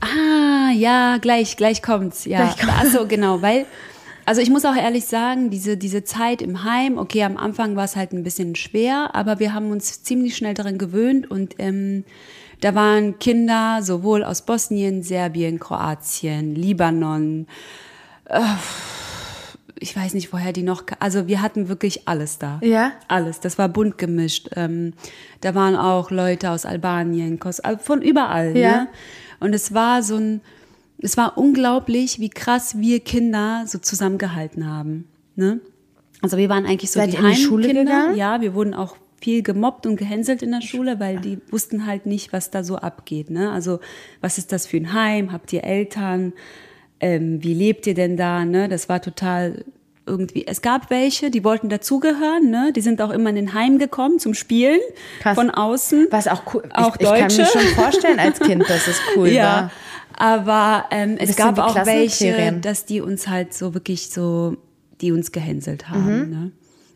ah, 0.00 0.70
ja, 0.74 1.18
gleich, 1.18 1.56
gleich 1.56 1.82
kommt's, 1.82 2.24
ja. 2.24 2.44
Gleich 2.44 2.58
kommt's. 2.58 2.74
Ach 2.78 2.86
so, 2.86 3.06
genau, 3.06 3.42
weil, 3.42 3.66
also 4.24 4.40
ich 4.40 4.50
muss 4.50 4.64
auch 4.64 4.76
ehrlich 4.76 5.04
sagen, 5.04 5.50
diese, 5.50 5.76
diese 5.76 6.04
Zeit 6.04 6.42
im 6.42 6.64
Heim, 6.64 6.98
okay, 6.98 7.24
am 7.24 7.36
Anfang 7.36 7.76
war 7.76 7.84
es 7.84 7.96
halt 7.96 8.12
ein 8.12 8.22
bisschen 8.22 8.54
schwer, 8.54 9.14
aber 9.14 9.38
wir 9.38 9.52
haben 9.52 9.70
uns 9.70 10.02
ziemlich 10.02 10.36
schnell 10.36 10.54
daran 10.54 10.78
gewöhnt 10.78 11.30
und 11.30 11.56
ähm, 11.58 12.04
da 12.60 12.74
waren 12.74 13.18
Kinder 13.18 13.80
sowohl 13.82 14.22
aus 14.22 14.42
Bosnien, 14.42 15.02
Serbien, 15.02 15.58
Kroatien, 15.58 16.54
Libanon, 16.54 17.48
äh, 18.26 18.40
ich 19.82 19.96
weiß 19.96 20.14
nicht, 20.14 20.32
woher 20.32 20.52
die 20.52 20.62
noch, 20.62 20.84
also 21.00 21.26
wir 21.26 21.42
hatten 21.42 21.68
wirklich 21.68 22.08
alles 22.08 22.38
da. 22.38 22.60
Ja? 22.62 22.92
Alles, 23.08 23.40
das 23.40 23.58
war 23.58 23.68
bunt 23.68 23.98
gemischt. 23.98 24.48
Ähm, 24.54 24.94
da 25.40 25.54
waren 25.54 25.76
auch 25.76 26.10
Leute 26.10 26.50
aus 26.50 26.64
Albanien, 26.64 27.38
äh, 27.40 27.76
von 27.78 28.00
überall. 28.00 28.56
Ja. 28.56 28.70
Ne? 28.70 28.88
Und 29.40 29.54
es 29.54 29.74
war 29.74 30.02
so 30.02 30.16
ein, 30.16 30.40
es 30.98 31.16
war 31.16 31.36
unglaublich, 31.36 32.20
wie 32.20 32.30
krass 32.30 32.78
wir 32.78 33.00
Kinder 33.00 33.64
so 33.66 33.78
zusammengehalten 33.78 34.70
haben. 34.70 35.08
Ne? 35.34 35.60
Also 36.22 36.36
wir 36.36 36.48
waren 36.48 36.64
eigentlich 36.64 36.92
so 36.92 37.00
Seid 37.00 37.12
die 37.12 37.16
die 37.16 37.34
Schule 37.34 37.66
Heimkinder. 37.66 38.12
Ja, 38.14 38.40
wir 38.40 38.54
wurden 38.54 38.74
auch 38.74 38.96
viel 39.20 39.42
gemobbt 39.42 39.86
und 39.86 39.96
gehänselt 39.96 40.42
in 40.42 40.52
der 40.52 40.60
Schule, 40.60 41.00
weil 41.00 41.18
die 41.18 41.38
wussten 41.50 41.86
halt 41.86 42.06
nicht, 42.06 42.32
was 42.32 42.50
da 42.50 42.62
so 42.62 42.76
abgeht. 42.76 43.30
Ne? 43.30 43.50
Also 43.50 43.80
was 44.20 44.38
ist 44.38 44.52
das 44.52 44.66
für 44.66 44.76
ein 44.76 44.92
Heim? 44.92 45.32
Habt 45.32 45.52
ihr 45.52 45.64
Eltern? 45.64 46.32
Ähm, 47.02 47.42
wie 47.42 47.52
lebt 47.52 47.86
ihr 47.86 47.94
denn 47.94 48.16
da? 48.16 48.44
Ne? 48.44 48.68
Das 48.68 48.88
war 48.88 49.02
total 49.02 49.64
irgendwie. 50.06 50.46
Es 50.46 50.62
gab 50.62 50.88
welche, 50.88 51.30
die 51.30 51.44
wollten 51.44 51.68
dazugehören. 51.68 52.50
Ne? 52.50 52.72
Die 52.74 52.80
sind 52.80 53.02
auch 53.02 53.10
immer 53.10 53.30
in 53.30 53.36
den 53.36 53.54
Heim 53.54 53.78
gekommen 53.78 54.18
zum 54.18 54.32
Spielen 54.34 54.80
Krass. 55.20 55.34
von 55.34 55.50
außen. 55.50 56.06
Was 56.10 56.28
auch 56.28 56.42
cool. 56.54 56.62
Auch 56.72 56.96
ich, 56.96 57.02
ich 57.02 57.08
kann 57.08 57.20
mir 57.20 57.28
Deutsche. 57.28 57.46
schon 57.46 57.66
vorstellen 57.74 58.18
als 58.18 58.40
Kind, 58.40 58.62
dass 58.62 58.88
es 58.88 58.98
cool 59.16 59.28
ja, 59.32 59.44
war. 59.44 59.70
aber 60.16 60.84
ähm, 60.90 61.16
es 61.18 61.36
gab 61.36 61.58
auch 61.58 61.84
welche, 61.84 62.52
dass 62.60 62.86
die 62.86 63.00
uns 63.00 63.28
halt 63.28 63.52
so 63.52 63.74
wirklich 63.74 64.08
so, 64.08 64.56
die 65.00 65.12
uns 65.12 65.32
gehänselt 65.32 65.90
haben. 65.90 66.30
Ne? 66.30 66.52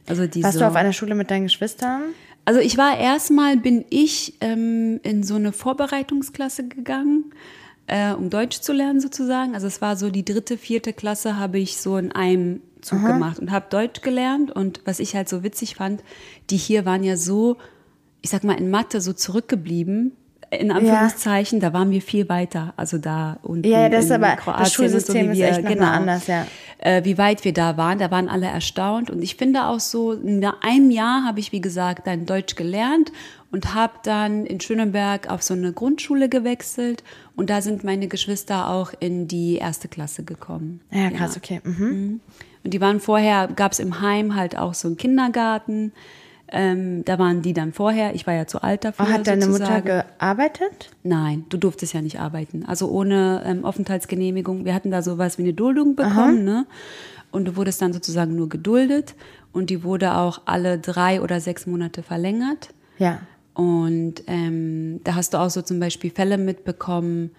Also 0.08 0.26
die 0.26 0.42
Warst 0.42 0.54
so, 0.54 0.60
du 0.60 0.68
auf 0.68 0.76
einer 0.76 0.92
Schule 0.92 1.14
mit 1.14 1.30
deinen 1.30 1.44
Geschwistern? 1.44 2.02
also 2.46 2.60
ich 2.60 2.78
war 2.78 2.96
erstmal, 2.96 3.56
bin 3.58 3.84
ich 3.90 4.34
ähm, 4.40 5.00
in 5.02 5.22
so 5.22 5.34
eine 5.34 5.52
Vorbereitungsklasse 5.52 6.68
gegangen, 6.68 7.32
äh, 7.86 8.12
um 8.12 8.30
Deutsch 8.30 8.60
zu 8.60 8.72
lernen 8.72 9.00
sozusagen. 9.00 9.54
Also 9.54 9.66
es 9.66 9.80
war 9.80 9.96
so 9.96 10.10
die 10.10 10.24
dritte, 10.24 10.56
vierte 10.58 10.92
Klasse 10.92 11.38
habe 11.38 11.58
ich 11.58 11.78
so 11.78 11.96
in 11.96 12.12
einem 12.12 12.60
Zug 12.80 13.04
gemacht 13.04 13.38
und 13.38 13.50
habe 13.50 13.66
Deutsch 13.70 14.00
gelernt. 14.02 14.50
Und 14.52 14.80
was 14.84 15.00
ich 15.00 15.14
halt 15.16 15.28
so 15.28 15.42
witzig 15.42 15.74
fand, 15.76 16.02
die 16.50 16.56
hier 16.56 16.84
waren 16.84 17.02
ja 17.04 17.16
so, 17.16 17.56
ich 18.22 18.30
sag 18.30 18.44
mal 18.44 18.54
in 18.58 18.70
Mathe 18.70 19.00
so 19.00 19.12
zurückgeblieben. 19.12 20.12
In 20.50 20.70
Anführungszeichen, 20.70 21.58
da 21.58 21.72
waren 21.72 21.90
wir 21.90 22.00
viel 22.00 22.28
weiter, 22.28 22.72
also 22.76 22.98
da 22.98 23.38
und 23.42 23.66
Ja, 23.66 23.80
ja, 23.80 23.88
das 23.88 24.04
ist 24.04 24.10
in 24.10 24.22
aber- 24.22 24.36
das 24.36 24.44
Kroatien 24.44 24.62
und 24.64 24.72
Schulsystem 24.72 25.26
wie 25.26 25.30
ist 25.32 25.38
wir- 25.38 25.48
echt 25.48 25.62
noch 25.64 25.74
mal 25.86 25.92
anders, 25.92 26.26
ja. 26.28 26.46
äh, 26.78 27.04
wie 27.04 27.18
weit 27.18 27.44
wir 27.44 27.52
da 27.52 27.76
waren. 27.76 27.98
Da 27.98 28.12
waren 28.12 28.28
alle 28.28 28.46
erstaunt. 28.46 29.10
Und 29.10 29.22
ich 29.22 29.34
finde 29.34 29.64
auch 29.66 29.80
so, 29.80 30.12
in 30.12 30.44
einem 30.44 30.92
Jahr 30.92 31.24
habe 31.24 31.40
ich, 31.40 31.50
wie 31.50 31.60
gesagt, 31.60 32.06
dann 32.06 32.26
Deutsch 32.26 32.54
gelernt 32.54 33.10
und 33.56 33.72
habe 33.72 33.94
dann 34.02 34.44
in 34.44 34.60
Schöneberg 34.60 35.30
auf 35.30 35.42
so 35.42 35.54
eine 35.54 35.72
Grundschule 35.72 36.28
gewechselt. 36.28 37.02
Und 37.36 37.48
da 37.48 37.62
sind 37.62 37.84
meine 37.84 38.06
Geschwister 38.06 38.68
auch 38.68 38.92
in 39.00 39.28
die 39.28 39.56
erste 39.56 39.88
Klasse 39.88 40.24
gekommen. 40.24 40.82
Ja, 40.90 41.08
krass, 41.08 41.38
okay. 41.38 41.62
Mhm. 41.64 42.20
Und 42.62 42.74
die 42.74 42.82
waren 42.82 43.00
vorher, 43.00 43.48
gab 43.48 43.72
es 43.72 43.78
im 43.78 44.02
Heim 44.02 44.34
halt 44.34 44.58
auch 44.58 44.74
so 44.74 44.88
einen 44.88 44.98
Kindergarten. 44.98 45.92
Ähm, 46.48 47.02
da 47.06 47.18
waren 47.18 47.40
die 47.40 47.54
dann 47.54 47.72
vorher. 47.72 48.14
Ich 48.14 48.26
war 48.26 48.34
ja 48.34 48.46
zu 48.46 48.60
alt 48.60 48.84
dafür. 48.84 49.06
Oh, 49.08 49.10
hat 49.10 49.26
deine 49.26 49.46
Mutter 49.46 49.64
sozusagen. 49.64 49.86
gearbeitet? 49.86 50.90
Nein, 51.02 51.46
du 51.48 51.56
durftest 51.56 51.94
ja 51.94 52.02
nicht 52.02 52.20
arbeiten. 52.20 52.62
Also 52.66 52.90
ohne 52.90 53.42
ähm, 53.46 53.64
Aufenthaltsgenehmigung. 53.64 54.66
Wir 54.66 54.74
hatten 54.74 54.90
da 54.90 55.00
sowas 55.00 55.38
wie 55.38 55.44
eine 55.44 55.54
Duldung 55.54 55.96
bekommen, 55.96 56.44
ne? 56.44 56.66
Und 57.30 57.46
du 57.46 57.56
wurdest 57.56 57.80
dann 57.80 57.94
sozusagen 57.94 58.36
nur 58.36 58.50
geduldet. 58.50 59.14
Und 59.54 59.70
die 59.70 59.82
wurde 59.82 60.14
auch 60.14 60.42
alle 60.44 60.78
drei 60.78 61.22
oder 61.22 61.40
sechs 61.40 61.66
Monate 61.66 62.02
verlängert. 62.02 62.74
Ja. 62.98 63.20
Und 63.56 64.22
ähm, 64.26 65.00
da 65.02 65.14
hast 65.14 65.32
du 65.32 65.38
auch 65.38 65.48
so 65.48 65.62
zum 65.62 65.80
Beispiel 65.80 66.10
Fälle 66.10 66.36
mitbekommen, 66.36 67.30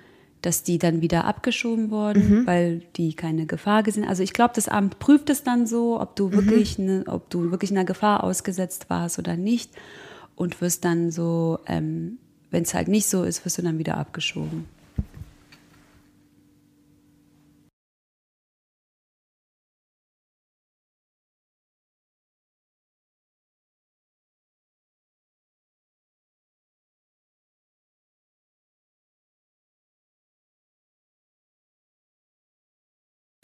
dass 0.41 0.63
die 0.63 0.79
dann 0.79 1.01
wieder 1.01 1.25
abgeschoben 1.25 1.91
wurden, 1.91 2.47
weil 2.47 2.81
die 2.95 3.13
keine 3.13 3.45
Gefahr 3.45 3.83
gesehen. 3.83 4.03
Also 4.03 4.23
ich 4.23 4.33
glaube, 4.33 4.53
das 4.55 4.67
Amt 4.67 4.97
prüft 4.97 5.29
es 5.29 5.43
dann 5.43 5.67
so, 5.67 6.01
ob 6.01 6.15
du 6.15 6.31
wirklich, 6.31 6.79
ne, 6.79 7.03
ob 7.05 7.29
du 7.29 7.51
wirklich 7.51 7.71
einer 7.71 7.85
Gefahr 7.85 8.23
ausgesetzt 8.23 8.89
warst 8.89 9.19
oder 9.19 9.37
nicht, 9.37 9.71
und 10.35 10.59
wirst 10.61 10.85
dann 10.85 11.11
so, 11.11 11.59
ähm, 11.65 12.17
wenn 12.51 12.63
es 12.63 12.73
halt 12.73 12.87
nicht 12.87 13.07
so 13.07 13.23
ist, 13.23 13.43
wirst 13.45 13.57
du 13.57 13.61
dann 13.61 13.79
wieder 13.79 13.97
abgeschoben. 13.97 14.65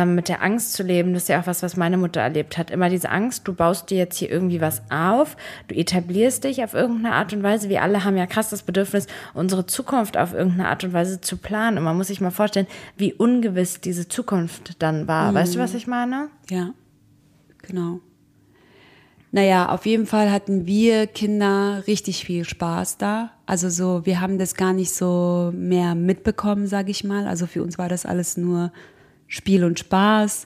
Mit 0.05 0.29
der 0.29 0.41
Angst 0.41 0.73
zu 0.73 0.83
leben, 0.83 1.13
das 1.13 1.23
ist 1.23 1.29
ja 1.29 1.41
auch 1.41 1.47
was, 1.47 1.63
was 1.63 1.77
meine 1.77 1.97
Mutter 1.97 2.21
erlebt 2.21 2.57
hat. 2.57 2.71
Immer 2.71 2.89
diese 2.89 3.09
Angst, 3.09 3.47
du 3.47 3.53
baust 3.53 3.89
dir 3.89 3.97
jetzt 3.97 4.17
hier 4.17 4.29
irgendwie 4.29 4.61
was 4.61 4.81
auf, 4.89 5.37
du 5.67 5.75
etablierst 5.75 6.43
dich 6.43 6.63
auf 6.63 6.73
irgendeine 6.73 7.15
Art 7.15 7.33
und 7.33 7.43
Weise. 7.43 7.69
Wir 7.69 7.81
alle 7.81 8.03
haben 8.03 8.17
ja 8.17 8.25
krass 8.25 8.49
das 8.49 8.63
Bedürfnis, 8.63 9.07
unsere 9.33 9.65
Zukunft 9.65 10.17
auf 10.17 10.33
irgendeine 10.33 10.69
Art 10.69 10.83
und 10.83 10.93
Weise 10.93 11.21
zu 11.21 11.37
planen. 11.37 11.77
Und 11.77 11.83
man 11.83 11.97
muss 11.97 12.07
sich 12.07 12.21
mal 12.21 12.31
vorstellen, 12.31 12.67
wie 12.97 13.13
ungewiss 13.13 13.81
diese 13.81 14.07
Zukunft 14.07 14.81
dann 14.81 15.07
war. 15.07 15.33
Weißt 15.33 15.55
du, 15.55 15.59
was 15.59 15.73
ich 15.73 15.87
meine? 15.87 16.29
Ja, 16.49 16.71
genau. 17.61 17.99
Naja, 19.35 19.69
auf 19.69 19.87
jeden 19.87 20.05
Fall 20.05 20.31
hatten 20.31 20.67
wir 20.67 21.07
Kinder 21.07 21.81
richtig 21.87 22.23
viel 22.23 22.45
Spaß 22.45 22.99
da. 22.99 23.31
Also 23.47 23.67
so, 23.69 24.05
wir 24.05 24.21
haben 24.21 24.37
das 24.37 24.53
gar 24.53 24.73
nicht 24.73 24.93
so 24.93 25.51
mehr 25.55 25.95
mitbekommen, 25.95 26.67
sage 26.67 26.91
ich 26.91 27.03
mal. 27.03 27.25
Also 27.25 27.47
für 27.47 27.63
uns 27.63 27.79
war 27.79 27.89
das 27.89 28.05
alles 28.05 28.37
nur 28.37 28.71
Spiel 29.33 29.63
und 29.63 29.79
Spaß 29.79 30.45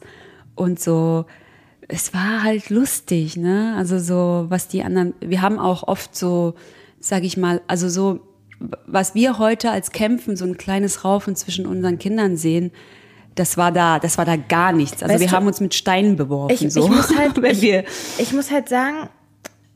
und 0.55 0.79
so. 0.79 1.25
Es 1.89 2.13
war 2.13 2.41
halt 2.41 2.69
lustig, 2.69 3.35
ne? 3.35 3.75
Also 3.77 3.99
so, 3.99 4.45
was 4.47 4.69
die 4.69 4.81
anderen. 4.81 5.13
Wir 5.19 5.41
haben 5.41 5.59
auch 5.59 5.83
oft 5.83 6.15
so, 6.15 6.55
sage 7.01 7.25
ich 7.25 7.35
mal, 7.35 7.61
also 7.67 7.89
so, 7.89 8.21
was 8.85 9.13
wir 9.13 9.39
heute 9.39 9.71
als 9.71 9.91
Kämpfen, 9.91 10.37
so 10.37 10.45
ein 10.45 10.57
kleines 10.57 11.03
Raufen 11.03 11.35
zwischen 11.35 11.65
unseren 11.65 11.99
Kindern 11.99 12.37
sehen. 12.37 12.71
Das 13.35 13.57
war 13.57 13.73
da, 13.73 13.99
das 13.99 14.17
war 14.17 14.23
da 14.23 14.37
gar 14.37 14.71
nichts. 14.71 15.03
Also 15.03 15.13
Weißt 15.13 15.21
wir 15.21 15.27
du, 15.27 15.35
haben 15.35 15.47
uns 15.47 15.59
mit 15.59 15.73
Steinen 15.73 16.15
beworfen. 16.15 16.53
Ich, 16.53 16.73
so. 16.73 16.85
ich 16.85 16.89
muss 16.89 17.13
halt, 17.17 17.37
ich, 17.43 17.83
ich 18.19 18.31
muss 18.31 18.51
halt 18.51 18.69
sagen, 18.69 19.09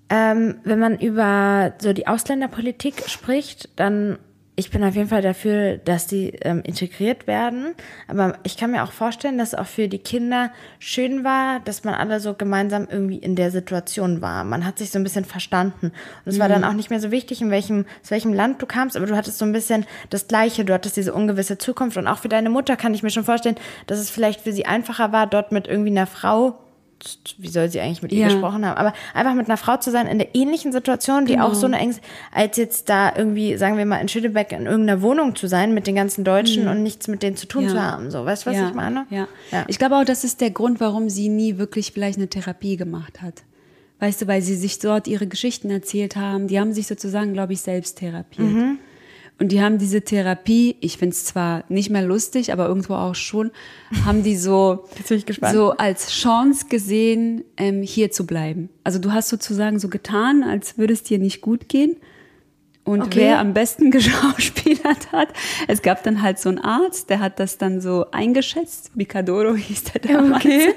ähm, 0.10 0.56
wenn 0.64 0.80
man 0.80 0.98
über 0.98 1.74
so 1.82 1.92
die 1.92 2.08
Ausländerpolitik 2.08 3.10
spricht, 3.10 3.70
dann 3.76 4.20
ich 4.62 4.70
bin 4.70 4.84
auf 4.84 4.96
jeden 4.96 5.10
Fall 5.10 5.24
dafür, 5.24 5.78
dass 5.78 6.06
die 6.06 6.34
ähm, 6.44 6.62
integriert 6.64 7.26
werden. 7.26 7.74
Aber 8.08 8.38
ich 8.44 8.58
kann 8.58 8.70
mir 8.70 8.84
auch 8.84 8.92
vorstellen, 8.92 9.40
dass 9.40 9.54
es 9.54 9.56
auch 9.56 9.66
für 9.66 9.88
die 9.88 9.98
Kinder 9.98 10.52
schön 10.78 11.24
war, 11.24 11.62
dass 11.62 11.84
man 11.84 11.96
alle 11.96 12.20
so 12.20 12.36
gemeinsam 12.36 12.88
irgendwie 12.88 13.18
in 13.18 13.36
der 13.36 13.50
Situation 13.50 14.22
war. 14.22 14.44
Man 14.44 14.64
hat 14.64 14.78
sich 14.78 14.92
so 14.92 15.00
ein 15.00 15.04
bisschen 15.04 15.26
verstanden. 15.26 15.88
Und 15.88 16.32
es 16.32 16.38
war 16.38 16.48
dann 16.48 16.64
auch 16.64 16.74
nicht 16.74 16.92
mehr 16.92 17.00
so 17.00 17.10
wichtig, 17.10 17.42
in 17.42 17.50
welchem, 17.50 17.86
aus 18.04 18.12
welchem 18.12 18.34
Land 18.34 18.62
du 18.62 18.68
kamst, 18.68 18.96
aber 18.96 19.08
du 19.08 19.18
hattest 19.18 19.40
so 19.40 19.46
ein 19.46 19.52
bisschen 19.52 19.88
das 20.12 20.28
Gleiche. 20.28 20.64
Du 20.64 20.74
hattest 20.76 20.96
diese 20.96 21.12
ungewisse 21.12 21.58
Zukunft. 21.58 21.98
Und 21.98 22.06
auch 22.06 22.20
für 22.20 22.30
deine 22.30 22.52
Mutter 22.52 22.78
kann 22.78 22.94
ich 22.94 23.02
mir 23.02 23.10
schon 23.10 23.24
vorstellen, 23.24 23.56
dass 23.88 23.98
es 23.98 24.12
vielleicht 24.12 24.42
für 24.42 24.52
sie 24.52 24.68
einfacher 24.68 25.12
war, 25.12 25.26
dort 25.26 25.52
mit 25.52 25.68
irgendwie 25.68 25.90
einer 25.90 26.06
Frau 26.06 26.60
wie 27.38 27.48
soll 27.50 27.70
sie 27.70 27.80
eigentlich 27.80 28.02
mit 28.02 28.12
ihr 28.12 28.20
Ja. 28.20 28.28
gesprochen 28.28 28.66
haben, 28.66 28.78
aber 28.78 28.94
einfach 29.14 29.34
mit 29.34 29.48
einer 29.48 29.58
Frau 29.58 29.78
zu 29.78 29.92
sein 29.92 30.08
in 30.08 30.18
der 30.20 30.36
ähnlichen 30.36 30.72
Situation, 30.72 31.26
die 31.26 31.34
Genau. 31.34 31.48
auch 31.48 31.54
so 31.54 31.66
eine 31.66 31.78
Ängste, 31.80 32.02
als 32.32 32.58
jetzt 32.58 32.90
da 32.90 33.14
irgendwie, 33.16 33.58
sagen 33.58 33.78
wir 33.78 33.86
mal, 33.86 33.98
in 33.98 34.08
Schönebeck 34.08 34.52
in 34.52 34.66
irgendeiner 34.66 35.02
Wohnung 35.02 35.36
zu 35.36 35.48
sein 35.48 35.74
mit 35.74 35.88
den 35.88 35.96
ganzen 35.96 36.24
Deutschen 36.24 36.68
und 36.68 36.84
nichts 36.84 37.08
mit 37.08 37.24
denen 37.24 37.36
zu 37.36 37.48
tun 37.48 37.64
Mhm. 37.64 37.70
Ja. 37.70 37.76
zu 37.76 37.82
haben. 37.82 38.12
So, 38.12 38.26
weißt 38.26 38.46
du, 38.46 38.50
was 38.52 38.58
ja, 38.58 38.68
ich 38.70 38.74
meine? 38.76 39.06
Ja. 39.10 39.28
ja. 39.52 39.66
Ich 39.68 39.78
glaube 39.80 39.96
auch, 39.98 40.06
das 40.06 40.24
ist 40.24 40.42
der 40.42 40.52
Grund, 40.52 40.80
warum 40.80 41.10
sie 41.10 41.30
nie 41.30 41.58
wirklich 41.58 41.92
vielleicht 41.92 42.18
eine 42.18 42.28
Therapie 42.28 42.78
gemacht 42.78 43.22
hat. 43.22 43.44
Weißt 44.00 44.22
du, 44.24 44.28
weil 44.28 44.42
sie 44.42 44.56
sich 44.56 44.80
dort 44.80 45.08
ihre 45.08 45.28
Geschichten 45.28 45.70
erzählt 45.70 46.16
haben. 46.16 46.48
Die 46.48 46.60
haben 46.60 46.74
sich 46.74 46.88
sozusagen, 46.88 47.34
glaube 47.34 47.54
ich, 47.54 47.62
selbst 47.62 48.00
therapiert. 48.00 48.48
Mhm. 48.48 48.80
Und 49.42 49.52
die 49.52 49.60
haben 49.60 49.80
diese 49.80 50.04
Therapie, 50.04 50.76
ich 50.82 51.00
finde 51.00 51.16
es 51.16 51.26
zwar 51.26 51.64
nicht 51.68 51.90
mehr 51.90 52.04
lustig, 52.04 52.54
aber 52.54 52.68
irgendwo 52.68 52.94
auch 52.94 53.16
schon, 53.16 53.50
haben 54.06 54.22
die 54.22 54.38
so, 54.38 54.86
so 55.52 55.72
als 55.72 56.12
Chance 56.12 56.68
gesehen, 56.70 57.44
ähm, 57.58 57.82
hier 57.82 58.12
zu 58.12 58.28
bleiben. 58.28 58.70
Also 58.84 59.00
du 59.00 59.12
hast 59.12 59.30
sozusagen 59.30 59.80
so 59.80 59.90
getan, 59.90 60.44
als 60.44 60.78
würde 60.78 60.94
es 60.94 61.02
dir 61.02 61.18
nicht 61.18 61.42
gut 61.42 61.70
gehen. 61.70 61.98
Und 62.84 63.02
Okay. 63.02 63.20
wer 63.20 63.40
am 63.40 63.56
besten 63.56 63.90
geschauspielert 63.92 65.12
hat, 65.12 65.30
es 65.68 65.82
gab 65.82 66.04
dann 66.04 66.22
halt 66.22 66.38
so 66.38 66.50
einen 66.50 66.60
Arzt, 66.60 67.10
der 67.10 67.20
hat 67.20 67.40
das 67.40 67.58
dann 67.58 67.82
so 67.82 68.12
eingeschätzt, 68.12 68.92
Picadoro 68.96 69.56
hieß 69.56 69.86
der 69.86 70.02
damals, 70.02 70.46
Okay. 70.46 70.74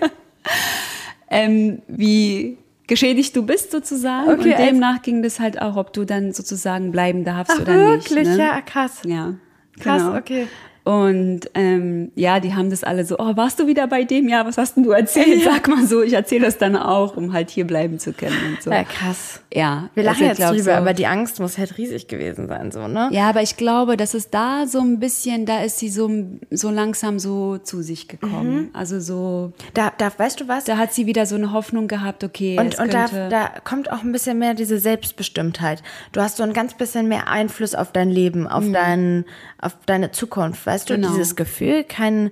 ähm, 1.28 1.82
wie 1.86 2.56
geschädigt 2.87 3.35
du 3.37 3.45
bist 3.45 3.70
sozusagen. 3.70 4.30
Okay, 4.30 4.53
und 4.53 4.59
demnach 4.59 5.03
ging 5.03 5.22
das 5.22 5.41
halt 5.41 5.61
auch, 5.61 5.76
ob 5.76 5.93
du 5.93 6.05
dann 6.05 6.32
sozusagen 6.32 6.93
bleiben 6.93 7.24
darfst 7.24 7.55
Ach, 7.57 7.62
oder 7.62 7.74
wirklich? 7.76 8.26
nicht. 8.26 8.37
Ne? 8.37 8.39
Ja, 8.39 8.61
krass. 8.61 9.03
Ja. 9.07 9.35
Krass, 9.80 10.03
genau. 10.03 10.16
okay. 10.16 10.47
Und 10.85 11.41
ähm, 11.55 12.12
ja, 12.14 12.41
die 12.41 12.55
haben 12.55 12.68
das 12.68 12.85
alle 12.85 13.07
so, 13.07 13.18
oh, 13.18 13.37
warst 13.37 13.59
du 13.59 13.66
wieder 13.66 13.87
bei 13.87 14.05
dem? 14.05 14.28
Ja, 14.28 14.45
was 14.45 14.59
hast 14.59 14.76
denn 14.76 14.85
du 14.85 14.91
erzählt? 14.91 15.43
Sag 15.45 15.66
mal 15.66 15.87
so, 15.87 16.03
ich 16.03 16.12
erzähle 16.12 16.45
das 16.45 16.59
dann 16.59 16.76
auch, 16.76 17.16
um 17.16 17.32
halt 17.32 17.49
hier 17.49 17.66
bleiben 17.66 17.99
zu 17.99 18.12
können 18.12 18.37
und 18.51 18.62
so. 18.62 18.70
Ja, 18.70 18.85
krass. 18.85 19.41
Ja, 19.53 19.89
Wir 19.95 20.03
lachen 20.03 20.26
ist, 20.26 20.39
jetzt 20.39 20.51
drüber, 20.51 20.62
so. 20.62 20.70
aber 20.72 20.93
die 20.93 21.07
Angst 21.07 21.41
muss 21.41 21.57
halt 21.57 21.78
riesig 21.78 22.07
gewesen 22.07 22.49
sein, 22.49 22.70
so, 22.70 22.87
ne? 22.87 23.09
Ja, 23.12 23.30
aber 23.30 23.41
ich 23.41 23.57
glaube, 23.57 23.97
dass 23.97 24.12
es 24.12 24.28
da 24.28 24.66
so 24.66 24.80
ein 24.80 24.99
bisschen, 25.01 25.47
da 25.47 25.62
ist 25.62 25.78
sie 25.78 25.89
so, 25.89 26.11
so 26.51 26.68
langsam 26.68 27.18
so 27.18 27.57
zu 27.57 27.80
sich 27.80 28.07
gekommen. 28.07 28.68
Also 28.74 29.01
so, 29.01 29.53
Da, 29.72 29.91
da, 29.97 30.12
weißt 30.14 30.41
du 30.41 30.49
was? 30.49 30.64
da 30.64 30.76
hat 30.76 30.93
sie 30.93 31.07
wieder 31.07 31.24
so 31.24 31.37
eine 31.37 31.53
Hoffnung 31.53 31.89
gehabt, 31.89 32.24
okay, 32.24 32.59
Und, 32.59 32.78
und 32.78 32.93
da, 32.93 33.07
da 33.30 33.51
kommt 33.64 33.91
auch 33.91 34.03
ein 34.03 34.12
bisschen 34.12 34.39
mehr 34.39 34.53
diese 34.53 34.78
Selbstbestimmtheit. 34.78 35.82
Du 36.12 36.20
hast 36.20 36.37
so 36.37 36.43
ein 36.43 36.53
ganz 36.53 36.74
bisschen 36.74 37.09
mehr 37.09 37.28
Einfluss 37.28 37.74
auf 37.74 37.91
dein 37.93 38.11
Leben, 38.11 38.47
auf, 38.47 38.64
dein, 38.70 39.24
auf 39.61 39.76
deine 39.87 40.11
Zukunft. 40.11 40.66
Weißt 40.74 40.90
du. 40.90 40.94
Genau. 40.94 41.08
dieses 41.08 41.36
Gefühl, 41.36 41.84
kein, 41.84 42.30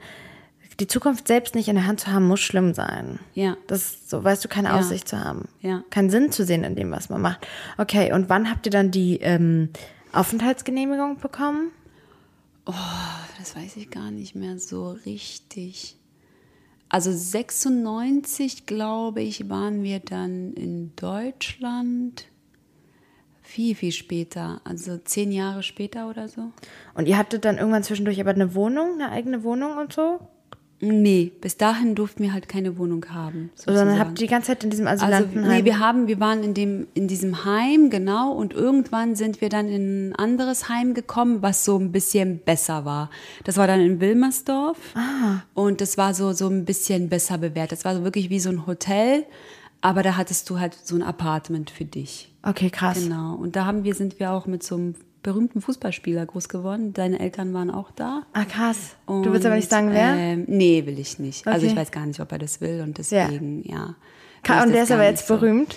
die 0.80 0.86
Zukunft 0.86 1.28
selbst 1.28 1.54
nicht 1.54 1.68
in 1.68 1.76
der 1.76 1.86
Hand 1.86 2.00
zu 2.00 2.12
haben, 2.12 2.26
muss 2.26 2.40
schlimm 2.40 2.74
sein. 2.74 3.18
Ja. 3.34 3.56
Das 3.66 4.08
so, 4.08 4.22
weißt 4.22 4.44
du, 4.44 4.48
keine 4.48 4.68
Ja. 4.68 4.78
Aussicht 4.78 5.08
zu 5.08 5.18
haben. 5.22 5.48
Ja. 5.60 5.84
Keinen 5.90 6.10
Sinn 6.10 6.32
zu 6.32 6.44
sehen 6.44 6.64
in 6.64 6.74
dem, 6.76 6.90
was 6.90 7.08
man 7.08 7.20
macht. 7.20 7.46
Okay, 7.78 8.12
und 8.12 8.28
wann 8.28 8.50
habt 8.50 8.66
ihr 8.66 8.72
dann 8.72 8.90
die 8.90 9.18
ähm, 9.20 9.70
Aufenthaltsgenehmigung 10.12 11.18
bekommen? 11.18 11.70
das 13.38 13.56
weiß 13.56 13.76
ich 13.76 13.90
gar 13.90 14.12
nicht 14.12 14.36
mehr 14.36 14.58
so 14.58 14.92
richtig. 15.04 15.96
Also 16.88 17.10
96, 17.10 18.66
glaube 18.66 19.22
ich, 19.22 19.48
waren 19.48 19.82
wir 19.82 19.98
dann 19.98 20.52
in 20.52 20.94
Deutschland. 20.94 22.26
Viel, 23.52 23.74
viel 23.74 23.92
später, 23.92 24.62
also 24.64 24.96
zehn 24.96 25.30
Jahre 25.30 25.62
später 25.62 26.08
oder 26.08 26.26
so. 26.26 26.52
Und 26.94 27.06
ihr 27.06 27.18
hattet 27.18 27.44
dann 27.44 27.58
irgendwann 27.58 27.82
zwischendurch 27.82 28.18
aber 28.18 28.30
eine 28.30 28.54
Wohnung, 28.54 28.94
eine 28.94 29.10
eigene 29.10 29.44
Wohnung 29.44 29.76
und 29.76 29.92
so? 29.92 30.20
Nee, 30.80 31.32
bis 31.38 31.58
dahin 31.58 31.94
durften 31.94 32.22
wir 32.22 32.32
halt 32.32 32.48
keine 32.48 32.78
Wohnung 32.78 33.04
haben. 33.10 33.50
Sondern 33.54 33.98
habt 33.98 34.12
ihr 34.12 34.26
die 34.26 34.30
ganze 34.30 34.46
Zeit 34.48 34.64
in 34.64 34.70
diesem 34.70 34.86
Also, 34.86 35.04
Asylantenheim? 35.04 35.58
nee, 35.58 35.64
wir 35.66 35.78
haben, 35.78 36.08
wir 36.08 36.18
waren 36.18 36.42
in 36.42 36.54
dem, 36.54 36.86
in 36.94 37.08
diesem 37.08 37.44
Heim, 37.44 37.90
genau, 37.90 38.32
und 38.32 38.54
irgendwann 38.54 39.16
sind 39.16 39.42
wir 39.42 39.50
dann 39.50 39.68
in 39.68 40.08
ein 40.08 40.16
anderes 40.16 40.70
Heim 40.70 40.94
gekommen, 40.94 41.42
was 41.42 41.66
so 41.66 41.78
ein 41.78 41.92
bisschen 41.92 42.38
besser 42.38 42.86
war. 42.86 43.10
Das 43.44 43.58
war 43.58 43.66
dann 43.66 43.80
in 43.80 44.00
Wilmersdorf. 44.00 44.78
Ah. 44.94 45.42
Und 45.52 45.82
das 45.82 45.98
war 45.98 46.14
so, 46.14 46.32
so 46.32 46.48
ein 46.48 46.64
bisschen 46.64 47.10
besser 47.10 47.36
bewertet. 47.36 47.80
Das 47.80 47.84
war 47.84 47.94
so 47.94 48.02
wirklich 48.02 48.30
wie 48.30 48.40
so 48.40 48.48
ein 48.48 48.66
Hotel, 48.66 49.26
aber 49.82 50.02
da 50.02 50.16
hattest 50.16 50.48
du 50.48 50.58
halt 50.58 50.74
so 50.82 50.94
ein 50.94 51.02
Apartment 51.02 51.70
für 51.70 51.84
dich. 51.84 52.32
okay, 52.42 52.70
krass. 52.70 53.02
Genau. 53.02 53.34
Und 53.34 53.56
da 53.56 53.66
haben 53.66 53.84
wir, 53.84 53.94
sind 53.94 54.18
wir 54.18 54.32
auch 54.32 54.46
mit 54.46 54.62
so 54.62 54.76
einem 54.76 54.94
berühmten 55.22 55.60
Fußballspieler 55.60 56.26
groß 56.26 56.48
geworden. 56.48 56.92
Deine 56.94 57.20
Eltern 57.20 57.52
waren 57.54 57.70
auch 57.70 57.90
da. 57.92 58.22
Ah, 58.32 58.44
krass. 58.44 58.96
Und, 59.06 59.24
du 59.24 59.32
willst 59.32 59.46
aber 59.46 59.54
nicht 59.56 59.70
sagen, 59.70 59.90
wer? 59.92 60.14
Ähm, 60.16 60.44
nee, 60.48 60.84
will 60.86 60.98
ich 60.98 61.18
nicht. 61.18 61.46
Also 61.46 61.58
Okay. 61.66 61.72
ich 61.72 61.78
weiß 61.78 61.90
gar 61.92 62.06
nicht, 62.06 62.18
ob 62.20 62.32
er 62.32 62.38
das 62.38 62.60
will 62.60 62.80
und 62.82 62.98
deswegen, 62.98 63.62
ja. 63.68 63.94
Ich 64.44 64.50
und 64.50 64.72
der 64.72 64.82
ist 64.82 64.90
aber 64.90 65.04
jetzt 65.04 65.26
so. 65.28 65.36
berühmt. 65.36 65.76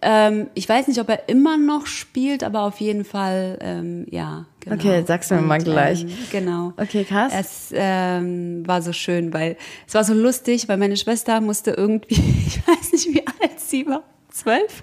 Ähm, 0.00 0.48
ich 0.54 0.68
weiß 0.68 0.88
nicht, 0.88 0.98
ob 1.00 1.08
er 1.08 1.28
immer 1.28 1.58
noch 1.58 1.86
spielt, 1.86 2.42
aber 2.44 2.62
auf 2.62 2.80
jeden 2.80 3.04
Fall, 3.04 3.58
ähm, 3.60 4.06
ja. 4.10 4.46
Genau. 4.66 4.76
Okay, 4.80 5.04
sagst 5.06 5.30
du 5.30 5.36
mir 5.36 5.42
mal 5.42 5.58
gleich. 5.58 6.02
Ähm, 6.02 6.10
genau. 6.32 6.72
Okay, 6.76 7.04
krass. 7.04 7.32
Es 7.32 7.68
ähm, 7.72 8.66
war 8.66 8.82
so 8.82 8.92
schön, 8.92 9.32
weil 9.32 9.56
es 9.86 9.94
war 9.94 10.02
so 10.02 10.12
lustig, 10.12 10.68
weil 10.68 10.76
meine 10.76 10.96
Schwester 10.96 11.40
musste 11.40 11.70
irgendwie, 11.70 12.14
ich 12.46 12.66
weiß 12.66 12.92
nicht, 12.92 13.14
wie 13.14 13.24
alt 13.26 13.60
sie 13.60 13.86
war, 13.86 14.02
zwölf, 14.28 14.82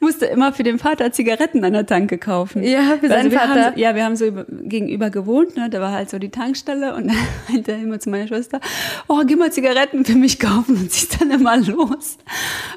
musste 0.00 0.26
immer 0.26 0.52
für 0.52 0.62
den 0.62 0.78
Vater 0.78 1.12
Zigaretten 1.12 1.62
an 1.64 1.72
der 1.74 1.86
Tanke 1.86 2.18
kaufen. 2.18 2.62
Ja, 2.62 2.80
für 2.98 3.02
Also 3.04 3.08
seinen 3.08 3.30
wir 3.30 3.38
Vater. 3.38 3.64
Haben, 3.66 3.78
ja, 3.78 3.94
wir 3.94 4.04
haben 4.04 4.16
so 4.16 4.24
über, 4.26 4.44
gegenüber 4.48 5.10
gewohnt, 5.10 5.56
ne? 5.56 5.68
da 5.70 5.80
war 5.80 5.92
halt 5.92 6.10
so 6.10 6.18
die 6.18 6.30
Tankstelle 6.30 6.94
und 6.94 7.06
dann 7.08 7.16
meinte 7.50 7.72
er 7.72 7.78
immer 7.78 8.00
zu 8.00 8.10
meiner 8.10 8.26
Schwester, 8.26 8.60
oh, 9.08 9.22
geh 9.26 9.36
mal 9.36 9.52
Zigaretten 9.52 10.04
für 10.04 10.14
mich 10.14 10.38
kaufen 10.40 10.76
und 10.76 10.90
sie 10.90 11.04
ist 11.06 11.20
dann 11.20 11.30
immer 11.30 11.56
los. 11.58 12.16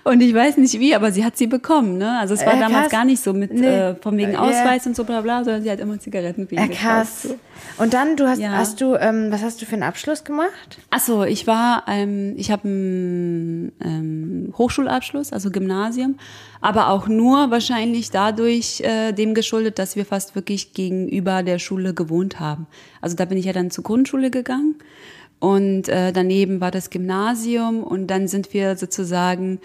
Und 0.03 0.21
ich 0.21 0.33
weiß 0.33 0.57
nicht 0.57 0.79
wie, 0.79 0.93
aber 0.95 1.11
sie 1.11 1.23
hat 1.25 1.37
sie 1.37 1.47
bekommen, 1.47 1.97
ne? 1.97 2.19
Also 2.19 2.33
es 2.33 2.45
war 2.45 2.53
Äh, 2.55 2.59
damals 2.59 2.83
krass. 2.83 2.91
gar 2.91 3.05
nicht 3.05 3.23
so 3.23 3.33
mit 3.33 3.53
Nee. 3.53 3.65
äh, 3.67 3.95
von 3.95 4.17
wegen 4.17 4.33
Äh, 4.33 4.37
Ausweis 4.37 4.85
und 4.85 4.95
so 4.95 5.03
bla 5.03 5.21
bla, 5.21 5.43
sondern 5.43 5.63
sie 5.63 5.71
hat 5.71 5.79
immer 5.79 5.99
Zigaretten 5.99 6.47
für 6.47 6.55
ihn 6.55 6.61
Ja, 6.61 6.67
gekauft. 6.67 7.21
So. 7.23 7.35
Und 7.77 7.93
dann, 7.93 8.17
du 8.17 8.27
hast, 8.27 8.39
Ja. 8.39 8.51
hast 8.51 8.81
du, 8.81 8.95
ähm, 8.95 9.27
was 9.31 9.41
hast 9.43 9.61
du 9.61 9.65
für 9.65 9.73
einen 9.73 9.83
Abschluss 9.83 10.23
gemacht? 10.23 10.79
Ach 10.89 10.99
so, 10.99 11.23
ich 11.23 11.47
war, 11.47 11.83
ähm, 11.87 12.33
ich 12.35 12.51
habe 12.51 12.67
einen 12.67 13.71
ähm, 13.83 14.53
Hochschulabschluss, 14.57 15.31
also 15.31 15.49
Gymnasium, 15.51 16.17
aber 16.63 16.87
auch 16.89 17.07
nur 17.09 17.51
wahrscheinlich 17.51 18.09
dadurch 18.09 18.79
äh, 18.81 19.11
dem 19.11 19.33
geschuldet, 19.33 19.77
dass 19.79 19.95
wir 19.97 20.05
fast 20.05 20.33
wirklich 20.33 20.73
gegenüber 20.73 21.43
der 21.43 21.59
Schule 21.59 21.93
gewohnt 21.93 22.39
haben. 22.39 22.67
Also 23.01 23.15
da 23.17 23.25
bin 23.25 23.37
ich 23.37 23.45
ja 23.45 23.53
dann 23.53 23.69
zur 23.69 23.83
Grundschule 23.83 24.31
gegangen 24.31 24.75
und 25.39 25.89
äh, 25.89 26.13
daneben 26.13 26.61
war 26.61 26.71
das 26.71 26.89
Gymnasium 26.89 27.83
und 27.83 28.07
dann 28.07 28.29
sind 28.29 28.53
wir 28.53 28.77
sozusagen 28.77 29.59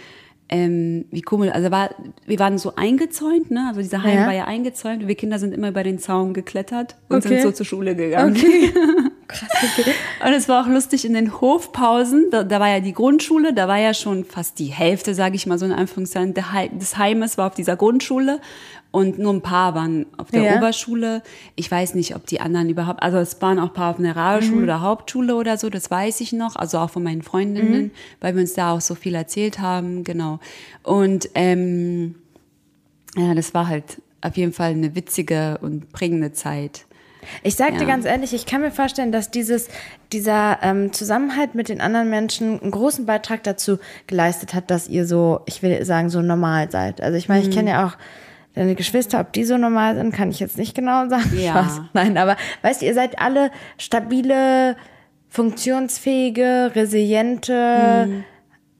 ähm, 0.51 1.05
wie 1.11 1.21
komisch, 1.23 1.51
also 1.53 1.71
war, 1.71 1.91
wir 2.27 2.39
waren 2.39 2.59
so 2.59 2.75
eingezäunt, 2.75 3.51
ne? 3.51 3.67
Also 3.69 3.81
dieser 3.83 4.03
Heim 4.03 4.21
Ja. 4.21 4.27
war 4.27 4.33
ja 4.35 4.45
eingezäunt. 4.47 5.07
Wir 5.07 5.15
Kinder 5.15 5.39
sind 5.39 5.53
immer 5.53 5.69
über 5.69 5.83
den 5.85 5.99
Zaun 5.99 6.33
geklettert 6.33 6.97
und 7.11 7.19
Okay. 7.19 7.29
sind 7.29 7.43
so 7.43 7.53
zur 7.53 7.67
Schule 7.67 7.95
gegangen. 7.95 8.35
Okay. 8.35 8.73
Krass, 9.29 9.51
okay. 9.79 9.93
Und 10.24 10.33
es 10.33 10.49
war 10.49 10.64
auch 10.64 10.68
lustig 10.68 11.05
in 11.05 11.12
den 11.12 11.41
Hofpausen, 11.41 12.29
da, 12.31 12.45
da 12.45 12.61
war 12.61 12.68
ja 12.68 12.81
die 12.81 12.95
Grundschule, 12.95 13.53
da 13.53 13.68
war 13.68 13.79
ja 13.79 13.93
schon 13.93 14.24
fast 14.24 14.59
die 14.59 14.66
Hälfte, 14.66 15.14
sage 15.14 15.37
ich 15.37 15.47
mal 15.47 15.59
so 15.59 15.66
in 15.66 15.72
Anführungszeichen, 15.72 16.35
des 16.35 16.97
Heimes 16.97 17.37
war 17.37 17.49
auf 17.49 17.55
dieser 17.55 17.76
Grundschule 17.76 18.41
und 18.91 19.18
nur 19.18 19.35
ein 19.35 19.43
paar 19.43 19.74
waren 19.74 20.07
auf 20.16 20.31
der 20.31 20.43
Ja. 20.43 20.57
Oberschule. 20.57 21.22
Ich 21.57 21.70
weiß 21.70 21.95
nicht, 21.95 22.16
ob 22.16 22.26
die 22.26 22.41
anderen 22.41 22.70
überhaupt, 22.70 23.03
also 23.03 23.18
es 23.18 23.41
waren 23.43 23.59
auch 23.59 23.68
ein 23.68 23.74
paar 23.74 23.91
auf 23.91 23.99
einer 23.99 24.16
Realschule 24.16 24.62
oder 24.62 24.81
Hauptschule 24.81 25.37
oder 25.37 25.59
so, 25.59 25.68
das 25.68 25.91
weiß 25.91 26.22
ich 26.22 26.33
noch, 26.33 26.57
also 26.57 26.79
auch 26.79 26.91
von 26.91 27.03
meinen 27.03 27.22
Freundinnen, 27.22 27.91
weil 28.20 28.35
wir 28.35 28.41
uns 28.41 28.55
da 28.55 28.72
auch 28.72 28.81
so 28.81 28.95
viel 28.95 29.14
erzählt 29.14 29.59
haben, 29.59 30.05
genau. 30.05 30.41
Und 30.83 31.29
ähm, 31.35 32.14
ja, 33.14 33.35
das 33.35 33.53
war 33.53 33.68
halt 33.68 34.01
auf 34.22 34.37
jeden 34.37 34.53
Fall 34.53 34.70
eine 34.70 34.95
witzige 34.95 35.59
und 35.61 35.93
prägende 35.93 36.33
Zeit. 36.33 36.87
Ich 37.43 37.57
sag 37.57 37.72
dir 37.74 37.81
Ja. 37.83 37.87
ganz 37.87 38.05
ehrlich, 38.05 38.33
ich 38.35 38.47
kann 38.47 38.61
mir 38.61 38.70
vorstellen, 38.70 39.12
dass 39.12 39.31
dieses, 39.31 39.68
dieser 40.12 40.59
ähm, 40.62 40.93
Zusammenhalt 40.93 41.55
mit 41.55 41.68
den 41.68 41.81
anderen 41.81 42.11
Menschen 42.11 42.61
einen 42.61 42.70
großen 42.70 43.07
Beitrag 43.07 43.43
dazu 43.43 43.79
geleistet 44.07 44.55
hat, 44.55 44.70
dass 44.70 44.89
ihr 44.89 45.07
so, 45.07 45.41
ich 45.47 45.62
will 45.62 45.85
sagen, 45.85 46.11
so 46.11 46.20
normal 46.22 46.70
seid. 46.70 47.01
Also 47.01 47.16
ich 47.16 47.29
meine, 47.29 47.43
Mhm. 47.45 47.49
ich 47.51 47.55
kenne 47.57 47.70
ja 47.70 47.87
auch 47.87 47.93
deine 48.55 48.74
Geschwister, 48.74 49.20
ob 49.20 49.33
die 49.33 49.45
so 49.45 49.57
normal 49.57 49.95
sind, 49.97 50.12
kann 50.12 50.31
ich 50.31 50.41
jetzt 50.41 50.59
nicht 50.59 50.74
genau 50.74 51.09
sagen. 51.09 51.31
Ja. 51.39 51.53
Spaß. 51.53 51.81
Nein, 51.93 52.16
aber 52.18 52.37
weißt 52.62 52.83
du, 52.83 52.87
ihr 52.87 52.95
seid 52.95 53.18
alle 53.20 53.51
stabile, 53.79 54.74
funktionsfähige, 55.29 56.72
resiliente, 56.74 58.07
Mhm. 58.07 58.24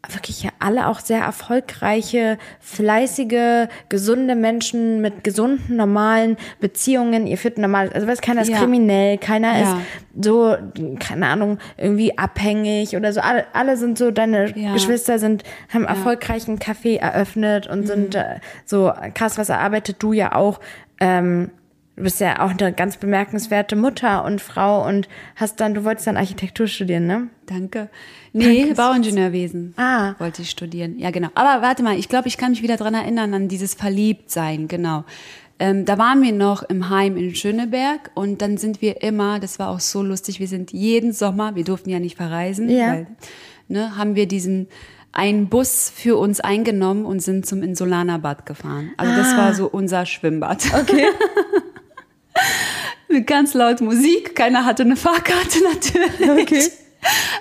Wirklich 0.09 0.43
ja 0.45 0.51
alle 0.61 0.87
auch 0.87 1.01
sehr 1.01 1.21
erfolgreiche, 1.21 2.39
fleißige, 2.61 3.69
gesunde 3.89 4.35
Menschen 4.35 5.01
mit 5.01 5.25
gesunden, 5.25 5.77
normalen 5.77 6.37
Beziehungen. 6.61 7.27
Ihr 7.27 7.37
führt 7.37 7.59
normal, 7.59 7.91
also 7.93 8.07
weiß 8.07 8.21
keiner 8.21 8.43
ist 8.43 8.49
Ja. 8.49 8.59
kriminell, 8.59 9.19
keiner 9.19 9.59
Ja. 9.59 9.63
ist 9.63 9.77
so, 10.25 10.57
keine 11.01 11.27
Ahnung, 11.27 11.59
irgendwie 11.77 12.17
abhängig 12.17 12.97
oder 12.97 13.13
so. 13.13 13.21
Alle, 13.21 13.45
alle 13.53 13.77
sind 13.77 13.99
so, 13.99 14.11
deine 14.11 14.57
Ja. 14.57 14.73
Geschwister 14.73 15.19
sind, 15.19 15.43
haben 15.73 15.85
erfolgreichen 15.85 16.59
Café 16.59 16.99
eröffnet 16.99 17.67
Mhm. 17.67 17.73
und 17.73 17.87
sind 17.87 18.15
äh, 18.15 18.41
so 18.65 18.93
krass 19.15 19.37
was 19.39 19.49
erarbeitet, 19.49 19.97
du 20.01 20.13
ja 20.13 20.35
auch. 20.35 20.61
Ähm, 21.01 21.51
du 21.99 22.05
bist 22.05 22.21
ja 22.21 22.41
auch 22.45 22.51
eine 22.57 22.73
ganz 22.73 22.97
bemerkenswerte 22.97 23.75
Mutter 23.77 24.25
und 24.25 24.41
Frau 24.41 24.87
und 24.87 25.09
hast 25.37 25.61
dann, 25.61 25.75
du 25.75 25.85
wolltest 25.85 26.07
dann 26.07 26.17
Architektur 26.17 26.69
studieren, 26.69 27.07
ne? 27.07 27.29
Danke. 27.47 27.89
Nee, 28.33 28.61
Danke. 28.61 28.75
Bauingenieurwesen. 28.75 29.75
Ah. 29.77 30.15
Wollte 30.19 30.43
ich 30.43 30.51
studieren. 30.51 30.99
Ja, 30.99 31.11
genau. 31.11 31.29
Aber 31.35 31.61
warte 31.61 31.83
mal, 31.83 31.99
ich 31.99 32.09
glaube, 32.09 32.29
ich 32.29 32.37
kann 32.39 32.51
mich 32.51 32.63
wieder 32.63 32.77
dran 32.77 32.95
erinnern 32.95 33.35
an 33.35 33.49
dieses 33.49 33.75
Verliebtsein, 33.75 34.69
genau. 34.69 35.05
Ähm, 35.59 35.85
da 35.87 35.99
waren 35.99 36.23
wir 36.23 36.33
noch 36.33 36.63
im 36.63 36.89
Heim 36.89 37.17
in 37.17 37.35
Schöneberg 37.35 38.13
und 38.15 38.43
dann 38.43 38.59
sind 38.59 38.81
wir 38.81 39.03
immer, 39.03 39.41
das 39.41 39.59
war 39.59 39.71
auch 39.71 39.81
so 39.81 40.03
lustig, 40.03 40.39
wir 40.39 40.47
sind 40.47 40.73
jeden 40.73 41.13
Sommer, 41.13 41.57
wir 41.57 41.65
durften 41.65 41.91
ja 41.91 41.99
nicht 41.99 42.17
verreisen, 42.17 42.69
Ja. 42.71 42.93
weil, 42.93 43.07
ne, 43.67 43.97
haben 43.97 44.15
wir 44.15 44.29
diesen 44.29 44.69
einen 45.11 45.49
Bus 45.49 45.91
für 45.93 46.17
uns 46.17 46.39
eingenommen 46.39 47.05
und 47.05 47.21
sind 47.21 47.45
zum 47.45 47.65
Insulanerbad 47.65 48.47
gefahren. 48.47 48.93
Also 48.99 49.17
das 49.17 49.37
war 49.37 49.53
so 49.55 49.67
unser 49.67 50.07
Schwimmbad. 50.07 50.65
Okay. 50.75 51.07
Mit 53.09 53.27
ganz 53.27 53.55
laut 53.55 53.81
Musik. 53.81 54.35
Keiner 54.35 54.65
hatte 54.65 54.83
eine 54.83 54.97
Fahrkarte 54.97 55.59
natürlich. 55.73 56.43
Okay. 56.43 56.63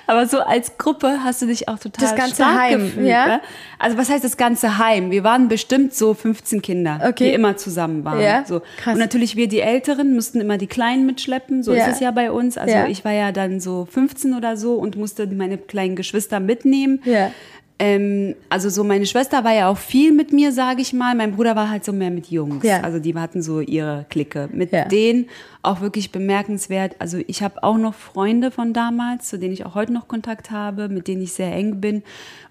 Aber 0.06 0.26
so 0.28 0.38
als 0.38 0.78
Gruppe 0.78 1.18
hast 1.24 1.42
du 1.42 1.46
dich 1.46 1.68
auch 1.68 1.78
total 1.80 2.00
Das 2.08 2.14
ganze 2.16 2.36
stark 2.36 2.58
Heim, 2.60 2.78
gefühlt. 2.80 3.08
ja? 3.08 3.26
Ne? 3.26 3.40
Also 3.80 3.98
was 3.98 4.08
heißt 4.08 4.22
das 4.22 4.36
ganze 4.36 4.78
Heim? 4.78 5.10
Wir 5.10 5.24
waren 5.24 5.48
bestimmt 5.48 5.92
so 5.94 6.14
15 6.14 6.62
Kinder, 6.62 7.00
Okay. 7.08 7.28
die 7.30 7.34
immer 7.34 7.56
zusammen 7.56 8.04
waren. 8.04 8.20
Ja, 8.20 8.44
So. 8.46 8.60
krass. 8.78 8.94
Und 8.94 9.00
natürlich 9.00 9.34
wir 9.34 9.48
die 9.48 9.58
Älteren 9.60 10.14
mussten 10.14 10.40
immer 10.40 10.58
die 10.58 10.68
Kleinen 10.68 11.06
mitschleppen. 11.06 11.64
So 11.64 11.74
Ja. 11.74 11.86
ist 11.86 11.94
es 11.94 12.00
ja 12.00 12.12
bei 12.12 12.30
uns. 12.30 12.56
Also 12.56 12.72
Ja. 12.72 12.86
ich 12.86 13.04
war 13.04 13.12
ja 13.12 13.32
dann 13.32 13.58
so 13.60 13.86
15 13.90 14.32
oder 14.34 14.56
so 14.56 14.74
und 14.74 14.96
musste 14.96 15.26
meine 15.26 15.58
kleinen 15.58 15.96
Geschwister 15.96 16.38
mitnehmen. 16.38 17.02
Ja. 17.04 17.32
Ähm, 17.80 18.34
also 18.48 18.68
so 18.70 18.82
meine 18.82 19.06
Schwester 19.06 19.44
war 19.44 19.54
ja 19.54 19.68
auch 19.68 19.78
viel 19.78 20.12
mit 20.12 20.32
mir, 20.32 20.50
sage 20.52 20.82
ich 20.82 20.92
mal. 20.92 21.14
Mein 21.14 21.36
Bruder 21.36 21.54
war 21.54 21.70
halt 21.70 21.84
so 21.84 21.92
mehr 21.92 22.10
mit 22.10 22.28
Jungs. 22.28 22.64
Ja. 22.64 22.80
Also 22.80 22.98
die 22.98 23.14
hatten 23.14 23.40
so 23.40 23.60
ihre 23.60 24.04
Clique. 24.10 24.48
Mit 24.52 24.72
Ja. 24.72 24.86
denen 24.86 25.26
auch 25.62 25.80
wirklich 25.80 26.10
bemerkenswert. 26.10 26.96
Also 26.98 27.18
ich 27.26 27.42
habe 27.42 27.62
auch 27.62 27.78
noch 27.78 27.94
Freunde 27.94 28.50
von 28.50 28.72
damals, 28.72 29.28
zu 29.28 29.38
denen 29.38 29.52
ich 29.52 29.64
auch 29.64 29.74
heute 29.76 29.92
noch 29.92 30.08
Kontakt 30.08 30.50
habe, 30.50 30.88
mit 30.88 31.06
denen 31.06 31.22
ich 31.22 31.32
sehr 31.32 31.52
eng 31.54 31.80
bin. 31.80 32.02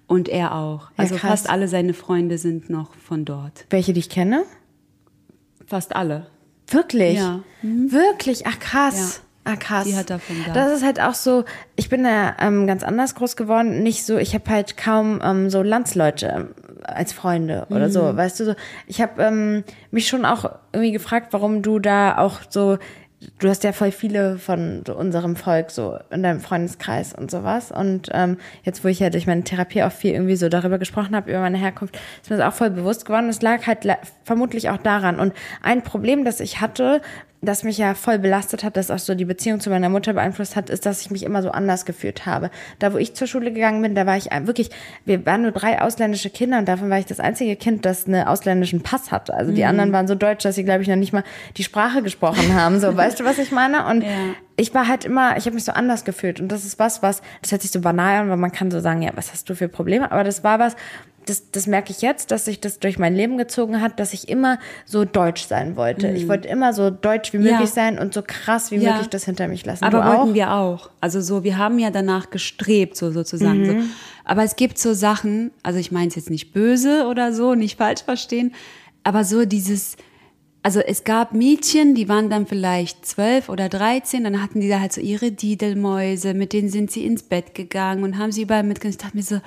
Und 0.08 0.30
er 0.30 0.56
auch. 0.56 0.92
Also 0.96 1.16
krass. 1.16 1.30
fast 1.32 1.50
alle 1.50 1.68
seine 1.68 1.94
Freunde 1.94 2.38
sind 2.38 2.70
noch 2.70 2.94
von 2.96 3.26
dort. 3.26 3.66
Welche 3.70 3.92
die 3.92 4.00
ich 4.00 4.10
kenne? 4.10 4.44
Fast 5.66 5.94
alle. 5.96 6.28
Wirklich? 6.68 7.18
Ja. 7.18 7.42
Wirklich? 7.62 8.48
Ach 8.48 8.58
krass. 8.60 9.22
Ah, 9.48 9.56
krass. 9.56 9.86
Die 9.86 9.96
hat 9.96 10.10
er 10.10 10.20
von 10.20 10.36
da. 10.46 10.54
Das 10.54 10.72
ist 10.72 10.84
halt 10.84 11.00
auch 11.00 11.14
so, 11.14 11.46
ich 11.76 11.90
bin 11.90 12.04
ja 12.06 12.36
ähm, 12.40 12.68
ganz 12.68 12.84
anders 12.84 13.16
groß 13.16 13.36
geworden. 13.36 13.82
Nicht 13.84 14.06
so, 14.06 14.18
ich 14.18 14.34
habe 14.34 14.50
halt 14.50 14.76
kaum 14.78 15.22
ähm, 15.24 15.50
so 15.50 15.62
Landsleute 15.62 16.28
ähm, 16.28 16.48
als 16.84 17.14
Freunde 17.14 17.66
oder 17.70 17.90
so, 17.90 18.04
Mhm. 18.04 18.18
weißt 18.18 18.40
du 18.40 18.46
so. 18.46 18.56
Ich 18.88 19.02
habe 19.02 19.22
ähm, 19.24 19.64
mich 19.92 20.08
schon 20.08 20.26
auch 20.26 20.52
irgendwie 20.74 20.92
gefragt, 20.92 21.28
warum 21.32 21.62
du 21.62 21.80
da 21.80 22.18
auch 22.18 22.40
so, 22.50 22.78
du 23.40 23.50
hast 23.50 23.64
ja 23.64 23.72
voll 23.74 23.92
viele 23.92 24.38
von 24.38 24.84
so 24.86 24.96
unserem 24.96 25.36
Volk 25.36 25.72
so 25.72 25.98
in 26.12 26.24
deinem 26.24 26.40
Freundeskreis 26.40 27.14
und 27.14 27.32
sowas. 27.32 27.72
Und 27.72 28.10
ähm, 28.14 28.38
jetzt, 28.64 28.84
wo 28.84 28.88
ich 28.90 29.00
ja 29.00 29.10
durch 29.10 29.28
meine 29.28 29.44
Therapie 29.44 29.82
auch 29.84 29.92
viel 29.92 30.12
irgendwie 30.14 30.36
so 30.36 30.50
darüber 30.50 30.78
gesprochen 30.78 31.16
habe, 31.16 31.30
über 31.32 31.40
meine 31.40 31.58
Herkunft, 31.58 31.98
ist 32.22 32.30
mir 32.30 32.38
das 32.38 32.46
auch 32.54 32.56
voll 32.56 32.70
bewusst 32.70 33.06
geworden. 33.06 33.28
Es 33.30 33.42
lag 33.42 33.66
halt 33.66 33.88
vermutlich 34.24 34.70
auch 34.70 34.78
daran. 34.78 35.20
Und 35.20 35.34
ein 35.64 35.82
Problem, 35.84 36.26
das 36.26 36.40
ich 36.40 36.62
hatte, 36.62 37.02
das 37.42 37.64
mich 37.64 37.78
ja 37.78 37.94
voll 37.94 38.18
belastet 38.18 38.64
hat, 38.64 38.78
das 38.78 38.90
auch 38.90 38.98
so 38.98 39.14
die 39.14 39.24
Beziehung 39.26 39.60
zu 39.60 39.70
meiner 39.70 39.90
Mutter 39.90 40.14
beeinflusst 40.14 40.56
hat, 40.56 40.70
ist, 40.72 40.86
dass 40.88 41.02
ich 41.02 41.12
mich 41.12 41.22
immer 41.24 41.44
so 41.44 41.52
anders 41.52 41.86
gefühlt 41.86 42.26
habe. 42.26 42.50
Da, 42.80 42.94
wo 42.94 42.98
ich 42.98 43.14
zur 43.14 43.28
Schule 43.28 43.54
gegangen 43.54 43.82
bin, 43.82 43.94
da 43.94 44.06
war 44.08 44.18
ich 44.18 44.30
wirklich, 44.42 44.72
wir 45.06 45.24
waren 45.26 45.44
nur 45.44 45.52
drei 45.52 45.80
ausländische 45.82 46.32
Kinder 46.32 46.58
und 46.58 46.68
davon 46.68 46.90
war 46.90 46.98
ich 46.98 47.06
das 47.06 47.20
einzige 47.20 47.56
Kind, 47.56 47.86
das 47.86 48.08
einen 48.08 48.26
ausländischen 48.28 48.82
Pass 48.82 49.12
hatte. 49.12 49.36
Also 49.36 49.52
die 49.52 49.66
anderen 49.66 49.92
waren 49.92 50.08
so 50.08 50.16
deutsch, 50.16 50.44
dass 50.44 50.56
sie, 50.56 50.64
glaube 50.64 50.82
ich, 50.82 50.88
noch 50.88 50.96
nicht 50.96 51.14
mal 51.14 51.24
die 51.58 51.64
Sprache 51.64 52.02
gesprochen 52.02 52.56
haben. 52.56 52.80
So, 52.80 52.96
weißt 52.98 53.20
du, 53.20 53.24
was 53.24 53.38
ich 53.38 53.52
meine? 53.52 53.86
Und 53.86 54.02
Ja. 54.02 54.10
ich 54.56 54.74
war 54.74 54.88
halt 54.88 55.06
immer, 55.06 55.38
ich 55.38 55.46
habe 55.46 55.54
mich 55.54 55.64
so 55.64 55.72
anders 55.74 56.06
gefühlt. 56.06 56.42
Und 56.42 56.52
das 56.52 56.66
ist 56.66 56.80
was, 56.80 57.04
was, 57.04 57.22
das 57.44 57.52
hört 57.52 57.62
sich 57.62 57.72
so 57.72 57.82
banal 57.82 58.22
an, 58.22 58.30
weil 58.30 58.38
man 58.38 58.52
kann 58.52 58.72
so 58.72 58.80
sagen, 58.80 59.04
ja, 59.04 59.12
was 59.16 59.32
hast 59.32 59.48
du 59.50 59.56
für 59.56 59.68
Probleme? 59.68 60.12
Aber 60.12 60.24
das 60.24 60.44
war 60.44 60.58
was, 60.58 60.76
das, 61.30 61.52
das 61.52 61.68
merke 61.68 61.92
ich 61.92 62.02
jetzt, 62.02 62.32
dass 62.32 62.46
sich 62.46 62.60
das 62.60 62.80
durch 62.80 62.98
mein 62.98 63.16
Leben 63.16 63.38
gezogen 63.38 63.82
hat, 63.82 64.00
dass 64.00 64.14
ich 64.14 64.30
immer 64.30 64.58
so 64.86 65.06
deutsch 65.06 65.46
sein 65.46 65.76
wollte. 65.76 66.08
Ich 66.10 66.28
wollte 66.28 66.48
immer 66.48 66.74
so 66.74 66.90
deutsch 66.90 67.34
wie 67.34 67.38
möglich 67.38 67.56
Mhm. 67.58 67.62
Ja. 67.62 67.68
sein 67.68 68.00
und 68.00 68.14
so 68.14 68.22
krass 68.26 68.72
wie 68.72 68.78
Ja. 68.78 68.92
möglich 68.94 69.10
das 69.10 69.26
hinter 69.26 69.48
mich 69.48 69.66
lassen. 69.66 69.84
Aber 69.84 70.00
du 70.00 70.04
auch? 70.06 70.18
wollten 70.20 70.34
wir 70.34 70.52
auch. 70.54 70.90
Also 71.02 71.22
so, 71.22 71.44
wir 71.44 71.58
haben 71.58 71.80
ja 71.80 71.90
danach 71.92 72.30
gestrebt, 72.30 72.98
so 72.98 73.12
sozusagen. 73.12 73.66
So. 73.66 73.88
Aber 74.26 74.44
es 74.44 74.56
gibt 74.56 74.78
so 74.80 74.94
Sachen, 74.94 75.52
also 75.64 75.80
ich 75.80 75.92
meine 75.92 76.08
es 76.10 76.16
jetzt 76.16 76.30
nicht 76.30 76.52
böse 76.54 77.08
oder 77.08 77.32
so, 77.34 77.54
nicht 77.56 77.78
falsch 77.78 78.04
verstehen, 78.04 78.54
aber 79.04 79.24
so 79.24 79.46
dieses, 79.46 79.96
also 80.64 80.82
es 80.82 81.06
gab 81.06 81.34
Mädchen, 81.34 81.96
die 81.96 82.10
waren 82.10 82.30
dann 82.30 82.46
vielleicht 82.46 83.06
zwölf 83.06 83.48
oder 83.48 83.70
dreizehn, 83.70 84.26
dann 84.26 84.42
hatten 84.44 84.60
die 84.60 84.68
da 84.68 84.82
halt 84.82 84.92
so 84.92 85.00
ihre 85.00 85.32
Didelmäuse, 85.32 86.34
mit 86.34 86.52
denen 86.52 86.68
sind 86.70 86.92
sie 86.92 87.06
ins 87.06 87.24
Bett 87.24 87.56
gegangen 87.56 88.04
und 88.04 88.18
haben 88.18 88.34
sie 88.34 88.42
überall 88.42 88.64
mitgenommen. 88.64 88.98
Ich 89.00 89.04
dachte 89.04 89.16
mir 89.16 89.24
so, 89.24 89.40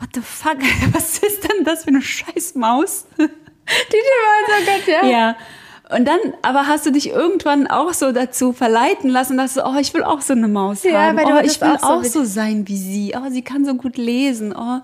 what 0.00 0.08
the 0.14 0.20
fuck, 0.20 0.56
was 0.92 1.18
ist 1.18 1.44
denn 1.44 1.64
das 1.64 1.84
für 1.84 1.88
eine 1.88 2.02
scheiß 2.02 2.54
Maus? 2.54 3.06
Die 3.18 3.96
Mäuse, 3.96 4.66
Gott, 4.66 4.86
ja. 4.86 5.06
Ja. 5.08 5.36
Und 5.96 6.04
dann, 6.06 6.18
aber 6.42 6.66
hast 6.68 6.86
du 6.86 6.92
dich 6.92 7.08
irgendwann 7.10 7.66
auch 7.66 7.92
so 7.94 8.12
dazu 8.12 8.52
verleiten 8.52 9.10
lassen, 9.10 9.36
dass 9.36 9.54
du, 9.54 9.66
oh, 9.66 9.76
ich 9.80 9.92
will 9.92 10.04
auch 10.04 10.20
so 10.20 10.32
eine 10.34 10.46
Maus 10.48 10.84
Ja, 10.84 11.00
haben. 11.08 11.16
weil 11.18 11.24
du 11.26 11.32
oh, 11.36 11.40
ich 11.42 11.60
will 11.60 11.68
auch 11.68 11.80
so 11.80 11.86
auch 11.86 12.02
wie- 12.04 12.08
so 12.08 12.24
sein 12.24 12.68
wie 12.68 12.76
sie. 12.76 13.14
Oh, 13.16 13.28
sie 13.30 13.42
kann 13.42 13.64
so 13.64 13.74
gut 13.74 13.96
lesen. 13.96 14.54
Oh, 14.56 14.80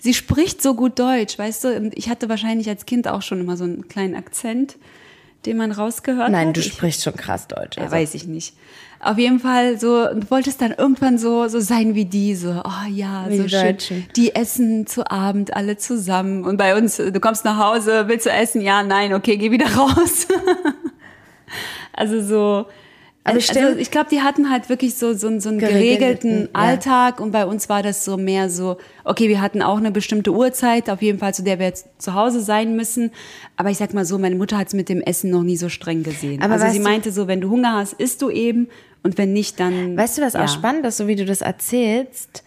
sie 0.00 0.14
spricht 0.14 0.60
so 0.60 0.74
gut 0.74 0.98
Deutsch, 0.98 1.38
weißt 1.38 1.64
du? 1.64 1.76
Und 1.76 1.96
ich 1.96 2.08
hatte 2.10 2.28
wahrscheinlich 2.28 2.68
als 2.68 2.86
Kind 2.86 3.06
auch 3.06 3.22
schon 3.22 3.40
immer 3.40 3.56
so 3.56 3.64
einen 3.64 3.86
kleinen 3.88 4.16
Akzent, 4.16 4.76
den 5.46 5.56
man 5.56 5.72
rausgehört 5.72 6.30
Nein, 6.30 6.48
hat. 6.48 6.56
du 6.56 6.60
Ich- 6.60 6.72
sprichst 6.72 7.02
schon 7.04 7.14
krass 7.14 7.46
Deutsch. 7.48 7.76
ja, 7.76 7.84
Also. 7.84 7.94
weiß 7.96 8.14
ich 8.14 8.26
nicht. 8.26 8.54
Auf 9.00 9.16
jeden 9.16 9.38
Fall 9.38 9.78
so, 9.78 10.06
du 10.12 10.28
wolltest 10.28 10.60
dann 10.60 10.72
irgendwann 10.72 11.18
so, 11.18 11.46
so 11.46 11.60
sein 11.60 11.94
wie 11.94 12.04
die, 12.04 12.34
so, 12.34 12.62
oh 12.64 12.88
ja, 12.90 13.26
Wie 13.28 13.36
so 13.36 13.42
die 13.44 13.48
schön. 13.50 13.62
Deutschen. 13.62 14.06
Die 14.16 14.34
essen 14.34 14.88
zu 14.88 15.08
Abend 15.08 15.54
alle 15.54 15.76
zusammen. 15.76 16.44
Und 16.44 16.56
bei 16.56 16.76
uns, 16.76 16.96
du 16.96 17.20
kommst 17.20 17.44
nach 17.44 17.58
Hause, 17.58 18.08
willst 18.08 18.26
du 18.26 18.30
essen? 18.30 18.60
Ja, 18.60 18.82
nein, 18.82 19.14
okay, 19.14 19.36
geh 19.36 19.52
wieder 19.52 19.66
raus. 19.76 20.26
also 21.92 22.20
so. 22.20 22.66
Aber 23.28 23.36
also 23.36 23.52
stimmt. 23.52 23.80
ich 23.80 23.90
glaube, 23.90 24.08
die 24.10 24.20
hatten 24.20 24.50
halt 24.50 24.68
wirklich 24.68 24.94
so, 24.96 25.14
so, 25.14 25.26
einen- 25.28 25.40
so 25.40 25.48
einen 25.48 25.58
Geregelten, 25.58 26.30
geregelten 26.30 26.40
ja. 26.42 26.48
Alltag 26.52 27.20
und 27.20 27.30
bei 27.32 27.46
uns 27.46 27.68
war 27.68 27.82
das 27.82 28.04
so 28.04 28.16
mehr 28.16 28.50
so, 28.50 28.76
okay, 29.04 29.28
wir 29.28 29.40
hatten 29.40 29.62
auch 29.62 29.78
eine 29.78 29.90
bestimmte 29.90 30.32
Uhrzeit, 30.32 30.90
auf 30.90 31.02
jeden 31.02 31.18
Fall, 31.18 31.34
zu 31.34 31.42
der 31.42 31.58
wir 31.58 31.66
jetzt 31.66 31.86
zu 31.98 32.14
Hause 32.14 32.40
sein 32.40 32.76
müssen. 32.76 33.10
Aber 33.56 33.70
ich 33.70 33.78
sag 33.78 33.94
mal 33.94 34.04
so, 34.04 34.18
meine 34.18 34.36
Mutter 34.36 34.58
hat 34.58 34.68
es 34.68 34.74
mit 34.74 34.88
dem 34.88 35.00
Essen 35.00 35.30
noch 35.30 35.42
nie 35.42 35.56
so 35.56 35.68
streng 35.68 36.02
gesehen. 36.02 36.42
Aber 36.42 36.54
also 36.54 36.68
sie 36.70 36.80
meinte 36.80 37.12
so, 37.12 37.26
wenn 37.28 37.40
du 37.40 37.50
Hunger 37.50 37.74
hast, 37.76 37.94
isst 37.94 38.22
du 38.22 38.30
eben 38.30 38.68
und 39.02 39.18
wenn 39.18 39.32
nicht, 39.32 39.60
dann. 39.60 39.96
Weißt 39.96 40.18
du, 40.18 40.22
was 40.22 40.32
ja. 40.34 40.44
auch 40.44 40.48
spannend 40.48 40.84
ist, 40.86 40.96
so 40.96 41.06
wie 41.06 41.16
du 41.16 41.24
das 41.24 41.40
erzählst? 41.40 42.42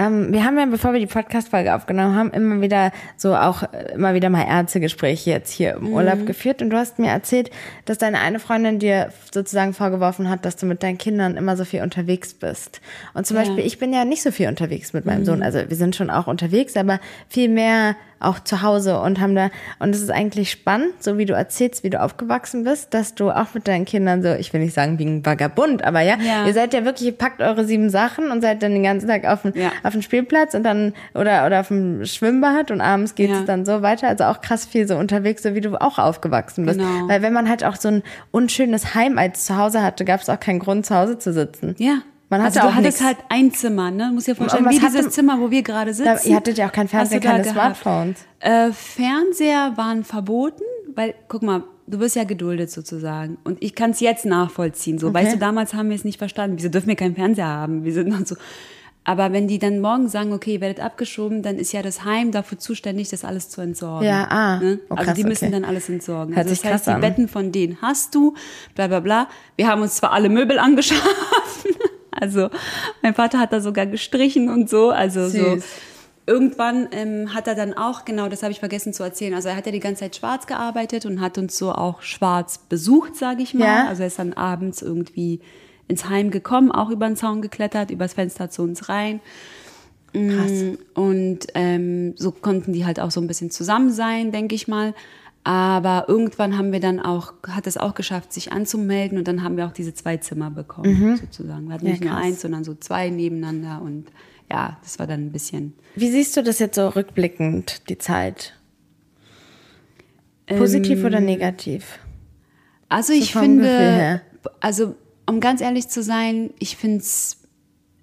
Ähm, 0.00 0.32
wir 0.32 0.44
haben 0.44 0.56
ja, 0.56 0.64
bevor 0.66 0.92
wir 0.92 1.00
die 1.00 1.06
Podcast-Folge 1.06 1.74
aufgenommen 1.74 2.14
haben, 2.14 2.30
immer 2.30 2.60
wieder 2.60 2.92
so 3.16 3.34
auch 3.34 3.64
äh, 3.64 3.92
immer 3.94 4.14
wieder 4.14 4.30
mal 4.30 4.46
Ärztegespräche 4.46 5.30
jetzt 5.30 5.50
hier 5.50 5.74
im 5.74 5.88
Mhm. 5.88 5.92
Urlaub 5.92 6.24
geführt. 6.26 6.62
Und 6.62 6.70
du 6.70 6.76
hast 6.76 6.98
mir 7.00 7.08
erzählt, 7.10 7.50
dass 7.84 7.98
deine 7.98 8.20
eine 8.20 8.38
Freundin 8.38 8.78
dir 8.78 9.12
sozusagen 9.32 9.74
vorgeworfen 9.74 10.30
hat, 10.30 10.44
dass 10.44 10.54
du 10.56 10.66
mit 10.66 10.82
deinen 10.84 10.98
Kindern 10.98 11.36
immer 11.36 11.56
so 11.56 11.64
viel 11.64 11.82
unterwegs 11.82 12.32
bist. 12.32 12.80
Und 13.14 13.26
zum 13.26 13.36
Ja. 13.36 13.42
Mhm. 13.42 13.46
Beispiel, 13.48 13.66
ich 13.66 13.78
bin 13.78 13.92
ja 13.92 14.04
nicht 14.04 14.22
so 14.22 14.30
viel 14.30 14.46
unterwegs 14.48 14.92
mit 14.92 15.04
meinem 15.04 15.24
Sohn. 15.24 15.42
Also 15.42 15.58
wir 15.68 15.76
sind 15.76 15.96
schon 15.96 16.10
auch 16.10 16.28
unterwegs, 16.28 16.76
aber 16.76 17.00
viel 17.28 17.48
mehr 17.48 17.96
auch 18.20 18.40
zu 18.40 18.62
Hause 18.62 19.00
und 19.00 19.20
haben 19.20 19.34
da, 19.34 19.50
und 19.78 19.94
es 19.94 20.02
ist 20.02 20.10
eigentlich 20.10 20.50
spannend, 20.50 20.92
so 21.02 21.18
wie 21.18 21.24
du 21.26 21.34
erzählst, 21.34 21.84
wie 21.84 21.90
du 21.90 22.00
aufgewachsen 22.00 22.64
bist, 22.64 22.94
dass 22.94 23.14
du 23.14 23.30
auch 23.30 23.54
mit 23.54 23.68
deinen 23.68 23.84
Kindern 23.84 24.22
so, 24.22 24.32
ich 24.34 24.52
will 24.52 24.60
nicht 24.60 24.74
sagen 24.74 24.98
wie 24.98 25.04
ein 25.04 25.24
Vagabund, 25.24 25.84
aber 25.84 26.00
ja, 26.00 26.16
Ja. 26.20 26.46
ihr 26.46 26.52
seid 26.54 26.74
ja 26.74 26.84
wirklich, 26.84 27.06
ihr 27.08 27.16
packt 27.16 27.40
eure 27.40 27.64
sieben 27.64 27.90
Sachen 27.90 28.30
und 28.30 28.40
seid 28.40 28.62
dann 28.62 28.72
den 28.72 28.82
ganzen 28.82 29.08
Tag 29.08 29.24
auf 29.26 29.42
dem, 29.42 29.52
Ja. 29.54 29.70
auf 29.82 29.92
dem 29.92 30.02
Spielplatz 30.02 30.54
und 30.54 30.62
dann, 30.64 30.94
oder, 31.14 31.46
oder 31.46 31.60
auf 31.60 31.68
dem 31.68 32.04
Schwimmbad 32.04 32.70
und 32.70 32.80
abends 32.80 33.14
geht's 33.14 33.32
Ja. 33.38 33.44
dann 33.44 33.64
so 33.64 33.82
weiter. 33.82 34.08
Also 34.08 34.24
auch 34.24 34.40
krass 34.40 34.64
viel 34.66 34.86
so 34.88 34.96
unterwegs, 34.96 35.42
so 35.42 35.54
wie 35.54 35.60
du 35.60 35.80
auch 35.80 35.98
aufgewachsen 35.98 36.66
bist. 36.66 36.78
Genau. 36.80 37.08
Weil 37.08 37.22
wenn 37.22 37.32
man 37.32 37.48
halt 37.48 37.64
auch 37.64 37.76
so 37.76 37.88
ein 37.88 38.02
unschönes 38.30 38.94
Heim 38.94 39.18
als 39.18 39.44
zu 39.44 39.56
Hause 39.56 39.82
hatte, 39.82 40.04
gab 40.04 40.20
es 40.20 40.28
auch 40.28 40.40
keinen 40.40 40.58
Grund, 40.58 40.86
zu 40.86 40.94
Hause 40.94 41.18
zu 41.18 41.32
sitzen. 41.32 41.74
Ja. 41.78 41.98
Man 42.30 42.42
hatte 42.42 42.60
also 42.60 42.68
du 42.68 42.74
hattest 42.74 43.00
nix. 43.00 43.04
halt 43.06 43.18
ein 43.30 43.52
Zimmer, 43.52 43.90
ne? 43.90 44.10
Muss 44.12 44.24
dir 44.24 44.34
vorstellen, 44.36 44.64
was 44.66 44.74
wie 44.74 44.78
dieses 44.80 44.98
hatte- 44.98 45.10
Zimmer, 45.10 45.40
wo 45.40 45.50
wir 45.50 45.62
gerade 45.62 45.94
sitzen. 45.94 46.04
Da, 46.22 46.28
ihr 46.30 46.36
hattet 46.36 46.58
ja 46.58 46.68
auch 46.68 46.72
kein 46.72 46.88
da 46.88 47.18
keine. 47.18 47.44
Smartphones. 47.44 48.18
Äh, 48.40 48.70
Fernseher 48.72 49.72
waren 49.76 50.04
verboten, 50.04 50.62
weil, 50.94 51.14
guck 51.28 51.42
mal, 51.42 51.64
du 51.86 52.00
wirst 52.00 52.16
ja 52.16 52.24
geduldet 52.24 52.70
sozusagen. 52.70 53.38
Und 53.44 53.62
ich 53.62 53.74
kann 53.74 53.92
es 53.92 54.00
jetzt 54.00 54.26
nachvollziehen. 54.26 54.98
So, 54.98 55.08
Okay. 55.08 55.14
weißt 55.24 55.34
du, 55.34 55.38
damals 55.38 55.72
haben 55.72 55.88
wir 55.88 55.96
es 55.96 56.04
nicht 56.04 56.18
verstanden. 56.18 56.58
Wieso 56.58 56.68
dürfen 56.68 56.88
wir 56.88 56.96
keinen 56.96 57.14
Fernseher 57.14 57.46
haben? 57.46 57.84
Wir 57.84 57.94
sind 57.94 58.08
noch 58.08 58.26
so. 58.26 58.36
Aber 59.04 59.32
wenn 59.32 59.48
die 59.48 59.58
dann 59.58 59.80
morgen 59.80 60.08
sagen, 60.08 60.34
okay, 60.34 60.54
ihr 60.54 60.60
werdet 60.60 60.80
abgeschoben, 60.80 61.42
dann 61.42 61.56
ist 61.56 61.72
ja 61.72 61.80
das 61.80 62.04
Heim 62.04 62.30
dafür 62.30 62.58
zuständig, 62.58 63.08
das 63.08 63.24
alles 63.24 63.48
zu 63.48 63.62
entsorgen. 63.62 64.06
Ja, 64.06 64.26
ah. 64.28 64.58
Ne? 64.58 64.80
Oh, 64.90 64.96
Also 64.96 65.04
krass, 65.06 65.14
die 65.16 65.24
müssen 65.24 65.44
okay. 65.46 65.52
dann 65.52 65.64
alles 65.64 65.88
entsorgen. 65.88 66.34
Hört 66.36 66.46
also 66.46 66.62
das 66.62 66.70
heißt, 66.70 66.88
die. 66.88 67.00
Betten 67.00 67.26
von 67.26 67.50
denen 67.50 67.78
hast 67.80 68.14
du, 68.14 68.34
bla 68.74 68.86
bla 68.86 69.00
bla. 69.00 69.28
Wir 69.56 69.66
haben 69.68 69.80
uns 69.80 69.94
zwar 69.96 70.12
alle 70.12 70.28
Möbel 70.28 70.58
angeschafft. 70.58 71.02
Also 72.20 72.50
mein 73.02 73.14
Vater 73.14 73.38
hat 73.38 73.52
da 73.52 73.60
sogar 73.60 73.86
gestrichen 73.86 74.48
und 74.48 74.68
so. 74.68 74.90
Also 74.90 75.28
so. 75.28 75.54
Süß. 75.56 75.64
irgendwann 76.26 76.88
ähm, 76.92 77.34
hat 77.34 77.46
er 77.46 77.54
dann 77.54 77.74
auch, 77.74 78.04
genau, 78.04 78.28
das 78.28 78.42
habe 78.42 78.52
ich 78.52 78.60
vergessen 78.60 78.92
zu 78.92 79.02
erzählen, 79.02 79.34
also 79.34 79.48
er 79.48 79.56
hat 79.56 79.66
ja 79.66 79.72
die 79.72 79.80
ganze 79.80 80.00
Zeit 80.00 80.16
schwarz 80.16 80.46
gearbeitet 80.46 81.06
und 81.06 81.20
hat 81.20 81.38
uns 81.38 81.56
so 81.56 81.72
auch 81.72 82.02
schwarz 82.02 82.58
besucht, 82.58 83.16
sage 83.16 83.42
ich 83.42 83.54
mal. 83.54 83.64
Ja. 83.64 83.88
Also 83.88 84.02
er 84.02 84.08
ist 84.08 84.18
dann 84.18 84.34
abends 84.34 84.82
irgendwie 84.82 85.40
ins 85.88 86.08
Heim 86.08 86.30
gekommen, 86.30 86.70
auch 86.70 86.90
über 86.90 87.06
den 87.06 87.16
Zaun 87.16 87.40
geklettert, 87.40 87.90
übers 87.90 88.12
Fenster 88.12 88.50
zu 88.50 88.62
uns 88.62 88.88
rein. 88.90 89.20
Krass. 90.12 90.50
Mm, 90.50 90.74
Und 90.94 91.38
ähm, 91.54 92.14
so 92.16 92.30
konnten 92.30 92.72
die 92.72 92.84
halt 92.84 93.00
auch 93.00 93.10
so 93.10 93.20
ein 93.20 93.26
bisschen 93.26 93.50
zusammen 93.50 93.90
sein, 93.90 94.32
denke 94.32 94.54
ich 94.54 94.68
mal. 94.68 94.94
Aber 95.48 96.04
irgendwann 96.08 96.58
haben 96.58 96.72
wir 96.72 96.80
dann 96.80 97.00
auch, 97.00 97.32
hat 97.48 97.66
es 97.66 97.78
auch 97.78 97.94
geschafft, 97.94 98.34
sich 98.34 98.52
anzumelden 98.52 99.16
und 99.16 99.26
dann 99.26 99.42
haben 99.42 99.56
wir 99.56 99.64
auch 99.66 99.72
diese 99.72 99.94
zwei 99.94 100.18
Zimmer 100.18 100.50
bekommen, 100.50 101.16
sozusagen. 101.16 101.68
Wir 101.68 101.72
hatten 101.74 101.84
Mhm. 101.86 101.88
Ja, 101.88 101.92
nicht 101.94 102.04
nur 102.04 102.12
krass. 102.12 102.22
eins, 102.22 102.40
sondern 102.42 102.64
so 102.64 102.74
zwei 102.74 103.08
nebeneinander 103.08 103.80
und 103.80 104.08
ja, 104.50 104.76
das 104.82 104.98
war 104.98 105.06
dann 105.06 105.24
ein 105.24 105.32
bisschen. 105.32 105.72
Wie 105.94 106.10
siehst 106.10 106.36
du 106.36 106.42
das 106.42 106.58
jetzt 106.58 106.74
so 106.74 106.88
rückblickend, 106.88 107.88
die 107.88 107.96
Zeit? 107.96 108.58
Positiv 110.46 111.02
oder 111.02 111.20
negativ? 111.20 111.98
Also 112.90 113.14
ich 113.14 113.32
vom 113.32 113.56
Gefühl 113.56 113.62
finde, 113.70 114.20
also 114.60 114.96
um 115.26 115.40
ganz 115.40 115.62
ehrlich 115.62 115.88
zu 115.88 116.02
sein, 116.02 116.50
ich 116.58 116.76
finde 116.76 116.98
es, 116.98 117.38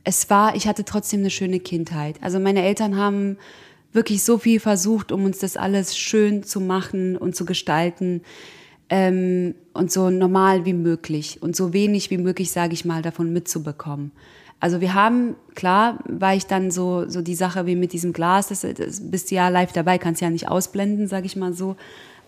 es 0.04 0.32
war, 0.32 0.56
ich 0.56 0.68
hatte 0.68 0.84
trotzdem 0.84 1.20
eine 1.20 1.30
schöne 1.30 1.60
Kindheit. 1.60 2.16
Also 2.22 2.40
meine 2.40 2.64
Eltern 2.64 2.98
haben 2.98 3.38
wirklich 3.96 4.24
so 4.24 4.38
viel 4.38 4.60
versucht, 4.60 5.12
um 5.12 5.26
uns 5.26 5.40
das 5.40 5.58
alles 5.58 5.98
schön 5.98 6.44
zu 6.44 6.60
machen 6.60 7.18
und 7.18 7.36
zu 7.36 7.46
gestalten 7.46 8.22
ähm, 8.90 9.56
und 9.74 9.92
so 9.92 10.10
normal 10.10 10.66
wie 10.66 10.74
möglich 10.74 11.42
und 11.42 11.56
so 11.56 11.74
wenig 11.74 12.12
wie 12.12 12.18
möglich, 12.18 12.52
sage 12.52 12.74
ich 12.74 12.86
mal, 12.86 13.02
davon 13.02 13.34
mitzubekommen. 13.34 14.12
Also 14.60 14.82
wir 14.82 14.94
haben, 14.94 15.36
klar, 15.54 16.00
war 16.08 16.36
ich 16.36 16.46
dann 16.46 16.72
so, 16.72 17.08
so 17.10 17.22
die 17.22 17.36
Sache 17.36 17.66
wie 17.66 17.76
mit 17.76 17.94
diesem 17.94 18.14
Glas, 18.14 18.48
das, 18.48 18.62
das 18.62 19.12
bist 19.12 19.32
du 19.32 19.36
ja 19.36 19.50
live 19.50 19.74
dabei, 19.74 19.98
kannst 19.98 20.22
ja 20.22 20.30
nicht 20.30 20.48
ausblenden, 20.48 21.08
sage 21.08 21.26
ich 21.26 21.36
mal 21.36 21.54
so. 21.54 21.76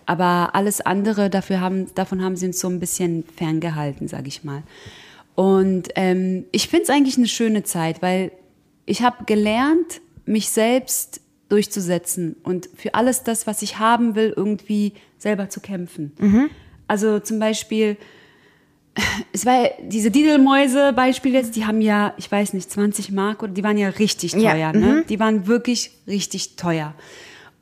Aber 0.06 0.54
alles 0.54 0.80
andere, 0.80 1.30
dafür 1.30 1.60
haben, 1.60 1.92
davon 1.94 2.22
haben 2.22 2.36
sie 2.36 2.46
uns 2.46 2.60
so 2.60 2.68
ein 2.68 2.80
bisschen 2.80 3.24
ferngehalten, 3.36 4.08
sage 4.08 4.28
ich 4.28 4.44
mal. 4.44 4.62
Und 5.34 5.88
ähm, 5.94 6.44
ich 6.50 6.68
finde 6.68 6.84
es 6.84 6.90
eigentlich 6.90 7.16
eine 7.16 7.28
schöne 7.28 7.62
Zeit, 7.62 8.02
weil 8.02 8.32
ich 8.86 9.02
habe 9.02 9.24
gelernt, 9.24 10.00
mich 10.24 10.48
selbst 10.48 11.20
durchzusetzen 11.48 12.36
und 12.42 12.68
für 12.76 12.94
alles 12.94 13.22
das, 13.22 13.46
was 13.46 13.62
ich 13.62 13.78
haben 13.78 14.14
will, 14.14 14.32
irgendwie 14.36 14.92
selber 15.18 15.48
zu 15.48 15.60
kämpfen. 15.60 16.12
Also 16.86 17.20
zum 17.20 17.38
Beispiel, 17.38 17.96
es 19.32 19.46
war 19.46 19.62
ja 19.64 19.68
diese 19.82 20.10
Didelmäuse 20.10 20.92
Beispiel 20.92 21.32
jetzt, 21.32 21.54
die 21.56 21.64
haben 21.66 21.80
ja, 21.80 22.14
ich 22.16 22.30
weiß 22.30 22.52
nicht, 22.52 22.70
20 22.70 23.12
Mark 23.12 23.42
oder 23.42 23.52
die 23.52 23.62
waren 23.62 23.78
ja 23.78 23.88
richtig 23.90 24.32
Ja, 24.32 24.52
teuer, 24.52 24.72
ne? 24.72 25.04
Die 25.08 25.20
waren 25.20 25.46
wirklich 25.46 25.92
richtig 26.06 26.56
teuer. 26.56 26.94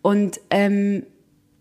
Und 0.02 0.40
ähm, 0.50 1.02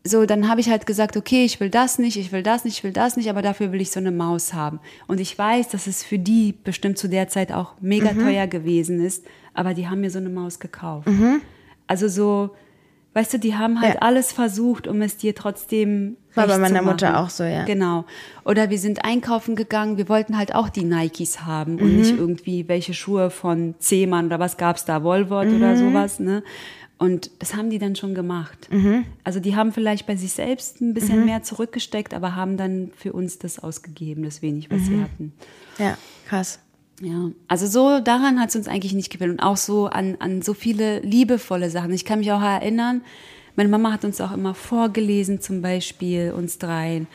so, 0.08 0.26
dann 0.28 0.48
habe 0.48 0.62
ich 0.62 0.70
halt 0.70 0.86
gesagt, 0.86 1.18
okay, 1.18 1.46
ich 1.46 1.60
will 1.60 1.70
das 1.72 1.98
nicht, 2.00 2.16
ich 2.18 2.32
will 2.32 2.44
das 2.44 2.64
nicht, 2.64 2.78
ich 2.78 2.84
will 2.84 2.92
das 2.94 3.18
nicht, 3.18 3.28
aber 3.30 3.42
dafür 3.42 3.72
will 3.72 3.82
ich 3.82 3.90
so 3.92 4.00
eine 4.00 4.12
Maus 4.12 4.54
haben. 4.54 4.80
Und 5.08 5.20
ich 5.20 5.38
weiß, 5.38 5.70
dass 5.70 5.88
es 5.88 6.04
für 6.04 6.20
die 6.20 6.54
bestimmt 6.64 6.98
zu 7.00 7.10
der 7.10 7.28
Zeit 7.28 7.52
auch 7.52 7.74
mega 7.82 8.14
Mhm. 8.14 8.20
teuer 8.22 8.46
gewesen 8.48 9.04
ist, 9.04 9.26
aber 9.56 9.74
die 9.74 9.88
haben 9.88 10.02
mir 10.02 10.12
so 10.12 10.20
eine 10.20 10.30
Maus 10.30 10.60
gekauft. 10.60 11.08
Also 11.88 12.08
so, 12.08 12.52
weißt 13.14 13.34
du, 13.34 13.40
die 13.40 13.56
haben 13.56 13.80
halt 13.82 13.94
Mhm. 13.96 14.00
Ja. 14.02 14.08
alles 14.08 14.32
versucht, 14.32 14.88
um 14.88 15.02
es 15.02 15.18
dir 15.18 15.34
trotzdem 15.36 16.18
War 16.34 16.48
bei 16.48 16.58
meiner 16.58 16.82
Mutter 16.82 17.20
auch 17.20 17.30
so, 17.30 17.44
ja. 17.44 17.64
Genau. 17.66 18.06
Oder 18.44 18.70
wir 18.70 18.78
sind 18.80 19.06
einkaufen 19.06 19.56
gegangen, 19.56 19.98
wir 19.98 20.10
wollten 20.10 20.38
halt 20.38 20.54
auch 20.54 20.68
die 20.70 20.84
Nikes 20.84 21.46
haben 21.46 21.78
und 21.80 21.92
Mhm. 21.92 21.96
nicht 21.96 22.18
irgendwie 22.18 22.68
welche 22.68 22.94
Schuhe 22.94 23.30
von 23.30 23.76
Zehmann 23.80 24.26
oder 24.28 24.40
was 24.40 24.58
gab's 24.58 24.84
da, 24.86 25.04
Volvot 25.04 25.48
Mhm. 25.48 25.56
oder 25.58 25.78
sowas, 25.78 26.20
ne? 26.20 26.44
Und 26.98 27.30
das 27.40 27.56
haben 27.56 27.70
die 27.70 27.78
dann 27.78 27.98
schon 27.98 28.16
gemacht. 28.16 28.70
Mhm. 28.72 29.04
Also 29.26 29.42
die 29.42 29.56
haben 29.58 29.74
vielleicht 29.74 30.08
bei 30.08 30.16
sich 30.16 30.32
selbst 30.32 30.80
ein 30.80 30.94
bisschen 30.94 31.26
mehr 31.26 31.44
zurückgesteckt, 31.44 32.14
aber 32.14 32.36
haben 32.38 32.56
dann 32.56 32.90
für 32.96 33.12
uns 33.12 33.38
das 33.38 33.60
ausgegeben, 33.60 34.24
das 34.24 34.42
wenig, 34.42 34.72
was 34.72 34.82
Mhm. 34.82 34.86
sie 34.86 35.02
hatten. 35.02 35.34
Ja, 35.78 35.98
krass. 36.26 36.60
Ja, 37.02 37.30
also 37.48 37.68
so 37.68 38.00
daran 38.00 38.40
hat 38.40 38.50
es 38.50 38.56
uns 38.56 38.68
eigentlich 38.68 38.94
nicht 38.94 39.10
gefehlt 39.12 39.32
und 39.32 39.40
auch 39.42 39.58
so 39.58 39.88
an, 39.88 40.16
an 40.20 40.42
so 40.42 40.54
viele 40.54 41.00
liebevolle 41.02 41.70
Sachen. 41.70 41.92
Ich 41.92 42.06
kann 42.06 42.20
mich 42.20 42.32
auch 42.32 42.42
erinnern, 42.42 43.02
meine 43.58 43.70
Mama 43.70 43.92
hat 43.92 44.06
uns 44.06 44.22
auch 44.22 44.32
immer 44.34 44.54
vorgelesen, 44.54 45.42
zum 45.42 45.62
Beispiel 45.62 46.32
uns 46.36 46.58
dreien. 46.58 47.08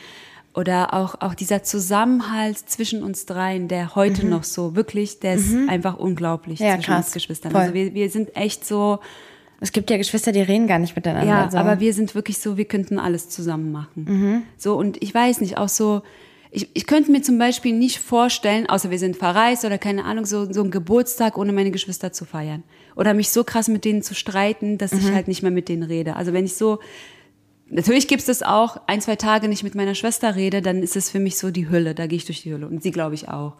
Oder 0.53 0.93
auch, 0.93 1.15
auch 1.21 1.33
dieser 1.33 1.63
Zusammenhalt 1.63 2.57
zwischen 2.57 3.03
uns 3.03 3.25
dreien, 3.25 3.67
der 3.69 3.95
heute 3.95 4.25
noch 4.25 4.43
so 4.43 4.75
wirklich, 4.75 5.19
der 5.19 5.35
ist 5.35 5.53
einfach 5.69 5.97
unglaublich 5.97 6.59
Mhm. 6.59 6.65
Ja, 6.65 6.73
zwischen 6.75 6.85
krass. 6.91 7.05
uns 7.05 7.13
Geschwistern. 7.13 7.51
Voll. 7.51 7.61
Also 7.61 7.73
wir, 7.73 7.93
wir 7.93 8.09
sind 8.09 8.35
echt 8.35 8.65
so, 8.65 8.99
Es 9.61 9.71
gibt 9.71 9.89
ja 9.89 9.97
Geschwister, 9.97 10.31
die 10.33 10.41
reden 10.41 10.67
gar 10.67 10.79
nicht 10.79 10.95
miteinander. 10.95 11.27
ja, 11.27 11.45
also. 11.45 11.57
aber 11.57 11.79
wir 11.79 11.93
sind 11.93 12.15
wirklich 12.15 12.37
so, 12.39 12.57
wir 12.57 12.65
könnten 12.65 12.99
alles 12.99 13.29
zusammen 13.29 13.71
machen. 13.71 14.05
Mhm. 14.07 14.41
So, 14.57 14.75
und 14.75 15.01
ich 15.01 15.13
weiß 15.15 15.39
nicht, 15.41 15.57
auch 15.57 15.69
so, 15.69 16.01
ich, 16.51 16.69
ich 16.73 16.85
könnte 16.85 17.11
mir 17.11 17.21
zum 17.21 17.37
Beispiel 17.37 17.73
nicht 17.73 17.99
vorstellen, 17.99 18.67
außer 18.69 18.91
wir 18.91 18.99
sind 18.99 19.15
verreist 19.15 19.63
oder 19.65 19.77
keine 19.77 20.03
Ahnung, 20.05 20.25
so, 20.25 20.51
so 20.51 20.61
einen 20.61 20.71
Geburtstag 20.71 21.37
ohne 21.37 21.53
meine 21.53 21.71
Geschwister 21.71 22.11
zu 22.11 22.25
feiern. 22.25 22.63
Oder 22.95 23.13
mich 23.13 23.29
so 23.29 23.43
krass 23.45 23.69
mit 23.69 23.85
denen 23.85 24.01
zu 24.03 24.13
streiten, 24.13 24.77
dass 24.77 24.91
Mhm. 24.91 24.99
ich 24.99 25.11
halt 25.13 25.27
nicht 25.29 25.41
mehr 25.43 25.51
mit 25.51 25.69
denen 25.69 25.83
rede. 25.83 26.15
Also 26.17 26.33
wenn 26.33 26.43
ich 26.45 26.55
so, 26.55 26.79
natürlich 27.69 28.07
gibt 28.09 28.19
es 28.19 28.25
das 28.27 28.43
auch, 28.43 28.77
ein, 28.87 28.99
zwei 29.01 29.15
Tage 29.15 29.47
nicht 29.47 29.63
mit 29.63 29.75
meiner 29.75 29.95
Schwester 29.95 30.35
rede, 30.35 30.61
dann 30.61 30.83
ist 30.83 30.95
es 30.97 31.09
für 31.09 31.19
mich 31.19 31.37
so 31.37 31.51
die 31.51 31.69
Hölle, 31.69 31.95
da 31.95 32.07
gehe 32.07 32.17
ich 32.17 32.25
durch 32.25 32.41
die 32.41 32.53
Hölle. 32.53 32.67
Und 32.67 32.83
sie 32.83 32.91
glaube 32.91 33.15
ich 33.15 33.29
auch. 33.29 33.53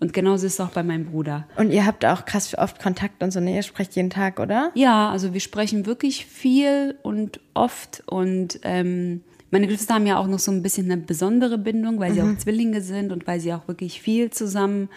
Und 0.00 0.12
genauso 0.12 0.46
ist 0.46 0.54
es 0.54 0.60
auch 0.60 0.70
bei 0.70 0.84
meinem 0.84 1.06
Bruder. 1.06 1.48
Und 1.56 1.72
ihr 1.72 1.84
habt 1.84 2.04
auch 2.04 2.24
krass 2.24 2.56
oft 2.56 2.80
Kontakt 2.80 3.20
und 3.20 3.32
so, 3.32 3.40
ne? 3.40 3.56
Ihr 3.56 3.64
sprecht 3.64 3.96
jeden 3.96 4.10
Tag, 4.10 4.38
oder? 4.38 4.70
Ja, 4.76 5.10
also 5.10 5.34
wir 5.34 5.40
sprechen 5.40 5.86
wirklich 5.86 6.24
viel 6.24 6.96
und 7.02 7.40
oft 7.52 8.04
und 8.06 8.60
ähm, 8.62 9.22
meine 9.50 9.66
Geschwister 9.66 9.94
haben 9.94 10.06
ja 10.06 10.18
auch 10.18 10.26
noch 10.26 10.38
so 10.38 10.50
ein 10.52 10.62
bisschen 10.62 10.90
eine 10.90 11.00
besondere 11.00 11.58
Bindung, 11.58 11.98
weil 12.00 12.12
sie 12.12 12.22
auch 12.22 12.36
Zwillinge 12.38 12.80
sind 12.80 13.12
und 13.12 13.26
weil 13.26 13.40
sie 13.40 13.52
auch 13.52 13.66
wirklich 13.68 14.00
viel 14.00 14.30
zusammen 14.30 14.88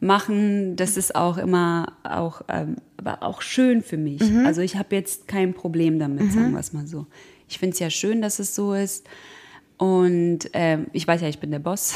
machen. 0.00 0.76
Das 0.76 0.96
ist 0.96 1.14
auch 1.14 1.38
immer 1.38 1.94
auch, 2.04 2.42
ähm, 2.48 2.76
aber 2.96 3.22
auch 3.22 3.42
schön 3.42 3.82
für 3.82 3.96
mich. 3.96 4.22
Also 4.44 4.60
ich 4.60 4.76
habe 4.76 4.94
jetzt 4.94 5.28
kein 5.28 5.54
Problem 5.54 5.98
damit, 5.98 6.32
sagen 6.32 6.52
wir 6.52 6.60
es 6.60 6.72
mal 6.72 6.86
so. 6.86 7.06
Ich 7.48 7.58
finde 7.58 7.74
es 7.74 7.78
ja 7.78 7.90
schön, 7.90 8.20
dass 8.20 8.38
es 8.38 8.54
so 8.54 8.74
ist. 8.74 9.06
Und 9.78 10.50
ähm, 10.52 10.86
ich 10.92 11.06
weiß 11.06 11.20
ja, 11.20 11.28
ich 11.28 11.38
bin 11.38 11.50
der 11.50 11.58
Boss. 11.58 11.94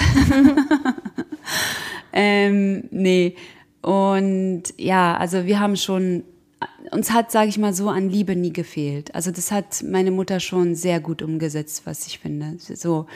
ähm, 2.12 2.84
nee. 2.90 3.36
Und 3.82 4.62
ja, 4.76 5.16
also 5.16 5.46
wir 5.46 5.60
haben 5.60 5.76
schon, 5.76 6.24
uns 6.90 7.10
hat, 7.10 7.30
sage 7.30 7.48
ich 7.48 7.58
mal 7.58 7.74
so, 7.74 7.88
an 7.88 8.08
Liebe 8.08 8.36
nie 8.36 8.52
gefehlt. 8.52 9.14
Also 9.14 9.30
das 9.30 9.50
hat 9.50 9.82
meine 9.82 10.10
Mutter 10.10 10.40
schon 10.40 10.74
sehr 10.74 11.00
gut 11.00 11.22
umgesetzt, 11.22 11.82
was 11.84 12.06
ich 12.06 12.18
finde. 12.18 12.56
So, 12.58 13.06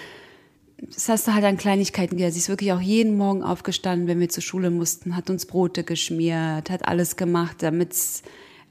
das 0.79 1.09
hast 1.09 1.27
du 1.27 1.35
halt 1.35 1.45
an 1.45 1.57
Kleinigkeiten 1.57 2.17
gesehen. 2.17 2.33
Sie 2.33 2.39
ist 2.39 2.49
wirklich 2.49 2.73
auch 2.73 2.81
jeden 2.81 3.17
Morgen 3.17 3.43
aufgestanden, 3.43 4.07
wenn 4.09 4.21
wir 4.21 4.29
zur 4.29 4.43
Schule 4.43 4.71
mussten, 4.71 5.17
hat 5.17 5.31
uns 5.31 5.47
Brote 5.47 5.85
geschmiert, 5.85 6.71
hat 6.71 6.87
alles 6.87 7.17
gemacht, 7.17 7.63
damit's 7.63 8.23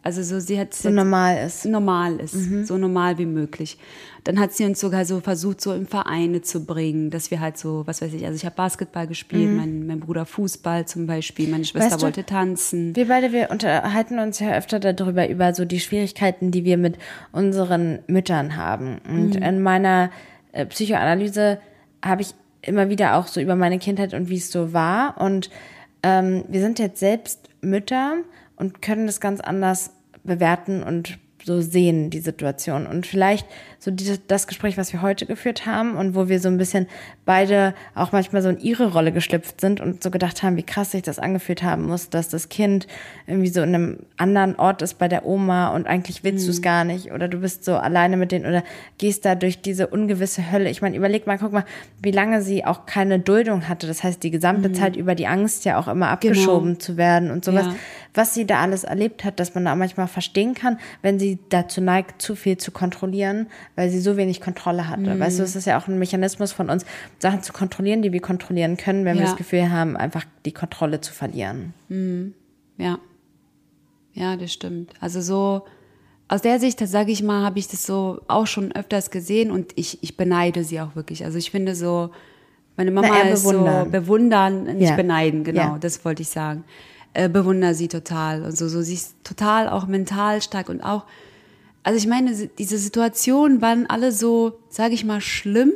also 0.03 0.21
so, 0.21 0.39
sie 0.41 0.59
hat 0.59 0.73
So 0.73 0.89
normal 0.89 1.45
ist. 1.45 1.65
normal 1.65 2.19
ist, 2.19 2.67
so 2.67 2.77
normal 2.77 3.17
wie 3.17 3.25
möglich. 3.25 3.77
Dann 4.25 4.37
hat 4.37 4.51
sie 4.53 4.65
uns 4.65 4.81
sogar 4.81 5.05
so 5.05 5.21
versucht, 5.21 5.61
so 5.61 5.73
in 5.73 5.87
Vereine 5.87 6.41
zu 6.41 6.65
bringen, 6.65 7.09
dass 7.09 7.31
wir 7.31 7.39
halt 7.39 7.57
so, 7.57 7.83
was 7.87 8.01
weiß 8.01 8.13
ich, 8.13 8.25
also 8.25 8.35
ich 8.35 8.45
habe 8.45 8.55
Basketball 8.55 9.07
gespielt, 9.07 9.49
mein, 9.55 9.87
mein 9.87 10.01
Bruder 10.01 10.25
Fußball 10.25 10.85
zum 10.85 11.07
Beispiel, 11.07 11.47
meine 11.49 11.63
Schwester 11.63 11.91
Weißt 11.91 12.01
du, 12.01 12.05
wollte 12.05 12.25
tanzen. 12.25 12.95
Wir 12.95 13.07
beide, 13.07 13.31
wir 13.31 13.49
unterhalten 13.49 14.19
uns 14.19 14.39
ja 14.39 14.55
öfter 14.57 14.79
darüber, 14.79 15.27
über 15.29 15.53
so 15.53 15.63
die 15.63 15.79
Schwierigkeiten, 15.79 16.51
die 16.51 16.65
wir 16.65 16.77
mit 16.77 16.97
unseren 17.31 17.99
Müttern 18.07 18.57
haben. 18.57 18.99
Und 19.07 19.37
in 19.37 19.61
meiner 19.61 20.11
äh, 20.51 20.65
Psychoanalyse 20.65 21.59
habe 22.03 22.23
ich 22.23 22.33
immer 22.61 22.89
wieder 22.89 23.15
auch 23.15 23.27
so 23.27 23.39
über 23.39 23.55
meine 23.55 23.79
Kindheit 23.79 24.13
und 24.13 24.29
wie 24.29 24.37
es 24.37 24.51
so 24.51 24.73
war. 24.73 25.19
Und 25.19 25.49
ähm, 26.01 26.43
wir 26.49 26.59
sind 26.59 26.79
jetzt 26.79 26.99
selbst 26.99 27.49
Mütter 27.61 28.17
und 28.55 28.81
können 28.81 29.07
das 29.07 29.19
ganz 29.19 29.39
anders 29.41 29.91
bewerten 30.23 30.83
und 30.83 31.17
so 31.43 31.61
sehen, 31.61 32.09
die 32.09 32.19
Situation. 32.19 32.87
Und 32.87 33.05
vielleicht 33.05 33.47
so 33.83 33.91
dieses, 33.91 34.25
das 34.27 34.47
Gespräch, 34.47 34.77
was 34.77 34.93
wir 34.93 35.01
heute 35.01 35.25
geführt 35.25 35.65
haben 35.65 35.97
und 35.97 36.15
wo 36.15 36.29
wir 36.29 36.39
so 36.39 36.47
ein 36.47 36.57
bisschen 36.57 36.87
beide 37.25 37.73
auch 37.95 38.13
manchmal 38.13 38.41
so 38.41 38.47
in 38.47 38.57
ihre 38.59 38.93
Rolle 38.93 39.11
geschlüpft 39.11 39.59
sind 39.59 39.81
und 39.81 40.01
so 40.01 40.09
gedacht 40.09 40.41
haben, 40.41 40.55
wie 40.55 40.63
krass 40.63 40.91
sich 40.91 41.01
das 41.01 41.19
angefühlt 41.19 41.63
haben 41.63 41.83
muss, 41.83 42.09
dass 42.09 42.29
das 42.29 42.47
Kind 42.47 42.87
irgendwie 43.27 43.49
so 43.49 43.61
in 43.61 43.75
einem 43.75 43.99
anderen 44.15 44.55
Ort 44.55 44.81
ist 44.81 44.99
bei 44.99 45.09
der 45.09 45.25
Oma 45.25 45.75
und 45.75 45.85
eigentlich 45.85 46.23
willst 46.23 46.47
du 46.47 46.51
es 46.51 46.61
gar 46.61 46.85
nicht 46.85 47.11
oder 47.11 47.27
du 47.27 47.39
bist 47.39 47.65
so 47.65 47.75
alleine 47.75 48.15
mit 48.15 48.31
denen 48.31 48.45
oder 48.45 48.63
gehst 48.99 49.25
da 49.25 49.35
durch 49.35 49.61
diese 49.61 49.87
ungewisse 49.87 50.49
Hölle. 50.49 50.69
Ich 50.69 50.81
meine, 50.81 50.95
überleg 50.95 51.27
mal, 51.27 51.37
guck 51.37 51.51
mal, 51.51 51.65
wie 52.01 52.11
lange 52.11 52.41
sie 52.41 52.63
auch 52.63 52.85
keine 52.85 53.19
Duldung 53.19 53.67
hatte. 53.67 53.85
Das 53.85 54.01
heißt, 54.01 54.23
die 54.23 54.31
gesamte 54.31 54.71
Zeit 54.71 54.95
über 54.95 55.13
die 55.13 55.27
Angst 55.27 55.65
ja 55.65 55.77
auch 55.77 55.89
immer 55.89 56.07
abgeschoben 56.07 56.79
zu 56.79 56.95
werden 56.95 57.31
und 57.31 57.43
sowas. 57.43 57.65
Ja. 57.65 57.75
Was 58.13 58.33
sie 58.33 58.45
da 58.45 58.61
alles 58.61 58.83
erlebt 58.83 59.23
hat, 59.25 59.39
dass 59.39 59.55
man 59.55 59.65
da 59.65 59.75
manchmal 59.75 60.07
verstehen 60.07 60.53
kann, 60.53 60.79
wenn 61.01 61.17
sie 61.19 61.39
dazu 61.49 61.81
neigt, 61.81 62.21
zu 62.21 62.35
viel 62.35 62.57
zu 62.57 62.71
kontrollieren, 62.71 63.47
weil 63.75 63.89
sie 63.89 63.99
so 63.99 64.17
wenig 64.17 64.39
Kontrolle 64.41 64.87
hatte. 64.89 65.19
Weißt 65.19 65.39
du, 65.39 65.43
es 65.43 65.55
ist 65.55 65.65
ja 65.65 65.79
auch 65.79 65.87
ein 65.87 65.97
Mechanismus 65.99 66.51
von 66.51 66.69
uns, 66.69 66.85
Sachen 67.19 67.41
zu 67.41 67.53
kontrollieren, 67.53 68.01
die 68.01 68.11
wir 68.13 68.21
kontrollieren 68.21 68.77
können, 68.77 69.03
wenn 69.05 69.15
wir 69.15 69.23
Ja. 69.23 69.29
das 69.29 69.37
Gefühl 69.37 69.71
haben, 69.71 69.97
einfach 69.97 70.25
die 70.45 70.51
Kontrolle 70.51 71.01
zu 71.01 71.11
verlieren. 71.13 71.73
Ja. 72.77 72.99
Ja, 74.13 74.35
das 74.37 74.53
stimmt. 74.53 74.93
Also 74.99 75.21
so, 75.21 75.65
aus 76.27 76.41
der 76.41 76.59
Sicht, 76.59 76.79
sage 76.87 77.11
ich 77.11 77.23
mal, 77.23 77.43
habe 77.43 77.59
ich 77.59 77.67
das 77.67 77.85
so 77.85 78.21
auch 78.27 78.47
schon 78.47 78.71
öfters 78.71 79.09
gesehen 79.11 79.49
und 79.51 79.71
ich, 79.75 80.01
ich 80.03 80.17
beneide 80.17 80.63
sie 80.63 80.79
auch 80.81 80.95
wirklich. 80.95 81.25
Also 81.25 81.37
ich 81.37 81.49
finde 81.51 81.75
so, 81.75 82.11
meine 82.77 82.91
Mama 82.91 83.07
Na, 83.11 83.29
ist 83.29 83.43
bewundern. 83.43 83.85
so 83.85 83.91
bewundern, 83.91 84.63
nicht 84.77 84.89
Ja. 84.89 84.95
beneiden, 84.95 85.43
genau, 85.43 85.61
Ja. 85.61 85.77
das 85.79 86.05
wollte 86.05 86.21
ich 86.21 86.29
sagen. 86.29 86.63
Äh, 87.15 87.29
bewundere 87.29 87.73
sie 87.75 87.87
total. 87.87 88.43
Und 88.43 88.57
so, 88.57 88.67
so, 88.67 88.81
sie 88.81 88.95
ist 88.95 89.15
total 89.23 89.69
auch 89.69 89.85
mental 89.87 90.41
stark 90.41 90.69
und 90.69 90.81
auch, 90.81 91.05
also 91.83 91.97
ich 91.97 92.07
meine, 92.07 92.33
diese 92.57 92.77
Situationen 92.77 93.61
waren 93.61 93.87
alle 93.89 94.11
so, 94.11 94.59
sage 94.69 94.93
ich 94.93 95.03
mal, 95.05 95.21
schlimm. 95.21 95.71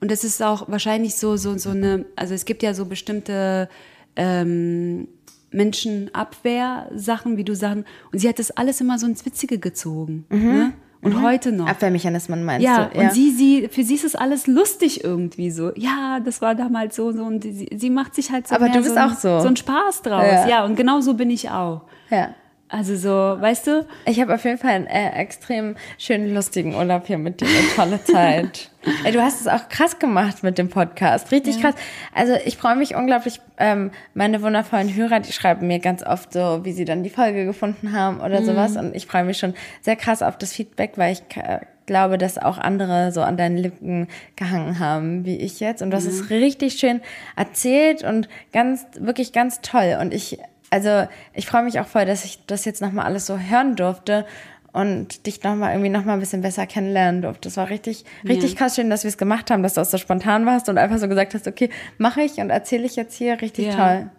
Und 0.00 0.10
das 0.10 0.24
ist 0.24 0.42
auch 0.42 0.68
wahrscheinlich 0.68 1.14
so, 1.16 1.36
so, 1.36 1.56
so 1.56 1.70
eine, 1.70 2.04
also 2.16 2.34
es 2.34 2.44
gibt 2.44 2.62
ja 2.62 2.74
so 2.74 2.84
bestimmte 2.84 3.68
ähm, 4.16 5.08
Menschenabwehr-Sachen, 5.50 7.36
wie 7.36 7.44
du 7.44 7.54
Sachen. 7.54 7.84
Und 8.12 8.18
sie 8.18 8.28
hat 8.28 8.38
das 8.38 8.50
alles 8.50 8.80
immer 8.80 8.98
so 8.98 9.06
ins 9.06 9.24
Witzige 9.24 9.58
gezogen. 9.58 10.24
Ne? 10.30 10.72
Und 11.02 11.22
heute 11.22 11.52
noch. 11.52 11.68
Abwehrmechanismen 11.68 12.44
meinst 12.44 12.64
Ja, 12.66 12.86
du? 12.86 12.98
und 12.98 13.12
sie, 13.12 13.30
sie, 13.30 13.68
für 13.68 13.84
sie 13.84 13.94
ist 13.94 14.04
es 14.04 14.16
alles 14.16 14.46
lustig 14.48 15.04
irgendwie 15.04 15.50
so. 15.50 15.70
Ja, 15.76 16.18
das 16.24 16.40
war 16.42 16.54
damals 16.54 16.96
so, 16.96 17.12
so 17.12 17.22
und 17.22 17.42
sie, 17.44 17.68
sie 17.76 17.90
macht 17.90 18.14
sich 18.14 18.32
halt 18.32 18.48
so. 18.48 18.54
Aber 18.56 18.68
du 18.68 18.78
bist 18.78 18.94
so, 18.94 18.96
ein- 18.96 19.10
auch 19.10 19.14
so. 19.14 19.40
So 19.40 19.46
ein 19.48 19.56
Spaß 19.56 20.02
draus. 20.02 20.24
Ja. 20.24 20.48
Ja. 20.48 20.64
und 20.64 20.74
genau 20.74 21.00
so 21.00 21.14
bin 21.14 21.30
ich 21.30 21.48
auch. 21.50 21.82
Ja. 22.10 22.34
Also 22.68 22.96
so, 22.96 23.10
weißt 23.10 23.66
du? 23.68 23.86
Ich 24.06 24.20
habe 24.20 24.34
auf 24.34 24.44
jeden 24.44 24.58
Fall 24.58 24.72
einen 24.72 24.86
äh, 24.86 25.10
extrem 25.10 25.76
schönen, 25.98 26.34
lustigen 26.34 26.74
Urlaub 26.74 27.06
hier 27.06 27.18
mit 27.18 27.40
dir. 27.40 27.46
Eine 27.46 27.68
tolle 27.76 28.04
Zeit. 28.04 28.70
Ey, 29.04 29.12
du 29.12 29.22
hast 29.22 29.40
es 29.40 29.46
auch 29.46 29.68
krass 29.68 29.98
gemacht 30.00 30.42
mit 30.42 30.58
dem 30.58 30.68
Podcast. 30.68 31.30
Richtig 31.30 31.60
krass. 31.60 31.74
Also 32.12 32.34
ich 32.44 32.56
freue 32.56 32.74
mich 32.74 32.96
unglaublich. 32.96 33.40
Ähm, 33.58 33.92
meine 34.14 34.42
wundervollen 34.42 34.94
Hörer, 34.94 35.20
die 35.20 35.32
schreiben 35.32 35.68
mir 35.68 35.78
ganz 35.78 36.04
oft 36.04 36.32
so, 36.32 36.64
wie 36.64 36.72
sie 36.72 36.84
dann 36.84 37.04
die 37.04 37.10
Folge 37.10 37.44
gefunden 37.44 37.92
haben 37.92 38.20
oder 38.20 38.42
sowas. 38.42 38.76
Und 38.76 38.96
ich 38.96 39.06
freue 39.06 39.24
mich 39.24 39.38
schon 39.38 39.54
sehr 39.80 39.96
krass 39.96 40.22
auf 40.22 40.36
das 40.36 40.52
Feedback, 40.52 40.92
weil 40.96 41.12
ich 41.12 41.22
äh, 41.36 41.60
glaube, 41.86 42.18
dass 42.18 42.36
auch 42.36 42.58
andere 42.58 43.12
so 43.12 43.22
an 43.22 43.36
deinen 43.36 43.56
Lippen 43.56 44.08
gehangen 44.34 44.80
haben, 44.80 45.24
wie 45.24 45.36
ich 45.36 45.60
jetzt. 45.60 45.82
Und 45.82 45.90
das 45.92 46.04
ist 46.04 46.30
richtig 46.30 46.74
schön 46.74 47.00
erzählt 47.36 48.02
und 48.02 48.28
ganz, 48.52 48.86
wirklich 48.98 49.32
ganz 49.32 49.60
toll. 49.60 49.98
Und 50.00 50.12
ich 50.12 50.38
also 50.70 51.06
ich 51.34 51.46
freue 51.46 51.62
mich 51.62 51.80
auch 51.80 51.86
voll, 51.86 52.04
dass 52.04 52.24
ich 52.24 52.44
das 52.46 52.64
jetzt 52.64 52.80
nochmal 52.82 53.06
alles 53.06 53.26
so 53.26 53.38
hören 53.38 53.76
durfte 53.76 54.26
und 54.72 55.26
dich 55.26 55.42
nochmal 55.42 55.72
irgendwie 55.72 55.88
nochmal 55.88 56.14
ein 56.14 56.20
bisschen 56.20 56.42
besser 56.42 56.66
kennenlernen 56.66 57.22
durfte. 57.22 57.48
Das 57.48 57.56
war 57.56 57.70
richtig, 57.70 58.04
richtig 58.28 58.56
krass 58.56 58.74
schön, 58.76 58.90
dass 58.90 59.04
wir 59.04 59.08
es 59.08 59.16
gemacht 59.16 59.50
haben, 59.50 59.62
dass 59.62 59.74
du 59.74 59.80
auch 59.80 59.86
so 59.86 59.96
spontan 59.96 60.44
warst 60.44 60.68
und 60.68 60.76
einfach 60.76 60.98
so 60.98 61.08
gesagt 61.08 61.34
hast, 61.34 61.48
okay, 61.48 61.70
mache 61.96 62.20
ich 62.20 62.36
und 62.38 62.50
erzähle 62.50 62.84
ich 62.84 62.94
jetzt 62.94 63.14
hier. 63.14 63.40
Richtig 63.40 63.66
Ja. 63.68 63.74
toll. 63.74 64.10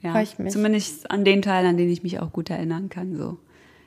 Ja, 0.00 0.12
Freu 0.12 0.22
ich 0.22 0.38
mich. 0.38 0.52
Zumindest 0.52 1.10
an 1.10 1.24
den 1.24 1.42
Teil, 1.42 1.66
an 1.66 1.76
den 1.76 1.90
ich 1.90 2.02
mich 2.02 2.20
auch 2.20 2.32
gut 2.32 2.48
erinnern 2.50 2.88
kann. 2.88 3.16
So. 3.16 3.38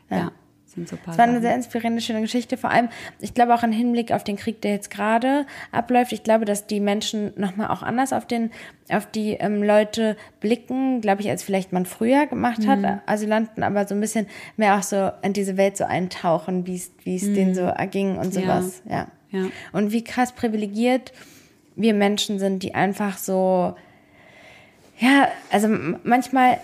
Ja. 0.09 0.31
Ja. 0.69 0.75
sind 0.75 0.87
so 0.89 0.95
paar 0.97 1.13
Es 1.13 1.17
war 1.17 1.25
eine 1.27 1.41
sehr 1.41 1.55
inspirierende, 1.55 2.01
schöne 2.01 2.21
Geschichte. 2.21 2.57
Vor 2.57 2.69
allem, 2.69 2.89
ich 3.19 3.33
glaube 3.33 3.53
auch 3.53 3.63
im 3.63 3.71
Hinblick 3.71 4.11
auf 4.11 4.23
den 4.23 4.35
Krieg, 4.37 4.61
der 4.61 4.71
jetzt 4.71 4.89
gerade 4.89 5.45
abläuft. 5.71 6.11
Ich 6.11 6.23
glaube, 6.23 6.45
dass 6.45 6.67
die 6.67 6.79
Menschen 6.79 7.31
nochmal 7.35 7.69
auch 7.69 7.81
anders 7.83 8.13
auf 8.13 8.25
den, 8.25 8.51
auf 8.89 9.05
die 9.05 9.33
ähm, 9.33 9.63
Leute 9.63 10.15
blicken, 10.39 11.01
glaube 11.01 11.21
ich, 11.21 11.29
als 11.29 11.43
vielleicht 11.43 11.73
man 11.73 11.85
früher 11.85 12.27
gemacht 12.27 12.65
hat, 12.67 13.01
Asylanten, 13.05 13.63
aber 13.63 13.87
so 13.87 13.95
ein 13.95 14.01
bisschen 14.01 14.27
mehr 14.57 14.77
auch 14.77 14.83
so 14.83 15.11
in 15.21 15.33
diese 15.33 15.57
Welt 15.57 15.77
so 15.77 15.83
eintauchen, 15.85 16.65
wie 16.67 16.75
es, 16.75 16.91
wie 17.03 17.15
es 17.15 17.23
denen 17.23 17.55
so 17.55 17.61
erging 17.61 18.17
und 18.17 18.33
Ja. 18.35 18.41
sowas. 18.41 18.81
Ja. 18.89 19.07
Ja. 19.31 19.45
Und 19.73 19.91
wie 19.91 20.03
krass 20.03 20.31
privilegiert 20.31 21.13
wir 21.75 21.93
Menschen 21.93 22.39
sind, 22.39 22.63
die 22.63 22.73
einfach 22.75 23.17
so, 23.17 23.75
ja, 24.99 25.27
also 25.51 25.67
manchmal, 26.03 26.57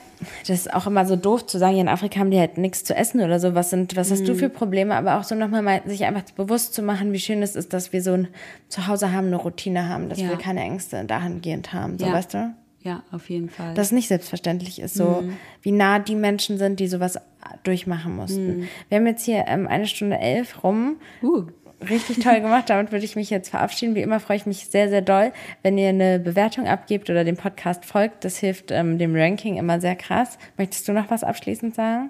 das 0.48 0.60
ist 0.60 0.74
auch 0.74 0.88
immer 0.88 1.06
so 1.06 1.16
doof 1.16 1.45
zu 1.45 1.57
sagen, 1.57 1.74
hier 1.74 1.82
in 1.82 1.88
Afrika 1.88 2.20
haben 2.20 2.32
die 2.32 2.40
halt 2.40 2.57
nichts 2.57 2.84
zu 2.84 2.95
essen 2.95 3.22
oder 3.22 3.40
so. 3.40 3.56
Was 3.56 3.70
sind, 3.70 3.95
was 3.95 4.12
hast 4.12 4.28
du 4.28 4.36
für 4.36 4.49
Probleme? 4.49 4.95
Aber 4.95 5.18
auch 5.20 5.24
so 5.24 5.36
nochmal 5.36 5.62
mal 5.62 5.82
sich 5.86 6.03
einfach 6.06 6.24
bewusst 6.36 6.74
zu 6.74 6.82
machen, 6.82 7.14
wie 7.14 7.20
schön 7.20 7.41
es 7.41 7.56
ist, 7.56 7.74
dass 7.74 7.94
wir 7.94 8.02
so 8.02 8.14
ein 8.14 8.28
Zuhause 8.70 9.12
haben, 9.12 9.28
eine 9.28 9.38
Routine 9.38 9.88
haben, 9.90 10.10
dass 10.10 10.20
Ja. 10.20 10.30
wir 10.30 10.38
keine 10.38 10.62
Ängste 10.62 11.03
dahingehend 11.06 11.74
haben. 11.74 11.98
So, 11.98 12.06
Ja. 12.07 12.14
weißt 12.14 12.34
du? 12.34 12.53
Ja, 12.82 13.02
auf 13.12 13.30
jeden 13.32 13.49
Fall. 13.49 13.74
Dass 13.74 13.88
es 13.88 13.91
nicht 13.94 14.07
selbstverständlich 14.10 14.80
ist, 14.80 14.94
so 14.94 15.24
wie 15.64 15.72
nah 15.72 15.98
die 15.98 16.14
Menschen 16.16 16.57
sind, 16.60 16.80
die 16.80 16.88
sowas 16.88 17.18
durchmachen 17.64 18.16
mussten. 18.16 18.68
Wir 18.90 18.98
haben 18.99 19.07
jetzt 19.07 19.26
hier 19.26 19.45
ähm, 19.48 19.68
eine 19.68 19.88
Stunde 19.88 20.18
elf 20.20 20.64
rum. 20.64 20.98
uh, 21.24 21.45
Richtig 21.90 22.20
toll 22.20 22.41
gemacht. 22.41 22.70
Damit 22.70 22.91
würde 22.91 23.06
ich 23.06 23.16
mich 23.16 23.30
jetzt 23.30 23.49
verabschieden. 23.49 23.95
Wie 23.95 24.02
immer 24.02 24.20
freue 24.20 24.38
ich 24.38 24.45
mich 24.45 24.68
sehr, 24.68 24.90
sehr 24.90 25.02
doll, 25.02 25.32
wenn 25.64 25.78
ihr 25.78 25.90
eine 25.90 26.20
Bewertung 26.20 26.68
abgebt 26.68 27.10
oder 27.10 27.24
dem 27.24 27.38
Podcast 27.38 27.86
folgt. 27.86 28.24
Das 28.26 28.38
hilft 28.38 28.72
ähm, 28.72 28.98
dem 28.98 29.16
Ranking 29.16 29.57
immer 29.57 29.80
sehr 29.82 29.95
krass. 29.95 30.38
Möchtest 30.57 30.88
du 30.88 30.94
noch 30.94 31.10
was 31.10 31.24
abschließend 31.24 31.76
sagen? 31.76 32.10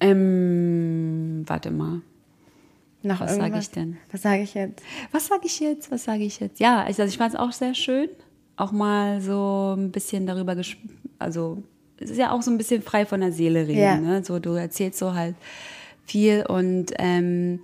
ähm, 0.00 1.44
warte 1.46 1.70
mal. 1.70 2.00
Noch 3.02 3.20
Was 3.20 3.32
sag 3.34 3.40
irgendwas? 3.42 3.64
ich 3.64 3.70
denn? 3.70 3.96
Was 4.12 4.22
sage 4.22 4.42
ich 4.42 4.54
jetzt? 4.54 4.82
Was 5.10 5.26
sage 5.26 5.42
ich 5.46 5.60
jetzt? 5.60 5.90
Was 5.90 6.04
sage 6.04 6.22
ich 6.24 6.38
jetzt? 6.40 6.60
Ja, 6.60 6.82
also 6.82 7.02
ich 7.02 7.18
fand 7.18 7.34
es 7.34 7.40
auch 7.40 7.52
sehr 7.52 7.74
schön, 7.74 8.08
auch 8.56 8.70
mal 8.72 9.20
so 9.20 9.74
ein 9.76 9.90
bisschen 9.90 10.26
darüber 10.26 10.54
ges 10.54 10.76
also 11.18 11.62
es 11.98 12.10
ist 12.10 12.18
ja 12.18 12.32
auch 12.32 12.42
so 12.42 12.50
ein 12.50 12.58
bisschen 12.58 12.82
frei 12.82 13.06
von 13.06 13.20
der 13.20 13.32
Seele 13.32 13.66
reden, 13.66 13.78
Ja. 13.80 13.96
ne? 13.96 14.24
So 14.24 14.38
du 14.40 14.54
erzählst 14.54 14.98
so 14.98 15.14
halt 15.14 15.34
viel 16.04 16.44
und 16.48 16.92
ähm, 16.98 17.60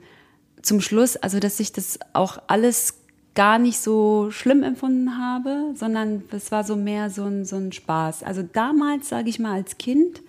zum 0.68 0.80
Schluss, 0.80 1.16
also 1.16 1.40
dass 1.40 1.58
ich 1.58 1.72
das 1.72 1.98
auch 2.12 2.38
alles 2.46 2.94
gar 3.34 3.58
nicht 3.58 3.78
so 3.78 4.30
schlimm 4.30 4.62
empfunden 4.62 5.18
habe, 5.18 5.72
sondern 5.74 6.22
es 6.30 6.52
war 6.52 6.64
so 6.64 6.76
mehr 6.76 7.08
so 7.08 7.24
ein, 7.24 7.44
so 7.44 7.56
ein 7.56 7.72
Spaß. 7.72 8.22
Also 8.22 8.42
damals, 8.42 9.08
sage 9.08 9.28
ich 9.28 9.38
mal, 9.38 9.54
als 9.54 9.78
Kind, 9.78 10.22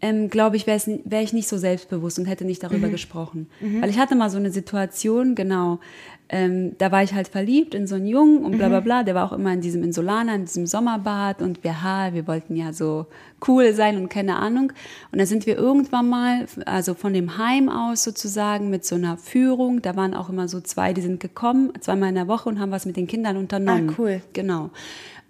ähm, 0.00 0.28
glaube 0.28 0.56
ich, 0.56 0.66
wäre 0.66 0.80
wär 1.04 1.22
ich 1.22 1.32
nicht 1.32 1.48
so 1.48 1.56
selbstbewusst 1.56 2.18
und 2.18 2.26
hätte 2.26 2.44
nicht 2.44 2.62
darüber 2.62 2.88
gesprochen. 2.90 3.48
Weil 3.80 3.88
ich 3.88 3.98
hatte 3.98 4.16
mal 4.16 4.28
so 4.28 4.36
eine 4.36 4.50
Situation, 4.50 5.34
genau, 5.34 5.78
ähm, 6.30 6.76
da 6.78 6.90
war 6.90 7.02
ich 7.02 7.12
halt 7.12 7.28
verliebt 7.28 7.74
in 7.74 7.86
so 7.86 7.96
einen 7.96 8.06
Jungen 8.06 8.44
und 8.44 8.56
bla 8.56 8.68
bla 8.68 8.80
bla, 8.80 9.02
der 9.02 9.14
war 9.14 9.26
auch 9.26 9.36
immer 9.36 9.52
in 9.52 9.60
diesem 9.60 9.82
Insulaner, 9.84 10.34
in 10.34 10.46
diesem 10.46 10.66
Sommerbad 10.66 11.42
und 11.42 11.62
wir, 11.62 11.82
ha, 11.82 12.14
wir 12.14 12.26
wollten 12.26 12.56
ja 12.56 12.72
so 12.72 13.06
cool 13.46 13.74
sein 13.74 13.98
und 13.98 14.08
keine 14.08 14.36
Ahnung. 14.36 14.72
Und 15.12 15.18
da 15.18 15.26
sind 15.26 15.44
wir 15.46 15.56
irgendwann 15.56 16.08
mal, 16.08 16.46
also 16.64 16.94
von 16.94 17.12
dem 17.12 17.36
Heim 17.36 17.68
aus 17.68 18.02
sozusagen 18.04 18.70
mit 18.70 18.86
so 18.86 18.94
einer 18.94 19.18
Führung, 19.18 19.82
da 19.82 19.96
waren 19.96 20.14
auch 20.14 20.30
immer 20.30 20.48
so 20.48 20.60
zwei, 20.60 20.94
die 20.94 21.02
sind 21.02 21.20
gekommen, 21.20 21.72
zweimal 21.80 22.08
in 22.08 22.14
der 22.14 22.28
Woche 22.28 22.48
und 22.48 22.58
haben 22.58 22.70
was 22.70 22.86
mit 22.86 22.96
den 22.96 23.06
Kindern 23.06 23.36
unternommen. 23.36 23.90
Ah, 23.90 23.94
cool. 23.98 24.22
Genau. 24.32 24.70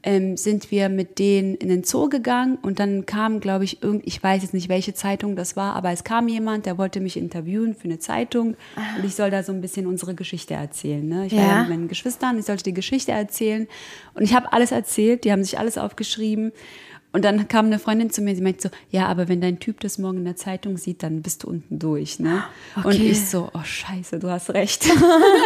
Ähm, 0.06 0.36
sind 0.36 0.70
wir 0.70 0.90
mit 0.90 1.18
denen 1.18 1.54
in 1.54 1.70
den 1.70 1.82
Zoo 1.82 2.10
gegangen 2.10 2.58
und 2.60 2.78
dann 2.78 3.06
kam, 3.06 3.40
glaube 3.40 3.64
ich, 3.64 3.82
irgend, 3.82 4.06
ich 4.06 4.22
weiß 4.22 4.42
jetzt 4.42 4.52
nicht, 4.52 4.68
welche 4.68 4.92
Zeitung 4.92 5.34
das 5.34 5.56
war, 5.56 5.74
aber 5.74 5.92
es 5.92 6.04
kam 6.04 6.28
jemand, 6.28 6.66
der 6.66 6.76
wollte 6.76 7.00
mich 7.00 7.16
interviewen 7.16 7.74
für 7.74 7.84
eine 7.84 7.98
Zeitung 7.98 8.54
und 8.98 9.04
ich 9.04 9.14
soll 9.14 9.30
da 9.30 9.42
so 9.42 9.52
ein 9.52 9.62
bisschen 9.62 9.86
unsere 9.86 10.14
Geschichte 10.14 10.52
erzählen. 10.52 11.08
Ne? 11.08 11.26
Ich 11.26 11.32
war 11.32 11.40
Ja. 11.40 11.48
ja 11.48 11.60
mit 11.60 11.70
meinen 11.70 11.88
Geschwistern, 11.88 12.38
ich 12.38 12.44
sollte 12.44 12.64
die 12.64 12.74
Geschichte 12.74 13.12
erzählen 13.12 13.66
und 14.12 14.22
ich 14.24 14.34
habe 14.34 14.52
alles 14.52 14.72
erzählt, 14.72 15.24
die 15.24 15.32
haben 15.32 15.42
sich 15.42 15.58
alles 15.58 15.78
aufgeschrieben. 15.78 16.52
Und 17.14 17.24
dann 17.24 17.46
kam 17.46 17.66
eine 17.66 17.78
Freundin 17.78 18.10
zu 18.10 18.22
mir, 18.22 18.34
sie 18.34 18.42
meinte 18.42 18.62
so, 18.62 18.70
ja, 18.90 19.06
aber 19.06 19.28
wenn 19.28 19.40
dein 19.40 19.60
Typ 19.60 19.78
das 19.78 19.98
morgen 19.98 20.18
in 20.18 20.24
der 20.24 20.34
Zeitung 20.34 20.76
sieht, 20.76 21.04
dann 21.04 21.22
bist 21.22 21.44
du 21.44 21.48
unten 21.48 21.78
durch, 21.78 22.18
ne? 22.18 22.42
Und 22.74 22.86
Okay. 22.86 23.10
ich 23.12 23.28
so, 23.28 23.50
oh 23.54 23.62
scheiße, 23.62 24.18
du 24.18 24.28
hast 24.28 24.50
recht. 24.52 24.84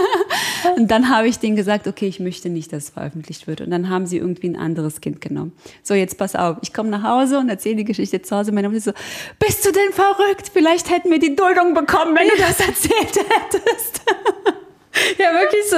Und 0.76 0.90
dann 0.90 1.10
habe 1.10 1.28
ich 1.28 1.38
denen 1.38 1.56
gesagt, 1.56 1.86
okay, 1.86 2.06
ich 2.06 2.20
möchte 2.20 2.48
nicht, 2.48 2.72
dass 2.72 2.84
es 2.84 2.90
veröffentlicht 2.90 3.46
wird. 3.46 3.60
Und 3.60 3.70
dann 3.70 3.90
haben 3.90 4.06
sie 4.06 4.16
irgendwie 4.16 4.48
ein 4.48 4.56
anderes 4.56 5.02
Kind 5.02 5.20
genommen. 5.20 5.52
So, 5.82 5.92
jetzt 5.92 6.16
pass 6.16 6.34
auf, 6.34 6.56
ich 6.62 6.72
komme 6.72 6.88
nach 6.88 7.02
Hause 7.02 7.38
und 7.38 7.50
erzähle 7.50 7.76
die 7.76 7.84
Geschichte 7.84 8.22
zu 8.22 8.34
Hause. 8.34 8.50
Meine 8.50 8.70
Mutter 8.70 8.80
so, 8.80 8.92
bist 9.38 9.64
du 9.66 9.70
denn 9.70 9.92
verrückt? 9.92 10.50
Vielleicht 10.50 10.90
hätten 10.90 11.10
wir 11.10 11.18
die 11.18 11.36
Duldung 11.36 11.74
bekommen, 11.74 12.16
wenn 12.16 12.28
du 12.28 12.36
das 12.38 12.60
erzählt 12.60 13.14
hättest. 13.28 14.00
Ja, 15.18 15.32
wirklich 15.32 15.64
so. 15.68 15.76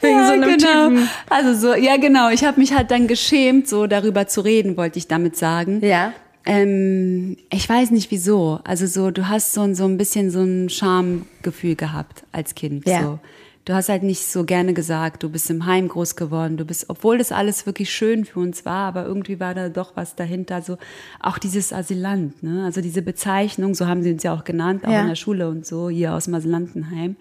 Wegen 0.00 0.18
ja, 0.18 0.26
so 0.26 0.32
einem 0.32 0.56
genau. 0.58 0.88
Typen. 0.88 1.08
Also 1.30 1.54
so, 1.54 1.74
ja 1.74 1.96
genau, 1.96 2.30
ich 2.30 2.44
habe 2.44 2.60
mich 2.60 2.72
halt 2.74 2.90
dann 2.90 3.06
geschämt, 3.06 3.68
so 3.68 3.86
darüber 3.86 4.26
zu 4.26 4.40
reden, 4.40 4.76
wollte 4.76 4.98
ich 4.98 5.08
damit 5.08 5.36
sagen. 5.36 5.80
Ja. 5.84 6.12
Ähm, 6.46 7.36
ich 7.50 7.68
weiß 7.68 7.90
nicht 7.90 8.10
wieso. 8.10 8.60
Also 8.64 8.86
so, 8.86 9.10
du 9.10 9.28
hast 9.28 9.52
so, 9.52 9.62
ein- 9.62 9.74
so 9.74 9.84
ein 9.86 9.96
bisschen 9.96 10.30
so 10.30 10.42
ein 10.42 10.68
Schamgefühl 10.68 11.74
gehabt 11.74 12.24
als 12.32 12.54
Kind. 12.54 12.86
Ja. 12.86 13.00
So. 13.02 13.18
Du 13.64 13.72
hast 13.72 13.88
halt 13.88 14.02
nicht 14.02 14.26
so 14.26 14.44
gerne 14.44 14.74
gesagt, 14.74 15.22
du 15.22 15.30
bist 15.30 15.48
im 15.48 15.64
Heim 15.64 15.88
groß 15.88 16.16
geworden, 16.16 16.58
du 16.58 16.66
bist, 16.66 16.90
obwohl 16.90 17.16
das 17.16 17.32
alles 17.32 17.64
wirklich 17.64 17.90
schön 17.90 18.26
für 18.26 18.40
uns 18.40 18.66
war, 18.66 18.86
aber 18.88 19.06
irgendwie 19.06 19.40
war 19.40 19.54
da 19.54 19.70
doch 19.70 19.96
was 19.96 20.16
dahinter, 20.16 20.60
so 20.60 20.76
auch 21.18 21.38
dieses 21.38 21.72
Asylant, 21.72 22.42
ne? 22.42 22.64
Also 22.66 22.82
diese 22.82 23.00
Bezeichnung, 23.00 23.74
so 23.74 23.86
haben 23.86 24.02
sie 24.02 24.12
uns 24.12 24.22
ja 24.22 24.34
auch 24.34 24.44
genannt, 24.44 24.86
auch 24.86 24.90
Ja. 24.90 25.00
in 25.00 25.08
der 25.08 25.14
Schule 25.14 25.48
und 25.48 25.64
so, 25.64 25.88
hier 25.88 26.12
aus 26.12 26.26
dem 26.26 26.34
Asylantenheim. 26.34 27.16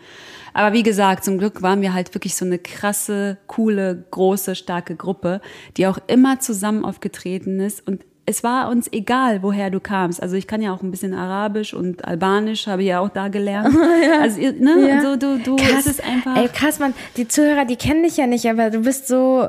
Aber 0.54 0.74
wie 0.76 0.84
gesagt, 0.84 1.24
zum 1.24 1.38
Glück 1.38 1.62
waren 1.62 1.82
wir 1.82 1.94
halt 1.94 2.14
wirklich 2.14 2.36
so 2.36 2.44
eine 2.44 2.60
krasse, 2.60 3.38
coole, 3.48 4.04
große, 4.12 4.56
starke 4.56 4.98
Gruppe, 4.98 5.40
die 5.78 5.88
auch 5.88 5.98
immer 6.08 6.42
zusammen 6.42 6.84
aufgetreten 6.84 7.62
ist 7.62 7.88
und 7.88 8.02
es 8.26 8.42
war 8.44 8.70
uns 8.70 8.88
egal, 8.94 9.44
woher 9.44 9.70
du 9.70 9.80
kamst. 9.82 10.22
Also 10.24 10.36
ich 10.38 10.48
kann 10.48 10.62
ja 10.62 10.74
auch 10.74 10.82
ein 10.82 10.92
bisschen 10.92 11.14
Arabisch 11.14 11.74
und 11.74 12.06
Albanisch, 12.06 12.68
habe 12.68 12.82
ich 12.84 12.88
ja 12.90 13.00
auch 13.02 13.10
da 13.10 13.28
gelernt. 13.28 13.76
Also, 14.22 14.40
ne, 14.40 14.88
Ja. 14.88 14.96
also 14.98 15.16
du, 15.18 15.40
du, 15.40 15.56
krass. 15.58 15.86
es 15.86 16.00
einfach. 16.00 16.38
Ey, 16.38 16.48
krass, 16.48 16.80
man, 16.80 16.94
die 17.18 17.28
Zuhörer, 17.28 17.66
die 17.66 17.76
kennen 17.76 18.04
dich 18.04 18.16
ja 18.18 18.26
nicht, 18.28 18.50
aber 18.50 18.70
du 18.70 18.80
bist 18.82 19.08
so, 19.08 19.48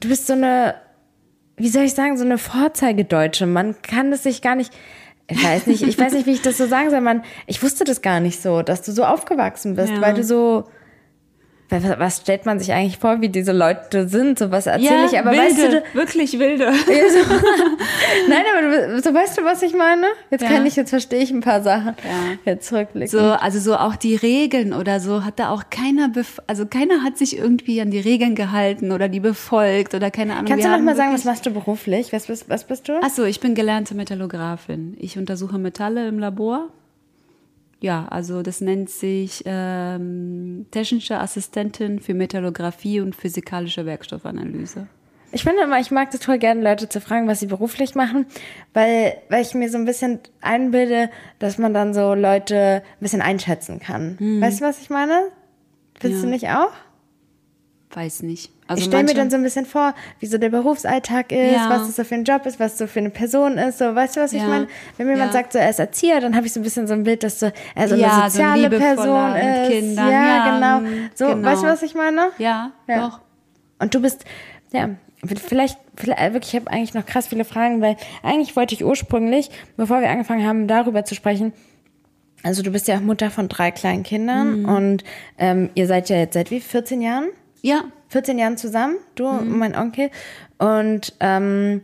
du 0.00 0.08
bist 0.08 0.26
so 0.28 0.34
eine, 0.34 0.74
wie 1.56 1.68
soll 1.68 1.82
ich 1.84 1.94
sagen, 1.94 2.16
so 2.16 2.24
eine 2.24 2.38
Vorzeigedeutsche. 2.38 3.46
Man 3.46 3.80
kann 3.82 4.12
das 4.12 4.22
sich 4.22 4.40
gar 4.42 4.54
nicht, 4.54 4.72
ich 5.28 5.42
weiß 5.42 5.66
nicht, 5.66 5.82
ich 5.82 5.98
weiß 5.98 6.12
nicht, 6.12 6.26
wie 6.26 6.32
ich 6.32 6.42
das 6.42 6.56
so 6.58 6.66
sagen 6.66 6.90
soll. 6.90 7.00
Man, 7.00 7.22
ich 7.46 7.62
wusste 7.62 7.82
das 7.84 8.00
gar 8.02 8.20
nicht 8.20 8.40
so, 8.40 8.62
dass 8.62 8.82
du 8.82 8.92
so 8.92 9.04
aufgewachsen 9.04 9.74
bist, 9.74 9.92
Ja. 9.92 10.00
weil 10.00 10.14
du 10.14 10.22
so. 10.22 10.64
Was, 11.70 12.18
stellt 12.22 12.46
man 12.46 12.58
sich 12.58 12.72
eigentlich 12.72 12.96
vor, 12.98 13.20
wie 13.20 13.28
diese 13.28 13.52
Leute 13.52 14.08
sind? 14.08 14.38
So 14.38 14.50
was 14.50 14.66
erzähle 14.66 15.04
ich, 15.04 15.18
aber 15.18 15.32
wilde, 15.32 15.42
weißt 15.44 15.58
du, 15.58 15.98
wirklich 15.98 16.38
wilde. 16.38 16.64
Ja, 16.64 16.72
so, 16.72 17.18
nein, 18.28 18.42
aber 18.56 18.86
du, 18.96 19.02
so 19.02 19.12
weißt 19.12 19.36
du, 19.38 19.44
was 19.44 19.62
ich 19.62 19.74
meine? 19.74 20.06
Jetzt 20.30 20.42
Ja. 20.42 20.48
kann 20.48 20.64
ich, 20.64 20.76
jetzt 20.76 20.90
verstehe 20.90 21.20
ich 21.22 21.30
ein 21.30 21.40
paar 21.42 21.60
Sachen. 21.62 21.94
Ja. 22.04 22.38
Jetzt 22.52 22.68
zurückblicken. 22.68 23.08
So, 23.08 23.20
also 23.20 23.58
so 23.60 23.76
auch 23.76 23.96
die 23.96 24.16
Regeln 24.16 24.72
oder 24.72 24.98
so 25.00 25.24
hat 25.24 25.38
da 25.38 25.50
auch 25.50 25.64
keiner, 25.68 26.08
bef 26.08 26.40
also 26.46 26.64
keiner 26.64 27.02
hat 27.02 27.18
sich 27.18 27.36
irgendwie 27.36 27.80
an 27.82 27.90
die 27.90 28.00
Regeln 28.00 28.34
gehalten 28.34 28.90
oder 28.90 29.08
die 29.10 29.20
befolgt 29.20 29.94
oder 29.94 30.10
keine 30.10 30.34
Ahnung. 30.34 30.46
Kannst 30.46 30.64
du 30.64 30.70
noch 30.70 30.80
mal 30.80 30.96
sagen, 30.96 31.12
was 31.12 31.24
machst 31.24 31.44
du 31.44 31.50
beruflich? 31.50 32.12
Was 32.14 32.26
bist, 32.28 32.48
was 32.48 32.64
bist 32.64 32.88
du? 32.88 32.94
Achso, 33.02 33.24
ich 33.24 33.40
bin 33.40 33.54
gelernte 33.54 33.94
Metallographin. 33.94 34.96
Ich 34.98 35.18
untersuche 35.18 35.58
Metalle 35.58 36.08
im 36.08 36.18
Labor. 36.18 36.68
Ja, 37.80 38.06
also 38.10 38.42
das 38.42 38.60
nennt 38.60 38.90
sich 38.90 39.42
ähm, 39.46 40.66
technische 40.70 41.18
Assistentin 41.18 42.00
für 42.00 42.12
Metallographie 42.14 43.00
und 43.00 43.14
physikalische 43.14 43.86
Werkstoffanalyse. 43.86 44.88
Ich 45.30 45.44
finde 45.44 45.62
immer, 45.62 45.78
ich 45.78 45.90
mag 45.90 46.10
das 46.10 46.20
toll 46.20 46.38
gerne, 46.38 46.62
Leute 46.62 46.88
zu 46.88 47.00
fragen, 47.00 47.28
was 47.28 47.38
sie 47.40 47.46
beruflich 47.46 47.94
machen, 47.94 48.26
weil, 48.72 49.18
weil 49.28 49.42
ich 49.42 49.54
mir 49.54 49.68
so 49.70 49.76
ein 49.76 49.84
bisschen 49.84 50.20
einbilde, 50.40 51.10
dass 51.38 51.58
man 51.58 51.74
dann 51.74 51.92
so 51.92 52.14
Leute 52.14 52.82
ein 52.82 53.00
bisschen 53.00 53.20
einschätzen 53.20 53.78
kann. 53.78 54.16
Weißt 54.40 54.60
du, 54.60 54.64
was 54.64 54.80
ich 54.80 54.88
meine? 54.90 55.28
Findest 56.00 56.22
Hm. 56.24 56.30
Ja. 56.32 56.38
du 56.38 56.46
nicht 56.46 56.48
auch? 56.48 56.72
Weiß 57.94 58.22
nicht. 58.22 58.50
Also 58.68 58.80
ich 58.82 58.86
stelle 58.86 59.04
mir 59.04 59.14
dann 59.14 59.30
so 59.30 59.36
ein 59.36 59.42
bisschen 59.42 59.66
vor, 59.66 59.94
wie 60.20 60.26
so 60.26 60.38
der 60.38 60.50
Berufsalltag 60.50 61.32
ist, 61.32 61.38
Ja. 61.52 61.70
was 61.70 61.86
das 61.86 61.96
so 61.96 62.04
für 62.04 62.14
ein 62.14 62.24
Job 62.24 62.44
ist, 62.46 62.60
was 62.60 62.76
so 62.78 62.86
für 62.86 62.98
eine 63.00 63.10
Person 63.10 63.58
ist. 63.58 63.78
So, 63.78 63.94
weißt 63.94 64.16
du, 64.16 64.20
was 64.20 64.32
ich 64.32 64.42
Ja. 64.42 64.48
meine? 64.48 64.68
Wenn 64.96 65.06
mir 65.06 65.14
jemand 65.14 65.32
Ja. 65.32 65.40
sagt, 65.40 65.54
so, 65.54 65.58
er 65.58 65.70
ist 65.70 65.78
Erzieher, 65.78 66.20
dann 66.20 66.36
habe 66.36 66.46
ich 66.46 66.52
so 66.52 66.60
ein 66.60 66.62
bisschen 66.62 66.86
so 66.86 66.92
ein 66.94 67.02
Bild, 67.02 67.22
dass 67.24 67.40
so, 67.40 67.50
er 67.74 67.88
so 67.88 67.94
eine 67.94 68.10
so 68.10 68.22
soziale 68.22 68.62
liebevoller 68.68 68.94
Person 68.94 69.32
mit 69.32 69.42
ist. 69.42 69.68
Kindern. 69.70 70.10
Ja, 70.10 70.44
genau. 70.54 70.80
mm, 70.80 71.10
So, 71.14 71.26
genau. 71.28 71.48
weißt 71.48 71.62
du, 71.62 71.66
was 71.66 71.82
ich 71.82 71.94
meine? 71.94 72.28
Ja, 72.38 72.72
Ja. 72.86 73.08
doch. 73.08 73.20
Und 73.80 73.94
du 73.94 74.00
bist, 74.02 74.24
ja, 74.72 74.90
vielleicht, 75.24 75.78
vielleicht 75.96 76.20
äh, 76.20 76.32
wirklich, 76.34 76.52
ich 76.54 76.60
habe 76.60 76.70
eigentlich 76.70 76.94
noch 76.94 77.06
krass 77.06 77.28
viele 77.28 77.44
Fragen, 77.44 77.80
weil 77.80 77.96
eigentlich 78.22 78.54
wollte 78.54 78.74
ich 78.74 78.84
ursprünglich, 78.84 79.50
bevor 79.76 80.00
wir 80.02 80.10
angefangen 80.10 80.46
haben, 80.46 80.68
darüber 80.68 81.04
zu 81.06 81.14
sprechen, 81.14 81.52
also 82.42 82.62
du 82.62 82.70
bist 82.70 82.86
ja 82.86 82.96
auch 82.96 83.00
Mutter 83.00 83.30
von 83.30 83.48
drei 83.48 83.70
kleinen 83.70 84.02
Kindern 84.02 84.60
Mhm. 84.60 84.68
und 84.68 85.04
ähm, 85.38 85.70
ihr 85.74 85.86
seid 85.86 86.08
ja 86.10 86.16
jetzt 86.16 86.34
seit 86.34 86.50
wie 86.50 86.60
14 86.60 87.00
Jahren? 87.00 87.28
Ja, 87.62 87.84
14 88.08 88.38
Jahren 88.38 88.56
zusammen, 88.56 88.96
du 89.14 89.24
Mhm. 89.28 89.38
und 89.38 89.58
mein 89.58 89.76
Onkel. 89.76 90.10
Und 90.58 91.14
ähm, 91.20 91.82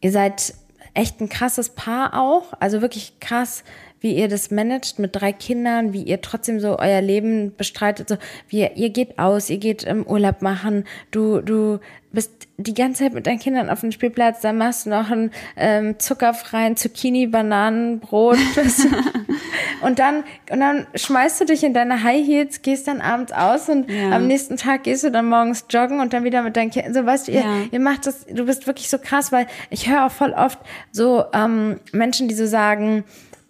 ihr 0.00 0.12
seid 0.12 0.54
echt 0.94 1.20
ein 1.20 1.28
krasses 1.28 1.70
Paar 1.70 2.18
auch. 2.20 2.52
Also 2.60 2.82
wirklich 2.82 3.18
krass, 3.20 3.64
wie 4.00 4.14
ihr 4.16 4.28
das 4.28 4.50
managt 4.50 4.98
mit 4.98 5.14
drei 5.14 5.32
Kindern, 5.32 5.92
wie 5.92 6.02
ihr 6.02 6.20
trotzdem 6.20 6.60
so 6.60 6.78
euer 6.78 7.00
Leben 7.00 7.54
bestreitet. 7.56 8.08
So, 8.08 8.16
wie 8.48 8.60
ihr, 8.60 8.76
ihr 8.76 8.90
geht 8.90 9.18
aus, 9.18 9.48
ihr 9.48 9.58
geht 9.58 9.84
im 9.84 10.06
Urlaub 10.06 10.42
machen. 10.42 10.84
Du, 11.10 11.40
du 11.40 11.78
bist 12.12 12.30
die 12.58 12.74
ganze 12.74 13.04
Zeit 13.04 13.14
mit 13.14 13.26
deinen 13.26 13.38
Kindern 13.38 13.70
auf 13.70 13.80
dem 13.80 13.90
Spielplatz, 13.92 14.40
dann 14.40 14.58
machst 14.58 14.86
du 14.86 14.90
noch 14.90 15.10
einen 15.10 15.30
ähm, 15.56 15.98
zuckerfreien 15.98 16.76
Zucchini-Bananenbrot. 16.76 18.38
und 19.82 19.98
dann, 19.98 20.24
und 20.50 20.60
dann 20.60 20.86
schmeißt 20.94 21.40
du 21.40 21.44
dich 21.46 21.64
in 21.64 21.74
deine 21.74 22.02
High 22.02 22.26
Heels, 22.26 22.62
gehst 22.62 22.86
dann 22.88 23.00
abends 23.00 23.32
aus 23.32 23.68
und 23.68 23.90
Ja. 23.90 24.10
am 24.12 24.26
nächsten 24.26 24.56
Tag 24.56 24.84
gehst 24.84 25.04
du 25.04 25.10
dann 25.10 25.26
morgens 25.28 25.64
joggen 25.70 26.00
und 26.00 26.12
dann 26.12 26.24
wieder 26.24 26.42
mit 26.42 26.56
deinen 26.56 26.70
Kindern. 26.70 26.94
So, 26.94 27.04
weißt 27.06 27.28
du, 27.28 27.32
ihr, 27.32 27.40
Ja. 27.40 27.56
ihr 27.70 27.80
macht 27.80 28.06
das, 28.06 28.26
du 28.26 28.44
bist 28.44 28.66
wirklich 28.66 28.88
so 28.88 28.98
krass, 28.98 29.32
weil 29.32 29.46
ich 29.70 29.88
höre 29.90 30.06
auch 30.06 30.12
voll 30.12 30.32
oft 30.32 30.58
so 30.90 31.24
ähm, 31.32 31.80
Menschen, 31.92 32.28
die 32.28 32.34
so 32.34 32.46
sagen, 32.46 33.04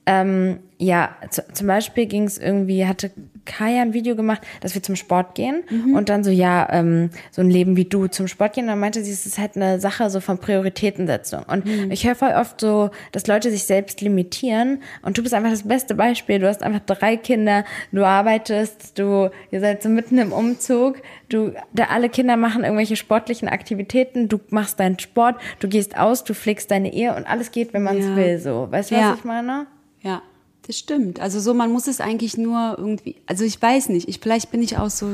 ähm, 0.06 0.58
ja, 0.78 1.10
zu, 1.30 1.42
zum 1.52 1.66
Beispiel 1.68 2.06
ging 2.06 2.24
es 2.24 2.38
irgendwie, 2.38 2.86
hatte 2.86 3.12
Kaya 3.44 3.82
ein 3.82 3.92
Video 3.94 4.14
gemacht, 4.16 4.42
dass 4.60 4.74
wir 4.74 4.82
zum 4.82 4.96
Sport 4.96 5.34
gehen 5.34 5.64
Mhm. 5.70 5.94
und 5.94 6.08
dann 6.08 6.22
so, 6.24 6.30
ja, 6.30 6.68
ähm, 6.72 7.10
so 7.30 7.42
ein 7.42 7.50
Leben 7.50 7.76
wie 7.76 7.84
du 7.84 8.06
zum 8.06 8.28
Sport 8.28 8.52
gehen. 8.54 8.64
Und 8.64 8.68
dann 8.70 8.80
meinte 8.80 9.02
sie, 9.02 9.10
es 9.12 9.26
ist 9.26 9.38
halt 9.38 9.56
eine 9.56 9.80
Sache 9.80 10.08
so 10.10 10.20
von 10.20 10.38
Prioritätensetzung. 10.38 11.42
Und 11.44 11.64
Mhm. 11.66 11.90
ich 11.90 12.06
höre 12.06 12.14
voll 12.14 12.32
oft 12.32 12.60
so, 12.60 12.90
dass 13.12 13.26
Leute 13.26 13.50
sich 13.50 13.64
selbst 13.64 14.00
limitieren 14.00 14.80
und 15.02 15.18
du 15.18 15.22
bist 15.22 15.34
einfach 15.34 15.50
das 15.50 15.62
beste 15.64 15.94
Beispiel. 15.94 16.38
Du 16.38 16.48
hast 16.48 16.62
einfach 16.62 16.80
drei 16.86 17.16
Kinder, 17.16 17.64
du 17.92 18.04
arbeitest, 18.04 18.98
du, 18.98 19.30
ihr 19.50 19.60
seid 19.60 19.82
so 19.82 19.88
mitten 19.88 20.18
im 20.18 20.32
Umzug, 20.32 21.02
du, 21.28 21.52
da 21.72 21.84
alle 21.84 22.08
Kinder 22.08 22.36
machen 22.36 22.64
irgendwelche 22.64 22.96
sportlichen 22.96 23.48
Aktivitäten, 23.48 24.28
du 24.28 24.40
machst 24.50 24.80
deinen 24.80 24.98
Sport, 24.98 25.36
du 25.60 25.68
gehst 25.68 25.98
aus, 25.98 26.24
du 26.24 26.34
pflegst 26.34 26.70
deine 26.70 26.92
Ehe 26.92 27.14
und 27.14 27.26
alles 27.26 27.50
geht, 27.50 27.72
wenn 27.74 27.82
man 27.82 27.98
es 27.98 28.06
Ja. 28.06 28.16
will, 28.16 28.38
so. 28.38 28.68
Weißt 28.70 28.90
du, 28.90 28.94
was 28.96 29.00
Ja. 29.02 29.14
ich 29.18 29.24
meine? 29.24 29.66
Ja, 30.02 30.22
das 30.66 30.78
stimmt. 30.78 31.20
Also 31.20 31.40
so, 31.40 31.54
man 31.54 31.72
muss 31.72 31.86
es 31.86 32.00
eigentlich 32.00 32.36
nur 32.36 32.76
irgendwie, 32.78 33.16
also 33.26 33.44
ich 33.44 33.60
weiß 33.60 33.88
nicht, 33.88 34.08
ich, 34.08 34.20
vielleicht 34.20 34.50
bin 34.50 34.62
ich 34.62 34.78
auch 34.78 34.90
so, 34.90 35.08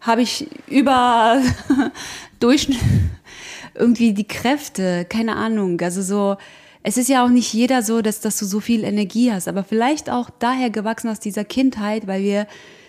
habe 0.00 0.22
ich 0.22 0.48
über 0.68 1.42
Durchschnitt 2.40 2.78
irgendwie 3.74 4.14
die 4.14 4.26
Kräfte, 4.26 5.06
keine 5.08 5.36
Ahnung. 5.36 5.80
Also 5.80 6.02
so, 6.02 6.36
es 6.82 6.96
ist 6.96 7.08
ja 7.08 7.24
auch 7.24 7.28
nicht 7.28 7.52
jeder 7.52 7.82
so, 7.82 8.00
dass, 8.00 8.20
dass 8.20 8.38
du 8.38 8.46
so 8.46 8.60
viel 8.60 8.84
Energie 8.84 9.32
hast, 9.32 9.48
aber 9.48 9.64
vielleicht 9.64 10.10
auch 10.10 10.30
daher 10.38 10.70
gewachsen 10.70 11.10
aus 11.10 11.20
dieser 11.20 11.44
Kindheit, 11.44 12.06
weil 12.06 12.22
wir 12.22 12.46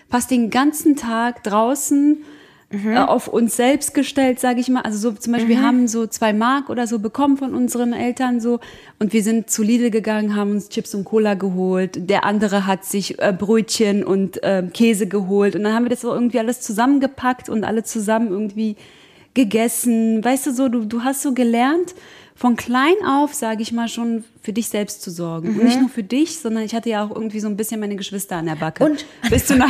fast 0.10 0.32
den 0.32 0.50
ganzen 0.50 0.96
Tag 0.96 1.44
draußen 1.44 2.24
äh, 2.72 2.98
auf 2.98 3.28
uns 3.28 3.56
selbst 3.56 3.94
gestellt, 3.94 4.40
sage 4.40 4.60
ich 4.60 4.70
mal. 4.70 4.82
Also 4.82 4.98
so 4.98 5.12
zum 5.16 5.34
Beispiel, 5.34 5.50
wir 5.50 5.62
haben 5.62 5.88
so 5.88 6.08
zwei 6.08 6.34
Mark 6.34 6.70
oder 6.70 6.88
so 6.88 7.00
bekommen 7.00 7.38
von 7.38 7.54
unseren 7.54 7.94
Eltern 7.94 8.40
so 8.40 8.60
und 9.00 9.14
wir 9.14 9.24
sind 9.24 9.50
zu 9.50 9.64
Lidl 9.64 9.90
gegangen, 9.90 10.36
haben 10.36 10.52
uns 10.52 10.70
Chips 10.70 10.96
und 10.96 11.06
Cola 11.06 11.34
geholt. 11.34 12.10
Der 12.10 12.24
andere 12.26 12.66
hat 12.68 12.86
sich 12.86 13.20
äh, 13.20 13.34
Brötchen 13.38 14.04
und 14.04 14.40
ähm, 14.44 14.72
Käse 14.72 15.08
geholt 15.08 15.56
und 15.56 15.64
dann 15.64 15.74
haben 15.74 15.86
wir 15.86 15.90
das 15.90 16.02
so 16.02 16.14
irgendwie 16.14 16.40
alles 16.40 16.62
zusammengepackt 16.62 17.50
und 17.50 17.64
alle 17.64 17.84
zusammen 17.84 18.30
irgendwie 18.30 18.76
gegessen. 19.34 20.24
Weißt 20.24 20.48
du 20.48 20.52
so, 20.52 20.70
du, 20.70 20.86
du 20.86 21.04
hast 21.04 21.22
so 21.22 21.34
gelernt, 21.34 21.96
von 22.42 22.56
klein 22.56 22.96
auf, 23.08 23.36
sage 23.36 23.62
ich 23.62 23.72
mal, 23.72 23.88
schon 23.88 24.24
für 24.42 24.52
dich 24.52 24.68
selbst 24.68 25.04
zu 25.04 25.12
sorgen. 25.12 25.50
Und 25.50 25.64
nicht 25.64 25.80
nur 25.80 25.90
für 25.90 26.02
dich, 26.02 26.40
sondern 26.40 26.64
ich 26.64 26.74
hatte 26.74 26.90
ja 26.90 27.06
auch 27.06 27.12
irgendwie 27.12 27.40
so 27.40 27.48
ein 27.48 27.56
bisschen 27.56 27.80
meine 27.80 27.96
Geschwister 27.96 28.38
an 28.38 28.48
der 28.48 28.56
Backe. 28.56 28.84
Und- 28.84 29.06
bis 29.30 29.46
zu 29.46 29.54
einer, 29.54 29.68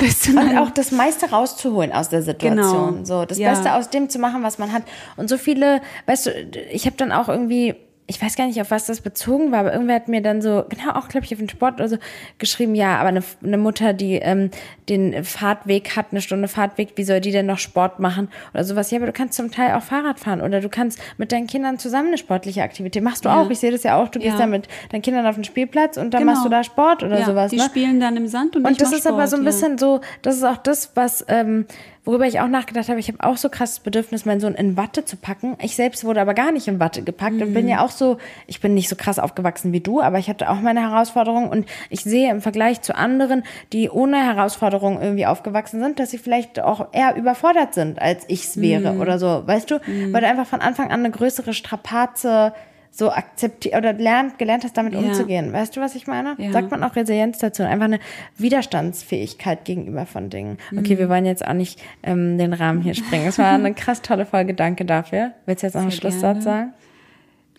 bis 0.00 0.22
zu 0.22 0.32
Und 0.32 0.58
auch 0.58 0.70
das 0.70 0.90
meiste 0.90 1.30
rauszuholen 1.30 1.92
aus 1.92 2.08
der 2.08 2.22
Situation. 2.22 2.92
Genau. 2.94 3.04
So, 3.04 3.24
das 3.24 3.38
Ja. 3.38 3.50
Beste 3.50 3.72
aus 3.72 3.90
dem 3.90 4.08
zu 4.10 4.18
machen, 4.18 4.42
was 4.42 4.58
man 4.58 4.72
hat. 4.72 4.82
Und 5.16 5.28
so 5.30 5.38
viele, 5.38 5.80
weißt 6.06 6.26
du, 6.26 6.30
ich 6.72 6.86
habe 6.86 6.96
dann 6.96 7.12
auch 7.12 7.28
irgendwie, 7.28 7.76
ich 8.10 8.22
weiß 8.22 8.36
gar 8.36 8.46
nicht, 8.46 8.58
auf 8.60 8.70
was 8.70 8.86
das 8.86 9.02
bezogen 9.02 9.52
war, 9.52 9.58
aber 9.60 9.72
irgendwer 9.74 9.96
hat 9.96 10.08
mir 10.08 10.22
dann 10.22 10.40
so, 10.40 10.64
genau 10.70 10.92
auch, 10.94 11.08
glaube 11.08 11.26
ich, 11.26 11.32
auf 11.32 11.38
den 11.40 11.48
Sport 11.50 11.74
oder 11.74 11.88
so, 11.88 11.98
geschrieben, 12.38 12.74
ja, 12.74 12.96
aber 12.96 13.08
eine, 13.10 13.22
eine 13.44 13.58
Mutter, 13.58 13.92
die 13.92 14.14
ähm, 14.14 14.50
den 14.88 15.24
Fahrtweg 15.24 15.94
hat, 15.94 16.06
eine 16.10 16.22
Stunde 16.22 16.48
Fahrtweg, 16.48 16.92
wie 16.96 17.04
soll 17.04 17.20
die 17.20 17.32
denn 17.32 17.44
noch 17.44 17.58
Sport 17.58 18.00
machen 18.00 18.28
oder 18.54 18.64
sowas? 18.64 18.90
Ja, 18.90 18.96
aber 18.96 19.04
du 19.06 19.12
kannst 19.12 19.34
zum 19.34 19.50
Teil 19.50 19.74
auch 19.74 19.82
Fahrrad 19.82 20.18
fahren 20.18 20.40
oder 20.40 20.60
du 20.62 20.70
kannst 20.70 20.98
mit 21.18 21.32
deinen 21.32 21.46
Kindern 21.46 21.78
zusammen 21.78 22.08
eine 22.08 22.16
sportliche 22.18 22.62
Aktivität. 22.62 23.02
Machst 23.02 23.26
du 23.26 23.28
Ja. 23.28 23.42
auch, 23.42 23.50
ich 23.50 23.58
sehe 23.58 23.70
das 23.70 23.82
ja 23.82 24.00
auch, 24.02 24.08
du 24.08 24.20
gehst 24.20 24.32
Ja. 24.32 24.38
dann 24.38 24.50
mit 24.50 24.68
deinen 24.90 25.02
Kindern 25.02 25.26
auf 25.26 25.34
den 25.34 25.44
Spielplatz 25.44 25.98
und 25.98 26.14
dann 26.14 26.22
Genau. 26.22 26.32
machst 26.32 26.46
du 26.46 26.48
da 26.48 26.64
Sport 26.64 27.02
oder 27.02 27.18
ja, 27.20 27.26
sowas. 27.26 27.50
Die 27.50 27.58
ne? 27.58 27.64
spielen 27.64 28.00
dann 28.00 28.16
im 28.16 28.26
Sand 28.26 28.56
und, 28.56 28.64
Und 28.66 28.80
das 28.80 28.90
ist 28.92 29.06
aber 29.06 29.26
so 29.26 29.36
ein 29.36 29.42
Sport, 29.42 29.44
bisschen 29.44 29.76
so, 29.76 30.00
das 30.22 30.36
ist 30.36 30.44
auch 30.44 30.56
das, 30.56 30.92
was, 30.94 31.26
ähm, 31.28 31.66
worüber 32.08 32.26
ich 32.26 32.40
auch 32.40 32.48
nachgedacht 32.48 32.88
habe. 32.88 32.98
Ich 32.98 33.08
habe 33.08 33.18
auch 33.22 33.36
so 33.36 33.50
krasses 33.50 33.80
Bedürfnis, 33.80 34.24
meinen 34.24 34.40
Sohn 34.40 34.54
in 34.54 34.78
Watte 34.78 35.04
zu 35.04 35.16
packen. 35.16 35.58
Ich 35.60 35.76
selbst 35.76 36.04
wurde 36.06 36.22
aber 36.22 36.32
gar 36.32 36.52
nicht 36.52 36.66
in 36.66 36.80
Watte 36.80 37.02
gepackt 37.02 37.42
und 37.42 37.52
bin 37.52 37.64
Mhm. 37.64 37.68
ja 37.70 37.84
auch 37.84 37.90
so, 37.90 38.16
ich 38.46 38.62
bin 38.62 38.72
nicht 38.72 38.88
so 38.88 38.96
krass 38.96 39.18
aufgewachsen 39.18 39.72
wie 39.74 39.80
du, 39.80 40.00
aber 40.00 40.18
ich 40.18 40.30
hatte 40.30 40.48
auch 40.48 40.58
meine 40.62 40.80
Herausforderungen 40.80 41.50
und 41.50 41.66
ich 41.90 42.00
sehe 42.00 42.30
im 42.30 42.40
Vergleich 42.40 42.80
zu 42.80 42.96
anderen, 42.96 43.42
die 43.74 43.90
ohne 43.90 44.16
Herausforderungen 44.24 45.02
irgendwie 45.02 45.26
aufgewachsen 45.26 45.82
sind, 45.82 45.98
dass 45.98 46.10
sie 46.10 46.16
vielleicht 46.18 46.60
auch 46.60 46.86
eher 46.92 47.14
überfordert 47.14 47.74
sind, 47.74 48.00
als 48.00 48.24
ich's 48.28 48.58
wäre 48.58 48.94
Mhm. 48.94 49.00
oder 49.02 49.18
so, 49.18 49.42
weißt 49.46 49.70
du? 49.70 49.78
Weil 50.10 50.22
du 50.22 50.28
einfach 50.28 50.46
von 50.46 50.62
Anfang 50.62 50.86
an 50.90 51.00
eine 51.00 51.10
größere 51.10 51.52
Strapaze 51.52 52.54
so 52.98 53.12
akzeptiert 53.12 53.76
oder 53.76 53.92
lernt, 53.92 54.38
gelernt 54.38 54.64
hast, 54.64 54.76
damit 54.76 54.92
Ja. 54.92 54.98
umzugehen. 54.98 55.52
Weißt 55.52 55.76
du, 55.76 55.80
was 55.80 55.94
ich 55.94 56.08
meine? 56.08 56.34
Ja. 56.38 56.50
Sagt 56.50 56.70
man 56.72 56.82
auch 56.82 56.96
Resilienz 56.96 57.38
dazu. 57.38 57.62
Einfach 57.62 57.84
eine 57.84 58.00
Widerstandsfähigkeit 58.36 59.64
gegenüber 59.64 60.04
von 60.04 60.30
Dingen. 60.30 60.58
Okay, 60.76 60.94
Mhm. 60.94 60.98
wir 60.98 61.08
wollen 61.08 61.24
jetzt 61.24 61.46
auch 61.46 61.52
nicht 61.52 61.80
ähm, 62.02 62.38
den 62.38 62.52
Rahmen 62.52 62.80
hier 62.82 62.94
springen. 62.94 63.26
Es 63.28 63.38
war 63.38 63.52
eine 63.52 63.72
krass 63.74 64.02
tolle 64.02 64.26
Folge. 64.26 64.54
Danke 64.54 64.84
dafür. 64.84 65.32
Willst 65.46 65.62
du 65.62 65.66
jetzt 65.68 65.74
noch 65.74 65.82
einen 65.82 65.92
Schlusssatz 65.92 66.22
gerne. 66.22 66.42
sagen? 66.42 66.72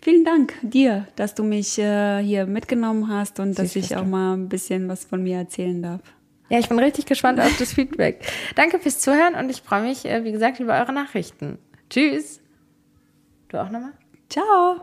Vielen 0.02 0.24
Dank 0.26 0.54
dir, 0.62 1.08
dass 1.16 1.36
du 1.36 1.44
mich 1.44 1.78
äh, 1.80 2.20
hier 2.22 2.46
mitgenommen 2.46 3.08
hast 3.10 3.40
und 3.40 3.58
dass 3.60 3.74
Süß 3.74 3.86
ich 3.86 3.96
auch 3.96 4.02
du. 4.04 4.08
mal 4.10 4.34
ein 4.36 4.50
bisschen 4.50 4.88
was 4.90 5.06
von 5.06 5.24
mir 5.24 5.38
erzählen 5.38 5.82
darf. 5.82 6.02
Ja, 6.50 6.58
ich 6.60 6.68
bin 6.70 6.80
richtig 6.80 7.06
gespannt 7.06 7.40
auf 7.40 7.56
das 7.60 7.74
Feedback. 7.74 8.26
Danke 8.56 8.80
fürs 8.80 9.00
Zuhören 9.00 9.36
und 9.36 9.50
ich 9.50 9.62
freue 9.62 9.84
mich, 9.84 10.06
äh, 10.06 10.24
wie 10.24 10.32
gesagt, 10.32 10.60
über 10.60 10.80
eure 10.80 10.94
Nachrichten. 10.94 11.60
Tschüss. 11.90 12.42
Du 13.50 13.58
auch 13.58 13.70
nochmal? 13.70 13.92
Ciao! 14.30 14.82